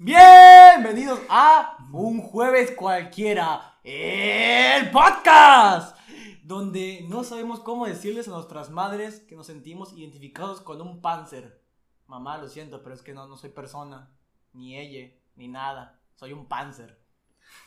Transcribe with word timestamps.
Bienvenidos 0.00 1.18
a 1.28 1.76
un 1.90 2.20
jueves 2.20 2.70
cualquiera, 2.70 3.80
el 3.82 4.92
podcast, 4.92 5.98
donde 6.44 7.04
no 7.08 7.24
sabemos 7.24 7.58
cómo 7.58 7.84
decirles 7.84 8.28
a 8.28 8.30
nuestras 8.30 8.70
madres 8.70 9.18
que 9.18 9.34
nos 9.34 9.48
sentimos 9.48 9.92
identificados 9.92 10.60
con 10.60 10.80
un 10.80 11.00
panzer. 11.00 11.60
Mamá, 12.06 12.38
lo 12.38 12.46
siento, 12.46 12.80
pero 12.80 12.94
es 12.94 13.02
que 13.02 13.12
no, 13.12 13.26
no 13.26 13.36
soy 13.36 13.50
persona, 13.50 14.16
ni 14.52 14.78
ella, 14.78 15.12
ni 15.34 15.48
nada. 15.48 16.00
Soy 16.14 16.32
un 16.32 16.46
panzer. 16.46 17.02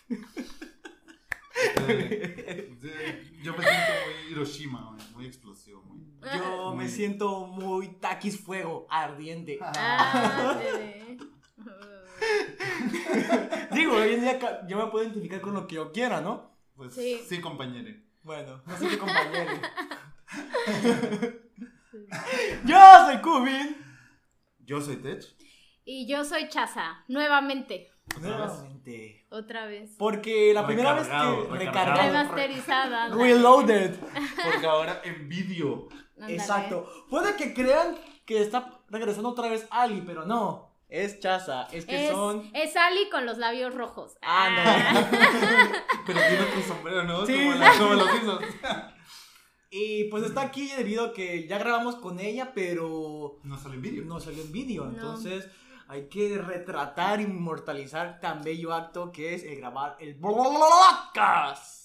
Eh, 0.09 0.18
eh, 2.82 3.39
yo 3.43 3.52
me 3.57 3.61
siento 3.61 3.91
muy 4.05 4.32
Hiroshima, 4.32 4.89
güey, 4.89 5.02
muy 5.16 5.25
explosivo, 5.25 5.84
muy... 5.84 6.00
Yo 6.38 6.73
me 6.75 6.88
siento 6.88 7.45
muy 7.45 7.89
taquis 8.00 8.39
fuego, 8.39 8.88
ardiente. 8.89 9.59
Ah, 9.61 10.57
bebé. 10.63 11.18
Digo, 13.72 13.96
hoy 13.96 14.14
en 14.14 14.21
día 14.21 14.66
yo 14.68 14.78
me 14.78 14.88
puedo 14.92 15.04
identificar 15.06 15.42
con 15.42 15.54
lo 15.54 15.68
que 15.68 15.75
yo 15.75 15.92
quiera, 15.92 16.21
¿no? 16.21 16.52
Pues 16.75 16.93
Sí. 16.93 17.21
sí, 17.28 17.39
compañere. 17.42 18.04
Bueno, 18.24 18.62
no 18.66 18.78
sé 18.78 18.88
qué 18.88 18.98
compañero. 18.98 19.52
Yo 22.65 22.78
soy 23.06 23.18
Kubin. 23.21 23.78
Yo 24.60 24.79
soy 24.82 24.98
Tech. 24.98 25.24
Y 25.84 26.07
yo 26.07 26.24
soy 26.24 26.48
Chaza, 26.48 27.04
nuevamente. 27.07 27.89
Nuevamente. 28.20 29.26
otra 29.29 29.65
vez. 29.65 29.96
Porque 29.98 30.54
la 30.54 30.65
primera 30.65 30.93
vez 30.93 31.07
que 31.07 31.57
recargado. 31.57 32.02
Remasterizada. 32.03 33.09
Reloaded. 33.09 33.95
Porque 34.00 34.66
ahora 34.67 35.02
envidio. 35.03 35.88
Ándale. 36.16 36.36
Exacto. 36.36 36.88
Puede 37.09 37.36
que 37.36 37.53
crean 37.53 37.98
que 38.26 38.42
está 38.42 38.80
regresando 38.90 39.30
otra 39.30 39.50
vez 39.50 39.67
Ali, 39.72 40.02
pero 40.06 40.26
no. 40.26 40.70
Es 40.91 41.19
Chaza. 41.22 41.67
Es 41.72 41.86
que 41.86 42.05
Es, 42.08 42.11
son. 42.11 42.47
es 42.53 42.75
Ali 42.75 43.09
con 43.09 43.25
los 43.25 43.38
labios 43.38 43.73
rojos. 43.73 44.17
Ándale. 44.22 45.08
Pero 46.05 46.20
tiene 46.20 46.42
otro 46.44 46.61
sombrero, 46.67 47.03
¿no? 47.06 47.25
Sí. 47.25 47.33
Como, 47.33 47.53
la- 47.53 47.73
como 47.78 47.94
los. 47.94 48.08
Y 49.73 50.03
pues 50.09 50.23
está 50.25 50.42
aquí 50.42 50.67
debido 50.75 51.06
a 51.06 51.14
que 51.14 51.48
ya 51.48 51.58
grabamos 51.58 51.95
con 51.95 52.20
ella, 52.20 52.52
pero 52.53 53.39
No 53.44 53.58
sale 53.58 53.75
envidio. 53.75 54.03
no 54.03 54.20
salió 54.20 54.44
en 54.44 54.52
vídeo. 54.52 54.83
No. 54.83 54.92
Entonces 54.92 55.48
hay 55.88 56.09
que 56.09 56.38
retratar, 56.38 57.22
inmortalizar 57.22 58.20
tan 58.20 58.42
bello 58.44 58.73
acto 58.73 59.14
que 59.14 59.33
es 59.33 59.45
el 59.45 59.55
grabar 59.55 59.95
el 60.02 60.17
podcast. 60.20 61.81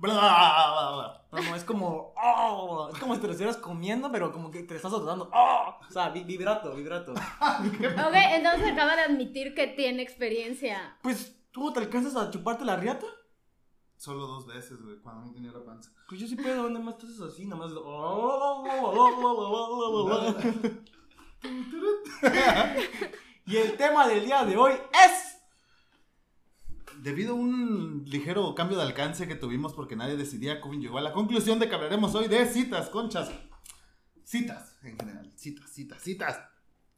Bla, 0.00 0.12
bla, 0.14 0.92
bla. 0.96 1.26
No, 1.32 1.50
no, 1.50 1.54
es 1.56 1.64
como. 1.64 2.14
oh, 2.16 2.88
es 2.92 2.98
como 2.98 3.14
si 3.14 3.20
te 3.20 3.26
lo 3.26 3.32
estuvieras 3.34 3.58
comiendo, 3.58 4.10
pero 4.10 4.32
como 4.32 4.50
que 4.50 4.62
te 4.62 4.74
estás 4.76 4.92
azotando. 4.92 5.28
oh, 5.32 5.74
o 5.88 5.92
sea, 5.92 6.08
vi- 6.08 6.24
vibrato, 6.24 6.74
vibrato. 6.74 7.12
Ok, 7.12 8.14
entonces 8.32 8.72
acaba 8.72 8.96
de 8.96 9.02
admitir 9.02 9.54
que 9.54 9.66
tiene 9.68 10.02
experiencia. 10.02 10.96
Pues, 11.02 11.36
¿tú 11.50 11.72
te 11.72 11.80
alcanzas 11.80 12.16
a 12.16 12.30
chuparte 12.30 12.64
la 12.64 12.76
riata? 12.76 13.06
Solo 13.96 14.26
dos 14.26 14.46
veces, 14.46 14.80
güey, 14.82 14.96
cuando 15.02 15.26
no 15.26 15.32
tenía 15.32 15.52
la 15.52 15.62
panza. 15.62 15.90
Pues 16.08 16.18
yo 16.20 16.26
sí 16.26 16.34
puedo, 16.34 16.70
nada 16.70 16.82
más 16.84 16.94
estás 16.94 17.20
así, 17.20 17.44
nada 17.44 17.66
más. 17.66 17.72
Y 23.46 23.56
el 23.56 23.76
tema 23.76 24.06
del 24.06 24.24
día 24.24 24.44
de 24.44 24.56
hoy 24.56 24.72
es. 24.72 25.39
Debido 27.02 27.32
a 27.32 27.36
un 27.36 28.04
ligero 28.06 28.54
cambio 28.54 28.76
de 28.76 28.82
alcance 28.82 29.26
que 29.26 29.34
tuvimos 29.34 29.72
porque 29.72 29.96
nadie 29.96 30.16
decidía, 30.16 30.60
Kubin 30.60 30.82
llegó 30.82 30.98
a 30.98 31.00
la 31.00 31.12
conclusión 31.12 31.58
de 31.58 31.66
que 31.68 31.74
hablaremos 31.74 32.14
hoy 32.14 32.28
de 32.28 32.44
citas, 32.46 32.90
conchas. 32.90 33.30
Citas, 34.22 34.76
en 34.82 34.98
general. 34.98 35.32
Citas, 35.34 35.70
citas, 35.70 36.02
citas. 36.02 36.40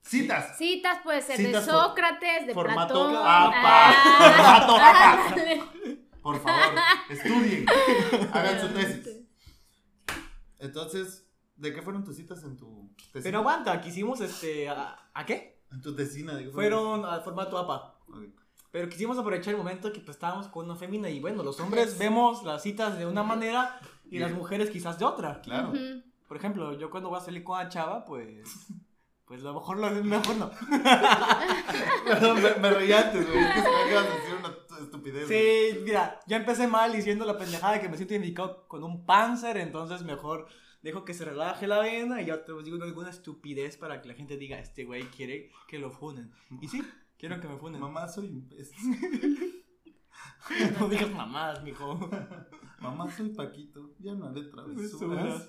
Citas. 0.01 0.59
Citas 0.59 0.99
puede 1.05 1.23
ser 1.23 1.39
de 1.39 1.47
Citas 1.47 1.65
Sócrates, 1.67 2.49
de 2.49 2.55
formato 2.55 2.95
Platón. 2.95 3.17
APA. 3.17 3.55
Ah, 3.65 5.33
Formato 5.37 5.55
APA. 5.55 5.73
Por 6.21 6.41
favor, 6.43 6.79
estudien. 7.09 7.67
Hagan 8.33 8.61
su 8.61 8.69
tesis. 8.75 9.09
Entonces, 10.59 11.29
¿de 11.55 11.73
qué 11.73 11.81
fueron 11.81 12.05
tus 12.05 12.17
citas 12.17 12.43
en 12.43 12.57
tu 12.57 12.93
tesina? 12.97 13.23
Pero 13.23 13.39
aguanta, 13.39 13.81
quisimos 13.81 14.21
este. 14.21 14.69
¿A, 14.69 15.11
¿a 15.15 15.25
qué? 15.25 15.63
En 15.71 15.81
tu 15.81 15.95
tesina, 15.95 16.35
¿de 16.35 16.47
qué 16.47 16.51
Fueron 16.51 17.05
al 17.05 17.23
formato 17.23 17.57
APA. 17.57 18.01
Ok. 18.09 18.42
Pero 18.73 18.89
quisimos 18.89 19.17
aprovechar 19.19 19.53
el 19.53 19.59
momento 19.59 19.93
que 19.93 20.01
pues, 20.01 20.17
estábamos 20.17 20.49
con 20.49 20.65
una 20.65 20.75
fémina 20.77 21.09
y 21.09 21.21
bueno, 21.21 21.43
los 21.45 21.61
hombres 21.61 21.99
vemos 21.99 22.43
las 22.43 22.63
citas 22.63 22.99
de 22.99 23.07
una 23.07 23.23
manera 23.23 23.79
y 24.11 24.19
las 24.19 24.33
mujeres 24.33 24.71
quizás 24.71 24.99
de 24.99 25.05
otra. 25.05 25.41
Claro. 25.43 25.69
Ujú. 25.69 26.03
Por 26.27 26.37
ejemplo, 26.39 26.73
yo 26.79 26.91
cuando 26.91 27.11
voy 27.11 27.19
a 27.19 27.23
salir 27.23 27.45
con 27.45 27.61
una 27.61 27.69
chava, 27.69 28.05
pues. 28.05 28.49
Pues 29.25 29.41
a 29.41 29.45
lo 29.45 29.55
mejor 29.55 29.79
lo 29.79 29.91
mejor 30.05 30.37
no. 30.37 30.51
Perdón, 32.05 32.43
me, 32.43 32.55
me 32.61 32.71
reí 32.71 32.93
antes, 32.93 33.27
güey. 33.27 33.39
Es 33.43 33.55
que 33.55 33.63
sabía 33.63 33.85
que 33.85 33.91
ibas 33.93 34.07
a 34.07 34.15
decir 34.15 34.35
una 34.39 34.79
estupidez. 34.85 35.27
güey. 35.27 35.73
Sí, 35.73 35.79
mira, 35.85 36.21
ya 36.27 36.37
empecé 36.37 36.67
mal 36.67 36.93
diciendo 36.93 37.25
la 37.25 37.39
pendejada 37.39 37.75
de 37.75 37.81
que 37.81 37.89
me 37.89 37.97
siento 37.97 38.13
identificado 38.13 38.67
con 38.69 38.83
un 38.85 39.07
panzer, 39.07 39.57
entonces 39.57 40.03
mejor 40.03 40.49
dejo 40.83 41.05
que 41.05 41.15
se 41.15 41.25
relaje 41.25 41.67
la 41.67 41.79
vena 41.79 42.21
y 42.21 42.27
ya 42.27 42.45
te 42.45 42.53
digo 42.63 42.83
alguna 42.83 43.09
estupidez 43.11 43.77
para 43.79 44.03
que 44.03 44.09
la 44.09 44.15
gente 44.15 44.37
diga, 44.37 44.59
este 44.59 44.85
güey 44.85 45.05
quiere 45.05 45.51
que 45.69 45.79
lo 45.79 45.91
funen. 45.91 46.33
Y 46.61 46.69
sí, 46.69 46.83
quiero 47.23 47.41
que 47.41 47.47
me 47.47 47.57
funen. 47.57 47.81
Mamá, 47.81 48.09
soy 48.09 48.27
un 48.31 48.49
pez. 48.49 48.73
no 50.81 50.89
digas 50.89 51.09
mamás, 51.11 51.63
mijo. 51.63 52.11
Mamá, 52.81 53.09
soy 53.13 53.29
Paquito. 53.29 53.91
Ya 54.01 54.13
no 54.15 54.27
haré 54.27 54.43
travesuras. 54.43 55.49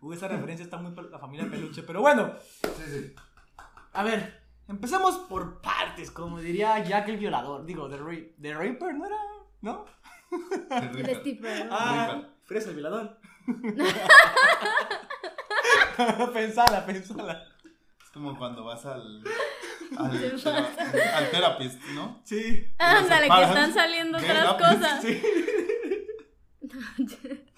Uh, 0.00 0.12
esa 0.14 0.28
referencia 0.28 0.64
está 0.64 0.78
muy 0.78 0.92
para 0.92 1.08
la 1.08 1.18
familia 1.18 1.48
peluche, 1.50 1.82
pero 1.82 2.00
bueno, 2.00 2.32
Sí, 2.62 2.70
sí. 2.88 3.14
a 3.92 4.02
ver, 4.02 4.42
empecemos 4.66 5.18
por 5.28 5.60
partes, 5.60 6.10
como 6.10 6.40
diría 6.40 6.82
Jack 6.82 7.08
el 7.08 7.18
violador. 7.18 7.66
Digo, 7.66 7.86
The, 7.90 7.98
Ri- 7.98 8.34
The 8.40 8.54
Reaper, 8.54 8.94
¿no 8.94 9.04
era? 9.04 9.18
¿No? 9.60 9.84
Rifas. 10.92 11.16
Steve 11.18 11.68
Ah, 11.70 12.06
Reaper. 12.12 12.30
Fresa 12.44 12.70
el 12.70 12.76
violador. 12.76 13.18
pensala, 16.32 16.86
pensala. 16.86 17.44
Es 18.02 18.10
como 18.10 18.38
cuando 18.38 18.64
vas 18.64 18.86
al. 18.86 19.22
Al, 19.96 20.10
al 21.14 21.30
therapist, 21.30 21.82
¿no? 21.94 22.20
Sí. 22.24 22.64
Ándale, 22.78 23.28
que 23.28 23.42
están 23.42 23.74
saliendo 23.74 24.18
otras 24.18 24.54
cosas. 24.54 25.02
Sí. 25.02 25.22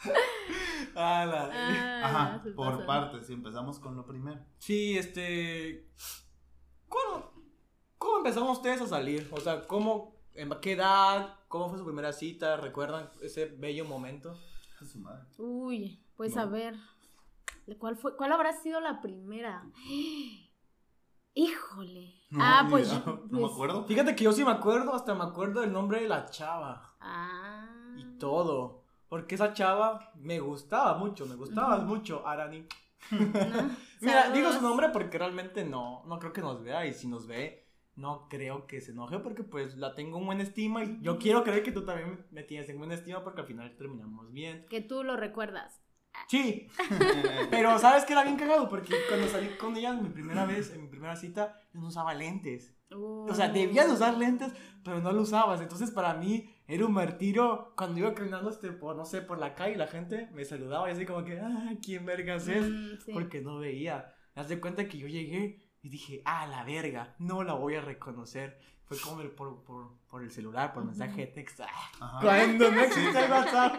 Ala. 0.95 1.51
Ah, 1.53 2.03
Ajá, 2.05 2.43
por 2.55 2.85
partes. 2.87 3.29
Y 3.31 3.35
empezamos 3.35 3.79
con 3.79 3.97
lo 3.97 4.05
primero. 4.07 4.41
Sí, 4.59 4.97
este. 4.97 5.89
¿Cómo, 6.89 7.33
¿Cómo 7.99 8.19
empezaron 8.19 8.51
ustedes 8.51 8.81
a 8.83 8.87
salir? 8.87 9.29
O 9.33 9.41
sea, 9.41 9.67
¿cómo, 9.67 10.17
en 10.35 10.51
qué 10.61 10.73
edad? 10.73 11.37
¿Cómo 11.49 11.69
fue 11.69 11.79
su 11.79 11.85
primera 11.85 12.13
cita? 12.13 12.57
¿Recuerdan 12.57 13.11
ese 13.23 13.47
bello 13.47 13.85
momento? 13.85 14.39
A 14.81 14.85
su 14.85 14.99
madre. 14.99 15.25
Uy, 15.39 16.03
pues 16.17 16.35
No. 16.35 16.43
a 16.43 16.47
ver. 16.47 16.75
¿Cuál 17.79 17.97
fue? 17.97 18.17
¿Cuál 18.17 18.33
habrá 18.33 18.53
sido 18.61 18.81
la 18.81 19.01
primera? 19.01 19.65
Híjole. 21.35 22.15
No, 22.31 22.39
ah, 22.43 22.67
pues, 22.69 22.91
yo- 22.91 23.25
No 23.31 23.41
me 23.41 23.47
acuerdo. 23.47 23.85
Fíjate 23.85 24.15
que 24.17 24.25
yo 24.25 24.33
sí 24.33 24.45
me 24.45 24.51
acuerdo, 24.51 24.95
hasta 24.95 25.15
me 25.15 25.25
acuerdo 25.25 25.61
del 25.61 25.73
nombre 25.73 26.01
de 26.03 26.09
la 26.09 26.27
chava 26.31 26.95
Ah. 27.01 27.95
y 27.97 28.05
todo. 28.19 28.83
Porque 29.09 29.35
esa 29.35 29.53
chava 29.53 30.13
me 30.17 30.41
gustaba 30.41 30.97
mucho, 30.97 31.27
me 31.27 31.35
gustaba 31.35 31.79
mucho, 31.79 32.27
Arani. 32.27 32.67
No, 33.11 33.19
Mira, 34.01 34.23
saludos. 34.23 34.33
digo 34.35 34.53
su 34.53 34.63
nombre 34.63 34.89
porque 34.91 35.19
realmente 35.19 35.65
no, 35.65 36.03
no 36.07 36.19
creo 36.19 36.33
que 36.33 36.41
nos 36.41 36.63
vea 36.63 36.87
y 36.87 36.95
si 36.95 37.09
nos 37.09 37.27
ve, 37.27 37.67
no 37.97 38.27
creo 38.31 38.67
que 38.67 38.81
se 38.81 38.93
enoje 38.93 39.19
porque 39.19 39.43
pues 39.45 39.77
la 39.77 39.95
tengo 39.95 40.19
en 40.19 40.27
buena 40.27 40.43
estima 40.43 40.83
y 40.85 40.99
yo 41.03 41.19
quiero 41.19 41.43
creer 41.45 41.63
que 41.63 41.73
tú 41.73 41.85
también 41.85 42.25
me 42.31 42.43
tienes 42.43 42.69
en 42.71 42.79
buena 42.79 42.95
estima 42.95 43.23
porque 43.23 43.43
al 43.43 43.47
final 43.47 43.77
terminamos 43.77 44.33
bien. 44.33 44.65
Que 44.71 44.81
tú 44.81 45.03
lo 45.05 45.17
recuerdas. 45.17 45.83
Sí, 46.29 46.69
pero 47.51 47.79
¿sabes 47.79 48.05
qué 48.05 48.13
era 48.13 48.25
bien 48.25 48.37
cagado? 48.37 48.69
Porque 48.69 48.95
cuando 49.09 49.29
salí 49.29 49.49
con 49.59 49.77
ella 49.77 49.91
en 49.91 50.03
mi 50.03 50.09
primera 50.09 50.47
vez, 50.47 50.73
en 50.73 50.83
mi 50.83 50.89
primera 50.89 51.17
cita, 51.17 51.61
yo 51.73 51.81
no 51.81 51.89
usaba 51.89 52.15
lentes. 52.15 52.75
O 52.95 53.35
sea, 53.35 53.49
debías 53.49 53.91
usar 53.91 54.17
lentes, 54.17 54.53
pero 54.85 55.01
no 55.01 55.13
lo 55.13 55.23
usabas. 55.23 55.61
Entonces, 55.61 55.91
para 55.91 56.15
mí 56.15 56.51
era 56.67 56.85
un 56.85 56.93
martirio 56.93 57.73
cuando 57.77 57.99
iba 57.99 58.15
caminando 58.15 58.51
este, 58.51 58.71
por, 58.71 58.97
no 58.97 59.05
sé, 59.05 59.23
por 59.23 59.39
la 59.39 59.55
calle, 59.55 59.77
la 59.77 59.87
gente 59.87 60.29
me 60.33 60.45
saludaba 60.45 60.89
y 60.89 60.93
así 60.93 61.07
como 61.07 61.25
que, 61.25 61.39
ah, 61.41 61.73
¿quién 61.83 62.05
vergas 62.05 62.49
es? 62.49 62.69
Mm, 62.69 62.99
sí. 63.05 63.13
Porque 63.13 63.41
no 63.41 63.59
veía. 63.59 64.15
Haz 64.35 64.49
de 64.49 64.61
cuenta 64.61 64.89
que 64.89 64.99
yo 64.99 65.09
llegué 65.09 65.59
y 65.83 65.89
dije, 65.89 66.23
ah, 66.25 66.47
la 66.47 66.65
verga, 66.65 67.15
no 67.19 67.43
la 67.43 67.55
voy 67.55 67.75
a 67.75 67.81
reconocer. 67.81 68.59
Fue 68.99 69.11
como 69.11 69.23
el- 69.23 69.31
por, 69.31 69.63
por, 69.63 69.89
por 70.09 70.23
el 70.23 70.31
celular, 70.31 70.73
por 70.73 70.85
mensaje 70.85 71.23
de 71.23 71.27
texto. 71.29 71.65
Ah, 71.65 71.91
Ajá. 72.01 72.21
Cuando 72.21 72.71
no 72.71 72.81
existía 72.81 73.25
el 73.27 73.31
WhatsApp. 73.31 73.75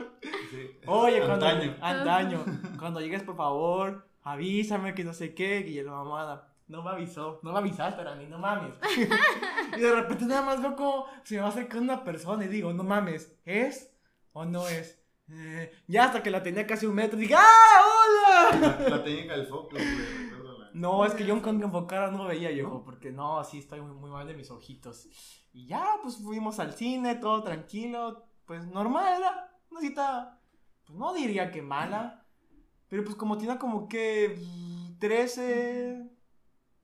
Sí. 0.49 0.71
Oye, 0.87 1.19
cuando. 1.25 1.45
Antaño. 1.45 1.75
Antaño. 1.81 2.45
Cuando 2.79 2.99
llegues, 3.01 3.23
por 3.23 3.35
favor, 3.37 4.07
avísame 4.23 4.93
que 4.93 5.03
no 5.03 5.13
sé 5.13 5.33
qué. 5.33 5.59
Y 5.59 5.81
la 5.81 5.91
mamada. 5.91 6.49
No 6.67 6.81
me 6.81 6.91
avisó. 6.91 7.39
No 7.43 7.51
me 7.51 7.59
avisaste, 7.59 8.03
Rani, 8.03 8.25
no 8.27 8.39
mames. 8.39 8.73
y 9.77 9.79
de 9.79 9.95
repente 9.95 10.25
nada 10.25 10.41
más 10.43 10.61
veo 10.61 10.75
como 10.75 11.05
se 11.23 11.35
me 11.35 11.41
va 11.41 11.49
acercando 11.49 11.93
una 11.93 12.03
persona 12.03 12.45
y 12.45 12.47
digo, 12.47 12.71
no 12.73 12.83
mames, 12.83 13.35
¿es 13.45 13.91
o 14.31 14.45
no 14.45 14.67
es? 14.67 14.99
Eh, 15.29 15.71
ya 15.87 16.05
hasta 16.05 16.23
que 16.23 16.31
la 16.31 16.41
tenía 16.43 16.65
casi 16.67 16.85
un 16.85 16.95
metro, 16.95 17.17
dije, 17.19 17.35
¡ah, 17.35 17.81
hola! 17.85 18.59
La, 18.79 18.89
la 18.89 19.03
técnica 19.03 19.33
del 19.37 19.47
focus, 19.47 19.73
güey, 19.79 19.85
recuérdala. 19.85 20.22
No, 20.73 21.05
es 21.05 21.13
que 21.13 21.25
yo 21.25 21.41
con 21.41 21.59
que 21.59 21.65
enfocara 21.65 22.11
no 22.11 22.25
veía 22.25 22.51
yo, 22.51 22.83
porque 22.83 23.11
no, 23.11 23.39
así 23.39 23.59
estoy 23.59 23.81
muy, 23.81 23.91
muy 23.93 24.09
mal 24.09 24.27
de 24.27 24.33
mis 24.33 24.49
ojitos. 24.51 25.07
Y 25.53 25.67
ya, 25.67 25.85
pues 26.01 26.17
fuimos 26.17 26.59
al 26.59 26.73
cine, 26.73 27.15
todo 27.15 27.43
tranquilo. 27.43 28.25
Pues 28.45 28.65
normal, 28.67 29.19
era 29.21 29.51
una 29.69 29.79
cita, 29.81 30.39
pues 30.85 30.97
no 30.97 31.13
diría 31.13 31.51
que 31.51 31.61
mala. 31.61 32.25
Pero 32.87 33.03
pues 33.03 33.15
como 33.15 33.37
tenía 33.37 33.57
como 33.57 33.87
que 33.87 34.35
mm, 34.39 34.99
13... 34.99 36.09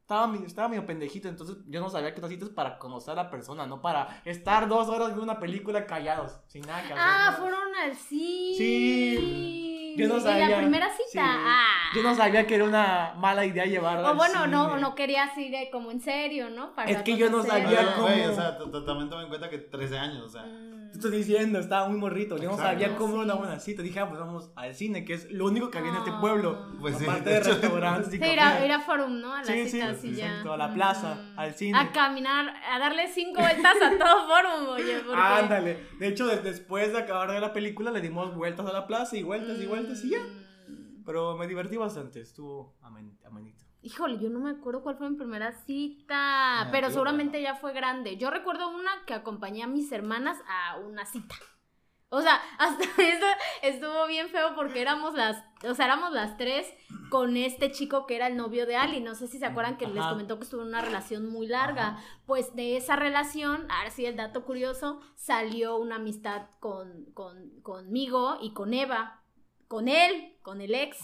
Estaba, 0.01 0.25
medio- 0.25 0.47
estaba 0.47 0.67
medio 0.69 0.87
pendejito, 0.87 1.27
entonces 1.27 1.57
yo 1.67 1.79
no 1.81 1.89
sabía 1.91 2.15
que 2.15 2.19
una 2.19 2.29
cita 2.29 2.45
es 2.45 2.49
para 2.51 2.79
conocer 2.79 3.11
a 3.11 3.23
la 3.23 3.29
persona, 3.29 3.67
no 3.67 3.79
para 3.79 4.23
estar 4.25 4.67
dos 4.67 4.87
horas 4.89 5.09
viendo 5.09 5.21
una 5.23 5.39
película 5.39 5.85
callados, 5.85 6.39
sin 6.47 6.63
nada 6.63 6.81
que 6.81 6.93
hacer. 6.93 6.97
Ah, 6.99 7.35
fueron 7.37 7.75
al 7.75 7.95
cine. 7.95 8.55
Sí. 8.57 9.68
Yo 9.97 10.07
no 10.07 10.17
¿Y 10.17 10.21
sabía. 10.21 10.49
la 10.49 10.57
primera 10.57 10.87
cita? 10.89 11.03
Sí. 11.11 11.19
Ah. 11.21 11.89
Yo 11.95 12.03
no 12.03 12.15
sabía 12.15 12.45
que 12.47 12.55
era 12.55 12.65
una 12.65 13.13
mala 13.17 13.45
idea 13.45 13.65
llevarla 13.65 14.07
O 14.09 14.11
al 14.11 14.17
bueno, 14.17 14.47
no, 14.47 14.69
cine. 14.69 14.81
no 14.81 14.95
querías 14.95 15.37
ir 15.37 15.53
como 15.71 15.91
en 15.91 16.01
serio, 16.01 16.49
¿no? 16.49 16.73
Para 16.75 16.89
Es 16.91 17.01
que 17.03 17.17
yo 17.17 17.29
no 17.29 17.43
sabía 17.43 17.93
cómo- 17.95 18.07
güey, 18.07 18.25
o 18.25 18.33
sea, 18.33 18.57
también 18.57 19.09
toma 19.09 19.23
en 19.23 19.29
cuenta 19.29 19.49
que 19.49 19.57
13 19.57 19.97
años, 19.97 20.23
o 20.23 20.29
sea. 20.29 20.43
Mm. 20.43 20.69
Te 20.91 20.95
estoy 20.97 21.11
diciendo, 21.11 21.59
estaba 21.59 21.87
muy 21.87 21.99
morrito. 21.99 22.35
Yo 22.37 22.45
no 22.49 22.55
Exacto. 22.55 22.71
sabía 22.71 22.95
cómo 22.97 23.13
era 23.13 23.23
una 23.25 23.33
Sí. 23.33 23.39
buena 23.39 23.59
cita. 23.59 23.81
Dije, 23.83 23.99
ah, 23.99 24.07
pues 24.09 24.19
vamos 24.19 24.49
al 24.55 24.73
cine, 24.73 25.05
que 25.05 25.13
es 25.13 25.31
lo 25.31 25.45
único 25.45 25.69
que 25.69 25.77
había 25.77 25.91
en 25.91 25.97
este 25.97 26.09
Ah. 26.09 26.19
pueblo. 26.19 26.65
Pues 26.81 26.97
sí, 26.97 27.03
Aparte 27.05 27.29
de 27.29 27.35
de 27.35 27.41
restaurantes 27.41 28.07
y 28.13 28.17
Sí, 28.17 28.25
ir 28.25 28.39
a, 28.39 28.65
ir 28.65 28.71
a 28.71 28.79
Forum, 28.79 29.19
¿no? 29.21 29.31
A 29.33 29.37
la 29.37 29.43
Sí, 29.45 29.63
sí, 29.65 29.69
cita, 29.69 29.93
ya. 30.01 30.25
exacto, 30.25 30.53
a 30.53 30.57
la 30.57 30.73
plaza, 30.73 31.13
Mm. 31.35 31.39
al 31.39 31.53
cine. 31.53 31.77
A 31.77 31.91
caminar, 31.91 32.51
a 32.71 32.79
darle 32.79 33.07
cinco 33.07 33.39
vueltas 33.39 33.75
a 33.83 33.89
todo 33.99 34.27
Forum, 34.27 34.67
oye. 34.69 34.99
Porque... 35.05 35.21
Ándale. 35.21 35.77
De 35.99 36.07
hecho, 36.07 36.25
des- 36.25 36.43
después 36.43 36.91
de 36.91 36.97
acabar 36.97 37.31
de 37.31 37.39
la 37.39 37.53
película, 37.53 37.91
le 37.91 38.01
dimos 38.01 38.33
vueltas 38.35 38.65
a 38.65 38.73
la 38.73 38.87
plaza 38.87 39.15
y 39.15 39.21
vueltas 39.21 39.59
y 39.61 39.67
vueltas 39.67 39.78
y 40.03 40.09
ya. 40.09 40.19
Mm. 40.19 41.03
Pero 41.05 41.37
me 41.37 41.47
divertí 41.47 41.77
bastante, 41.77 42.21
estuvo 42.21 42.75
amen- 42.81 43.17
amenito. 43.25 43.65
Híjole, 43.81 44.19
yo 44.19 44.29
no 44.29 44.39
me 44.39 44.49
acuerdo 44.51 44.83
cuál 44.83 44.97
fue 44.97 45.09
mi 45.09 45.15
primera 45.15 45.53
cita, 45.53 46.61
Ah, 46.63 46.69
pero 46.71 46.89
seguramente 46.91 47.41
ya 47.41 47.55
fue 47.55 47.71
grande. 47.73 48.17
Yo 48.17 48.29
recuerdo 48.29 48.69
una 48.69 48.91
que 49.07 49.13
acompañé 49.13 49.63
a 49.63 49.67
mis 49.67 49.91
hermanas 49.91 50.37
a 50.47 50.77
una 50.79 51.05
cita. 51.05 51.35
O 52.09 52.21
sea, 52.21 52.41
hasta 52.57 52.83
eso 52.83 53.25
estuvo 53.61 54.07
bien 54.07 54.29
feo 54.29 54.53
porque 54.55 54.81
éramos 54.81 55.13
las, 55.13 55.43
o 55.63 55.73
sea, 55.75 55.85
éramos 55.85 56.11
las 56.11 56.35
tres 56.37 56.67
con 57.09 57.37
este 57.37 57.71
chico 57.71 58.05
que 58.05 58.15
era 58.17 58.27
el 58.27 58.35
novio 58.35 58.65
de 58.65 58.75
Ali. 58.75 58.99
No 58.99 59.15
sé 59.15 59.27
si 59.27 59.39
se 59.39 59.45
acuerdan 59.45 59.77
que 59.77 59.87
les 59.87 60.03
comentó 60.05 60.37
que 60.37 60.43
estuvo 60.43 60.61
en 60.61 60.67
una 60.67 60.81
relación 60.81 61.29
muy 61.29 61.47
larga. 61.47 61.89
Ajá. 61.89 62.03
Pues 62.25 62.53
de 62.55 62.75
esa 62.77 62.95
relación, 62.97 63.65
ahora 63.71 63.91
sí 63.91 64.05
el 64.05 64.17
dato 64.17 64.43
curioso, 64.43 64.99
salió 65.15 65.77
una 65.77 65.95
amistad 65.95 66.47
con, 66.59 67.05
con, 67.13 67.61
conmigo 67.61 68.37
y 68.41 68.51
con 68.53 68.73
Eva. 68.73 69.18
Con 69.69 69.87
él, 69.87 70.35
con 70.41 70.59
el 70.61 70.73
ex. 70.75 70.97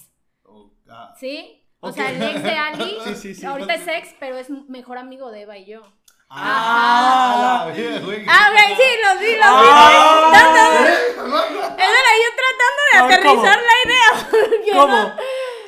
o- 0.43 0.71
ah, 0.89 1.13
¿Sí? 1.19 1.61
O 1.79 1.89
Ok. 1.89 1.95
sea, 1.95 2.09
el 2.09 2.21
ex 2.21 2.43
de 2.43 2.51
Ali, 2.51 2.97
Sí, 3.05 3.15
sí, 3.15 3.35
sí. 3.35 3.45
ahorita 3.45 3.75
es 3.75 3.87
ex, 3.87 4.15
pero 4.19 4.37
es 4.37 4.49
mejor 4.49 4.97
amigo 4.97 5.31
de 5.31 5.41
Eva 5.43 5.55
y 5.57 5.65
yo. 5.67 5.81
Ah, 6.27 7.71
vida, 7.75 7.99
güey. 7.99 8.25
Ah, 8.27 8.49
ok, 8.51 8.57
sí, 8.75 8.89
lo 9.03 9.19
vi, 9.19 9.25
lo 9.27 9.61
vi. 9.61 9.69
Ah. 9.71 10.31
No, 10.33 11.27
no, 11.27 11.49
no. 11.49 11.61
Eso 11.61 11.95
era 12.01 12.13
yo 12.23 12.29
tratando 12.41 12.81
de 12.91 12.97
A 12.97 13.05
ver, 13.07 13.19
¿cómo? 13.23 13.41
aterrizar 13.41 13.59
la 13.63 13.75
idea. 13.85 14.09
porque 14.49 14.71
¿Cómo? 14.71 14.87
no- 14.97 15.15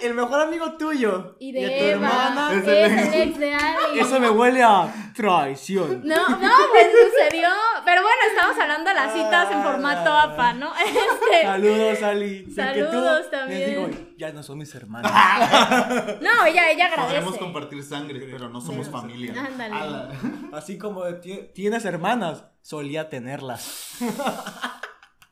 El 0.01 0.13
mejor 0.13 0.41
amigo 0.41 0.73
tuyo. 0.77 1.35
Y 1.39 1.51
a 1.57 1.61
de 1.61 1.67
tu 1.67 1.73
Eva. 1.85 2.07
hermana. 2.07 2.49
Es 2.53 2.67
Es 2.67 2.67
el 2.67 2.99
ex. 2.99 3.15
ex 3.15 3.39
de 3.39 3.53
Ali. 3.55 3.99
Eso 3.99 4.19
me 4.19 4.29
huele 4.29 4.63
a 4.63 4.93
traición. 5.15 6.01
No, 6.05 6.29
no, 6.29 6.37
pues 6.71 6.87
sucedió. 6.91 7.49
Pero 7.85 8.01
bueno, 8.01 8.17
estamos 8.29 8.57
hablando 8.59 8.89
de 8.89 8.95
las 8.95 9.13
citas 9.13 9.51
en 9.51 9.63
formato 9.63 10.09
Ah. 10.11 10.23
APA, 10.23 10.53
¿no? 10.53 10.71
Este, 10.85 11.41
Saludos, 11.43 12.03
Ali. 12.03 12.43
Tú 12.45 12.53
Saludos 12.55 13.19
Les 13.21 13.31
también. 13.31 13.69
digo, 13.69 13.89
ya 14.17 14.31
no 14.31 14.43
son 14.43 14.57
mis 14.59 14.73
hermanos. 14.75 15.11
no, 16.21 16.45
ella, 16.45 16.71
ella 16.71 16.85
agradece. 16.87 17.37
compartir 17.39 17.83
sangre, 17.83 18.19
pero 18.31 18.49
no 18.49 18.61
somos 18.61 18.87
Pero- 18.87 18.99
familia. 19.01 19.33
Ándale. 19.45 19.75
Ala. 19.75 20.09
Así 20.53 20.77
como 20.77 21.03
ti- 21.15 21.49
tienes 21.53 21.85
hermanas, 21.85 22.43
solía 22.61 23.09
tenerlas. 23.09 23.97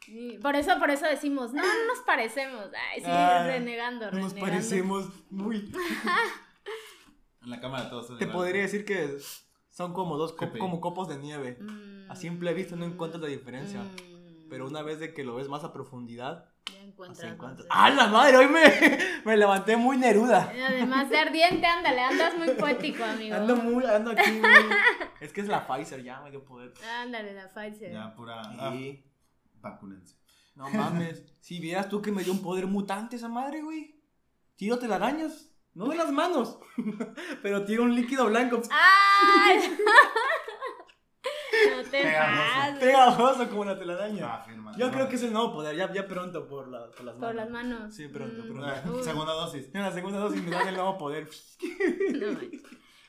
Sí, 0.06 0.38
Por 0.42 0.56
eso, 0.56 0.78
por 0.80 0.90
eso 0.92 1.06
decimos, 1.08 1.52
no, 1.54 1.62
no 1.64 1.88
nos 1.88 2.00
parecemos. 2.06 2.66
Ay, 2.92 3.00
sí, 3.02 3.08
Ah, 3.10 3.44
renegando, 3.48 4.06
Nos 4.06 4.14
renegando. 4.34 4.42
parecemos 4.42 5.10
muy. 5.30 5.72
En 7.44 7.52
la 7.52 7.60
cámara 7.60 7.90
todos 7.90 8.08
son 8.08 8.18
Te 8.18 8.26
podría 8.28 8.64
decir 8.64 8.86
que 8.86 9.18
son 9.70 9.94
como 9.94 10.18
dos 10.18 10.34
co- 10.34 10.50
como 10.58 10.82
copos 10.82 11.08
de 11.08 11.18
nieve. 11.18 11.58
Mm. 11.62 12.10
A 12.12 12.16
simple 12.16 12.54
vista 12.56 12.76
no 12.76 12.86
encuentras 12.86 13.22
la 13.22 13.28
diferencia. 13.30 13.82
Mm. 13.84 14.48
Pero 14.50 14.68
una 14.68 14.82
vez 14.82 15.00
de 15.00 15.14
que 15.14 15.24
lo 15.24 15.36
ves 15.36 15.48
más 15.48 15.64
a 15.64 15.72
profundidad, 15.74 16.50
Ya 16.72 16.82
encuentras. 16.82 17.68
¡Ah, 17.70 17.90
la 17.92 18.08
madre! 18.08 18.38
Hoy 18.38 18.48
me, 18.48 18.64
me 19.26 19.38
levanté 19.38 19.76
muy 19.78 19.98
neruda. 19.98 20.52
Además 20.68 21.10
de 21.10 21.18
ardiente, 21.20 21.66
ándale, 21.68 22.02
andas 22.02 22.36
muy 22.38 22.50
poético, 22.52 23.04
amigo. 23.04 23.36
Ando 23.36 23.56
muy, 23.58 23.86
ando 23.86 24.12
aquí 24.12 24.32
muy... 24.32 24.50
Es 25.20 25.32
que 25.34 25.42
es 25.42 25.48
la 25.48 25.68
Pfizer, 25.68 26.04
ya 26.04 26.22
me 26.22 26.32
dio 26.32 26.44
poder. 26.44 26.74
Ándale, 27.02 27.34
la 27.34 27.48
Pfizer. 27.50 27.92
Ya, 27.92 28.14
pura. 28.16 28.42
Ah. 28.60 28.74
Vacúnense. 29.70 30.16
No 30.56 30.70
mames. 30.70 31.22
Si 31.46 31.60
vieras 31.60 31.90
tú 31.90 32.02
que 32.02 32.12
me 32.12 32.24
dio 32.24 32.34
un 32.34 32.42
poder 32.42 32.66
mutante 32.66 33.18
esa 33.18 33.28
madre, 33.30 33.62
güey. 33.62 34.02
Tiro 34.56 34.80
telarañas. 34.80 35.52
No 35.76 35.88
de 35.90 35.96
las 35.96 36.12
manos. 36.12 36.58
Pero 37.44 37.66
tiene 37.66 37.84
un 37.84 37.94
líquido 37.94 38.26
blanco. 38.28 38.62
¡Ay! 38.72 39.60
no 41.76 41.84
te 41.84 41.90
Pegajoso. 42.02 42.42
pases. 42.56 42.80
Pegajoso 42.80 43.50
como 43.50 43.66
la 43.66 43.78
telaraña. 43.78 44.26
Ah, 44.34 44.44
firma. 44.44 44.72
Yo 44.78 44.88
No. 44.88 44.92
creo 44.94 45.08
que 45.10 45.16
es 45.18 45.24
el 45.24 45.34
nuevo 45.34 45.54
poder. 45.54 45.76
Ya, 45.76 45.92
ya 45.94 46.08
pronto 46.08 46.48
por, 46.48 46.68
la- 46.68 46.90
por 46.92 47.04
las 47.04 47.16
manos. 47.18 47.28
Por 47.28 47.36
las 47.36 47.50
manos. 47.50 47.96
Sí, 47.96 48.08
pronto, 48.08 48.44
Mm. 48.44 48.48
pronto. 48.48 48.66
Ah. 48.66 49.04
Segunda 49.04 49.34
dosis. 49.34 49.70
En 49.74 49.82
la 49.84 49.92
segunda 49.92 50.18
dosis 50.20 50.42
me 50.44 50.50
dan 50.52 50.68
el 50.68 50.76
nuevo 50.76 50.98
poder. 50.98 51.30
No. 52.14 52.40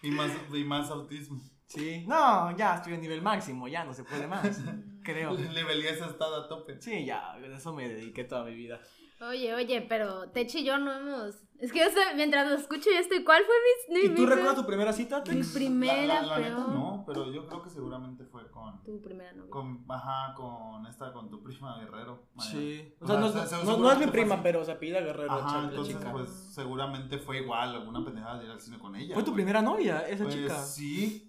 Y 0.02 0.10
más, 0.10 0.30
y 0.52 0.64
más 0.64 0.90
autismo. 0.90 1.40
Sí. 1.66 2.04
No, 2.06 2.56
ya 2.56 2.76
estoy 2.76 2.94
a 2.94 2.98
nivel 2.98 3.22
máximo. 3.22 3.66
Ya 3.68 3.84
no 3.84 3.92
se 3.92 4.04
puede 4.04 4.26
más. 4.26 4.42
Creo. 5.02 5.32
Nivel 5.36 5.82
10 5.82 6.00
está 6.00 6.24
a 6.36 6.48
tope. 6.48 6.80
Sí, 6.80 7.04
ya. 7.04 7.32
A 7.32 7.38
eso 7.38 7.72
me 7.72 7.88
dediqué 7.88 8.24
toda 8.24 8.44
mi 8.44 8.54
vida. 8.54 8.80
Oye, 9.20 9.54
oye, 9.54 9.80
pero 9.88 10.28
Techi 10.30 10.58
y 10.58 10.64
yo 10.64 10.76
no 10.78 10.92
hemos. 10.92 11.36
Es 11.58 11.72
que 11.72 11.78
yo 11.78 11.86
estoy- 11.86 12.14
mientras 12.16 12.46
lo 12.50 12.54
escucho, 12.56 12.90
yo 12.92 12.98
estoy. 13.00 13.24
¿Cuál 13.24 13.42
fue 13.44 13.54
mi. 13.94 14.00
mi- 14.00 14.06
¿Y 14.06 14.14
tú 14.14 14.22
mi- 14.22 14.26
recuerdas 14.28 14.56
tu 14.56 14.66
primera 14.66 14.92
cita, 14.92 15.18
Mi 15.20 15.24
Tex? 15.36 15.54
primera, 15.54 16.04
la, 16.04 16.20
la, 16.20 16.26
la 16.26 16.38
neta 16.38 16.56
peor. 16.56 16.68
no, 16.68 17.04
pero 17.06 17.32
yo 17.32 17.46
creo 17.46 17.62
que 17.62 17.70
seguramente 17.70 18.24
fue 18.26 18.50
con. 18.50 18.82
Tu 18.84 19.00
primera 19.00 19.32
novia. 19.32 19.50
Con, 19.50 19.84
ajá, 19.88 20.34
con 20.34 20.86
esta, 20.86 21.14
con 21.14 21.30
tu 21.30 21.42
prima 21.42 21.78
Guerrero. 21.78 22.26
Maya. 22.34 22.50
Sí. 22.50 22.94
O 23.00 23.04
O 23.04 23.06
sea, 23.06 23.16
no, 23.20 23.28
se- 23.30 23.38
no- 23.38 23.46
se- 23.46 23.64
no- 23.64 23.76
no 23.78 23.90
es 23.92 23.98
mi 23.98 24.04
fue 24.04 24.12
prima, 24.12 24.34
así. 24.34 24.42
pero 24.42 24.64
se 24.66 24.72
apellida 24.72 25.00
Guerrero. 25.00 25.32
Ajá, 25.32 25.64
entonces 25.70 25.96
chica. 25.96 26.12
pues 26.12 26.28
seguramente 26.52 27.16
fue 27.18 27.38
igual, 27.38 27.74
alguna 27.74 28.04
pendejada 28.04 28.38
de 28.38 28.44
ir 28.44 28.50
al 28.50 28.60
cine 28.60 28.78
con 28.78 28.94
ella. 28.96 29.14
¿Fue 29.14 29.22
tu 29.24 29.32
primera 29.32 29.62
novia, 29.62 30.00
esa 30.06 30.24
Pues, 30.24 30.34
chica? 30.36 30.58
Sí. 30.62 31.25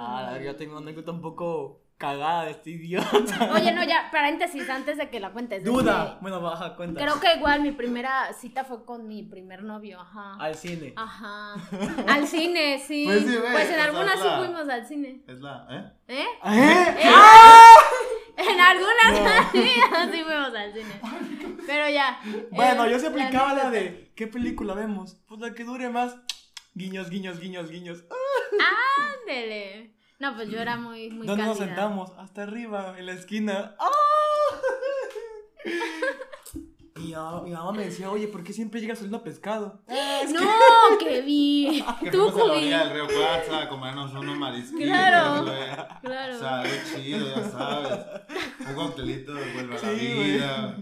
Ah, 0.00 0.22
la 0.22 0.32
verdad, 0.32 0.46
yo 0.46 0.56
tengo 0.56 0.72
una 0.72 0.82
anécdota 0.82 1.10
un 1.10 1.20
poco 1.20 1.82
cagada 1.98 2.44
de 2.44 2.52
este 2.52 2.70
idiota. 2.70 3.50
Oye, 3.54 3.72
no, 3.72 3.82
ya, 3.84 4.08
paréntesis, 4.12 4.70
antes 4.70 4.96
de 4.96 5.10
que 5.10 5.18
la 5.18 5.30
cuentes. 5.30 5.64
Duda. 5.64 6.04
Este, 6.10 6.18
Bueno, 6.22 6.40
baja 6.40 6.76
cuenta. 6.76 7.00
Creo 7.02 7.18
que 7.20 7.34
igual 7.34 7.60
mi 7.60 7.72
primera 7.72 8.32
cita 8.34 8.64
fue 8.64 8.84
con 8.84 9.08
mi 9.08 9.24
primer 9.24 9.64
novio, 9.64 10.00
ajá. 10.00 10.36
Al 10.38 10.54
cine. 10.54 10.94
Ajá. 10.96 11.54
Al 12.06 12.26
cine, 12.28 12.78
sí. 12.86 13.04
Pues 13.06 13.22
sí, 13.22 13.36
ve, 13.36 13.48
Pues 13.50 13.70
en 13.70 13.80
algunas 13.80 14.20
sí 14.20 14.28
fuimos 14.38 14.68
al 14.68 14.86
cine. 14.86 15.22
Es 15.26 15.40
la, 15.40 15.66
¿eh? 15.68 15.92
¿Eh? 16.06 16.22
¿Eh? 16.22 16.96
¿Eh? 17.00 17.10
¡Ah! 17.14 17.74
En 18.40 18.60
algunas 18.60 19.52
No. 19.52 20.12
sí, 20.12 20.22
fuimos 20.22 20.54
al 20.54 20.72
cine. 20.72 21.00
Pero 21.66 21.90
ya. 21.90 22.20
Bueno, 22.52 22.84
eh, 22.84 22.92
yo 22.92 23.00
se 23.00 23.08
aplicaba 23.08 23.52
la 23.52 23.68
de 23.68 24.12
¿qué 24.14 24.28
película 24.28 24.74
vemos? 24.74 25.16
Pues 25.26 25.40
la 25.40 25.54
que 25.54 25.64
dure 25.64 25.88
más. 25.88 26.14
Guiños, 26.78 27.10
guiños, 27.10 27.40
guiños, 27.40 27.68
guiños. 27.70 28.04
Ándele. 29.20 29.94
No, 30.20 30.36
pues 30.36 30.48
yo 30.48 30.58
era 30.60 30.76
muy, 30.76 31.10
muy 31.10 31.26
¿Dónde 31.26 31.44
nos 31.44 31.58
sentamos? 31.58 32.12
Hasta 32.18 32.44
arriba, 32.44 32.94
en 32.96 33.06
la 33.06 33.12
esquina. 33.12 33.74
¡Ah! 33.80 33.88
Y 36.96 37.14
mi 37.44 37.52
mamá 37.52 37.72
me 37.72 37.84
decía, 37.86 38.10
oye, 38.10 38.28
¿por 38.28 38.42
qué 38.44 38.52
siempre 38.52 38.80
llegas 38.80 38.98
oliendo 38.98 39.18
a 39.18 39.22
pescado? 39.24 39.82
"Ah, 39.88 40.20
es 40.22 40.32
que-". 40.32 40.38
No, 40.38 40.98
que 41.00 41.20
vi. 41.22 41.84
Que 42.00 42.10
Tú, 42.10 42.30
fuimos 42.30 42.42
a 42.42 42.46
la 42.46 42.52
orilla 42.54 42.84
del 42.84 42.90
río 42.92 43.06
Cuatza 43.06 43.62
a 43.62 43.68
comernos 43.68 44.12
unos 44.14 44.36
marisquitos, 44.36 44.84
Claro, 44.86 45.44
güey. 45.44 45.58
claro. 46.02 46.36
O 46.36 46.38
sea, 46.38 46.62
qué 46.62 46.80
chido, 47.02 47.26
ya 47.36 47.42
sabes. 47.50 48.06
Un 48.68 48.74
coctelito 48.74 49.34
de 49.34 49.52
vuelve 49.52 49.76
a 49.78 49.82
la 49.82 49.88
Sí, 49.98 50.06
vida. 50.06 50.76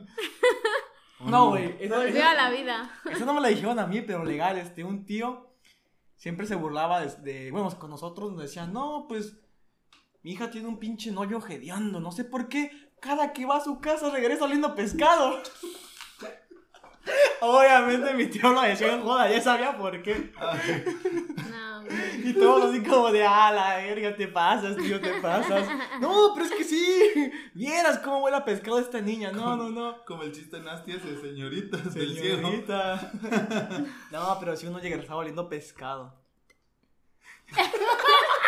No, 1.21 1.49
güey. 1.51 1.75
esa- 1.81 1.97
Volvió 1.99 2.27
a 2.27 2.35
la 2.35 2.51
vida. 2.51 2.91
Eso 3.11 3.25
no 3.25 3.33
me 3.35 3.41
la 3.41 3.49
dijeron 3.49 3.79
a 3.79 3.87
mí, 3.87 4.01
pero 4.03 4.25
legal, 4.25 4.59
este, 4.59 4.85
un 4.85 5.05
tío 5.07 5.56
siempre 6.17 6.47
se 6.47 6.55
burlaba 6.55 7.05
de, 7.05 7.51
bueno, 7.51 7.71
con 7.79 7.91
nosotros 7.91 8.33
nos 8.33 8.43
decía, 8.43 8.67
no, 8.67 9.07
pues, 9.09 9.37
mi 10.23 10.33
hija 10.33 10.51
tiene 10.51 10.69
un 10.69 10.79
pinche 10.79 11.13
novio 11.13 11.41
jedeando, 11.41 12.01
no 12.01 12.11
sé 12.11 12.25
por 12.25 12.49
qué, 12.49 12.71
cada 13.01 13.33
que 13.33 13.47
va 13.47 13.59
a 13.59 13.65
su 13.65 13.81
casa 13.81 14.11
regresa 14.11 14.45
oliendo 14.45 14.75
pescado. 14.75 15.41
Obviamente 17.41 18.15
mi 18.15 18.27
tío 18.27 18.53
lo 18.53 18.63
decía 18.63 18.95
en 18.95 19.03
joda, 19.03 19.31
ya 19.31 19.41
sabía 19.41 19.77
por 19.77 20.03
qué. 20.03 20.33
No. 21.51 21.85
Y 22.25 22.33
todos 22.35 22.71
así 22.71 22.83
como 22.83 23.13
de, 23.13 23.25
ah, 23.25 23.53
la 23.53 23.77
verga, 23.77 24.17
te 24.17 24.27
pasas, 24.27 24.77
tío, 24.77 25.01
te 25.01 25.21
pasas. 25.21 25.69
No, 26.01 26.33
pero 26.35 26.47
es 26.47 26.53
que 26.53 26.65
sí, 26.65 27.33
vieras 27.55 27.99
cómo 27.99 28.19
huele 28.19 28.39
a 28.39 28.45
pescado 28.45 28.79
esta 28.81 29.01
niña, 29.01 29.31
no, 29.31 29.57
no, 29.57 29.71
no. 29.71 30.05
Como 30.05 30.25
el 30.25 30.33
chiste 30.33 30.59
nasty 30.61 30.93
ese, 30.93 31.21
señoritas 31.21 31.95
del 31.95 32.15
cielo. 32.15 32.49
Señorita. 32.49 33.13
No, 34.11 34.37
pero 34.41 34.57
si 34.57 34.67
uno 34.67 34.81
llega 34.81 34.97
estaba 34.97 35.21
oliendo 35.21 35.49
pescado. 35.49 36.15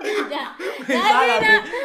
ya. 0.30 0.56
Pensala, 0.86 1.40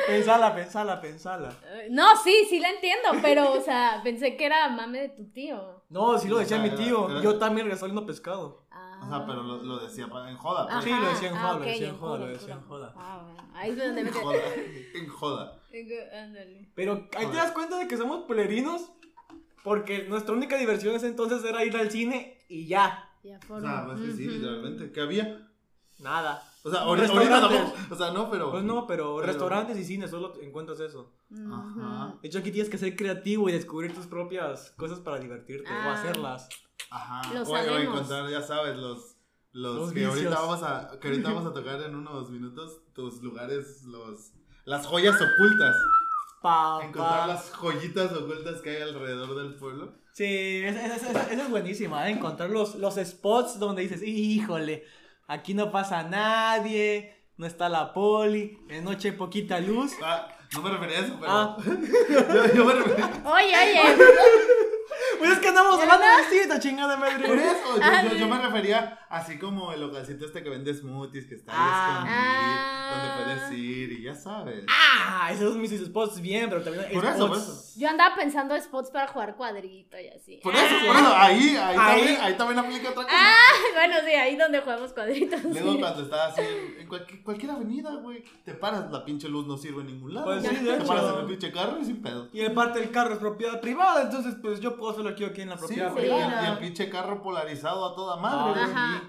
pensala, 0.08 0.56
pensala, 0.56 1.02
pensala. 1.02 1.50
Eh, 1.66 1.88
No, 1.92 2.16
sí, 2.18 2.46
sí 2.50 2.60
la 2.60 2.70
entiendo, 2.70 3.10
pero, 3.22 3.54
o 3.54 3.62
sea, 3.62 4.02
pensé 4.04 4.36
que 4.38 4.46
era 4.46 4.70
mame 4.70 5.02
de 5.02 5.10
tu 5.10 5.26
tío. 5.32 5.84
No, 5.90 6.18
sí 6.18 6.28
lo 6.28 6.38
decía 6.40 6.58
mi 6.60 6.70
tío. 6.72 7.10
era- 7.10 7.22
Yo 7.22 7.38
también 7.38 7.70
resolviendo 7.70 8.06
pescado. 8.06 8.66
Ah. 8.72 9.02
O 9.04 9.10
sea, 9.10 9.26
pero 9.26 9.44
lo, 9.44 9.58
lo 9.64 9.80
decía 9.80 10.06
en 10.06 10.38
joda. 10.38 10.68
pues. 10.70 10.84
Sí, 10.84 10.90
lo 10.92 11.10
decía 11.10 11.30
en 11.30 11.36
ah, 11.36 11.42
joda, 11.42 11.54
lo 11.54 11.60
ok, 11.60 11.66
decía 11.66 11.88
en 11.90 11.98
joda, 11.98 12.18
lo 12.20 12.28
decía 12.28 12.54
en 12.54 12.62
joda. 12.62 12.94
Ah, 12.96 13.22
bueno. 13.24 13.52
Ahí 13.54 13.70
es 13.72 13.78
donde 13.78 14.04
me 14.04 14.10
En 14.10 14.14
joda. 14.24 14.40
En 14.94 15.08
joda. 15.08 15.60
Ándale. 16.24 16.70
Pero 16.76 17.08
ahí 17.18 17.26
te 17.28 17.36
das 17.38 17.52
cuenta 17.52 17.78
de 17.78 17.88
que 17.88 17.98
somos 17.98 18.24
polerinos. 18.26 18.92
Porque 19.64 20.04
nuestra 20.10 20.34
única 20.36 20.58
diversión 20.58 20.92
en 20.92 20.98
ese 20.98 21.08
entonces 21.08 21.42
era 21.46 21.64
ir 21.64 21.76
al 21.78 21.90
cine 21.90 22.38
y 22.50 22.68
ya. 22.68 23.10
Ya 23.24 23.38
O 23.38 23.42
forma. 23.48 23.70
sea, 23.72 23.86
pues 23.86 24.00
que 24.02 24.12
sí, 24.18 24.28
Ujú. 24.28 24.36
literalmente. 24.36 24.92
¿Qué 24.92 25.00
había? 25.02 25.48
Nada. 26.04 26.44
O 26.64 26.70
sea, 26.70 26.82
ahorita, 26.82 27.08
no. 27.14 27.74
O 27.90 27.96
sea, 27.96 28.12
no, 28.12 28.30
pero. 28.30 28.52
Pues 28.52 28.64
no, 28.64 28.86
pero, 28.88 29.16
Pero- 29.16 29.28
restaurantes 29.28 29.78
y 29.78 29.84
cines 29.84 30.12
solo 30.12 30.34
encuentras 30.42 30.80
eso. 30.80 31.12
Ajá. 31.52 32.16
De 32.22 32.28
hecho, 32.28 32.40
aquí 32.40 32.52
tienes 32.52 32.70
que 32.70 32.78
ser 32.78 32.96
creativo 32.96 33.50
y 33.50 33.52
descubrir 33.54 33.94
tus 33.94 34.06
propias 34.08 34.72
cosas 34.78 35.00
para 35.00 35.20
divertirte 35.20 35.70
o 35.70 35.74
Ah. 35.76 35.94
hacerlas. 35.94 36.48
Ajá. 36.90 37.34
Lo 37.34 37.42
o, 37.44 37.52
o 37.54 37.78
encontrar, 37.78 38.30
ya 38.30 38.42
sabes, 38.42 38.78
los. 38.78 39.16
Los, 39.56 39.76
Los 39.76 39.92
que 39.94 40.04
ahorita 40.06 40.30
vamos 40.32 40.64
a 40.64 40.98
que 41.00 41.08
ahorita 41.10 41.30
vamos 41.32 41.46
a 41.46 41.54
tocar 41.54 41.80
en 41.84 41.94
unos 41.96 42.32
minutos 42.32 42.82
tus 42.94 43.22
lugares 43.22 43.84
los 43.84 44.32
las 44.66 44.88
joyas 44.88 45.14
ocultas 45.16 45.76
Pa, 46.42 46.80
encontrar 46.82 47.20
pa. 47.20 47.28
las 47.28 47.52
joyitas 47.52 48.12
ocultas 48.14 48.62
que 48.62 48.72
hay 48.72 48.82
alrededor 48.82 49.36
del 49.36 49.54
pueblo 49.54 49.94
Sí, 50.12 50.62
esa, 50.64 50.86
esa- 50.96 51.10
esa- 51.12 51.32
esa 51.32 51.44
es 51.44 51.50
buenísima, 51.52 52.08
¿eh? 52.10 52.14
Encontrar 52.14 52.50
los, 52.50 52.74
los 52.76 52.96
spots 52.96 53.60
donde 53.60 53.84
dices, 53.84 54.02
híjole, 54.04 54.86
aquí 55.28 55.54
no 55.54 55.72
pasa 55.72 56.04
nadie, 56.04 57.16
no 57.38 57.46
está 57.46 57.70
la 57.70 57.94
poli, 57.94 58.60
en 58.70 58.84
noche 58.84 59.10
hay 59.10 59.16
poquita 59.16 59.60
luz. 59.60 59.94
ah, 60.04 60.28
no 60.54 60.62
me 60.62 60.70
refería 60.72 60.98
a 60.98 61.02
eso 61.02 61.18
pero 61.20 61.32
Ah. 61.32 61.58
yo, 62.10 62.54
yo 62.54 62.66
me 62.66 62.74
refería 62.74 63.22
Oye, 63.26 63.54
oye. 63.56 63.98
Pues 65.20 65.32
es 65.32 65.40
que 65.40 65.48
andamos 65.48 65.80
hablando 65.80 66.06
de 66.06 66.42
cita, 66.42 66.60
chingada 66.60 66.98
por 66.98 67.08
madre. 67.10 67.34
eso 67.36 67.76
yo, 67.78 67.82
Ah, 67.82 68.04
yo- 68.04 68.10
yo 68.16 68.26
sí. 68.26 68.32
me 68.32 68.40
refería 68.40 69.00
así 69.10 69.38
como 69.40 69.72
el 69.72 69.80
localcito 69.82 70.26
este 70.26 70.44
que 70.44 70.50
vende 70.50 70.74
smoothies 70.74 71.26
que 71.26 71.36
está 71.36 71.52
ahí 71.54 71.58
Ah. 71.60 71.88
escondido 71.90 72.16
Ah. 72.20 72.73
Donde 72.90 73.24
puedes 73.24 73.52
ir 73.60 73.92
y 73.94 74.04
ya 74.04 74.16
sabes 74.16 74.66
Ah, 74.70 75.30
esos 75.32 75.52
son 75.54 75.62
mis 75.62 75.72
spots 75.72 76.22
bien, 76.22 76.50
pero 76.50 76.62
también 76.64 76.86
Por 76.94 77.06
eso, 77.06 77.16
spots. 77.16 77.30
por 77.30 77.38
eso. 77.38 77.80
Yo 77.80 77.90
andaba 77.90 78.16
pensando 78.16 78.60
spots 78.60 78.92
para 78.92 79.08
jugar 79.08 79.36
cuadrito 79.36 79.98
y 80.00 80.08
así. 80.10 80.40
por 80.44 80.54
eso 80.56 80.76
por 80.86 80.96
eso 80.96 81.16
ahí 81.16 81.56
ahí, 81.58 81.76
Ahí. 81.78 81.98
También, 82.00 82.22
ahí 82.22 82.34
también 82.38 82.60
aplica 82.60 82.90
otra 82.90 83.04
cosa 83.04 83.16
Ah, 83.18 83.54
bueno, 83.74 83.96
sí, 84.06 84.12
ahí 84.14 84.36
donde 84.36 84.60
jugamos 84.62 84.94
cuadritos. 84.94 85.44
Luego 85.44 85.74
sí. 85.74 85.80
cuando 85.80 86.02
estás 86.04 86.34
así 86.34 86.42
en, 86.80 86.88
cualquier, 86.88 87.24
cualquier 87.24 87.52
avenida, 87.52 87.92
güey, 87.96 88.24
te 88.44 88.54
paras, 88.54 88.92
la 88.92 89.04
pinche 89.06 89.28
luz 89.30 89.48
no 89.48 89.58
sirve 89.58 89.82
en 89.82 89.88
ningún 89.88 90.14
lado. 90.14 90.26
Pues 90.28 90.44
sí, 90.46 90.56
de 90.56 90.72
te 90.72 90.76
hecho. 90.78 90.86
paras 90.88 91.14
en 91.14 91.20
el 91.22 91.26
pinche 91.26 91.52
carro 91.52 91.80
y 91.80 91.86
sin 91.86 92.02
pedo. 92.02 92.28
Y 92.34 92.44
aparte 92.46 92.82
el 92.84 92.92
carro 92.92 93.14
es 93.14 93.20
propiedad 93.20 93.60
privada, 93.62 94.04
entonces 94.04 94.36
pues 94.42 94.60
yo 94.60 94.76
puedo 94.78 94.92
hacerlo 94.92 95.10
aquí, 95.12 95.24
aquí 95.24 95.42
en 95.42 95.50
la 95.50 95.56
Sí, 95.58 95.62
propiedad 95.66 95.94
privada. 95.94 96.40
el, 96.42 96.46
y 96.48 96.52
el 96.54 96.58
pinche 96.60 96.90
carro 96.90 97.22
polarizado 97.22 97.86
a 97.92 97.96
toda 97.96 98.18
madre. 98.18 98.62
Ah, 98.62 98.66
güey. 98.68 98.76
Ajá. 98.76 99.04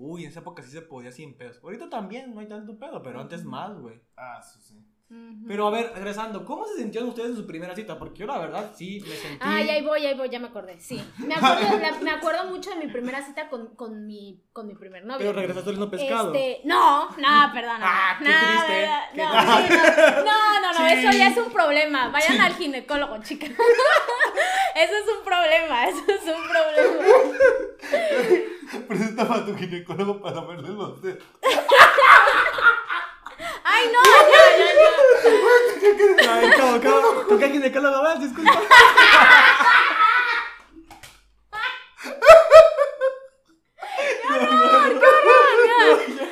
Uy, 0.00 0.22
en 0.24 0.30
esa 0.30 0.40
época 0.40 0.62
sí 0.62 0.70
se 0.70 0.82
podía 0.82 1.10
sin 1.10 1.36
pedos. 1.36 1.58
Ahorita 1.62 1.90
también 1.90 2.32
no 2.34 2.40
hay 2.40 2.46
tanto 2.48 2.78
pedo, 2.78 3.02
pero 3.02 3.20
antes 3.20 3.44
más, 3.44 3.76
güey. 3.80 4.00
Ah, 4.16 4.40
sí, 4.40 4.60
sí. 4.62 4.74
Pero 5.46 5.66
a 5.66 5.70
ver, 5.70 5.90
regresando, 5.94 6.44
¿cómo 6.44 6.66
se 6.66 6.76
sintieron 6.76 7.08
ustedes 7.08 7.30
en 7.30 7.36
su 7.36 7.46
primera 7.46 7.74
cita? 7.74 7.98
Porque 7.98 8.18
yo 8.18 8.26
la 8.26 8.36
verdad 8.38 8.72
sí 8.76 9.00
me 9.08 9.14
sentí... 9.16 9.38
Ay, 9.40 9.66
ahí 9.70 9.82
voy, 9.82 10.04
ahí 10.04 10.14
voy, 10.14 10.28
ya 10.28 10.38
me 10.38 10.48
acordé. 10.48 10.78
Sí. 10.78 11.02
Me 11.16 11.34
acuerdo, 11.34 11.78
la- 11.80 11.98
me 12.02 12.10
acuerdo 12.10 12.44
mucho 12.50 12.68
de 12.68 12.76
mi 12.76 12.88
primera 12.92 13.24
cita 13.24 13.48
con, 13.48 13.74
con, 13.74 14.06
mi, 14.06 14.44
con 14.52 14.66
mi 14.66 14.74
primer 14.74 15.04
novio. 15.06 15.18
Pero 15.20 15.32
regresaste 15.32 15.70
oliendo 15.70 15.90
pescado. 15.90 16.34
Este, 16.34 16.60
no, 16.66 17.08
no, 17.16 17.50
perdón. 17.54 17.78
Ah, 17.80 18.16
qué 18.18 18.24
no, 18.24 18.30
triste, 18.38 18.86
No, 18.86 19.02
qué 19.14 19.22
no, 19.22 19.56
sí, 19.56 19.72
no, 19.72 20.24
no, 20.24 20.60
no, 20.60 20.72
no, 20.72 20.78
Sí. 20.88 20.92
eso 20.92 21.18
ya 21.18 21.28
es 21.28 21.36
un 21.38 21.52
problema. 21.54 22.10
Vayan 22.10 22.34
Sí. 22.36 22.38
al 22.40 22.52
ginecólogo, 22.54 23.18
chicas. 23.22 23.48
eso 23.50 24.92
es 24.94 25.16
un 25.18 25.24
problema, 25.24 25.88
eso 25.88 26.04
es 26.06 26.22
un 26.22 26.42
problema. 26.46 27.04
Presentaba 28.88 29.36
a 29.36 29.46
tu 29.46 29.56
ginecólogo 29.56 30.20
para 30.20 30.40
verle 30.42 30.68
los 30.68 31.00
dedos. 31.00 31.22
Ay, 33.64 33.90
no, 33.92 34.02
ya, 34.04 34.42
ya, 34.58 34.68
ya. 36.26 36.32
Ay, 36.32 36.50
¿cómo, 36.56 36.80
cómo? 36.80 37.22
¿Con 37.28 37.38
qué 37.38 37.48
ginecólogo 37.50 38.02
vas? 38.02 38.20
Disculpa. 38.20 38.52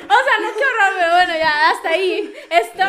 O 0.09 0.19
sea, 0.23 0.39
no 0.41 0.47
qué 0.57 0.63
horror, 0.63 0.93
pero 0.97 1.11
bueno, 1.11 1.33
ya, 1.35 1.69
hasta 1.71 1.89
ahí. 1.89 2.33
Esto. 2.49 2.85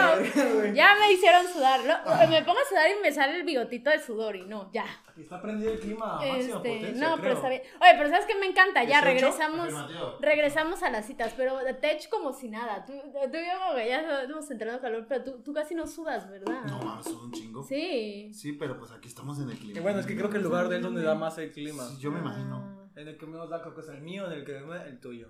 Güey. 0.54 0.72
Ya 0.74 0.94
me 1.08 1.14
hicieron 1.14 1.46
sudar. 1.46 1.80
Lo- 1.84 2.28
me 2.28 2.42
pongo 2.42 2.58
a 2.60 2.68
sudar 2.68 2.86
y 2.90 3.02
me 3.02 3.12
sale 3.12 3.36
el 3.36 3.42
bigotito 3.44 3.90
de 3.90 3.98
sudor 4.00 4.36
y 4.36 4.42
no, 4.46 4.70
ya. 4.72 4.84
Y 5.16 5.22
Está 5.22 5.40
prendido 5.42 5.72
el 5.72 5.80
clima 5.80 6.12
a 6.14 6.16
máxima 6.18 6.38
Este, 6.38 6.52
potencia, 6.52 6.92
no, 6.92 7.12
creo. 7.14 7.22
pero 7.22 7.34
está 7.34 7.48
bien. 7.48 7.62
Oye, 7.80 7.90
pero 7.98 8.08
¿sabes 8.10 8.26
qué 8.26 8.34
me 8.36 8.46
encanta? 8.46 8.84
Ya 8.84 9.00
18, 9.02 9.04
regresamos. 9.04 10.20
Regresamos 10.20 10.82
a 10.82 10.90
las 10.90 11.06
citas, 11.06 11.34
pero 11.36 11.58
de 11.58 11.74
Tech 11.74 12.08
como 12.08 12.32
si 12.32 12.48
nada. 12.48 12.84
Tú, 12.86 12.92
tú 12.92 13.36
y 13.36 13.46
yo 13.46 13.58
como 13.66 13.74
que 13.76 13.88
ya 13.88 14.22
hemos 14.22 14.50
entrado 14.50 14.80
calor, 14.80 15.06
pero 15.08 15.24
tú, 15.24 15.42
tú 15.42 15.52
casi 15.52 15.74
no 15.74 15.86
sudas, 15.86 16.28
¿verdad? 16.30 16.62
No 16.66 16.78
mames, 16.80 17.04
son 17.06 17.16
un 17.26 17.32
chingo. 17.32 17.62
Sí. 17.64 18.30
Sí, 18.32 18.52
pero 18.52 18.78
pues 18.78 18.92
aquí 18.92 19.08
estamos 19.08 19.38
en 19.40 19.50
el 19.50 19.58
clima. 19.58 19.74
Que 19.74 19.80
bueno, 19.80 19.98
es 20.00 20.06
que 20.06 20.16
creo 20.16 20.30
que 20.30 20.36
el 20.36 20.42
lugar 20.44 20.68
de 20.68 20.76
él 20.76 20.82
donde 20.82 21.02
da 21.02 21.14
más 21.14 21.36
el 21.38 21.50
clima. 21.52 21.84
Sí, 21.88 21.98
Yo 22.00 22.10
me 22.12 22.20
imagino. 22.20 22.56
Ah. 22.64 22.74
En 23.00 23.06
el 23.08 23.16
que 23.16 23.26
menos 23.26 23.48
da 23.48 23.60
creo 23.62 23.74
que 23.74 23.80
es 23.80 23.88
el 23.88 24.00
mío, 24.00 24.26
en 24.26 24.32
el 24.32 24.44
que 24.44 24.52
menos 24.54 24.84
el 24.86 24.98
tuyo. 25.00 25.28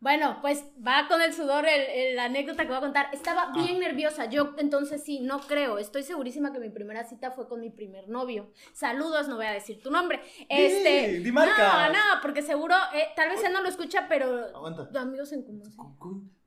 Bueno, 0.00 0.38
pues 0.40 0.64
va 0.86 1.06
con 1.08 1.20
el 1.20 1.32
sudor 1.34 1.66
el, 1.66 1.80
el- 1.82 2.16
la 2.16 2.24
anécdota 2.24 2.62
que 2.62 2.68
voy 2.68 2.78
a 2.78 2.80
contar. 2.80 3.06
Estaba 3.12 3.52
bien 3.52 3.78
nerviosa. 3.78 4.24
Yo 4.26 4.54
entonces 4.58 5.04
sí, 5.04 5.20
no 5.20 5.40
creo. 5.40 5.78
Estoy 5.78 6.02
segurísima 6.02 6.52
que 6.52 6.58
mi 6.58 6.70
primera 6.70 7.04
cita 7.04 7.32
fue 7.32 7.46
con 7.48 7.60
mi 7.60 7.70
primer 7.70 8.08
novio. 8.08 8.50
Saludos, 8.72 9.28
no 9.28 9.36
voy 9.36 9.46
a 9.46 9.52
decir 9.52 9.82
tu 9.82 9.90
nombre. 9.90 10.20
Este. 10.48 11.20
di 11.20 11.30
marcas. 11.32 11.58
No, 11.58 11.92
no, 11.92 12.20
porque 12.22 12.42
seguro, 12.42 12.74
eh, 12.94 13.08
tal 13.14 13.28
vez 13.28 13.44
él 13.44 13.52
no 13.52 13.60
lo 13.62 13.68
escucha, 13.68 14.06
pero 14.08 14.46
Aguanta. 14.56 14.88
amigos 15.00 15.32
en 15.32 15.42
común. 15.44 15.64
sí. 15.70 15.76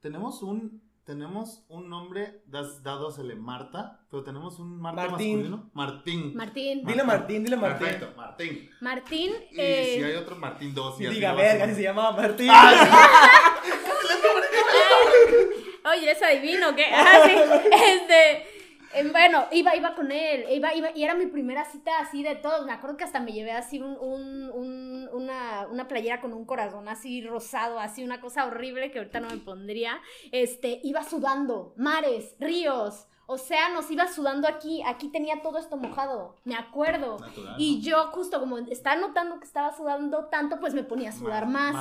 Tenemos 0.01 0.43
un 0.43 0.82
tenemos 1.05 1.65
un 1.67 1.89
nombre 1.89 2.41
das, 2.45 2.81
dadosele 2.83 3.35
Marta, 3.35 3.99
pero 4.09 4.23
tenemos 4.23 4.57
un 4.59 4.79
Marta 4.79 5.07
Martín. 5.09 5.35
masculino. 5.37 5.69
Martín. 5.73 6.35
Martín. 6.35 6.85
Dile 6.85 7.03
Martín, 7.03 7.43
dile 7.43 7.57
Martín. 7.57 7.87
Perfecto, 7.87 8.13
Martín. 8.15 8.69
Martín. 8.81 9.31
Y 9.51 9.59
eh, 9.59 9.95
si 9.97 10.03
hay 10.03 10.15
otro 10.15 10.35
Martín 10.37 10.73
2 10.73 11.01
Y 11.01 11.07
diga, 11.07 11.33
verga, 11.33 11.65
a- 11.65 11.67
si 11.67 11.75
se 11.75 11.83
llama 11.83 12.11
Martín. 12.11 12.49
Oye, 15.85 16.11
¿es 16.11 16.21
adivino 16.23 16.75
qué? 16.75 16.85
Ah, 16.93 17.21
sí. 17.25 17.31
Este. 17.71 18.31
eh, 18.93 19.09
Bueno, 19.11 19.45
iba, 19.51 19.75
iba 19.75 19.95
con 19.95 20.11
él, 20.11 20.45
iba, 20.51 20.73
iba, 20.73 20.89
y 20.95 21.03
era 21.03 21.15
mi 21.15 21.25
primera 21.27 21.65
cita 21.65 21.99
así 21.99 22.23
de 22.23 22.35
todo. 22.35 22.65
Me 22.65 22.71
acuerdo 22.71 22.97
que 22.97 23.03
hasta 23.03 23.19
me 23.19 23.33
llevé 23.33 23.51
así 23.51 23.79
un, 23.79 23.97
un- 23.99 24.49
un- 24.53 24.92
una, 25.13 25.67
una 25.71 25.87
playera 25.87 26.21
con 26.21 26.33
un 26.33 26.45
corazón 26.45 26.87
así 26.87 27.21
rosado, 27.25 27.79
así 27.79 28.03
una 28.03 28.21
cosa 28.21 28.45
horrible 28.45 28.91
que 28.91 28.99
ahorita 28.99 29.19
no 29.19 29.29
me 29.29 29.37
pondría. 29.37 30.01
Este, 30.31 30.79
iba 30.83 31.03
sudando, 31.03 31.73
mares, 31.77 32.35
ríos, 32.39 33.07
océanos, 33.25 33.89
iba 33.89 34.07
sudando 34.07 34.47
aquí, 34.47 34.83
aquí 34.85 35.07
tenía 35.09 35.41
todo 35.41 35.57
esto 35.57 35.77
mojado, 35.77 36.35
me 36.43 36.55
acuerdo. 36.55 37.19
Natural, 37.19 37.55
Y 37.57 37.81
yo 37.81 38.07
justo 38.07 38.39
como 38.39 38.57
estaba 38.57 38.95
notando 38.95 39.39
que 39.39 39.45
estaba 39.45 39.75
sudando 39.75 40.25
tanto, 40.25 40.59
pues 40.59 40.73
me 40.73 40.83
ponía 40.83 41.09
a 41.09 41.13
sudar 41.13 41.47
más. 41.47 41.75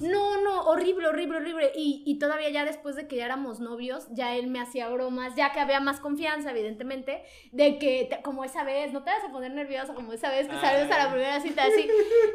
No, 0.00 0.40
no, 0.42 0.62
horrible, 0.62 1.06
horrible, 1.08 1.38
horrible. 1.38 1.72
Y, 1.76 2.02
y 2.06 2.18
todavía 2.18 2.48
ya 2.50 2.64
después 2.64 2.96
de 2.96 3.06
que 3.08 3.16
ya 3.16 3.26
éramos 3.26 3.60
novios, 3.60 4.06
ya 4.10 4.34
él 4.36 4.46
me 4.48 4.60
hacía 4.60 4.88
bromas, 4.88 5.34
ya 5.36 5.52
que 5.52 5.60
había 5.60 5.80
más 5.80 6.00
confianza, 6.00 6.50
evidentemente, 6.50 7.22
de 7.52 7.78
que 7.78 8.06
te- 8.08 8.22
como 8.22 8.44
esa 8.44 8.64
vez, 8.64 8.92
no 8.92 9.02
te 9.04 9.10
vas 9.10 9.24
a 9.24 9.30
poner 9.32 9.52
nerviosa, 9.52 9.94
como 9.94 10.12
esa 10.12 10.30
vez 10.30 10.48
que 10.48 10.56
salió 10.56 10.92
a 10.94 10.98
la 10.98 11.10
primera 11.10 11.40
cita, 11.40 11.64
así. 11.64 11.88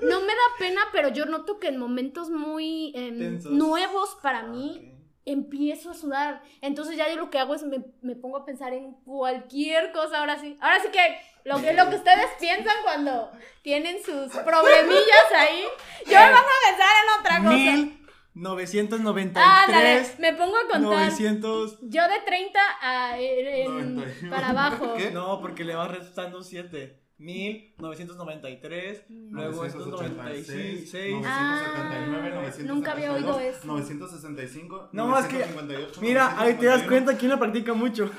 No 0.04 0.20
me 0.22 0.28
da 0.28 0.58
pena, 0.60 0.82
pero 0.92 1.10
yo 1.10 1.26
noto 1.26 1.60
que 1.60 1.68
en 1.70 1.78
momentos 1.78 2.30
muy 2.30 2.92
em, 2.96 3.40
nuevos 3.58 4.18
para 4.22 4.40
Ah, 4.40 4.44
mí, 4.48 4.78
ok. 4.78 5.01
Empiezo 5.26 5.92
a 5.92 5.94
sudar. 5.94 6.42
Entonces 6.62 6.98
ya 6.98 7.10
yo 7.10 7.16
lo 7.16 7.30
que 7.30 7.40
hago 7.40 7.54
es 7.56 7.64
me, 7.64 7.84
me 8.02 8.16
pongo 8.16 8.38
a 8.38 8.46
pensar 8.46 8.74
en 8.74 8.94
cualquier 9.06 9.92
cosa, 9.92 10.20
ahora 10.20 10.40
sí. 10.40 10.58
Ahora 10.62 10.80
sí 10.82 10.90
que 10.92 11.00
lo 11.44 11.62
que, 11.62 11.74
lo 11.74 11.90
que 11.90 11.96
ustedes 11.96 12.28
piensan 12.40 12.76
cuando 12.84 13.32
tienen 13.62 13.98
sus 14.04 14.32
problemillas 14.32 15.32
ahí, 15.36 15.64
yo 16.06 16.20
me 16.20 16.28
pongo 16.28 16.38
a 16.38 16.70
pensar 16.70 16.90
en 17.04 17.20
otra 17.20 17.38
cosa. 17.44 17.98
1993. 18.34 19.36
Ándale, 19.46 20.08
me 20.20 20.34
pongo 20.34 20.56
a 20.58 20.62
contar. 20.62 20.82
900. 20.82 21.80
Yo 21.82 22.08
de 22.08 22.20
30 22.26 22.60
a, 22.82 23.20
en- 23.20 23.96
91. 23.96 24.30
para 24.30 24.50
abajo. 24.50 24.94
¿Qué? 24.96 25.12
No, 25.12 25.42
porque 25.42 25.64
le 25.66 25.76
vas 25.76 25.92
restando 25.92 26.42
7. 26.42 27.01
1993. 27.22 29.04
Luego 29.30 29.66
estos 29.66 29.88
96. 29.88 30.94
979, 30.94 31.24
Ah, 31.26 32.08
972, 32.10 32.76
nunca 32.76 32.92
había 32.94 33.14
oído 33.14 33.40
eso. 33.40 33.60
965. 33.66 34.90
No, 34.92 35.18
es 35.20 35.26
que. 35.28 35.38
958, 35.38 36.02
Mira, 36.02 36.36
ahí 36.40 36.54
te 36.56 36.66
das 36.66 36.84
951. 36.84 36.88
cuenta 36.90 37.18
quién 37.20 37.32
lo 37.32 37.40
practica 37.40 37.74
mucho. 37.74 38.10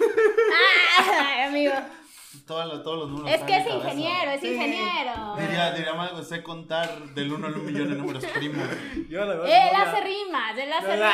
Ay, 1.26 1.40
amigo. 1.48 1.72
Todos 2.46 2.82
los 2.98 3.10
números. 3.10 3.30
Es 3.38 3.44
que 3.46 3.56
es 3.58 3.66
ingeniero, 3.66 4.30
es 4.32 4.40
Sí. 4.40 4.48
ingeniero. 4.54 5.36
Diría, 5.38 5.72
diría 5.72 5.92
Mago, 5.94 6.22
sé 6.22 6.42
contar 6.42 6.98
del 7.14 7.30
1 7.32 7.46
al 7.46 7.54
1 7.54 7.62
millón 7.64 7.90
de 7.90 7.94
números 7.96 8.24
primos. 8.24 8.66
Yo 9.08 9.20
la 9.24 9.34
verdad. 9.34 9.46
Él 9.48 9.70
no, 9.72 9.82
hace 9.82 10.00
rimas, 10.00 10.58
él 10.58 10.72
hace 10.72 10.86
No, 10.86 10.92
rimas. 10.94 11.12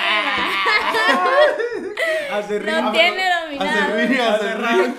Hace 2.32 2.60
Lo 2.60 2.66
rima. 2.76 2.92
tiene 2.92 3.22
dominado. 3.42 3.70
Hace 3.70 4.06
rir, 4.06 4.20
hace 4.20 4.54
rir. 4.54 4.94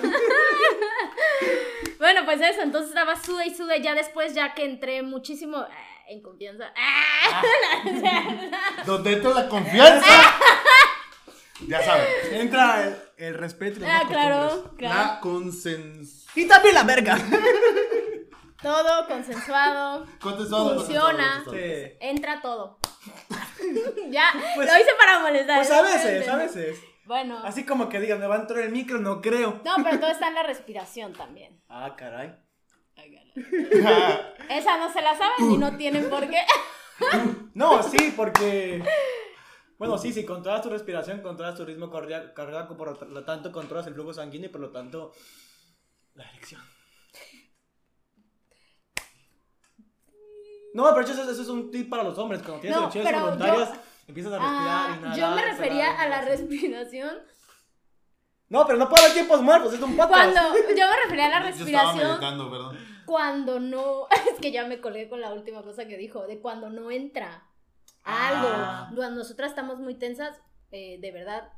Bueno, 2.12 2.26
pues 2.26 2.40
eso, 2.40 2.62
entonces 2.62 2.88
estaba 2.88 3.14
sude 3.14 3.46
y 3.46 3.54
sude. 3.54 3.80
Ya 3.80 3.94
después, 3.94 4.34
ya 4.34 4.52
que 4.52 4.64
entré 4.64 5.00
muchísimo 5.00 5.58
ah, 5.58 5.68
en 6.08 6.20
confianza. 6.20 6.72
ah, 6.76 7.42
Donde 8.84 9.12
entra 9.12 9.30
la 9.30 9.48
confianza. 9.48 10.08
ya 11.68 11.80
sabes. 11.80 12.08
Entra 12.32 12.82
el, 12.82 12.96
el 13.16 13.34
respeto 13.34 13.78
y 13.78 13.82
las 13.82 14.02
Ah, 14.02 14.08
claro, 14.08 14.74
claro. 14.76 14.94
La 14.96 15.20
consens... 15.20 16.26
Y 16.34 16.48
también 16.48 16.74
la 16.74 16.82
verga. 16.82 17.16
Todo 18.60 19.06
consensuado. 19.06 20.04
Contestado, 20.20 20.74
Funciona. 20.80 21.44
Sí. 21.48 21.92
Entra 22.00 22.42
todo. 22.42 22.80
ya, 24.10 24.32
Pues- 24.56 24.68
lo 24.68 24.78
hice 24.80 24.90
para 24.98 25.20
molestar. 25.20 25.58
Pues 25.58 25.70
a 25.70 25.82
veces, 25.82 26.28
a 26.28 26.36
veces. 26.36 26.78
Bueno. 27.10 27.40
Así 27.42 27.66
como 27.66 27.88
que 27.88 27.98
digan, 27.98 28.20
me 28.20 28.28
va 28.28 28.36
a 28.36 28.40
entrar 28.42 28.60
el 28.60 28.70
micro, 28.70 29.00
no 29.00 29.20
creo. 29.20 29.60
No, 29.64 29.82
pero 29.82 29.98
todo 29.98 30.10
está 30.10 30.28
en 30.28 30.34
la 30.36 30.44
respiración 30.44 31.12
también. 31.12 31.60
Ah, 31.68 31.96
caray. 31.96 32.36
Esa 34.48 34.76
no 34.78 34.92
se 34.92 35.02
la 35.02 35.16
saben 35.18 35.50
y 35.50 35.58
no 35.58 35.76
tienen 35.76 36.08
por 36.08 36.28
qué. 36.30 36.38
No, 37.54 37.82
sí, 37.82 38.14
porque. 38.16 38.80
Bueno, 39.76 39.98
sí, 39.98 40.12
si 40.12 40.24
controlas 40.24 40.62
tu 40.62 40.70
respiración, 40.70 41.20
controlas 41.20 41.56
tu 41.56 41.64
ritmo 41.64 41.90
cardíaco, 41.90 42.76
por 42.76 43.08
lo 43.10 43.24
tanto 43.24 43.50
controlas 43.50 43.88
el 43.88 43.94
flujo 43.94 44.12
sanguíneo 44.14 44.48
y 44.48 44.52
por 44.52 44.60
lo 44.60 44.70
tanto 44.70 45.12
la 46.14 46.30
erección. 46.30 46.62
No, 50.74 50.84
pero 50.94 51.00
eso, 51.00 51.28
eso 51.28 51.42
es 51.42 51.48
un 51.48 51.72
tip 51.72 51.90
para 51.90 52.04
los 52.04 52.16
hombres. 52.18 52.40
Cuando 52.42 52.60
tienes 52.60 52.78
No, 52.78 52.84
erecciones 52.84 53.10
yo- 53.12 53.89
empiezas 54.10 54.32
a 54.34 54.38
respirar 54.38 54.90
Ah, 54.90 54.96
y 54.96 55.02
nada. 55.02 55.16
yo 55.16 55.30
me 55.34 55.42
refería 55.44 56.00
a 56.00 56.08
la 56.08 56.20
respiración. 56.22 57.18
No, 58.48 58.66
pero 58.66 58.78
no 58.78 58.88
puede 58.88 59.02
haber 59.04 59.14
tiempos 59.14 59.42
muertos, 59.42 59.72
es 59.74 59.80
un 59.80 59.96
podcast. 59.96 60.10
Cuando 60.34 60.40
yo 60.76 60.88
me 60.88 60.96
refería 61.04 61.26
a 61.26 61.28
la 61.28 61.40
Yo 61.42 61.48
estaba 61.48 61.56
respiración 61.56 62.08
meditando, 62.08 62.50
perdón. 62.50 62.78
cuando 63.06 63.60
no, 63.60 64.08
es 64.32 64.38
que 64.40 64.50
ya 64.52 64.64
me 64.66 64.80
colgué 64.80 65.08
con 65.08 65.20
la 65.20 65.32
última 65.32 65.62
cosa 65.62 65.86
que 65.86 65.96
dijo, 65.96 66.26
de 66.26 66.40
cuando 66.40 66.68
no 66.68 66.90
entra 66.90 67.44
algo, 68.04 68.48
Ah. 68.52 68.90
cuando 68.94 69.20
nosotras 69.20 69.50
estamos 69.50 69.78
muy 69.78 69.94
tensas, 69.94 70.40
eh, 70.72 70.98
de 71.00 71.12
verdad. 71.12 71.48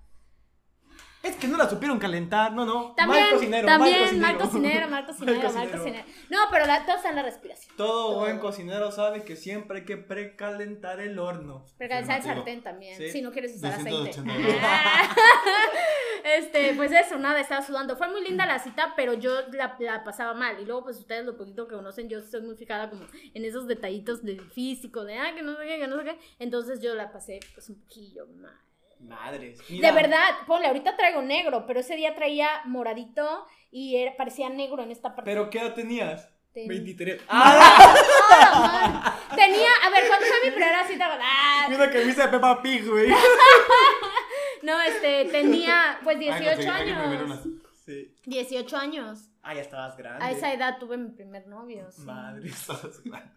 Es 1.23 1.37
que 1.37 1.47
no 1.47 1.57
la 1.57 1.69
supieron 1.71 1.99
calentar, 2.01 2.53
no, 2.53 2.65
no. 2.67 2.95
También, 2.97 3.23
mal 3.25 3.33
cocinero, 3.35 3.67
también, 3.67 4.01
mal 4.01 4.35
mal 4.35 4.39
cocinero. 4.39 4.89
mal 4.89 5.07
cocinero, 5.07 5.53
mal 5.55 5.71
cocinero. 5.71 6.05
No, 6.31 6.39
pero 6.51 6.67
la, 6.67 6.85
todo 6.85 6.97
está 6.97 7.11
en 7.11 7.17
la 7.17 7.23
respiración. 7.23 7.77
Todo 7.77 8.09
Todo. 8.11 8.21
buen 8.21 8.39
cocinero 8.41 8.91
sabe 8.91 9.23
que 9.23 9.37
siempre 9.37 9.79
hay 9.81 9.85
que 9.85 9.97
precalentar 9.97 10.99
el 11.01 11.19
horno. 11.19 11.65
Precalentar 11.79 12.17
el 12.19 12.23
sartén 12.25 12.63
también, 12.63 12.97
Sí. 12.97 13.11
si 13.11 13.23
no 13.23 13.31
quieres 13.31 13.55
usar 13.57 13.73
aceite. 13.75 13.91
280 13.91 14.33
este, 16.25 16.75
pues 16.75 16.93
eso, 16.93 17.19
nada, 17.19 17.41
estaba 17.41 17.63
sudando. 17.63 17.97
Fue 17.97 18.09
muy 18.09 18.23
linda 18.25 18.47
la 18.47 18.59
cita, 18.59 18.95
pero 18.97 19.15
yo 19.15 19.43
la, 19.53 19.77
la 19.79 20.05
pasaba 20.05 20.35
mal. 20.35 20.61
Y 20.61 20.65
luego, 20.65 20.85
pues 20.85 20.99
ustedes 20.99 21.25
lo 21.25 21.37
poquito 21.37 21.69
que 21.69 21.75
conocen, 21.77 22.09
yo 22.09 22.21
soy 22.23 22.43
muy 22.43 22.57
fijada 22.57 22.91
como 22.91 23.05
en 23.35 23.45
esos 23.45 23.67
detallitos 23.67 24.23
del 24.23 24.41
físico, 24.41 25.05
de 25.05 25.19
ah, 25.19 25.35
que 25.35 25.43
no 25.43 25.57
sé 25.57 25.67
qué, 25.67 25.79
que 25.79 25.87
no 25.87 25.99
sé 25.99 26.05
qué. 26.05 26.19
Entonces 26.39 26.81
yo 26.81 26.95
la 26.95 27.13
pasé 27.13 27.41
pues 27.55 27.69
un 27.69 27.81
poquillo 27.81 28.27
mal. 28.27 28.59
Madres. 29.03 29.59
De 29.69 29.93
verdad, 29.93 30.31
ponle, 30.47 30.67
ahorita 30.69 30.97
traigo 30.97 31.23
negro, 31.23 31.65
pero 31.67 31.81
ese 31.81 31.97
día 31.97 32.15
traía 32.15 32.49
moradito 32.65 33.47
y 33.71 33.97
era, 33.97 34.17
parecía 34.17 34.49
negro 34.49 34.83
en 34.83 34.91
esta 34.91 35.15
parte. 35.15 35.31
¿Pero 35.31 35.51
qué 35.51 35.59
edad 35.59 35.75
tenías? 35.75 36.29
Ten- 36.53 36.69
23. 36.69 37.23
¡Ah! 37.29 39.19
Tenía, 39.35 39.69
a 39.85 39.91
ver, 39.91 40.07
¿cuándo 40.09 40.27
fue 40.27 40.37
mi 40.45 40.51
primera 40.51 40.87
cita? 40.87 41.19
Ah, 41.21 41.67
Mira 41.69 41.91
que 41.91 42.05
viste 42.05 42.23
de 42.23 42.29
Peppa 42.29 42.61
Pig, 42.63 42.87
güey. 42.89 43.09
no, 44.63 44.81
este, 44.83 45.25
tenía 45.27 45.99
pues 46.05 46.17
Ay, 46.19 46.25
18 46.25 46.45
conseguí- 46.61 46.71
hay 46.71 46.85
que 46.85 46.91
imprimir 46.91 47.23
unas. 47.25 47.39
años. 47.45 47.63
Sí. 47.85 48.15
18 48.27 48.77
años. 48.77 49.29
Ah, 49.43 49.55
ya 49.55 49.63
estabas 49.63 49.97
grande. 49.97 50.25
A 50.25 50.31
esa 50.31 50.53
edad 50.53 50.79
tuve 50.79 50.97
mi 50.97 51.11
primer 51.11 51.47
novio. 51.49 51.91
sí. 51.91 52.03
Madres. 52.03 52.53
Estabas 52.61 53.03
grande. 53.03 53.33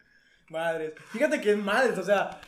Madres. 0.49 0.93
Fíjate 1.11 1.41
que 1.41 1.51
es 1.51 1.57
madres, 1.57 1.97
o 1.97 2.03
sea, 2.03 2.39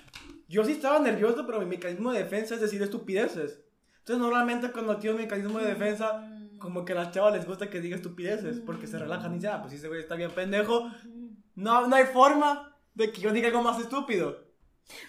yo 0.48 0.64
sí 0.64 0.74
estaba 0.74 1.00
nervioso, 1.00 1.46
pero 1.46 1.60
mi 1.60 1.66
mecanismo 1.66 2.12
de 2.12 2.24
defensa 2.24 2.56
es 2.56 2.62
decir 2.62 2.82
estupideces. 2.82 3.62
Entonces, 4.00 4.22
normalmente 4.22 4.72
cuando 4.72 4.98
tienes 4.98 5.20
mecanismo 5.20 5.60
de 5.60 5.66
defensa, 5.68 6.14
Mm. 6.20 6.58
como 6.60 6.86
que 6.86 6.94
a 6.94 6.96
las 6.96 7.12
chavas 7.12 7.34
les 7.34 7.46
gusta 7.46 7.70
que 7.70 7.82
diga 7.82 7.96
estupideces, 7.96 8.60
porque 8.62 8.88
se 8.88 8.98
relajan 8.98 9.32
y 9.34 9.36
dicen, 9.36 9.52
ah, 9.52 9.62
pues 9.62 9.74
ese 9.74 9.88
güey 9.88 10.00
está 10.00 10.16
bien 10.16 10.32
pendejo. 10.32 10.90
No, 11.56 11.88
no 11.88 11.96
hay 11.96 12.06
forma 12.06 12.76
de 12.96 13.12
que 13.12 13.22
yo 13.22 13.32
diga 13.32 13.48
algo 13.48 13.62
más 13.62 13.80
estúpido. 13.80 14.46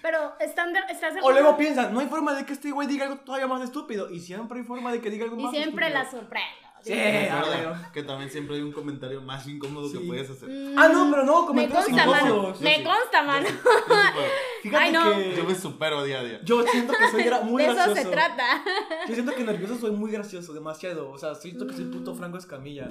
Pero 0.03 0.35
están 0.41 0.73
de- 0.73 0.81
estás 0.91 1.15
O 1.23 1.31
luego 1.31 1.57
piensan, 1.57 1.95
no 1.95 2.01
hay 2.01 2.09
forma 2.09 2.35
de 2.35 2.45
que 2.45 2.53
este 2.53 2.73
güey 2.73 2.89
diga 2.89 3.05
algo 3.07 3.19
todavía 3.21 3.47
más 3.47 3.63
estúpido. 3.63 4.11
Y 4.11 4.19
siempre 4.21 4.59
hay 4.59 4.65
forma 4.67 4.91
de 4.91 5.01
que 5.01 5.09
diga 5.11 5.25
algo 5.25 5.39
Y 5.39 5.43
más 5.45 5.53
siempre 5.53 5.87
estúpido. 5.87 6.05
la 6.05 6.11
sorprendo. 6.11 6.68
Sí. 6.89 6.95
Me 6.95 7.31
acuerdo 7.31 7.53
a 7.69 7.71
ver. 7.73 7.91
que 7.93 8.03
también 8.03 8.31
siempre 8.31 8.57
hay 8.57 8.63
un 8.63 8.73
comentario 8.73 9.21
más 9.23 9.47
incómodo 9.47 9.93
que 9.93 9.99
puedes 10.01 10.29
hacer. 10.31 10.49
Mm, 10.49 10.75
Ah, 10.79 10.89
no, 10.89 11.11
pero 11.11 11.25
no, 11.25 11.43
Me 11.43 11.47
comentarios 11.49 11.87
consta, 11.87 12.05
incómodos. 12.05 12.61
Me 12.61 12.77
sí. 12.77 12.83
consta, 12.85 13.23
mano. 13.23 13.47
Fíjate 14.63 14.85
Ay, 14.85 14.93
no. 14.93 15.15
que 15.17 15.35
Yo 15.37 15.45
me 15.45 15.55
supero 15.55 16.03
día 16.05 16.21
a 16.21 16.25
día. 16.25 16.41
yo 16.45 16.63
siento 16.65 16.93
que 16.99 17.11
soy 17.11 17.23
gra- 17.25 17.43
muy 17.43 17.63
de 17.63 17.69
eso 17.71 17.77
gracioso. 17.77 18.03
se 18.03 18.09
trata. 18.09 18.65
Yo 19.09 19.15
siento 19.15 19.35
que 19.35 19.45
nervioso 19.45 19.79
soy 19.79 19.91
muy 19.93 20.11
gracioso, 20.11 20.53
demasiado. 20.53 21.11
O 21.11 21.19
sea, 21.19 21.35
siento 21.35 21.67
que 21.67 21.75
soy 21.75 21.85
Mm. 21.85 21.91
puto 21.93 22.15
Franco 22.15 22.39
Escamilla. 22.39 22.91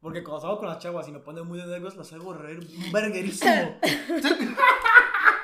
Porque 0.00 0.22
cuando 0.24 0.40
salgo 0.40 0.58
con 0.58 0.68
las 0.68 0.78
chavas 0.78 1.06
y 1.08 1.12
me 1.12 1.18
ponen 1.18 1.46
muy 1.46 1.58
de 1.58 1.66
nervios, 1.66 1.94
las 1.96 2.10
hago 2.14 2.32
reír 2.32 2.58
un 2.60 2.92
verguerísimo. 2.92 3.78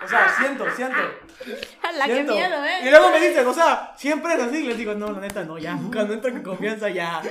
o 0.06 0.08
sea, 0.08 0.36
siento, 0.38 0.64
siento. 0.74 0.96
La 1.98 2.06
que 2.06 2.22
miedo, 2.22 2.56
Y 2.82 2.86
¿eh? 2.86 2.90
luego 2.90 3.10
me 3.10 3.20
dicen, 3.20 3.46
o 3.46 3.52
sea, 3.52 3.92
siempre 3.96 4.34
es 4.34 4.40
así. 4.40 4.58
Y 4.58 4.66
les 4.68 4.78
digo, 4.78 4.94
no, 4.94 5.12
la 5.12 5.20
neta, 5.20 5.44
no, 5.44 5.58
ya. 5.58 5.78
Cuando 5.92 6.14
entro 6.14 6.32
con 6.32 6.42
confianza, 6.42 6.88
ya. 6.88 7.22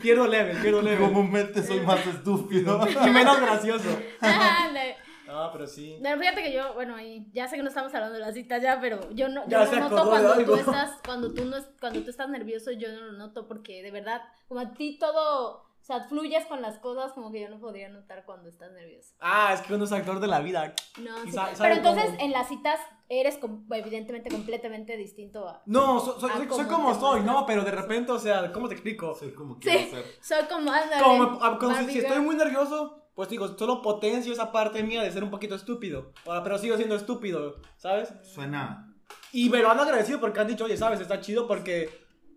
Pierdo 0.00 0.26
level, 0.26 0.56
pierdo 0.58 0.82
level. 0.82 1.08
Comúnmente 1.08 1.62
soy 1.62 1.80
más 1.86 2.04
estúpido. 2.06 2.80
Y 2.88 3.10
menos 3.10 3.40
gracioso. 3.40 3.88
Ándale. 4.20 4.96
No, 5.26 5.50
pero 5.50 5.66
sí. 5.66 5.98
No, 6.00 6.18
fíjate 6.18 6.42
que 6.42 6.52
yo, 6.52 6.74
bueno, 6.74 6.96
ya 7.32 7.48
sé 7.48 7.56
que 7.56 7.62
no 7.62 7.68
estamos 7.68 7.94
hablando 7.94 8.18
de 8.18 8.20
las 8.20 8.34
citas 8.34 8.60
ya, 8.62 8.78
pero 8.80 9.10
yo 9.12 9.28
no, 9.28 9.48
yo 9.48 9.64
no 9.64 9.88
noto 9.88 10.08
cuando 10.10 10.44
tú 10.44 10.54
estás, 10.56 10.90
cuando 11.04 11.32
tú 11.32 11.44
no 11.46 11.56
cuando 11.80 12.02
tú 12.02 12.10
estás 12.10 12.28
nervioso, 12.28 12.70
yo 12.72 12.92
no 12.92 13.00
lo 13.00 13.12
noto 13.12 13.48
porque 13.48 13.82
de 13.82 13.90
verdad, 13.90 14.20
como 14.46 14.60
a 14.60 14.74
ti 14.74 14.98
todo, 14.98 15.64
o 15.82 15.84
sea, 15.84 16.04
fluyes 16.04 16.46
con 16.46 16.62
las 16.62 16.78
cosas, 16.78 17.12
como 17.12 17.32
que 17.32 17.40
yo 17.40 17.48
no 17.50 17.58
podría 17.58 17.88
notar 17.88 18.24
cuando 18.24 18.48
estás 18.48 18.70
nervioso. 18.72 19.14
Ah, 19.20 19.50
es 19.52 19.60
que 19.62 19.74
uno 19.74 19.84
es 19.84 19.90
actor 19.92 20.20
de 20.20 20.28
la 20.28 20.38
vida. 20.40 20.74
No, 21.00 21.24
sí. 21.24 21.36
Pero 21.58 21.74
entonces 21.74 22.04
cómo. 22.06 22.18
en 22.20 22.30
las 22.30 22.48
citas 22.48 22.78
eres 23.08 23.36
com- 23.38 23.66
evidentemente 23.72 24.30
completamente 24.30 24.96
distinto 24.96 25.48
a... 25.48 25.60
No, 25.66 25.98
so- 25.98 26.20
soy, 26.20 26.30
soy- 26.30 26.46
¿cómo 26.46 26.62
soy 26.62 26.72
como 26.72 26.94
soy? 26.94 27.20
¿no? 27.22 27.44
Pero 27.46 27.64
de 27.64 27.72
repente, 27.72 28.12
o 28.12 28.18
sea, 28.18 28.52
¿cómo 28.52 28.68
te 28.68 28.74
explico? 28.74 29.14
Soy 29.16 29.32
como 29.34 29.58
quiero 29.58 29.80
Sí, 29.80 29.86
ser. 29.90 30.04
soy 30.20 30.44
como... 30.48 30.70
ándale, 30.70 31.02
Como 31.02 31.38
ah, 31.42 31.58
si, 31.80 31.90
si 31.92 31.98
estoy 31.98 32.20
muy 32.20 32.36
nervioso, 32.36 33.08
pues 33.14 33.28
digo, 33.28 33.48
solo 33.58 33.82
potencio 33.82 34.32
esa 34.32 34.52
parte 34.52 34.82
mía 34.84 35.02
de 35.02 35.10
ser 35.10 35.24
un 35.24 35.30
poquito 35.30 35.56
estúpido. 35.56 36.12
Pero 36.24 36.58
sigo 36.58 36.76
siendo 36.76 36.94
estúpido, 36.94 37.56
¿sabes? 37.76 38.12
Suena. 38.22 38.88
Y 39.32 39.50
me 39.50 39.58
lo 39.58 39.70
han 39.70 39.80
agradecido 39.80 40.20
porque 40.20 40.38
han 40.40 40.46
dicho, 40.46 40.64
oye, 40.64 40.76
¿sabes? 40.76 41.00
Está 41.00 41.20
chido 41.20 41.46
porque 41.48 41.90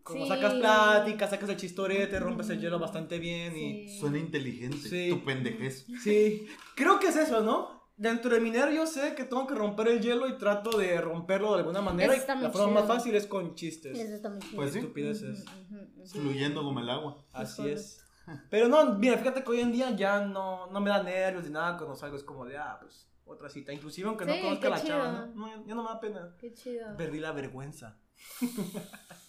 como 0.06 0.24
Sí. 0.24 0.30
sacas 0.30 0.54
plática, 0.54 1.28
sacas 1.28 1.50
el 1.50 1.58
chistorete, 1.58 2.20
rompes 2.20 2.50
el 2.52 2.62
hielo 2.62 2.78
bastante 2.80 3.18
bien 3.20 3.58
y... 3.58 3.88
Sí. 3.90 4.00
Suena 4.00 4.20
inteligente. 4.20 4.78
Sí. 4.78 5.10
Tu 5.10 5.26
pendejez. 5.26 5.88
Sí, 6.04 6.48
creo 6.76 7.00
que 7.00 7.08
es 7.08 7.16
eso, 7.16 7.42
¿no? 7.42 7.74
Dentro 7.98 8.30
de 8.34 8.40
mi 8.40 8.52
nervio 8.52 8.86
sé 8.86 9.16
que 9.16 9.24
tengo 9.24 9.48
que 9.48 9.56
romper 9.56 9.88
el 9.88 10.02
hielo 10.02 10.28
y 10.30 10.38
trato 10.38 10.78
de 10.78 11.00
romperlo 11.02 11.54
de 11.54 11.60
alguna 11.62 11.82
manera. 11.82 12.14
Y 12.16 12.20
la 12.20 12.26
forma 12.52 12.52
chido. 12.52 12.68
más 12.72 12.86
fácil 12.88 13.16
es 13.16 13.26
con 13.26 13.56
chistes. 13.56 13.98
Eso 13.98 14.16
está 14.16 14.30
muy 14.30 14.40
chido. 14.40 14.56
Pues 14.58 14.74
sí. 14.74 14.80
Estupideces. 14.80 15.44
Fluyendo 16.12 16.62
como 16.64 16.80
el 16.82 16.90
agua. 16.90 17.26
Así 17.34 17.68
es. 17.68 18.02
Pero 18.52 18.68
no, 18.68 18.94
mira, 18.96 19.18
fíjate 19.18 19.44
que 19.44 19.50
hoy 19.52 19.62
en 19.62 19.72
día 19.72 19.92
ya 19.96 20.20
no, 20.26 20.70
no 20.72 20.82
me 20.82 20.90
da 20.90 21.02
nervios 21.04 21.46
ni 21.46 21.52
nada 21.52 21.78
cuando 21.78 21.96
salgo. 21.96 22.16
Es 22.18 22.24
como 22.24 22.46
de, 22.46 22.58
ah, 22.58 22.78
pues, 22.82 23.10
otra 23.24 23.50
cita. 23.50 23.72
Inclusive 23.74 24.08
aunque 24.10 24.26
no 24.26 24.34
conozca 24.42 24.68
a 24.68 24.70
la 24.72 24.78
chido. 24.82 24.88
chava, 24.90 25.12
¿no? 25.12 25.28
No, 25.36 25.48
ya- 25.48 25.64
ya 25.66 25.76
no 25.76 25.84
me 25.84 25.90
da 25.90 26.00
pena. 26.00 26.36
Qué 26.40 26.54
chido. 26.54 26.98
Perdí 26.98 27.20
la 27.20 27.32
vergüenza. 27.32 27.98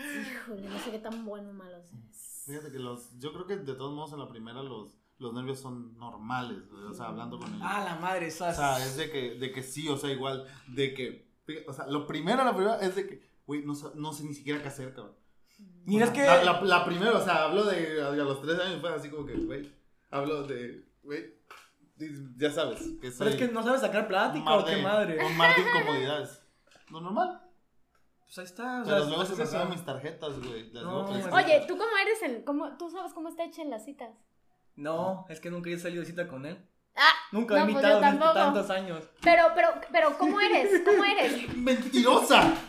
Híjole, 0.00 0.68
no 0.68 0.78
sé 0.78 0.90
qué 0.92 0.98
tan 0.98 1.24
bueno 1.24 1.50
o 1.50 1.52
malo 1.52 1.76
es. 1.76 2.44
Fíjate 2.46 2.72
que 2.72 2.78
los. 2.78 3.18
Yo 3.18 3.32
creo 3.32 3.46
que 3.46 3.56
de 3.56 3.74
todos 3.74 3.92
modos 3.94 4.12
en 4.12 4.18
la 4.20 4.28
primera 4.28 4.62
los, 4.62 4.96
los 5.18 5.32
nervios 5.34 5.60
son 5.60 5.96
normales. 5.98 6.68
güey, 6.70 6.84
O 6.84 6.94
sea, 6.94 7.06
hablando 7.06 7.38
con 7.38 7.54
ella. 7.54 7.64
Ah, 7.64 7.84
la 7.84 7.96
madre, 7.96 8.24
O 8.26 8.28
esas. 8.28 8.56
sea, 8.56 8.78
es 8.84 8.96
de 8.96 9.10
que, 9.10 9.34
de 9.34 9.52
que 9.52 9.62
sí, 9.62 9.88
o 9.88 9.96
sea, 9.96 10.10
igual. 10.10 10.46
De 10.68 10.94
que. 10.94 11.28
O 11.66 11.72
sea, 11.72 11.86
lo 11.86 12.06
primero, 12.06 12.44
la 12.44 12.54
primera 12.54 12.80
es 12.80 12.96
de 12.96 13.06
que. 13.06 13.30
Güey, 13.46 13.64
no, 13.64 13.74
no 13.96 14.12
sé 14.12 14.24
ni 14.24 14.34
siquiera 14.34 14.62
qué 14.62 14.68
hacer, 14.68 14.94
cabrón. 14.94 15.14
Mira, 15.84 16.04
es 16.06 16.10
O 16.10 16.14
que. 16.14 16.24
La, 16.24 16.42
la, 16.44 16.60
la 16.62 16.84
primera, 16.84 17.12
o 17.18 17.24
sea, 17.24 17.44
hablo 17.44 17.64
de. 17.64 18.02
A 18.02 18.10
los 18.12 18.40
tres 18.40 18.58
años 18.58 18.80
fue 18.80 18.92
así 18.94 19.10
como 19.10 19.26
que, 19.26 19.34
güey. 19.34 19.70
Hablo 20.10 20.44
de. 20.44 20.84
Güey. 21.02 21.34
Ya 22.36 22.50
sabes. 22.50 22.80
Que 22.80 23.10
Pero 23.10 23.12
soy 23.12 23.28
es 23.28 23.36
que 23.36 23.48
no 23.48 23.62
sabes 23.62 23.82
sacar 23.82 24.08
plática 24.08 24.54
o 24.56 24.64
qué 24.64 24.76
de- 24.76 24.82
madre. 24.82 25.24
Un 25.24 25.36
mar 25.36 25.54
de 25.54 25.62
incomodidades. 25.62 26.40
Lo 26.90 27.00
normal. 27.02 27.42
Pues 28.32 28.38
ahí 28.38 28.44
está. 28.44 28.82
O 28.82 28.84
sea, 28.84 28.94
Pero 28.94 29.06
luego 29.06 29.24
se 29.24 29.64
mis 29.66 29.84
tarjetas, 29.84 30.38
güey. 30.38 30.70
Las 30.72 30.84
No. 30.84 31.04
Oye, 31.04 31.64
¿tú 31.66 31.76
cómo 31.76 31.90
eres 32.00 32.22
en. 32.22 32.44
Cómo, 32.44 32.76
¿Tú 32.76 32.88
sabes 32.88 33.12
cómo 33.12 33.28
está 33.28 33.42
hecha 33.42 33.62
en 33.62 33.70
las 33.70 33.84
citas? 33.84 34.10
No, 34.76 35.24
es 35.28 35.40
que 35.40 35.50
nunca 35.50 35.68
he 35.68 35.78
salido 35.78 36.02
de 36.02 36.06
cita 36.06 36.28
con 36.28 36.46
él. 36.46 36.64
Ah, 36.94 37.10
Nunca 37.32 37.54
he 37.56 37.58
No, 37.58 37.64
pues 37.64 37.70
invitado 37.74 37.96
en 37.96 38.02
tampoco. 38.02 38.32
tantos 38.34 38.70
años. 38.70 39.04
pero, 39.20 39.42
pero, 39.56 39.68
pero, 39.90 40.16
¿cómo 40.16 40.40
eres? 40.40 40.80
¿Cómo 40.84 41.04
eres? 41.04 41.56
¡Mentirosa! 41.56 42.54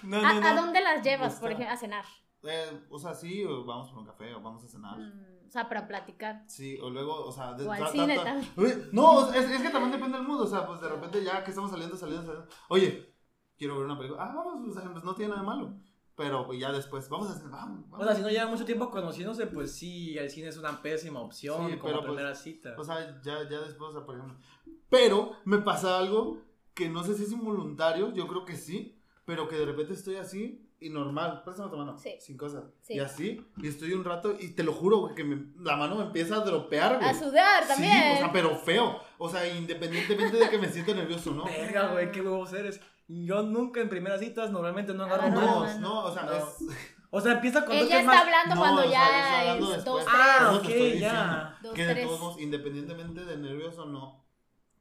No, 0.00 0.18
¿A, 0.18 0.32
no, 0.34 0.46
a 0.46 0.54
no. 0.54 0.62
dónde 0.62 0.80
las 0.80 1.02
llevas, 1.02 1.30
Gusta. 1.32 1.40
por 1.40 1.50
ejemplo, 1.52 1.74
a 1.74 1.76
cenar? 1.76 2.04
Eh, 2.44 2.86
o 2.88 2.98
sea, 2.98 3.12
sí, 3.14 3.44
o 3.44 3.64
vamos 3.64 3.90
por 3.90 3.98
un 3.98 4.06
café 4.06 4.32
o 4.32 4.40
vamos 4.40 4.64
a 4.64 4.68
cenar. 4.68 4.96
Mm, 4.96 5.46
o 5.48 5.50
sea, 5.50 5.68
para 5.68 5.86
platicar. 5.88 6.44
Sí, 6.46 6.78
o 6.80 6.88
luego, 6.88 7.26
o 7.26 7.32
sea, 7.32 7.52
de, 7.54 7.66
O 7.66 7.72
al 7.72 7.88
cine. 7.88 8.16
Uy, 8.56 8.88
No, 8.92 9.30
es, 9.32 9.50
es 9.50 9.60
que 9.60 9.70
también 9.70 9.90
depende 9.90 10.16
del 10.16 10.26
mood, 10.26 10.42
o 10.42 10.46
sea, 10.46 10.66
pues 10.66 10.80
de 10.80 10.88
repente 10.88 11.22
ya 11.22 11.42
que 11.42 11.50
estamos 11.50 11.70
saliendo, 11.70 11.96
saliendo, 11.96 12.24
saliendo. 12.24 12.48
Oye, 12.68 13.12
quiero 13.58 13.76
ver 13.76 13.84
una 13.86 13.98
película. 13.98 14.22
Ah, 14.24 14.34
vamos, 14.34 14.68
o 14.76 14.80
sea, 14.80 14.90
pues 14.92 15.04
no 15.04 15.14
tiene 15.14 15.30
nada 15.30 15.42
de 15.42 15.46
malo. 15.46 15.74
Pero 16.16 16.46
pues, 16.46 16.58
ya 16.58 16.72
después, 16.72 17.08
vamos 17.08 17.28
a 17.28 17.32
hacer, 17.34 17.48
vamos, 17.48 17.84
O 17.86 17.90
vamos. 17.92 18.06
sea, 18.06 18.16
si 18.16 18.22
no 18.22 18.28
lleva 18.30 18.46
mucho 18.46 18.64
tiempo 18.64 18.90
conociéndose, 18.90 19.46
pues 19.46 19.72
sí, 19.72 20.18
el 20.18 20.30
cine 20.30 20.48
es 20.48 20.56
una 20.56 20.82
pésima 20.82 21.20
opción 21.20 21.70
Sí, 21.70 21.76
como 21.76 21.82
pero, 21.92 21.98
pues, 22.00 22.06
primera 22.06 22.34
cita. 22.34 22.74
O 22.76 22.82
sea, 22.82 23.20
ya, 23.22 23.48
ya 23.48 23.60
después, 23.60 23.90
o 23.90 23.92
sea, 23.92 24.04
por 24.04 24.16
ejemplo. 24.16 24.36
Pero 24.88 25.32
me 25.44 25.58
pasa 25.58 25.98
algo 25.98 26.38
que 26.74 26.88
no 26.88 27.04
sé 27.04 27.14
si 27.14 27.24
es 27.24 27.32
involuntario, 27.32 28.12
yo 28.14 28.26
creo 28.26 28.44
que 28.44 28.56
sí, 28.56 28.98
pero 29.24 29.48
que 29.48 29.56
de 29.56 29.66
repente 29.66 29.92
estoy 29.92 30.16
así 30.16 30.64
y 30.80 30.90
normal, 30.90 31.42
préstame 31.44 31.70
tu 31.70 31.76
mano, 31.76 31.96
Sí. 31.98 32.14
sin 32.20 32.36
cosas. 32.36 32.64
Sí. 32.80 32.94
Y 32.94 33.00
así, 33.00 33.44
y 33.56 33.66
estoy 33.68 33.92
un 33.92 34.04
rato 34.04 34.34
y 34.38 34.50
te 34.50 34.62
lo 34.64 34.72
juro, 34.72 34.98
güey, 34.98 35.14
que 35.14 35.24
me- 35.24 35.52
la 35.60 35.76
mano 35.76 35.96
me 35.96 36.04
empieza 36.04 36.36
a 36.36 36.40
dropear, 36.44 36.96
güey. 36.98 37.08
A 37.08 37.14
sudar 37.14 37.62
Sí, 37.62 37.68
también. 37.68 38.14
o 38.14 38.18
sea, 38.18 38.32
pero 38.32 38.56
feo. 38.56 38.96
O 39.18 39.28
sea, 39.28 39.46
independientemente 39.56 40.36
de 40.36 40.48
que 40.48 40.58
me 40.58 40.68
sienta 40.68 40.94
nervioso, 40.94 41.32
¿no? 41.32 41.44
Verga, 41.44 41.92
güey, 41.92 42.10
qué 42.12 42.20
huevos 42.22 42.52
eres. 42.52 42.80
Yo 43.08 43.42
nunca 43.42 43.80
en 43.80 43.88
primeras 43.88 44.20
citas 44.20 44.50
normalmente 44.50 44.92
no 44.94 45.04
agarro 45.04 45.22
la 45.24 45.30
No, 45.30 45.78
no, 45.80 46.04
o 46.04 46.12
sea, 46.12 46.22
No. 46.24 46.32
es. 46.32 46.44
O 47.10 47.20
sea, 47.22 47.32
empieza 47.32 47.64
con 47.64 47.74
dos 47.74 47.86
Ella 47.86 48.00
está 48.00 48.12
más... 48.12 48.22
hablando 48.22 48.54
No, 48.54 48.60
cuando 48.60 48.80
o 48.82 48.84
sea, 48.84 48.90
ya 48.92 49.40
hablando 49.40 49.74
es 49.74 49.84
dos, 49.84 50.04
Ah, 50.06 50.52
ok, 50.60 50.68
ya. 50.98 51.58
Dos, 51.62 51.72
que 51.74 51.86
de 51.86 51.94
tres. 51.94 52.06
todos 52.06 52.20
modos, 52.20 52.40
independientemente 52.40 53.24
de 53.24 53.38
nervioso 53.38 53.84
o 53.84 53.86
no, 53.86 54.24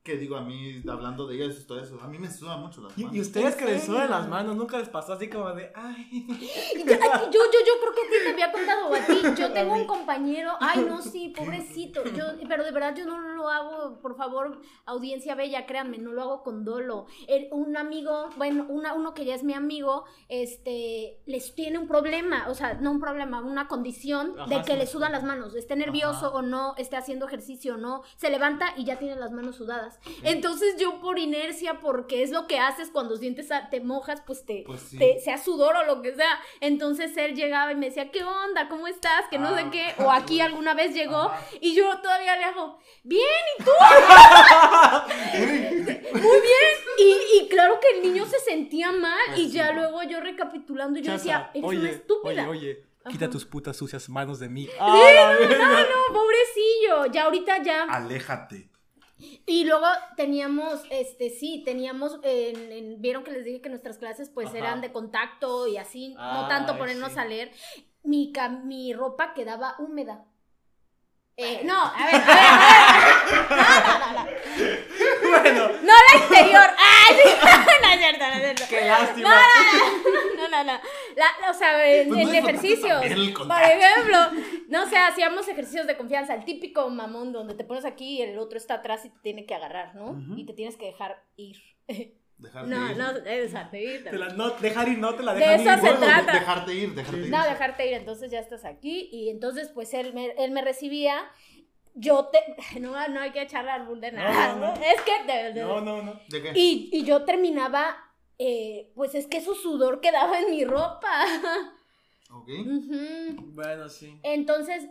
que 0.04 0.18
digo 0.18 0.36
a 0.36 0.42
mí, 0.42 0.84
hablando 0.90 1.26
de 1.26 1.36
ella, 1.36 1.46
eso, 1.46 1.66
todo 1.66 1.80
eso, 1.82 1.98
a 2.02 2.08
mí 2.10 2.18
me 2.20 2.30
suda 2.30 2.58
mucho 2.58 2.82
las 2.82 2.98
manos. 2.98 3.16
y 3.16 3.22
ustedes 3.22 3.54
¿En 3.54 3.60
que 3.60 3.66
les 3.66 3.86
sudan 3.86 4.10
las 4.10 4.28
manos, 4.28 4.58
nunca 4.58 4.78
les 4.78 4.90
pasó 4.90 5.14
así 5.14 5.30
como 5.30 5.52
de, 5.54 5.72
ay. 5.74 6.28
Yo, 6.78 6.84
yo, 6.86 7.32
yo, 7.32 7.60
yo 7.66 7.74
creo 7.82 7.94
que 7.94 8.02
a 8.02 8.10
ti 8.12 8.18
te 8.26 8.30
había 8.32 8.52
contado 8.52 8.88
o 8.88 8.96
a 8.96 9.00
ti. 9.00 9.22
Yo 9.42 9.52
tengo 9.54 9.74
un 9.74 9.86
compañero. 9.86 10.52
Ay, 10.60 10.86
no, 10.88 11.02
sí, 11.02 11.30
pobrecito. 11.38 12.04
Yo, 12.06 12.26
pero 12.48 12.64
de 12.66 12.72
verdad 12.72 12.94
yo 12.96 13.06
no 13.06 13.20
lo 13.38 13.48
hago, 13.50 14.00
por 14.02 14.18
favor, 14.18 14.62
audiencia 14.86 15.36
bella, 15.36 15.66
créanme, 15.66 15.98
no 15.98 16.12
lo 16.12 16.22
hago 16.24 16.44
con 16.44 16.66
dolo. 16.66 17.06
El- 17.28 17.48
un 17.52 17.78
amigo, 17.78 18.30
bueno, 18.36 18.66
una, 18.68 18.94
uno 18.94 19.14
que 19.14 19.24
ya 19.26 19.34
es 19.36 19.44
mi 19.44 19.54
amigo, 19.54 20.04
este, 20.28 21.20
les 21.26 21.56
tiene 21.56 21.78
un 21.78 21.88
problema, 21.88 22.48
o 22.50 22.54
sea, 22.54 22.74
no 22.76 22.92
un 22.92 23.00
problema, 23.00 23.42
una 23.42 23.68
condición 23.68 24.36
de 24.50 24.62
que 24.64 24.74
sí. 24.74 24.78
le 24.78 24.88
sudan 24.88 25.12
las 25.12 25.24
manos. 25.24 25.56
Esté 25.56 25.76
nervioso 25.76 26.28
Ajá. 26.28 26.30
o 26.38 26.42
no, 26.42 26.74
esté 26.78 26.96
haciendo 26.98 27.26
ejercicio 27.28 27.76
o 27.76 27.78
no, 27.78 28.04
se 28.18 28.30
levanta 28.30 28.74
y 28.76 28.86
ya 28.86 28.98
tiene 29.00 29.16
las 29.16 29.32
manos 29.32 29.56
sudadas. 29.56 30.00
Entonces 30.24 30.76
yo 30.78 31.00
por 31.02 31.20
inercia, 31.20 31.80
porque 31.80 32.24
es 32.24 32.32
lo 32.32 32.48
que 32.48 32.60
haces 32.60 32.90
cuando 32.92 33.18
sientes, 33.18 33.52
a- 33.52 33.70
te 33.70 33.80
mojas, 33.82 34.22
pues 34.26 34.46
te, 34.46 34.64
Pues 34.66 34.82
sí. 34.82 34.98
te- 34.98 35.20
sea 35.20 35.38
sudor 35.38 35.76
o 35.76 35.86
lo 35.86 36.02
que 36.02 36.14
sea. 36.16 36.40
Entonces 36.62 37.16
él 37.18 37.36
llegaba 37.36 37.72
y 37.72 37.76
me 37.76 37.88
decía, 37.88 38.12
¿qué 38.12 38.24
onda? 38.24 38.68
¿Cómo 38.70 38.88
estás? 38.88 39.26
Que 39.30 39.38
no 39.40 39.54
sé 39.56 39.62
Ah. 39.66 39.70
qué. 39.72 40.04
O 40.04 40.12
aquí 40.12 40.40
alguna 40.42 40.74
vez 40.74 40.94
llegó 40.94 41.18
Ajá. 41.18 41.40
y 41.62 41.76
yo 41.76 42.00
todavía 42.02 42.36
le 42.38 42.44
hago, 42.46 42.78
bien, 43.04 43.24
¿y 43.60 43.64
tú? 43.64 43.72
Muy 46.14 46.42
bien. 46.42 46.74
Y, 47.00 47.16
y 47.44 47.48
claro 47.50 47.80
que 47.80 47.98
el 47.98 48.02
niño 48.04 48.26
se 48.26 48.40
sentía 48.40 48.92
mal 48.92 49.38
y 49.38 49.50
ya 49.52 49.72
luego 49.72 50.02
yo 50.04 50.20
recapitulando 50.20 51.00
yo 51.00 51.12
decía, 51.14 51.52
eres 51.54 51.68
oye, 51.68 51.80
una 51.80 51.90
estúpida. 51.92 52.50
Oye, 52.50 52.68
oye, 52.68 52.84
quita 53.10 53.30
tus 53.30 53.46
putas 53.46 53.78
sucias 53.78 54.10
manos 54.10 54.40
de 54.40 54.50
mí. 54.50 54.66
Sí, 54.66 54.72
¡Ah, 54.80 55.36
no, 55.40 55.48
no, 55.58 55.80
no, 55.80 56.14
pobrecillo. 56.14 57.06
Ya 57.14 57.26
ahorita 57.26 57.62
ya. 57.64 57.84
Aléjate. 57.84 58.70
Y 59.48 59.66
luego 59.66 59.86
teníamos, 60.16 60.82
este, 60.92 61.30
sí, 61.32 61.64
teníamos, 61.66 62.20
en- 62.24 62.72
en- 62.72 63.02
vieron 63.02 63.24
que 63.24 63.32
les 63.32 63.44
dije 63.46 63.62
que 63.62 63.70
nuestras 63.70 63.98
clases 63.98 64.30
pues 64.30 64.50
Ajá. 64.50 64.58
eran 64.60 64.82
de 64.82 64.92
contacto 64.92 65.68
y 65.68 65.78
así, 65.78 66.14
no 66.16 66.48
tanto 66.48 66.78
ponernos 66.78 67.14
sí. 67.14 67.20
a 67.20 67.26
leer. 67.26 67.52
Mi, 68.04 68.32
mi 68.64 68.94
ropa 68.94 69.34
quedaba 69.34 69.76
húmeda. 69.80 70.24
Eh, 71.40 71.62
no, 71.64 71.80
a 71.80 72.06
ver, 72.06 72.16
a 72.16 72.20
ver, 72.20 72.38
a 72.40 73.04
ver. 73.04 73.48
No, 73.50 73.90
no, 73.90 74.00
no, 74.00 74.14
no. 74.14 74.28
Bueno, 75.30 75.68
No 75.84 75.94
la 75.94 76.24
interior. 76.24 76.68
¡Ay! 76.80 77.16
No 77.16 77.90
es 77.92 78.00
cierto, 78.00 78.26
no 78.26 78.34
es 78.34 78.42
cierto. 78.42 78.64
qué 78.70 78.82
lástima. 78.86 79.36
No, 80.36 80.48
no, 80.50 80.64
no. 80.64 80.80
La- 81.16 81.52
o 81.52 81.54
sea, 81.54 81.86
en, 81.88 82.08
Pues 82.10 82.22
en 82.22 82.28
no 82.28 82.34
ejercicios. 82.34 83.04
el 83.04 83.34
Por 83.34 83.62
ejemplo, 83.62 84.18
no 84.70 84.88
sé, 84.90 84.98
hacíamos 84.98 85.48
ejercicios 85.48 85.86
de 85.86 85.96
confianza. 85.96 86.34
El 86.34 86.44
típico 86.46 86.90
mamón 86.90 87.32
donde 87.34 87.54
te 87.54 87.64
pones 87.64 87.86
aquí 87.86 88.18
y 88.18 88.22
el 88.24 88.40
otro 88.40 88.58
está 88.58 88.76
atrás 88.76 89.06
y 89.06 89.10
te 89.10 89.20
tiene 89.20 89.46
que 89.46 89.54
agarrar, 89.54 89.94
¿no? 89.96 90.12
Ujú. 90.12 90.38
Y 90.38 90.46
te 90.46 90.54
tienes 90.54 90.76
que 90.76 90.88
dejar 90.88 91.24
ir. 91.36 91.58
Dejarte 92.38 92.70
No, 92.70 92.92
ir. 92.92 92.98
no, 92.98 93.14
dejarte 93.14 93.82
ir. 93.84 94.04
Te 94.04 94.18
la, 94.18 94.30
no, 94.30 94.50
dejar 94.52 94.88
ir, 94.90 94.98
no 95.00 95.16
te 95.16 95.24
la 95.24 95.34
De 95.34 95.40
dejan 95.40 95.60
eso 95.60 95.70
ir. 95.70 95.76
se 95.76 95.82
Bueno, 95.82 96.00
de- 96.00 96.06
trata. 96.06 96.34
Dejarte 96.34 96.74
ir, 96.76 96.94
dejarte 96.96 97.20
ir. 97.22 97.30
No, 97.30 97.44
dejarte 97.44 97.88
ir, 97.88 97.94
entonces 97.94 98.30
ya 98.32 98.40
estás 98.40 98.64
aquí. 98.66 99.10
Y 99.12 99.30
entonces, 99.30 99.70
pues 99.70 99.94
él 99.96 100.14
me, 100.14 100.28
él 100.38 100.52
me 100.52 100.62
recibía. 100.62 101.20
Yo 101.96 102.26
te. 102.32 102.40
No, 102.80 103.08
no 103.08 103.20
hay 103.22 103.32
que 103.32 103.42
echarle 103.42 103.72
al 103.72 103.88
bull 103.88 104.00
de 104.02 104.12
nada. 104.12 104.54
No, 104.54 104.60
no, 104.60 104.76
no. 104.76 104.82
Es 104.84 105.02
que. 105.02 105.24
de- 105.34 105.54
de- 105.54 105.62
No, 105.64 105.82
no, 105.82 106.04
no. 106.04 106.20
¿De 106.30 106.42
qué? 106.44 106.52
Y, 106.54 106.90
y 106.94 107.04
yo 107.04 107.24
terminaba. 107.26 107.98
eh, 108.40 108.92
pues 108.94 109.16
es 109.16 109.26
que 109.26 109.42
su 109.42 109.56
sudor 109.56 110.00
quedaba 110.00 110.40
en 110.40 110.52
mi 110.52 110.64
ropa. 110.64 111.10
Ok. 112.30 112.50
Bueno, 113.54 113.90
sí. 113.90 114.20
Entonces, 114.22 114.84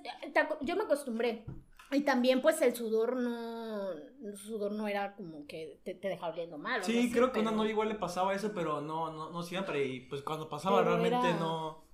yo 0.62 0.74
me 0.74 0.82
acostumbré. 0.84 1.44
Y 1.92 2.00
también, 2.00 2.42
pues, 2.42 2.60
el 2.62 2.74
sudor 2.74 3.16
no. 3.16 3.90
El 3.92 4.36
sudor 4.36 4.72
no 4.72 4.88
era 4.88 5.14
como 5.14 5.46
que 5.46 5.80
te, 5.84 5.94
te 5.94 6.08
dejaba 6.08 6.32
oliendo 6.32 6.58
mal. 6.58 6.82
Sí, 6.82 6.98
así, 6.98 7.12
creo 7.12 7.26
que 7.32 7.38
a 7.38 7.42
pero- 7.42 7.48
una 7.48 7.52
novia 7.52 7.70
igual 7.70 7.88
le 7.88 7.94
pasaba 7.94 8.34
eso, 8.34 8.50
pero 8.54 8.80
no, 8.80 9.12
no, 9.12 9.30
no 9.30 9.42
siempre. 9.42 9.84
Y 9.86 10.00
pues 10.00 10.22
cuando 10.22 10.48
pasaba 10.48 10.78
Pero 10.78 10.96
realmente 10.96 11.28
era- 11.28 11.38
no. 11.38 11.84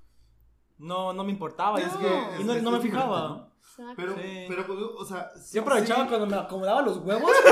No, 0.78 1.12
no 1.12 1.24
me 1.24 1.30
importaba. 1.32 1.78
Es 1.78 1.86
y- 1.94 1.98
que, 1.98 2.08
No. 2.08 2.32
es 2.34 2.40
y 2.40 2.44
no, 2.44 2.54
que 2.54 2.62
no 2.62 2.70
me 2.70 2.76
es 2.78 2.82
fijaba. 2.82 3.28
¿no? 3.28 3.52
Exacto. 3.60 3.92
Pero, 3.96 4.14
Sí. 4.16 4.44
pero, 4.48 4.66
pues, 4.66 4.78
o 4.98 5.04
sea. 5.04 5.30
sí- 5.36 5.56
Yo 5.56 5.62
aprovechaba 5.62 6.02
sí. 6.04 6.08
cuando 6.08 6.26
me 6.26 6.36
acomodaba 6.36 6.82
los 6.82 6.96
huevos. 6.98 7.30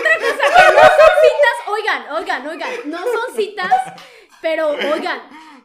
Otra 0.00 0.18
cosa 0.18 0.44
que 0.56 0.74
no 0.74 0.82
son 0.82 1.12
citas, 1.22 1.56
oigan, 1.68 2.12
oigan, 2.16 2.46
oigan, 2.46 2.70
no 2.90 2.98
son 2.98 3.34
citas, 3.36 3.72
pero 4.42 4.68
oigan, 4.68 5.20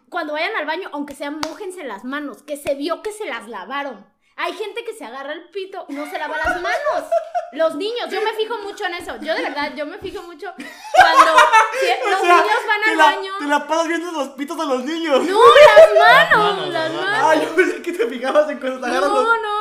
cuando 0.10 0.34
vayan 0.34 0.56
al 0.56 0.66
baño, 0.66 0.90
aunque 0.94 1.14
sean, 1.16 1.40
mójense 1.40 1.84
las 1.84 2.04
manos, 2.06 2.44
que 2.44 2.58
se 2.58 2.76
vio 2.76 3.02
que 3.02 3.12
se 3.12 3.26
las 3.26 3.48
lavaron. 3.48 4.06
Hay 4.42 4.54
gente 4.54 4.86
que 4.86 4.94
se 4.94 5.04
agarra 5.04 5.34
el 5.34 5.50
pito 5.50 5.86
no 5.90 6.10
se 6.10 6.18
lava 6.18 6.38
las 6.38 6.62
manos. 6.62 7.04
Los 7.52 7.76
niños, 7.76 8.10
yo 8.10 8.22
me 8.22 8.32
fijo 8.34 8.58
mucho 8.60 8.86
en 8.86 8.94
eso. 8.94 9.16
Yo 9.18 9.36
de 9.36 9.42
verdad, 9.42 9.74
yo 9.76 9.86
me 9.86 9.98
fijo 9.98 10.22
mucho 10.24 10.54
cuando 10.56 11.32
si- 11.80 12.10
los 12.10 12.22
sea, 12.22 12.36
niños 12.42 12.58
van 12.68 12.90
al 12.90 12.98
la- 12.98 13.04
baño. 13.06 13.34
Te 13.40 13.46
la 13.46 13.68
pasas 13.68 13.88
viendo 13.88 14.12
los 14.12 14.30
pitos 14.30 14.58
a 14.60 14.64
los 14.66 14.84
niños. 14.86 15.24
No, 15.26 15.40
las 15.44 15.90
manos, 16.32 16.56
manos, 16.56 16.70
las 16.70 16.92
manos. 16.94 17.20
Ah, 17.22 17.36
yo 17.36 17.56
pensé 17.56 17.82
que 17.82 17.92
te 17.92 18.08
fijabas 18.08 18.50
en 18.50 18.60
cuando 18.60 18.80
te 18.80 18.88
No, 18.88 18.94
agarras 18.94 19.10
los. 19.12 19.24
no, 19.24 19.36
no. 19.36 19.60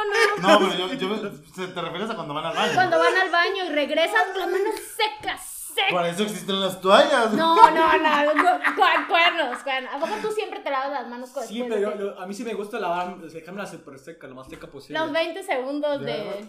No, 0.48 0.58
pero 0.60 0.74
yo, 0.78 0.94
yo 0.94 1.74
te 1.74 1.80
refieres 1.80 2.10
a 2.10 2.14
cuando 2.14 2.34
van 2.34 2.46
al 2.46 2.54
baño. 2.56 2.74
Cuando 2.74 2.98
van 3.00 3.16
al 3.16 3.30
baño 3.30 3.64
y 3.64 3.68
regresan 3.70 4.38
las 4.38 4.48
manos 4.48 4.74
secas, 4.96 5.57
Por 5.90 6.04
eso 6.06 6.22
existen 6.24 6.60
las 6.60 6.80
toallas. 6.80 7.32
No, 7.32 7.54
no, 7.70 7.98
no, 7.98 8.32
cu- 8.74 9.06
cuernos, 9.08 9.62
cuernos. 9.62 9.94
¿A 9.94 9.98
poco 9.98 10.12
tú 10.22 10.30
siempre 10.32 10.60
te 10.60 10.70
lavas 10.70 10.90
las 10.90 11.08
manos 11.08 11.30
con 11.30 11.44
Sí, 11.46 11.64
pero 11.68 11.78
yo- 11.78 11.98
yo- 11.98 12.20
a 12.20 12.26
mí 12.26 12.34
sí 12.34 12.44
me 12.44 12.54
gusta 12.54 12.78
lavar, 12.78 13.16
dejármela 13.18 13.66
súper 13.66 13.98
seca, 13.98 14.26
lo 14.26 14.34
más 14.34 14.48
seca 14.48 14.66
posible. 14.66 14.98
Los 14.98 15.12
20 15.12 15.42
segundos 15.42 16.00
de, 16.00 16.44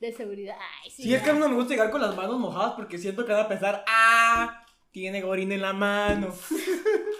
de 0.00 0.12
seguridad. 0.12 0.56
Ay, 0.82 0.90
sí. 0.90 1.02
Sí, 1.04 1.14
es 1.14 1.22
que 1.22 1.30
a 1.30 1.32
mí 1.32 1.38
no 1.40 1.48
me 1.48 1.54
gusta 1.56 1.70
llegar 1.74 1.90
con 1.90 2.00
las 2.00 2.14
manos 2.14 2.38
mojadas 2.38 2.74
porque 2.74 2.98
siento 2.98 3.24
que 3.24 3.32
van 3.32 3.46
a 3.46 3.48
pensar, 3.48 3.84
ah, 3.88 4.64
tiene 4.90 5.24
orina 5.24 5.54
en 5.54 5.62
la 5.62 5.72
mano. 5.72 6.28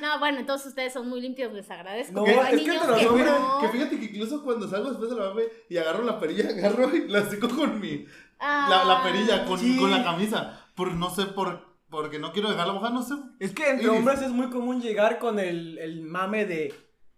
No, 0.00 0.18
bueno, 0.18 0.38
entonces 0.38 0.68
ustedes 0.68 0.92
son 0.92 1.08
muy 1.08 1.20
limpios, 1.20 1.52
les 1.52 1.70
agradezco. 1.70 2.12
No, 2.12 2.24
pero 2.24 2.42
es 2.42 2.48
que 2.50 2.56
niños 2.56 2.82
te 2.82 2.86
lo 3.04 3.14
que 3.16 3.22
no. 3.24 3.58
Que 3.60 3.68
fíjate 3.68 3.98
que 3.98 4.04
incluso 4.06 4.42
cuando 4.42 4.68
salgo 4.68 4.88
después 4.90 5.10
de 5.10 5.16
la 5.16 5.28
baño 5.30 5.46
y 5.68 5.76
agarro 5.76 6.04
la 6.04 6.18
perilla, 6.18 6.48
agarro 6.56 6.94
y 6.94 7.08
la 7.08 7.24
seco 7.28 7.48
con 7.48 7.80
mi. 7.80 8.06
La, 8.40 8.84
la 8.84 9.02
perilla, 9.02 9.44
con, 9.44 9.58
Sí. 9.58 9.76
con 9.76 9.90
la 9.90 10.02
camisa. 10.02 10.66
Por 10.74 10.92
no 10.92 11.10
sé, 11.10 11.26
por, 11.26 11.62
porque 11.90 12.18
no 12.18 12.32
quiero 12.32 12.50
dejarla 12.50 12.72
mojada, 12.72 12.94
no 12.94 13.02
sé. 13.02 13.14
Es 13.38 13.52
que 13.52 13.68
entre 13.68 13.86
Y- 13.86 13.88
hombres 13.88 14.22
es 14.22 14.30
muy 14.30 14.48
común 14.48 14.80
llegar 14.80 15.18
con 15.18 15.38
el, 15.38 15.76
el 15.78 16.02
mame 16.02 16.46
de 16.46 16.72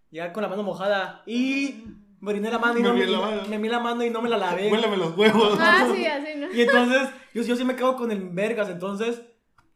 llegar 0.09 0.33
con 0.33 0.43
la 0.43 0.49
mano 0.49 0.63
mojada 0.63 1.23
y 1.25 1.83
me 2.19 2.33
la 2.39 2.57
mano 2.59 2.79
y 2.79 2.81
Me 2.83 2.87
no 2.89 2.93
me, 2.95 3.05
la 3.07 3.19
mano. 3.19 3.41
me 3.49 3.57
vi 3.57 3.67
la 3.69 3.79
mano 3.79 4.03
y 4.03 4.09
no 4.09 4.21
me 4.21 4.29
la 4.29 4.37
lavé. 4.37 4.71
Huéleme 4.71 4.97
los 4.97 5.15
huevos. 5.17 5.57
Ah, 5.59 5.87
sí, 5.93 6.05
así, 6.05 6.35
¿no? 6.37 6.51
Y 6.53 6.61
entonces, 6.61 7.09
yo, 7.33 7.41
yo 7.43 7.55
sí 7.55 7.63
me 7.65 7.75
quedo 7.75 7.95
con 7.97 8.11
el 8.11 8.29
vergas. 8.29 8.69
Entonces, 8.69 9.21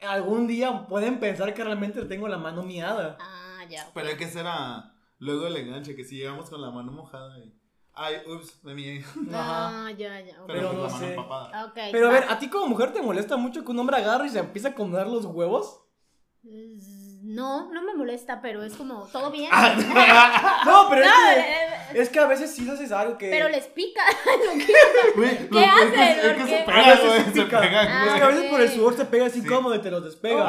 algún 0.01 0.47
día 0.47 0.85
pueden 0.87 1.19
pensar 1.19 1.53
que 1.53 1.63
realmente 1.63 2.03
tengo 2.05 2.27
la 2.27 2.37
mano 2.37 2.63
miada. 2.63 3.17
Ah, 3.19 3.63
ya. 3.69 3.89
Pero 3.93 4.09
hay 4.09 4.17
que 4.17 4.27
ser 4.27 4.45
a. 4.47 4.93
Luego 5.19 5.47
el 5.47 5.57
enganche, 5.57 5.95
que 5.95 6.03
si 6.03 6.17
llegamos 6.17 6.49
con 6.49 6.61
la 6.61 6.69
mano 6.71 6.91
mojada 6.91 7.37
y. 7.39 7.53
Ay, 7.93 8.17
ups, 8.27 8.63
me 8.63 8.75
mié. 8.75 9.03
Ah, 9.33 9.89
ya, 9.97 10.19
ya. 10.21 10.35
Pero, 10.45 10.47
Pero 10.47 10.67
con 10.67 10.77
no 10.77 10.83
la 10.83 10.89
mano 10.89 10.99
sé. 10.99 11.09
empapada. 11.15 11.65
Ok, 11.65 11.79
Pero 11.91 12.07
a 12.09 12.11
ver. 12.11 12.25
¿a 12.29 12.37
ti 12.37 12.47
como 12.49 12.67
mujer 12.67 12.93
te 12.93 13.01
molesta 13.01 13.37
mucho 13.37 13.65
que 13.65 13.71
un 13.71 13.79
hombre 13.79 13.97
agarre 13.97 14.27
y 14.27 14.29
se 14.29 14.37
empiece 14.39 14.67
a 14.67 14.71
acomodar 14.71 15.07
los 15.07 15.25
huevos? 15.25 15.81
Es- 16.43 17.05
No, 17.23 17.71
no 17.73 17.81
me 17.81 17.95
molesta, 17.95 18.39
pero 18.41 18.61
es 18.63 18.75
como, 18.75 19.05
todo 19.07 19.31
bien. 19.31 19.49
No, 20.65 20.85
pero 20.89 21.01
es 21.03 21.07
No, 21.07 21.13
que, 21.35 21.67
es 21.93 22.09
que 22.09 22.19
a 22.19 22.25
veces 22.27 22.53
sí 22.53 22.65
haces 22.69 22.91
algo 22.91 23.17
que. 23.17 23.29
pero 23.29 23.49
les 23.49 23.65
pica. 23.67 24.01
¿Qué 25.15 25.63
es 25.63 25.71
hacen? 25.71 25.93
Es 25.93 26.19
que 26.19 26.71
A 26.71 26.85
veces 26.95 27.05
güey, 27.05 27.23
se 27.33 27.55
Ah, 27.55 28.05
Es 28.07 28.13
que 28.13 28.21
a 28.21 28.49
por 28.49 28.61
el 28.61 28.69
sudor 28.71 28.95
te 28.95 29.05
pega 29.05 29.25
así 29.25 29.41
Sí. 29.41 29.47
cómodo 29.47 29.75
y 29.75 29.79
te 29.79 29.91
los 29.91 30.03
despega. 30.03 30.43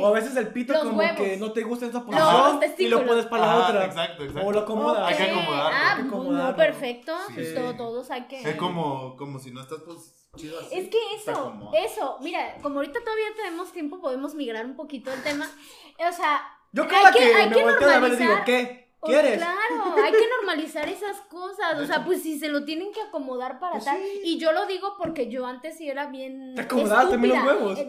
O 0.00 0.06
a 0.06 0.10
veces 0.12 0.36
el 0.36 0.48
pito 0.48 0.72
Los 0.72 0.82
como 0.84 0.98
huevos. 0.98 1.16
que 1.16 1.36
no 1.36 1.52
te 1.52 1.62
gusta 1.62 1.86
esta 1.86 1.98
Los 1.98 2.06
posición 2.06 2.74
y 2.78 2.88
lo 2.88 3.06
pones 3.06 3.26
para 3.26 3.46
la 3.46 3.52
Ajá, 3.58 3.68
otra. 3.68 3.84
Exacto, 3.86 4.22
exacto. 4.24 4.46
O 4.48 4.52
lo 4.52 4.60
acomodas. 4.60 5.08
Hay 5.10 5.16
que 5.16 5.32
Ok. 5.32 5.38
acomodarlo, 5.38 5.78
Ah, 5.78 5.90
hay 5.90 5.96
que 5.96 6.02
no, 6.02 6.08
acomodarlo. 6.08 6.56
perfecto. 6.56 7.12
Sí. 7.34 7.54
Todo- 7.54 7.76
todos 7.76 8.10
hay 8.10 8.22
que. 8.26 8.40
Es 8.50 8.56
como, 8.56 9.16
como 9.16 9.38
si 9.38 9.50
no 9.50 9.60
estás 9.60 9.78
pues 9.84 10.12
chido 10.36 10.58
así. 10.60 10.78
Es 10.78 10.88
que 10.90 10.98
eso, 11.16 11.70
eso, 11.74 12.18
mira, 12.20 12.56
como 12.62 12.76
ahorita 12.76 13.00
todavía 13.00 13.26
tenemos 13.36 13.72
tiempo, 13.72 14.00
podemos 14.00 14.34
migrar 14.34 14.64
un 14.66 14.76
poquito 14.76 15.12
el 15.12 15.22
tema. 15.22 15.50
O 15.98 16.12
sea, 16.12 16.42
Yo 16.72 16.82
Hay 16.82 16.88
que- 17.14 17.18
que, 17.18 17.34
hay 17.34 17.48
me 17.48 17.56
que 17.56 17.62
volteo 17.62 17.88
a 17.88 17.98
ver 18.00 18.16
digo, 18.18 18.32
normalizar- 18.34 18.44
¿qué? 18.44 18.85
¿Quieres? 19.02 19.36
claro, 19.38 19.94
hay 20.04 20.10
que 20.12 20.28
normalizar 20.38 20.88
esas 20.88 21.20
cosas. 21.22 21.78
O 21.80 21.86
sea, 21.86 22.04
pues 22.04 22.22
si 22.22 22.38
se 22.38 22.48
lo 22.48 22.64
tienen 22.64 22.92
que 22.92 23.00
acomodar 23.02 23.58
para 23.60 23.72
Pues 23.72 23.84
tal. 23.84 23.98
sí. 23.98 24.20
Y 24.24 24.38
yo 24.38 24.52
lo 24.52 24.66
digo 24.66 24.94
porque 24.98 25.28
yo 25.30 25.46
antes 25.46 25.76
sí 25.78 25.88
era 25.88 26.06
bien. 26.06 26.54
¿Te 26.56 26.62
acomodabas 26.62 27.10
también 27.10 27.34
los 27.36 27.46
huevos? 27.46 27.78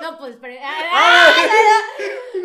No, 0.00 0.18
pues, 0.18 0.36
pero. 0.40 0.54
ah, 0.60 0.80
ah, 0.92 1.32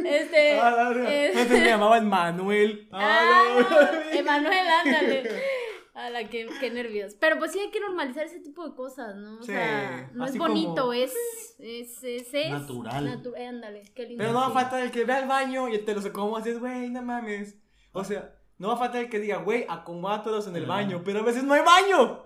Este. 0.05 0.59
Ah, 0.59 0.75
ah, 0.77 0.93
eh, 1.07 1.33
Antes 1.35 1.59
me 1.59 1.65
llamaban 1.69 2.07
Manuel. 2.07 2.87
Ah, 2.91 3.19
Ah, 3.19 3.59
no. 4.11 4.11
Emanuel, 4.19 4.67
ándale. 4.67 5.41
A 5.95 6.11
la 6.11 6.29
que, 6.29 6.47
qué 6.59 6.69
nervios. 6.69 7.15
Pero 7.19 7.39
pues 7.39 7.51
sí 7.53 7.59
hay 7.59 7.71
que 7.71 7.79
normalizar 7.79 8.25
ese 8.25 8.39
tipo 8.41 8.67
de 8.67 8.75
cosas, 8.75 9.15
¿no? 9.15 9.39
O 9.39 9.41
Sí, 9.41 9.47
sea, 9.53 10.11
no 10.13 10.25
es 10.25 10.29
así 10.31 10.37
bonito, 10.39 10.75
como- 10.75 10.93
es, 10.93 11.11
es, 11.57 12.03
es, 12.03 12.27
es 12.31 12.49
Natural. 12.51 13.07
natu- 13.23 13.35
eh, 13.35 13.47
ándale, 13.47 13.81
qué 13.95 14.03
lindo. 14.03 14.21
Pero 14.21 14.33
no 14.33 14.41
va 14.41 14.47
a 14.47 14.51
faltar 14.51 14.83
el 14.83 14.91
que 14.91 15.05
vea 15.05 15.17
al 15.17 15.27
baño 15.27 15.67
y 15.69 15.79
te 15.79 15.95
los 15.95 16.05
acomodas 16.05 16.45
y 16.45 16.49
dices, 16.49 16.61
güey, 16.61 16.89
no 16.91 17.01
mames. 17.01 17.57
O 17.97 18.03
sea, 18.03 18.35
no 18.57 18.69
va 18.69 18.75
a 18.75 18.77
faltar 18.77 19.01
el 19.03 19.09
que 19.09 19.19
diga, 19.19 19.37
güey, 19.37 19.65
acomódatelos 19.67 20.47
en 20.47 20.55
el 20.55 20.65
baño. 20.65 21.01
Pero 21.03 21.19
a 21.19 21.23
veces 21.23 21.43
no 21.43 21.53
hay 21.53 21.61
baño. 21.63 22.23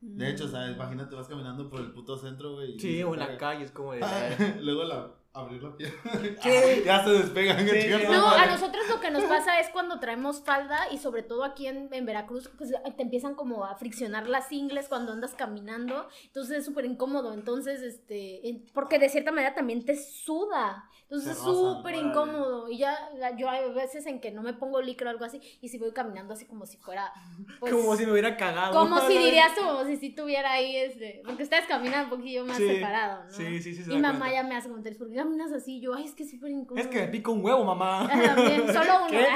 De 0.00 0.30
hecho, 0.30 0.46
o 0.46 0.48
sea, 0.48 0.68
imagínate, 0.68 1.14
vas 1.14 1.28
caminando 1.28 1.70
por 1.70 1.80
el 1.80 1.92
puto 1.92 2.18
centro, 2.18 2.54
güey. 2.54 2.78
Sí, 2.78 3.02
o 3.04 3.14
en 3.14 3.20
la 3.20 3.36
calle, 3.38 3.64
es 3.64 3.70
como 3.70 3.92
de. 3.92 4.00
Luego 4.60 4.82
la, 4.82 5.12
abrir 5.32 5.62
la 5.62 5.76
pierna. 5.76 5.96
¿Qué? 6.42 6.82
ya 6.86 7.04
se 7.04 7.10
despegan. 7.10 7.58
Sí, 7.66 7.88
No, 8.10 8.22
madre. 8.26 8.42
a 8.42 8.46
nosotros 8.50 8.82
lo 8.88 9.00
que 9.00 9.10
nos 9.10 9.24
pasa 9.24 9.60
es 9.60 9.68
cuando 9.70 10.00
traemos 10.00 10.42
falda 10.42 10.88
y 10.90 10.98
sobre 10.98 11.22
todo 11.22 11.44
aquí 11.44 11.68
en, 11.68 11.88
en 11.92 12.04
Veracruz, 12.04 12.50
pues 12.58 12.72
te 12.96 13.02
empiezan 13.02 13.34
como 13.34 13.64
a 13.64 13.76
friccionar 13.76 14.28
las 14.28 14.50
ingles 14.52 14.88
cuando 14.88 15.12
andas 15.12 15.34
caminando, 15.34 16.08
entonces 16.24 16.58
es 16.58 16.64
súper 16.64 16.84
incómodo, 16.84 17.32
entonces, 17.32 17.80
este, 17.82 18.64
porque 18.74 18.98
de 18.98 19.08
cierta 19.08 19.30
manera 19.30 19.54
también 19.54 19.84
te 19.84 19.96
suda, 19.96 20.90
entonces 21.12 21.36
es 21.36 21.42
súper 21.42 21.94
incómodo 21.96 22.68
y 22.70 22.78
ya, 22.78 22.96
yo 23.36 23.50
hay 23.50 23.70
veces 23.72 24.06
en 24.06 24.18
que 24.20 24.30
no 24.30 24.40
me 24.42 24.54
pongo 24.54 24.80
licra 24.80 25.08
o 25.08 25.10
algo 25.10 25.24
así 25.26 25.40
y 25.60 25.68
si 25.68 25.76
voy 25.76 25.92
caminando 25.92 26.32
así 26.32 26.46
como 26.46 26.64
si 26.64 26.78
fuera, 26.78 27.12
pues, 27.60 27.72
como 27.72 27.94
si 27.96 28.06
me 28.06 28.12
hubiera 28.12 28.36
cagado. 28.38 28.72
como 28.72 28.98
si 29.06 29.18
dirías 29.18 29.52
como 29.52 29.84
si 29.84 29.96
sí 29.98 30.10
tuviera 30.14 30.52
ahí, 30.52 30.74
este, 30.76 31.20
porque 31.26 31.42
ustedes 31.42 31.66
caminan 31.66 32.04
un 32.04 32.10
poquillo 32.10 32.46
más 32.46 32.56
Sí, 32.56 32.66
separado, 32.66 33.24
¿no? 33.24 33.30
sí, 33.30 33.60
sí, 33.62 33.74
sí, 33.74 33.84
se 33.84 33.92
Y 33.92 33.98
mamá 33.98 34.18
cuenta. 34.20 34.34
ya 34.36 34.42
me 34.48 34.56
hace 34.56 34.68
comentarios, 34.68 34.98
porque 34.98 35.14
caminas 35.16 35.52
así? 35.52 35.80
Yo, 35.80 35.94
ay, 35.94 36.04
es 36.04 36.14
que 36.14 36.22
es 36.22 36.30
súper 36.30 36.50
incómodo. 36.50 36.82
Es 36.82 36.88
que 36.88 37.00
me 37.00 37.08
pica 37.08 37.30
un 37.30 37.44
huevo, 37.44 37.62
mamá. 37.64 38.08
Ah, 38.12 38.34
También, 38.34 38.66
solo 38.72 38.92
uno. 39.00 39.08
¿Qué? 39.10 39.26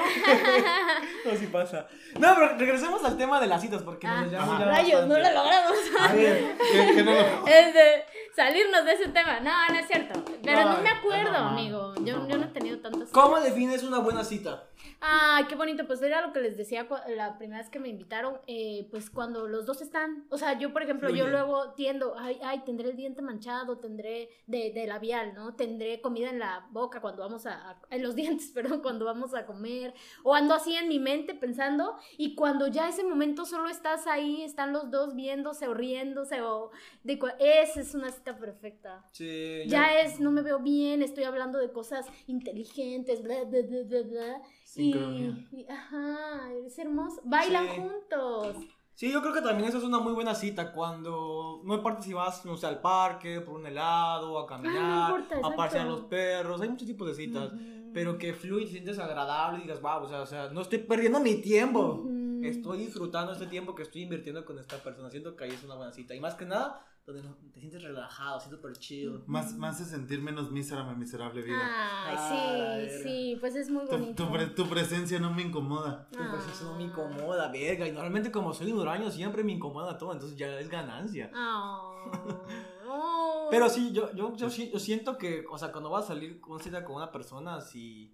No, 1.25 1.37
sí 1.37 1.47
pasa. 1.49 1.87
No, 2.19 2.35
pero 2.35 2.57
regresemos 2.57 3.05
al 3.05 3.17
tema 3.17 3.41
de 3.41 3.47
las 3.49 3.61
citas 3.61 3.83
porque 3.83 4.07
Ah, 4.07 4.23
nos 4.23 4.33
llama 4.33 4.55
Ajá. 4.55 4.59
ya 4.65 4.71
Rayos, 4.71 5.07
no 5.07 5.15
lo 5.19 5.23
logramos. 5.25 5.77
A 6.01 6.13
ver, 6.15 6.57
¿Qué, 6.73 6.93
qué 6.95 7.03
no 7.03 7.13
lo- 7.13 7.47
Es 7.47 7.75
de 7.75 8.05
salirnos 8.35 8.85
de 8.85 8.93
ese 8.93 9.09
tema. 9.09 9.41
No, 9.41 9.53
no 9.69 9.79
es 9.79 9.87
cierto. 9.87 10.23
Pero 10.43 10.61
no, 10.65 10.77
No, 10.77 10.83
me 10.83 10.89
acuerdo, 10.91 11.51
Yo, 11.69 11.95
yo 12.27 12.39
no 12.39 12.45
he 12.45 12.49
tenido 12.49 12.79
tantas. 12.81 13.11
¿cómo 13.11 13.41
defines 13.41 13.83
una 13.83 13.99
buena 13.99 14.25
cita? 14.25 14.69
Ay, 15.01 15.45
qué 15.49 15.55
bonito. 15.57 15.87
Pues 15.87 16.01
era 16.03 16.25
lo 16.27 16.33
que 16.33 16.41
les 16.41 16.57
decía 16.57 16.87
la 17.15 17.39
primera 17.39 17.61
vez 17.61 17.71
que 17.71 17.79
me 17.79 17.89
invitaron. 17.89 18.39
eh, 18.47 18.89
pues 18.91 19.11
cuando 19.11 19.47
los 19.49 19.67
dos 19.67 19.81
están. 19.83 20.25
O 20.31 20.39
sea, 20.39 20.59
yo, 20.59 20.73
por 20.73 20.83
ejemplo, 20.83 21.09
yo 21.11 21.25
Fluye. 21.25 21.31
luego 21.31 21.73
tiendo. 21.75 22.15
Ay, 22.19 22.39
ay, 22.43 22.63
tendré 22.65 22.91
el 22.91 22.97
diente 22.97 23.23
manchado, 23.23 23.79
tendré 23.79 24.31
de, 24.47 24.73
de 24.73 24.87
labial, 24.87 25.35
¿no? 25.35 25.55
Tendré 25.55 26.01
comida 26.01 26.31
en 26.31 26.39
la 26.39 26.67
boca 26.71 27.01
cuando 27.01 27.23
vamos 27.23 27.47
a. 27.47 27.71
a- 27.71 27.81
en 27.91 28.03
los 28.03 28.15
dientes, 28.17 28.51
perdón, 28.53 28.81
cuando 28.81 29.05
vamos 29.05 29.35
a 29.35 29.47
comer. 29.47 29.95
O 30.23 30.35
ando 30.35 30.55
así 30.55 30.75
en 30.77 30.89
mi 30.89 30.99
mente 30.99 31.35
pensando. 31.35 31.97
Y 32.19 32.35
cuando 32.35 32.67
ya 32.69 32.89
ese 32.89 33.03
momento 33.05 33.45
solo 33.45 33.69
estás 33.69 34.07
ahí, 34.07 34.43
están 34.43 34.73
los 34.73 34.91
dos 34.91 35.15
viéndose 35.15 35.69
o 35.69 35.75
riéndose. 35.75 36.41
O. 36.43 36.71
De, 37.03 37.19
esa 37.39 37.81
es 37.81 37.95
una 37.95 38.11
cita 38.11 38.37
perfecta. 38.39 39.05
Sí, 39.13 39.63
Ya 39.67 40.01
es, 40.01 40.21
no 40.21 40.31
me 40.31 40.43
veo 40.43 40.59
bien, 40.59 41.03
estoy 41.03 41.25
hablando 41.25 41.56
de 41.57 41.71
cosas 41.73 42.07
inteligentes, 42.27 43.23
bla, 43.23 43.45
bla, 43.45 43.61
bla, 43.63 43.83
bla, 43.85 44.03
bla. 44.03 44.43
Y, 44.65 44.93
Sincronía. 44.93 45.49
y- 45.53 45.67
ajá, 45.69 46.53
es 46.67 46.79
hermoso. 46.79 47.21
Bailan 47.25 47.67
Sí. 47.69 47.81
juntos. 47.81 48.57
Sí, 48.95 49.13
yo 49.13 49.21
creo 49.21 49.35
que 49.35 49.43
también 49.43 49.69
eso 49.69 49.77
es 49.77 49.85
una 49.85 49.99
muy 49.99 50.15
buena 50.15 50.35
cita 50.35 50.73
cuando 50.73 51.61
no 51.65 51.75
importa 51.75 52.01
si 52.01 52.15
vas, 52.15 52.45
no 52.47 52.57
sé, 52.57 52.67
al 52.67 52.81
parque, 52.81 53.43
por 53.43 53.55
un 53.57 53.67
helado, 53.67 54.39
a 54.39 54.47
caminar, 54.47 55.11
importa, 55.21 55.47
a 55.47 55.55
pasear 55.55 55.87
los 55.87 56.01
perros, 56.03 56.61
hay 56.63 56.71
muchos 56.71 56.87
tipos 56.87 57.07
de 57.09 57.15
citas, 57.15 57.53
Ujú. 57.53 57.91
pero 57.93 58.17
que 58.17 58.33
fluye 58.33 58.65
te 58.65 58.71
sientes 58.73 58.99
agradable 58.99 59.59
y 59.59 59.63
digas, 59.63 59.83
wow, 59.83 60.03
o 60.05 60.09
sea, 60.09 60.23
o 60.23 60.27
sea, 60.27 60.49
no 60.49 60.63
estoy 60.63 60.79
perdiendo 60.79 61.21
mi 61.21 61.35
tiempo, 61.43 62.01
Ujú. 62.07 62.41
estoy 62.43 62.79
disfrutando 62.79 63.33
este 63.33 63.47
tiempo 63.49 63.75
que 63.75 63.83
estoy 63.83 64.01
invirtiendo 64.03 64.47
con 64.47 64.59
esta 64.59 64.79
persona, 64.79 65.11
siento 65.11 65.37
que 65.37 65.45
ahí 65.45 65.51
es 65.51 65.63
una 65.63 65.75
buena 65.75 65.93
cita 65.93 66.15
y 66.15 66.21
más 66.21 66.35
que 66.35 66.47
nada, 66.47 66.83
donde 67.07 67.23
no- 67.23 67.37
te 67.53 67.61
sientes 67.61 67.83
relajado, 67.83 68.37
así 68.39 68.51
súper 68.51 68.73
chill. 68.77 69.23
Más, 69.27 69.55
más 69.57 69.81
es 69.81 69.89
sentir 69.89 70.21
menos 70.21 70.51
mísera 70.51 70.83
mi 70.85 70.97
miserable 70.97 71.41
vida. 71.41 71.57
Ay, 71.63 72.17
Ah, 72.19 72.79
sí, 72.91 73.03
sí, 73.03 73.37
pues 73.39 73.55
es 73.55 73.71
muy 73.71 73.85
Tu, 73.87 73.93
bonito. 73.93 74.25
tu 74.27 74.33
pre- 74.33 74.47
tu 74.49 74.67
presencia 74.69 75.21
no 75.21 75.33
me 75.33 75.43
incomoda. 75.43 76.09
Pues, 76.11 76.47
eso 76.53 76.65
no 76.65 76.77
me 76.77 76.83
incomoda, 76.83 77.49
verga, 77.53 77.87
y 77.87 77.93
normalmente 77.93 78.33
como 78.33 78.53
soy 78.53 78.73
un 78.73 78.81
huraño 78.81 79.09
siempre 79.11 79.45
me 79.45 79.53
incomoda 79.53 79.97
todo, 79.97 80.13
entonces 80.13 80.37
ya 80.37 80.59
es 80.59 80.69
ganancia. 80.69 81.31
Oh. 81.35 82.05
Pero 83.51 83.69
sí, 83.69 83.93
yo, 83.93 84.13
yo, 84.15 84.35
yo, 84.37 84.51
sí- 84.51 84.71
yo 84.73 84.79
siento 84.81 85.17
que, 85.17 85.45
o 85.49 85.57
sea, 85.59 85.71
cuando 85.71 85.91
vas 85.91 86.05
a 86.05 86.09
salir 86.09 86.41
con 86.41 86.59
cita 86.61 86.85
con 86.85 86.97
una 86.97 87.13
persona, 87.13 87.61
sí. 87.61 88.13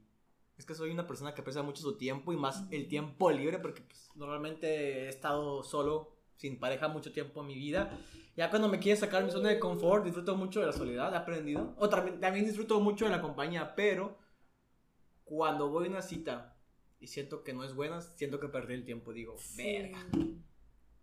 Es 0.59 0.67
que 0.67 0.75
soy 0.75 0.91
una 0.91 1.07
persona 1.07 1.35
que 1.35 1.41
aprecia 1.41 1.63
mucho 1.63 1.83
su 1.83 1.97
tiempo 1.97 2.33
y 2.33 2.37
más 2.37 2.65
el 2.71 2.87
tiempo 2.87 3.31
libre, 3.31 3.59
porque 3.59 3.81
pues, 3.83 4.11
normalmente 4.15 5.07
he 5.07 5.09
estado 5.09 5.63
solo, 5.63 6.12
sin 6.37 6.59
pareja, 6.59 6.89
mucho 6.89 7.13
tiempo 7.13 7.41
en 7.41 7.47
mi 7.47 7.55
vida. 7.55 7.99
Ya 8.37 8.51
cuando 8.51 8.69
me 8.69 8.79
quieren 8.79 9.01
sacar 9.01 9.25
mi 9.25 9.31
zona 9.31 9.51
de 9.51 9.59
confort, 9.59 10.05
disfruto 10.05 10.37
mucho 10.37 10.61
de 10.61 10.67
la 10.67 10.73
soledad, 10.73 11.13
he 11.13 11.17
aprendido. 11.17 11.75
O 11.79 11.89
también, 11.89 12.21
también 12.21 12.47
disfruto 12.47 12.81
mucho 12.81 13.05
de 13.05 13.11
la 13.11 13.21
compañía, 13.21 13.75
pero 13.75 14.19
cuando 15.25 15.69
voy 15.71 15.87
a 15.87 15.91
una 15.91 16.03
cita 16.03 16.57
y 16.99 17.09
siento 17.09 17.43
que 17.43 17.53
no 17.53 17.65
es 17.65 17.75
buena, 17.75 18.01
siento 18.01 18.41
que 18.41 18.49
perdí 18.49 18.75
el 18.75 18.85
tiempo. 18.85 19.13
Digo, 19.13 19.37
verga. 19.57 20.07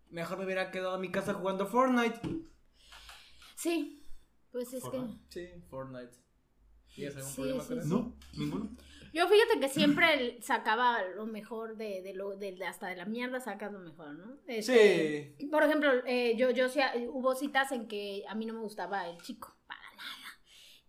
Mejor 0.08 0.38
me 0.38 0.44
hubiera 0.44 0.70
quedado 0.70 0.94
en 0.96 1.00
mi 1.02 1.10
casa 1.10 1.34
jugando 1.34 1.66
Fortnite. 1.66 2.20
Sí, 3.54 4.04
pues 4.50 4.72
es 4.72 4.82
que. 4.82 4.90
Fortnite. 4.90 5.20
Sí, 5.28 5.62
Fortnite. 5.68 6.16
¿Tienes 6.94 7.16
algún 7.16 7.30
Sí, 7.30 7.36
problema 7.36 7.62
sí, 7.62 7.68
con 7.68 7.76
sí. 7.82 7.86
eso? 7.86 7.96
No, 7.98 8.16
ninguno. 8.36 8.76
Yo 9.12 9.26
fíjate 9.26 9.60
que 9.60 9.68
siempre 9.68 10.40
sacaba 10.40 11.02
lo 11.16 11.26
mejor 11.26 11.76
de, 11.76 12.02
de 12.02 12.14
lo, 12.14 12.36
de, 12.36 12.56
hasta 12.64 12.88
de 12.88 12.96
la 12.96 13.04
mierda 13.04 13.40
sacas 13.40 13.72
lo 13.72 13.80
mejor, 13.80 14.14
¿no? 14.14 14.38
Este, 14.46 15.34
Sí. 15.38 15.46
Por 15.46 15.64
ejemplo, 15.64 15.90
eh, 16.06 16.36
yo, 16.36 16.50
yo 16.50 16.68
sí, 16.68 16.80
eh, 16.80 17.08
hubo 17.08 17.34
citas 17.34 17.72
en 17.72 17.88
que 17.88 18.24
a 18.28 18.34
mí 18.34 18.46
no 18.46 18.54
me 18.54 18.60
gustaba 18.60 19.08
el 19.08 19.20
chico, 19.22 19.56
para 19.66 19.82
nada. 19.96 20.40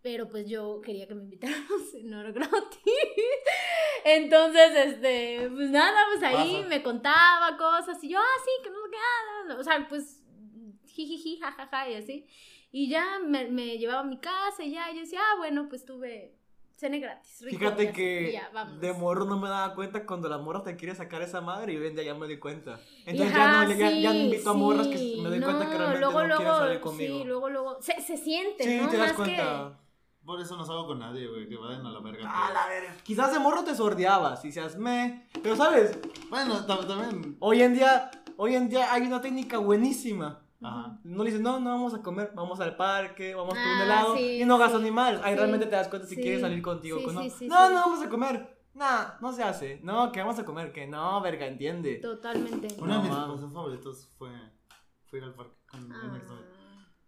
Pero 0.02 0.28
pues 0.28 0.48
yo 0.48 0.82
quería 0.82 1.08
que 1.08 1.16
me 1.16 1.24
invitaran 1.24 1.64
a 1.66 1.92
cenar 1.92 2.32
gratis. 2.32 2.94
Entonces, 4.04 4.72
este, 4.76 5.50
pues 5.50 5.70
nada, 5.70 6.06
pues 6.12 6.24
ahí 6.24 6.64
me 6.68 6.82
contaba 6.82 7.58
cosas 7.58 8.04
y 8.04 8.10
yo, 8.10 8.20
ah, 8.20 8.42
sí, 8.44 8.52
que 8.64 8.70
no 8.70 8.78
qué, 8.90 8.98
ah, 8.98 9.44
no, 9.48 9.54
no. 9.54 9.60
o 9.60 9.64
sea, 9.64 9.86
pues, 9.88 10.24
jijiji, 10.88 11.38
jajaja, 11.38 11.90
y 11.90 11.96
así. 11.96 12.28
Y 12.72 12.90
ya 12.90 13.20
me, 13.20 13.50
me 13.50 13.78
llevaba 13.78 14.02
a 14.02 14.06
mi 14.06 14.20
casa 14.20 14.64
y 14.64 14.72
ya, 14.72 14.90
y 14.92 14.96
yo 14.96 15.02
decía, 15.02 15.20
ah, 15.22 15.38
bueno, 15.38 15.68
pues 15.70 15.86
tuve 15.86 16.41
cene 16.82 17.00
gratis. 17.00 17.42
rico, 17.42 17.58
Fíjate 17.60 17.92
que 17.92 18.34
ya, 18.34 18.66
de 18.66 18.94
morro 18.94 19.26
no 19.26 19.38
me 19.40 19.48
daba 19.48 19.74
cuenta 19.76 20.06
cuando 20.06 20.28
la 20.28 20.40
morra 20.40 20.64
te 20.64 20.76
quiere 20.76 20.96
sacar 20.96 21.22
esa 21.22 21.40
madre 21.40 21.74
y 21.74 21.78
hoy 21.78 21.88
en 21.88 21.96
día 21.96 22.04
ya 22.06 22.16
me 22.16 22.28
di 22.28 22.40
cuenta. 22.40 22.80
Entonces 23.06 23.36
Ajá, 23.36 23.68
ya, 23.68 23.74
no, 23.74 23.80
ya, 23.80 23.90
ya 23.92 24.10
no 24.10 24.16
sí, 24.16 24.22
invito 24.26 24.50
a 24.50 24.54
morras 24.54 24.88
que 24.88 24.98
sí. 24.98 25.20
me 25.22 25.30
doy 25.30 25.42
cuenta 25.42 25.70
que 25.70 25.78
realmente 25.78 26.00
luego, 26.00 26.20
no 26.22 26.28
luego, 26.28 26.42
quieren 26.42 26.58
salir 26.58 26.80
conmigo. 26.82 27.18
Sí, 27.20 27.24
luego, 27.24 27.50
luego. 27.50 27.82
Se, 27.82 28.02
se 28.02 28.18
siente, 28.18 28.64
Sí, 28.64 28.78
¿no? 28.82 28.90
te 28.90 28.98
das 28.98 29.08
Más 29.10 29.16
cuenta. 29.16 29.78
Por 30.26 30.40
eso 30.40 30.56
no 30.56 30.66
salgo 30.66 30.86
con 30.88 31.00
nadie, 31.00 31.28
güey. 31.28 31.48
Que 31.50 31.56
vayan 31.56 31.86
a 31.86 31.92
la 31.92 32.00
verga. 32.00 32.24
Ah, 32.28 32.50
todos. 32.50 32.54
la 32.54 32.68
verga. 32.68 32.96
Quizás 33.04 33.32
de 33.34 33.40
morro 33.40 33.64
te 33.64 33.74
sordeabas 33.76 34.44
y 34.46 34.52
seas 34.52 34.78
me. 34.78 35.28
Pero 35.42 35.56
sabes, 35.56 35.98
Bueno, 36.30 36.66
tam- 36.68 36.86
también. 36.88 37.38
hoy 37.40 37.62
en 37.64 37.74
día, 37.74 38.12
hoy 38.38 38.56
en 38.56 38.70
día 38.70 38.92
hay 38.94 39.04
una 39.04 39.20
técnica 39.22 39.58
buenísima. 39.58 40.41
Ajá. 40.62 41.00
No 41.04 41.24
le 41.24 41.30
dices, 41.32 41.42
no, 41.42 41.60
no 41.60 41.70
vamos 41.72 41.94
a 41.94 42.02
comer, 42.02 42.32
vamos 42.36 42.60
al 42.60 42.76
parque, 42.76 43.34
vamos 43.34 43.54
por 43.54 43.58
un 43.58 43.64
Ah, 43.80 43.84
helado 43.84 44.16
sí, 44.16 44.42
y 44.42 44.46
no 44.46 44.58
gastas 44.58 44.80
sí, 44.80 44.86
ni 44.86 44.92
madres. 44.92 45.20
Ahí 45.24 45.34
sí, 45.34 45.38
realmente 45.40 45.66
te 45.66 45.76
das 45.76 45.88
cuenta 45.88 46.08
si 46.08 46.16
sí, 46.16 46.22
quieres 46.22 46.42
salir 46.42 46.62
contigo 46.62 47.00
sí, 47.00 47.06
o 47.08 47.12
no. 47.12 47.22
sí, 47.22 47.30
sí, 47.30 47.48
no, 47.48 47.68
sí. 47.68 47.74
no, 47.74 47.80
vamos 47.80 48.02
a 48.06 48.10
comer. 48.10 48.58
Nah, 48.74 49.06
no 49.20 49.34
se 49.34 49.44
hace. 49.44 49.80
No, 49.84 50.12
que 50.12 50.20
vamos 50.22 50.40
a 50.40 50.46
comer, 50.46 50.72
que 50.72 50.88
no, 50.88 51.20
verga, 51.22 51.46
entiende. 51.48 51.96
Totalmente. 51.96 52.68
Uno 52.80 52.94
de 52.94 53.00
mis 53.02 53.10
No, 53.18 53.34
pasos 53.34 53.52
favoritos 53.54 54.08
fue, 54.18 54.30
fue 55.08 55.20
ir 55.20 55.26
al 55.26 55.34
parque 55.34 55.56
con 55.70 55.92
Ah. 55.92 56.22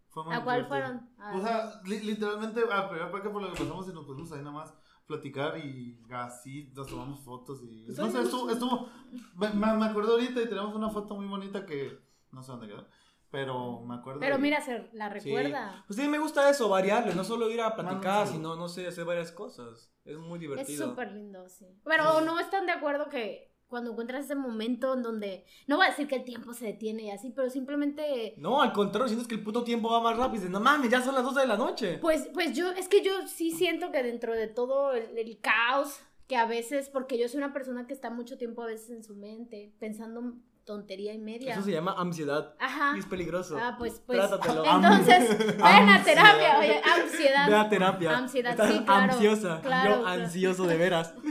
Fue 0.10 0.24
muy 0.26 0.36
¿A 0.36 0.44
cuál 0.44 0.68
fueron? 0.68 1.10
A- 1.18 1.36
O 1.36 1.42
sea, 1.42 1.82
li- 1.86 2.02
literalmente, 2.02 2.62
a 2.72 2.88
primera 2.90 3.12
parte 3.12 3.30
por 3.30 3.42
lo 3.42 3.48
que 3.52 3.58
pasamos 3.60 3.88
y 3.90 3.94
nos 3.94 4.06
pusimos 4.06 4.32
ahí 4.34 4.40
nada 4.40 4.52
más 4.52 4.74
platicar 5.08 5.58
y 5.58 6.00
así 6.12 6.72
nos 6.76 6.88
tomamos 6.88 7.20
fotos 7.22 7.62
y... 7.64 7.86
Pues 7.86 7.98
no 7.98 8.10
sé, 8.12 8.22
estuvo, 8.22 8.50
estuvo... 8.50 8.90
Me, 9.36 9.50
me- 9.50 9.74
me 9.78 9.86
acuerdo 9.86 10.14
ahorita 10.14 10.42
y 10.42 10.48
tenemos 10.50 10.76
una 10.76 10.90
foto 10.90 11.16
muy 11.16 11.26
bonita 11.28 11.66
que 11.66 11.98
no 12.32 12.44
sé 12.44 12.52
dónde 12.52 12.68
quedó, 12.68 12.86
pero 13.34 13.82
me 13.82 13.96
acuerdo... 13.96 14.20
Pero 14.20 14.38
mira, 14.38 14.62
se 14.62 14.90
la 14.94 15.08
Sí. 15.12 15.14
recuerda. 15.32 15.84
Pues 15.88 16.00
sí, 16.00 16.08
me 16.08 16.20
gusta 16.20 16.48
eso, 16.52 16.70
variarle, 16.70 17.16
no 17.16 17.24
solo 17.24 17.50
ir 17.50 17.62
a 17.62 17.76
platicar, 17.76 18.28
sí. 18.28 18.34
sino, 18.34 18.56
no 18.56 18.68
sé, 18.70 18.86
hacer 18.86 19.06
varias 19.06 19.32
cosas. 19.32 19.92
Es 20.06 20.18
muy 20.20 20.36
Es 20.36 20.42
divertido. 20.42 20.90
súper 20.92 21.12
lindo, 21.14 21.50
sí. 21.50 21.66
Pero 21.84 22.22
no 22.22 22.40
están 22.40 22.68
de 22.68 22.74
acuerdo 22.74 23.10
que 23.10 23.52
cuando 23.68 23.90
encuentras 23.90 24.26
ese 24.26 24.36
momento 24.36 24.94
en 24.94 25.02
donde, 25.02 25.46
no 25.66 25.78
voy 25.78 25.88
a 25.88 25.90
decir 25.90 26.08
que 26.08 26.18
el 26.18 26.26
tiempo 26.26 26.54
se 26.54 26.68
detiene 26.68 27.06
y 27.06 27.10
así, 27.10 27.32
pero 27.32 27.50
simplemente, 27.50 28.36
No, 28.38 28.62
al 28.62 28.72
contrario, 28.72 29.08
sientes 29.08 29.28
que 29.28 29.34
el 29.34 29.44
puto 29.44 29.64
tiempo 29.64 29.90
va 29.90 30.00
más 30.00 30.16
rápido. 30.16 30.34
Dices, 30.36 30.52
no 30.52 30.60
mames, 30.60 30.92
ya 30.92 31.02
son 31.02 31.16
las 31.16 31.24
12 31.24 31.40
de 31.40 31.48
la 31.48 31.58
noche. 31.58 31.98
pues, 32.00 32.30
pues 32.36 32.56
yo, 32.56 32.70
es 32.74 32.88
que 32.88 33.02
yo 33.02 33.28
sí 33.28 33.50
siento 33.50 33.92
que 33.92 34.04
dentro 34.04 34.34
de 34.36 34.48
todo 34.48 34.94
el, 34.94 35.18
el 35.18 35.40
caos 35.42 36.00
que 36.28 36.36
a 36.38 36.46
veces, 36.46 36.88
porque 36.90 37.18
yo 37.18 37.28
soy 37.28 37.40
una 37.40 37.52
persona 37.52 37.88
que 37.88 37.94
está 37.94 38.12
mucho 38.12 38.38
tiempo 38.38 38.62
a 38.62 38.68
veces 38.68 38.92
en 38.92 39.04
su 39.04 39.16
mente, 39.16 39.74
pensando 39.80 40.36
tontería 40.66 41.14
y 41.14 41.18
media. 41.20 41.54
Eso 41.54 41.64
se 41.64 41.72
llama 41.72 41.94
ansiedad. 41.98 42.56
Ajá. 42.60 42.94
Y 42.96 43.00
es 43.00 43.06
peligroso. 43.06 43.58
Ah, 43.60 43.76
pues, 43.78 44.02
pues. 44.06 44.18
Trátatelo. 44.20 44.64
Entonces, 44.76 45.58
vayan 45.60 45.90
a 45.90 46.04
terapia, 46.04 46.60
oye, 46.60 46.82
ansiedad. 46.84 47.48
Ve 47.50 47.56
a 47.56 47.70
terapia. 47.70 48.18
Ansiedad, 48.18 48.52
Estás 48.52 48.72
sí, 48.72 48.84
claro, 48.86 49.14
ansiosa. 49.14 49.62
claro, 49.62 49.90
Yo 49.96 50.02
claro. 50.04 50.22
ansioso 50.24 50.68
de 50.68 50.78
veras. 50.78 51.14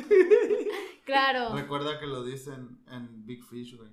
Claro. 1.05 1.53
Recuerda 1.55 1.99
que 1.99 2.07
lo 2.07 2.23
dicen 2.23 2.79
en 2.91 3.27
Big 3.27 3.43
Fish, 3.45 3.77
güey. 3.77 3.91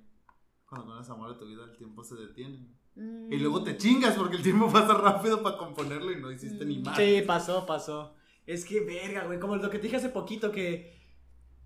Cuando 0.67 0.85
conoces 0.87 1.09
amor 1.09 1.33
de 1.33 1.39
tu 1.39 1.45
vida, 1.47 1.63
el 1.63 1.75
tiempo 1.75 2.03
se 2.03 2.15
detiene. 2.15 2.67
Mm. 2.95 3.33
Y 3.33 3.37
luego 3.37 3.63
te 3.63 3.77
chingas 3.77 4.15
porque 4.15 4.35
el 4.37 4.43
tiempo 4.43 4.69
pasa 4.71 4.93
rápido 4.93 5.41
para 5.41 5.57
componerlo 5.57 6.11
y 6.11 6.17
no 6.21 6.31
hiciste 6.31 6.63
ni 6.65 6.77
Mm. 6.77 6.83
más. 6.85 6.97
Sí, 6.97 7.23
pasó, 7.25 7.65
pasó. 7.65 8.13
Es 8.45 8.63
que 8.63 8.81
verga, 8.81 9.25
güey. 9.25 9.39
Como 9.39 9.55
lo 9.55 9.69
que 9.71 9.77
te 9.79 9.83
dije 9.83 9.95
hace 9.97 10.09
poquito 10.09 10.51
que 10.51 10.95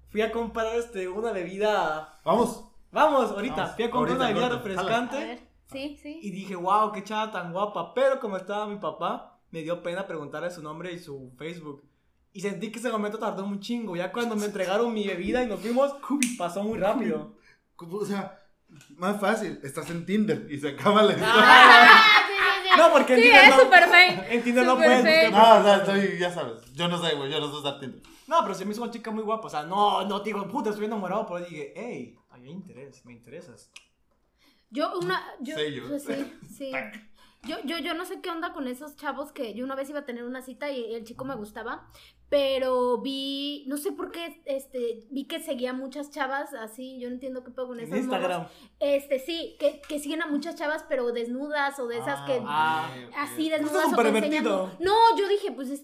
fui 0.10 0.22
a 0.22 0.32
comprar 0.32 0.74
este, 0.78 1.10
una 1.10 1.34
bebida. 1.34 2.22
Vamos. 2.24 2.70
Vamos, 2.94 3.32
ahorita. 3.32 3.56
Vamos, 3.56 3.76
Fui 3.76 3.84
a 3.84 3.90
comprar 3.92 4.18
ahorita, 4.18 4.26
una 4.26 4.28
bebida 4.28 4.46
A 4.46 4.50
refrescante. 4.60 5.18
ver, 5.18 5.40
sí, 5.72 5.98
sí. 6.02 6.20
Y 6.22 6.32
dije, 6.32 6.56
wow, 6.56 6.92
qué 6.94 7.04
chava 7.04 7.32
tan 7.32 7.52
guapa. 7.52 7.94
Pero 7.94 8.20
como 8.20 8.38
estaba 8.38 8.68
mi 8.68 8.78
papá, 8.78 9.40
me 9.52 9.62
dio 9.64 9.84
pena 9.84 10.08
preguntarle 10.08 10.50
su 10.52 10.62
nombre 10.62 10.94
y 10.94 11.00
su 11.00 11.32
Facebook. 11.38 11.84
Y 12.32 12.42
sentí 12.42 12.72
que 12.72 12.80
ese 12.80 12.92
momento 12.92 13.18
tardó 13.20 13.44
un 13.46 13.60
chingo. 13.60 13.96
Ya 13.96 14.12
cuando 14.12 14.36
me 14.36 14.46
entregaron 14.46 14.94
mi 14.94 15.06
bebida 15.08 15.44
y 15.44 15.48
nos 15.48 15.60
fuimos, 15.60 15.94
pasó 16.38 16.64
muy 16.64 16.80
rápido. 16.80 17.34
O 17.78 18.06
sea, 18.06 18.40
más 18.98 19.20
fácil. 19.20 19.60
Estás 19.64 19.90
en 19.90 20.06
Tinder 20.06 20.48
y 20.50 20.58
se 20.60 20.70
acaba 20.70 21.04
la 21.04 21.14
historia. 21.14 21.34
Ah, 21.36 22.02
sí, 22.28 22.34
sí, 22.34 22.70
sí. 22.74 22.78
No, 22.80 22.92
porque 22.92 23.14
en 23.14 23.20
Sí, 23.20 23.26
Tinder 23.26 23.44
es 23.44 23.50
no- 23.56 23.62
súper 23.64 23.84
fake. 23.88 24.26
En 24.32 24.44
Tinder 24.44 24.66
no 24.66 24.72
Súper 24.74 24.88
puedes 24.88 25.04
fake. 25.04 25.32
buscar. 25.32 25.54
No, 25.56 25.60
o 25.60 25.64
sea, 25.64 25.78
estoy, 25.78 26.20
ya 26.20 26.32
sabes. 26.32 26.74
Yo 26.74 26.88
no 26.88 26.98
sé, 27.04 27.16
güey. 27.16 27.32
Yo 27.32 27.40
no 27.40 27.52
sé 27.52 27.58
usar 27.58 27.80
Tinder. 27.80 28.02
No, 28.26 28.38
pero 28.42 28.54
se 28.56 28.66
me 28.66 28.72
hizo 28.72 28.82
una 28.82 28.92
chica 28.92 29.12
muy 29.12 29.24
guapa. 29.24 29.48
O 29.48 29.50
sea, 29.52 29.64
no, 29.64 30.04
no, 30.06 30.22
te 30.22 30.30
digo, 30.30 30.48
puta, 30.48 30.70
estoy 30.72 30.86
enamorado. 30.86 31.28
Pero 31.28 31.46
dije, 31.46 31.74
hey, 31.76 32.18
hay 32.44 32.52
interés, 32.52 33.06
me 33.06 33.14
interesas. 33.14 33.72
Yo 34.70 34.98
una, 35.00 35.22
yo, 35.40 35.56
Sello. 35.56 35.88
pues 35.88 36.04
sí, 36.04 36.34
sí. 36.58 36.72
Yo, 37.46 37.58
yo, 37.66 37.78
yo 37.78 37.94
no 37.94 38.06
sé 38.06 38.22
qué 38.22 38.30
onda 38.30 38.54
con 38.54 38.70
esos 38.70 38.96
chavos 38.96 39.34
que 39.34 39.54
yo 39.54 39.66
una 39.66 39.76
vez 39.76 39.90
iba 39.90 40.00
a 40.00 40.06
tener 40.06 40.24
una 40.24 40.42
cita 40.42 40.72
y 40.72 40.94
el 40.94 41.04
chico 41.04 41.26
me 41.26 41.36
gustaba, 41.36 41.90
pero 42.30 43.02
vi, 43.02 43.66
no 43.68 43.76
sé 43.76 43.92
por 43.92 44.12
qué, 44.14 44.42
este, 44.46 45.06
vi 45.12 45.26
que 45.26 45.42
seguía 45.42 45.74
muchas 45.74 46.10
chavas 46.10 46.54
así, 46.54 47.02
yo 47.02 47.10
no 47.10 47.16
entiendo 47.16 47.44
qué 47.44 47.52
pedo 47.52 47.68
con 47.68 47.80
En 47.82 47.88
esas 47.88 47.98
Instagram. 48.00 48.44
morras. 48.44 48.58
Este, 48.80 49.20
sí, 49.20 49.58
que, 49.60 49.82
que 49.82 50.00
siguen 50.00 50.22
a 50.22 50.28
muchas 50.28 50.56
chavas 50.56 50.86
pero 50.88 51.12
desnudas 51.12 51.78
o 51.80 51.88
de 51.88 51.98
esas 51.98 52.22
que 52.22 52.42
Ah, 52.46 52.90
ok, 53.10 53.14
así 53.18 53.50
desnudas 53.50 53.88
Eso 53.88 53.88
es 53.88 53.94
o 53.94 54.02
que 54.14 54.18
enseñan-. 54.20 54.44
No, 54.80 54.96
yo 55.18 55.28
dije, 55.28 55.52
pues 55.52 55.70
es- 55.70 55.84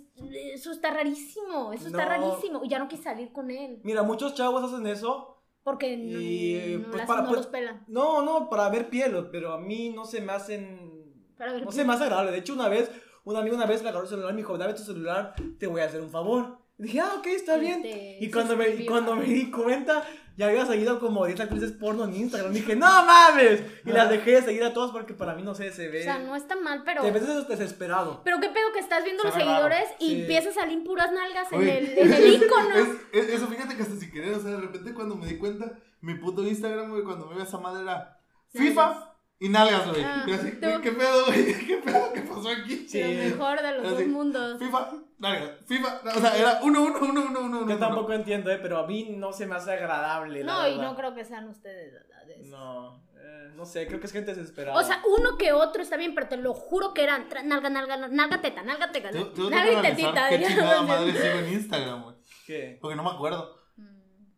eso 0.53 0.71
está 0.71 0.91
rarísimo, 0.91 1.73
eso 1.73 1.87
está 1.87 2.03
No. 2.05 2.09
rarísimo 2.09 2.63
y 2.63 2.69
ya 2.69 2.79
no 2.79 2.87
quise 2.87 3.03
salir 3.03 3.33
con 3.33 3.51
él 3.51 3.81
Mira, 3.83 4.01
muchos 4.03 4.33
chavos 4.33 4.63
hacen 4.63 4.87
eso. 4.87 5.38
Porque 5.69 5.97
no, 5.97 6.19
Y, 6.19 6.77
no 6.79 6.83
pues, 6.89 6.97
las- 6.97 7.07
para- 7.07 7.21
no 7.21 7.27
pues, 7.29 7.37
los 7.37 7.47
pelan. 7.47 7.83
No, 7.87 8.21
no, 8.21 8.49
para 8.49 8.69
ver 8.69 8.89
piel, 8.89 9.27
pero 9.31 9.53
a 9.53 9.59
mí 9.59 9.89
no 9.89 10.05
se 10.05 10.21
me 10.21 10.31
hacen. 10.33 10.89
Para 11.37 11.53
ver 11.53 11.63
No 11.65 11.71
se 11.71 11.85
me 11.85 11.93
hace 11.93 12.03
agradable. 12.03 12.31
De 12.31 12.39
hecho, 12.39 12.53
una 12.53 12.67
vez, 12.69 12.91
un 13.23 13.35
amigo 13.35 13.55
una 13.55 13.65
vez 13.65 13.81
me 13.83 13.89
agarró 13.89 14.03
el 14.03 14.09
celular 14.09 14.31
y 14.31 14.33
me 14.33 14.41
dijo, 14.41 14.57
dame 14.57 14.73
tu 14.73 14.83
celular, 14.83 15.33
te 15.59 15.67
voy 15.67 15.81
a 15.81 15.85
hacer 15.85 16.01
un 16.01 16.09
favor. 16.09 16.57
Y 16.77 16.83
dije, 16.83 16.99
ah, 17.01 17.15
ok, 17.19 17.27
está 17.27 17.57
bien. 17.57 17.81
Y 18.19 18.29
cuando 18.31 18.55
me, 18.57 18.85
cuando 18.85 19.15
me 19.15 19.25
di 19.25 19.51
cuenta, 19.51 20.03
ya 20.39 20.47
había 20.47 20.65
seguido 20.65 20.99
como 21.01 21.25
10 21.25 21.37
actrices 21.41 21.73
porno 21.73 22.05
en 22.05 22.15
Instagram. 22.15 22.53
Dije, 22.53 22.73
no 22.75 22.87
mames. 23.05 23.61
Y 23.85 23.91
las 23.91 24.09
dejé 24.09 24.31
de 24.31 24.41
seguir 24.41 24.63
a 24.63 24.73
todas 24.73 24.91
porque 24.91 25.13
para 25.13 25.35
mí, 25.35 25.43
no 25.43 25.53
sé, 25.53 25.71
se 25.71 25.89
ve. 25.89 25.99
O 25.99 26.03
sea, 26.03 26.17
no 26.19 26.33
está 26.35 26.55
mal, 26.55 26.83
pero... 26.85 27.01
Te 27.01 27.11
ves 27.11 27.47
desesperado. 27.47 28.21
Pero 28.23 28.39
qué 28.39 28.47
pedo 28.49 28.71
que 28.73 28.79
estás 28.79 29.03
viendo 29.03 29.21
Se 29.23 29.27
los 29.27 29.35
seguidores 29.37 29.83
y 29.99 30.07
Sí. 30.07 30.21
empiezas 30.21 30.55
a 30.57 30.61
salir 30.61 30.81
puras 30.85 31.11
nalgas 31.11 31.51
en 31.51 31.61
el, 31.67 31.89
en 31.97 32.13
el 32.13 32.33
icono. 32.35 32.73
Es, 32.73 32.87
es- 33.11 33.29
eso, 33.35 33.47
fíjate 33.47 33.75
que 33.75 33.81
hasta 33.83 33.95
sin 33.97 34.11
querer, 34.11 34.33
o 34.33 34.39
sea, 34.39 34.51
de 34.51 34.61
repente 34.61 34.93
cuando 34.93 35.15
me 35.15 35.27
di 35.27 35.37
cuenta, 35.37 35.73
mi 36.01 36.15
puto 36.15 36.41
Instagram, 36.47 36.89
güey, 36.89 37.03
cuando 37.03 37.25
me 37.27 37.35
iba 37.35 37.43
esa 37.43 37.57
madre 37.57 37.83
era 37.83 38.17
FIFA 38.53 39.08
y 39.39 39.49
nalgas, 39.49 39.87
güey. 39.89 40.03
Ah, 40.03 40.23
Y 40.27 40.31
así, 40.33 40.51
tú- 40.51 40.67
güey, 40.67 40.81
¿qué 40.81 40.91
pedo, 40.91 41.25
güey? 41.27 41.53
¿Qué 41.67 41.77
pedo? 41.77 42.13
¿Qué 42.13 42.21
pasó 42.21 42.49
aquí? 42.49 42.87
Sí. 42.87 43.01
Lo 43.01 43.07
mejor 43.37 43.61
de 43.61 43.71
los 43.77 43.85
Así, 43.93 44.03
dos 44.03 44.07
mundos. 44.07 44.59
FIFA, 44.59 44.91
nalgas, 45.17 45.51
FIFA. 45.65 46.01
O 46.15 46.19
sea, 46.19 46.37
era 46.37 46.59
uno, 46.63 46.81
uno, 46.83 46.99
uno, 47.01 47.21
uno, 47.29 47.39
uno, 47.41 47.59
uno. 47.61 47.69
Yo 47.69 47.77
tampoco 47.77 48.13
entiendo, 48.13 48.51
eh, 48.51 48.59
pero 48.61 48.79
a 48.79 48.87
mí 48.87 49.15
no 49.17 49.31
se 49.33 49.45
me 49.45 49.55
hace 49.55 49.71
agradable. 49.71 50.43
la 50.43 50.51
No, 50.53 50.67
y 50.67 50.77
no 50.77 50.95
creo 50.95 51.13
que 51.15 51.23
sean 51.25 51.47
ustedes. 51.47 51.93
¿verdad? 51.93 52.05
No, 52.45 53.01
eh, 53.17 53.51
no 53.55 53.65
sé, 53.65 53.87
creo 53.87 53.99
que 53.99 54.05
es 54.07 54.11
gente 54.13 54.33
desesperada. 54.33 54.77
O 54.79 54.83
sea, 54.83 55.01
uno 55.17 55.37
que 55.37 55.51
otro 55.51 55.81
está 55.81 55.97
bien, 55.97 56.13
pero 56.15 56.27
te 56.27 56.37
lo 56.37 56.53
juro 56.53 56.93
que 56.93 57.03
eran 57.03 57.27
tra- 57.29 57.43
nalga, 57.43 57.69
nalga, 57.69 57.97
nalga, 58.07 58.41
teta, 58.41 58.61
nalga, 58.63 58.91
teta, 58.91 59.11
nalga 59.11 59.81
tetita. 59.81 60.29
qué 60.29 60.43
chingada 60.47 60.81
madre 60.83 61.11
sigo 61.13 61.39
en 61.39 61.53
Instagram, 61.53 62.03
güey. 62.03 62.15
¿qué? 62.45 62.77
Porque 62.81 62.95
no 62.95 63.03
me 63.03 63.09
acuerdo. 63.11 63.58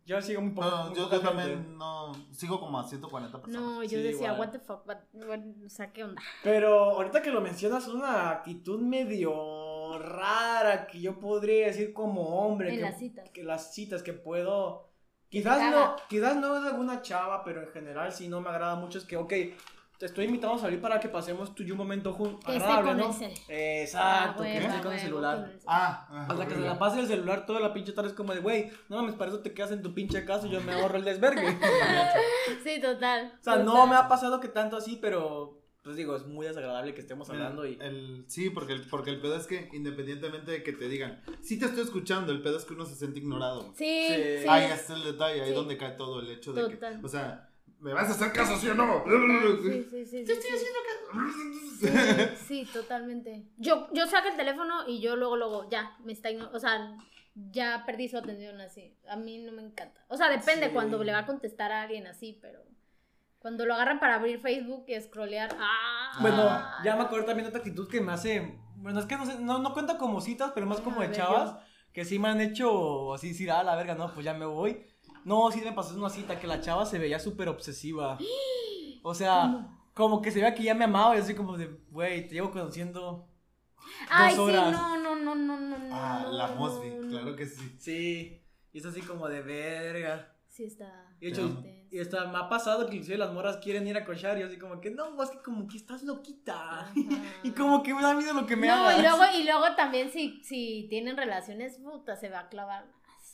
Yo 0.06 0.22
sigo 0.22 0.42
muy 0.42 0.52
poco. 0.52 0.68
No, 0.70 0.86
muy 0.88 0.96
yo, 0.98 1.04
poca 1.06 1.16
yo 1.18 1.22
gente. 1.22 1.38
también 1.44 1.78
no. 1.78 2.12
Sigo 2.32 2.60
como 2.60 2.80
a 2.80 2.88
140 2.88 3.42
personas. 3.42 3.62
No, 3.62 3.84
yo 3.84 3.90
Sí, 3.90 4.02
decía, 4.04 4.34
igual. 4.34 4.40
what 4.40 4.50
the 4.50 4.60
fuck, 4.60 4.86
what- 4.88 4.98
what- 5.14 5.66
o 5.66 5.70
sea, 5.70 5.94
¿qué 5.94 6.04
onda? 6.04 6.22
Pero 6.44 6.92
ahorita 6.92 7.22
que 7.22 7.32
lo 7.32 7.40
mencionas, 7.42 7.88
una 7.88 8.30
actitud 8.32 8.80
medio 8.82 10.00
rara 10.00 10.88
que 10.88 11.00
yo 11.02 11.20
podría 11.20 11.68
decir 11.68 11.94
como 11.94 12.22
hombre. 12.46 12.70
En 12.70 12.76
que, 12.78 12.82
las 12.82 12.98
citas. 13.00 13.30
Que 13.30 13.44
las 13.44 13.74
citas 13.74 14.04
que 14.04 14.14
puedo. 14.14 14.90
Quizás 15.30 15.72
no, 15.72 15.96
quizás 16.10 16.36
no 16.36 16.62
de 16.62 16.70
alguna 16.70 17.02
chava, 17.02 17.44
pero 17.46 17.62
en 17.62 17.70
general 17.70 18.12
sí 18.12 18.28
no 18.28 18.42
me 18.42 18.50
agrada 18.50 18.76
mucho. 18.76 18.98
Es 18.98 19.06
que, 19.06 19.16
ok, 19.16 19.32
te 20.02 20.08
estoy 20.08 20.26
invitando 20.26 20.56
a 20.56 20.58
salir 20.58 20.82
para 20.82 21.00
que 21.00 21.10
pasemos 21.10 21.54
tú 21.54 21.62
y 21.62 21.68
yo 21.68 21.76
un 21.76 21.78
momento 21.78 22.12
juntos. 22.12 22.44
Que 22.44 22.58
esté 22.58 22.82
con 22.82 22.98
¿no? 22.98 23.16
el. 23.22 23.32
Exacto, 23.48 24.42
Ah, 24.42 24.44
que 24.48 24.58
esté 24.58 24.82
con 24.82 24.94
el 24.94 25.00
celular. 25.00 25.50
el. 25.54 25.60
Ah, 25.68 26.08
ah, 26.10 26.28
Hasta 26.28 26.48
que 26.48 26.56
se 26.56 26.62
la 26.62 26.80
pase 26.80 27.00
el 27.02 27.08
celular 27.08 27.46
toda 27.46 27.60
la 27.60 27.72
pinche 27.72 27.92
tarde 27.92 28.10
es 28.10 28.16
como 28.16 28.34
de, 28.34 28.40
güey, 28.40 28.72
no 28.90 28.96
mames, 28.98 29.14
para 29.14 29.30
eso 29.30 29.42
te 29.42 29.54
quedas 29.54 29.72
en 29.72 29.84
tu 29.84 29.94
pinche 29.94 30.26
casa 30.26 30.48
y 30.48 30.50
yo 30.50 30.60
me 30.62 30.74
ahorro 30.74 30.98
el 30.98 31.04
desvergue. 31.04 31.56
Sí, 32.64 32.82
total. 32.82 33.32
O 33.40 33.44
sea, 33.44 33.58
no 33.58 33.86
me 33.86 33.96
ha 33.96 34.08
pasado 34.08 34.40
que 34.40 34.48
tanto 34.48 34.76
así, 34.76 34.98
pero 35.00 35.60
pues 35.84 35.96
digo, 35.96 36.16
es 36.16 36.26
muy 36.26 36.46
desagradable 36.48 36.94
que 36.96 37.02
estemos 37.02 37.30
hablando 37.30 37.66
y... 37.68 37.74
El- 37.76 37.82
el- 37.82 38.26
sí, 38.28 38.50
porque 38.50 38.74
el, 38.74 38.88
porque 38.88 39.10
el 39.12 39.20
pedo 39.22 39.36
es 39.36 39.46
que 39.48 39.70
independientemente 39.74 40.52
de 40.52 40.64
que 40.64 40.74
te 40.74 40.88
digan, 40.88 41.22
sí 41.42 41.58
te 41.60 41.66
estoy 41.66 41.84
escuchando, 41.84 42.32
el 42.32 42.42
pedo 42.42 42.58
es 42.58 42.66
que 42.66 42.74
uno 42.74 42.86
se 42.86 42.96
siente 42.96 43.20
ignorado. 43.20 43.72
Sí, 43.76 44.06
Sí. 44.08 44.38
sí. 44.42 44.48
Ahí 44.48 44.66
está 44.66 44.96
el 44.96 45.04
detalle, 45.04 45.42
ahí 45.42 45.50
Sí. 45.50 45.56
donde 45.56 45.78
cae 45.78 45.92
todo 45.92 46.20
el 46.22 46.30
hecho 46.32 46.54
de 46.54 46.62
Total. 46.64 47.00
que, 47.00 47.06
o 47.06 47.10
sea, 47.10 47.50
¿me 47.82 47.94
vas 47.94 48.08
a 48.08 48.12
hacer 48.12 48.32
caso, 48.32 48.56
sí 48.58 48.68
o 48.70 48.76
no? 48.76 49.04
Sí, 49.06 49.88
sí, 49.90 50.06
sí. 50.06 50.26
sí, 50.26 50.36
sí. 50.36 50.66
Sí, 51.80 51.88
sí, 52.48 52.70
totalmente. 52.72 53.44
Yo, 53.58 53.88
yo 53.94 54.08
saco 54.08 54.30
el 54.30 54.38
teléfono 54.38 54.88
y 54.88 55.02
yo 55.02 55.16
luego, 55.16 55.36
luego, 55.38 55.70
ya, 55.70 55.98
me 56.04 56.14
está, 56.14 56.30
o 56.54 56.60
sea, 56.60 56.96
ya 57.36 57.84
perdí 57.86 58.08
su 58.08 58.18
atención 58.18 58.60
así. 58.62 58.96
A 59.10 59.16
mí 59.16 59.40
no 59.40 59.52
me 59.52 59.62
encanta. 59.64 60.02
O 60.08 60.18
sea, 60.18 60.30
depende 60.30 60.68
Sí. 60.68 60.74
cuando 60.74 61.04
le 61.04 61.12
va 61.12 61.20
a 61.20 61.26
contestar 61.26 61.72
a 61.72 61.82
alguien 61.84 62.08
así, 62.08 62.38
pero 62.42 62.60
cuando 63.40 63.66
lo 63.66 63.74
agarran 63.74 64.00
para 64.00 64.16
abrir 64.16 64.40
Facebook 64.42 64.86
y 64.88 65.00
scrollear, 65.02 65.56
¡ah! 65.60 66.18
Bueno, 66.22 66.38
Ah. 66.44 66.82
ya 66.84 66.96
me 66.96 67.04
acuerdo 67.04 67.26
también 67.26 67.46
de 67.46 67.50
otra 67.50 67.60
actitud 67.60 67.88
que 67.90 68.02
me 68.02 68.12
hace... 68.14 68.60
Bueno, 68.76 69.00
es 69.00 69.06
que 69.06 69.16
no 69.16 69.26
sé, 69.26 69.40
no, 69.40 69.60
no 69.60 69.74
cuenta 69.74 69.98
como 69.98 70.22
citas, 70.22 70.52
pero 70.54 70.66
más 70.68 70.82
como 70.82 71.00
A 71.00 71.04
de 71.04 71.08
ver, 71.10 71.18
chavas, 71.18 71.56
que 71.94 72.04
sí 72.06 72.20
me 72.20 72.30
han 72.30 72.42
hecho 72.42 73.14
así 73.14 73.30
decir, 73.30 73.52
ah, 73.52 73.64
la 73.64 73.76
verga, 73.76 73.96
no, 73.96 74.12
pues 74.14 74.26
ya 74.26 74.34
me 74.34 74.46
voy. 74.46 74.86
No, 75.26 75.52
sí 75.52 75.62
me 75.62 75.72
pasó 75.72 75.96
una 75.96 76.10
cita 76.10 76.40
que 76.40 76.48
la 76.48 76.62
chava 76.62 76.86
se 76.86 77.00
veía 77.00 77.20
súper 77.20 77.50
obsesiva. 77.50 78.18
O 79.04 79.16
sea, 79.16 79.68
como 79.96 80.22
que 80.22 80.30
se 80.30 80.40
veía 80.40 80.54
que 80.54 80.62
ya 80.62 80.76
me 80.76 80.84
amaba 80.86 81.16
y 81.16 81.20
así 81.20 81.34
como 81.34 81.58
de, 81.58 81.76
güey, 81.90 82.28
te 82.28 82.36
llevo 82.36 82.52
conociendo 82.52 83.28
Ay, 84.10 84.36
dos 84.36 84.52
sí, 84.52 84.56
horas. 84.56 84.72
no, 84.72 84.98
no, 84.98 85.16
no, 85.16 85.34
no, 85.34 85.60
no, 85.60 85.78
no. 85.80 85.90
Ah, 85.92 86.22
no, 86.26 86.32
la 86.34 86.48
no, 86.50 86.56
Mosby, 86.58 86.90
no. 86.90 87.08
claro 87.10 87.36
que 87.36 87.48
sí. 87.48 87.76
Sí, 87.80 88.42
y 88.72 88.78
es 88.78 88.86
así 88.86 89.02
como 89.02 89.28
de 89.28 89.42
verga. 89.42 90.36
Sí, 90.48 90.66
está. 90.66 91.08
Y 91.20 91.26
de 91.26 91.32
hecho, 91.32 91.64
y 91.90 92.00
hasta 92.00 92.26
me 92.28 92.38
ha 92.38 92.48
pasado 92.48 92.86
que 92.88 92.96
inclusive 92.96 93.18
las 93.18 93.34
morras 93.34 93.58
quieren 93.58 93.88
ir 93.88 93.98
a 93.98 94.06
cochar 94.06 94.38
y 94.38 94.44
así 94.44 94.58
como 94.58 94.80
que 94.82 94.92
no, 94.92 95.22
es 95.24 95.30
que 95.32 95.42
como 95.42 95.68
que 95.68 95.78
estás 95.78 96.04
loquita. 96.04 96.82
Ajá. 96.82 96.92
y 97.44 97.52
como 97.52 97.82
que 97.82 97.94
me 97.94 98.02
da 98.02 98.14
miedo 98.14 98.34
lo 98.34 98.46
que 98.46 98.56
me 98.56 98.68
no, 98.68 98.74
hagas. 98.74 99.00
y 99.00 99.02
luego, 99.02 99.24
y 99.40 99.44
luego 99.46 99.76
también 99.76 100.12
si, 100.12 100.44
si 100.44 100.86
tienen 100.90 101.18
relaciones, 101.18 101.78
puta, 101.80 102.16
se 102.16 102.30
va 102.30 102.42
a 102.42 102.50
clavar. 102.50 102.86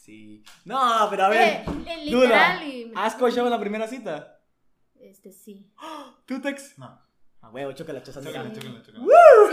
Sí. 0.07 0.41
No, 0.63 1.07
pero 1.09 1.25
a 1.25 1.29
ver. 1.29 1.41
Eh, 1.41 1.65
eh, 1.85 2.09
duda, 2.09 2.23
literal 2.23 2.63
y... 2.63 2.91
¿Has 2.95 3.15
cochado 3.15 3.45
en 3.47 3.51
la 3.51 3.59
primera 3.59 3.87
cita? 3.87 4.39
Este, 4.99 5.33
sí. 5.33 5.69
¿Tú, 6.25 6.41
Tex? 6.41 6.79
No. 6.79 6.99
A 7.41 7.49
huevo, 7.49 7.73
chócala, 7.73 8.01
chócala. 8.01 8.25
Chócala, 8.25 8.51
chócala, 8.53 8.81
chócala. 8.83 9.05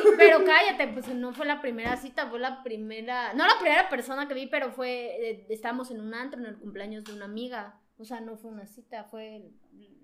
Sí, 0.03 0.09
pero 0.17 0.45
cállate, 0.45 0.87
pues 0.89 1.09
no 1.09 1.33
fue 1.33 1.45
la 1.45 1.61
primera 1.61 1.97
cita, 1.97 2.29
fue 2.31 2.39
la 2.39 2.63
primera, 2.63 3.35
no 3.35 3.45
la 3.47 3.59
primera 3.61 3.89
persona 3.89 4.27
que 4.29 4.35
vi, 4.35 4.47
pero 4.47 4.71
fue, 4.71 5.31
eh, 5.31 5.47
estábamos 5.51 5.91
en 5.91 6.01
un 6.01 6.15
antro 6.15 6.41
en 6.41 6.47
el 6.47 6.57
cumpleaños 6.57 7.03
de 7.05 7.13
una 7.15 7.25
amiga. 7.27 7.81
O 7.99 8.05
sea, 8.05 8.21
no 8.21 8.37
fue 8.37 8.51
una 8.53 8.67
cita, 8.67 9.05
fue... 9.05 9.51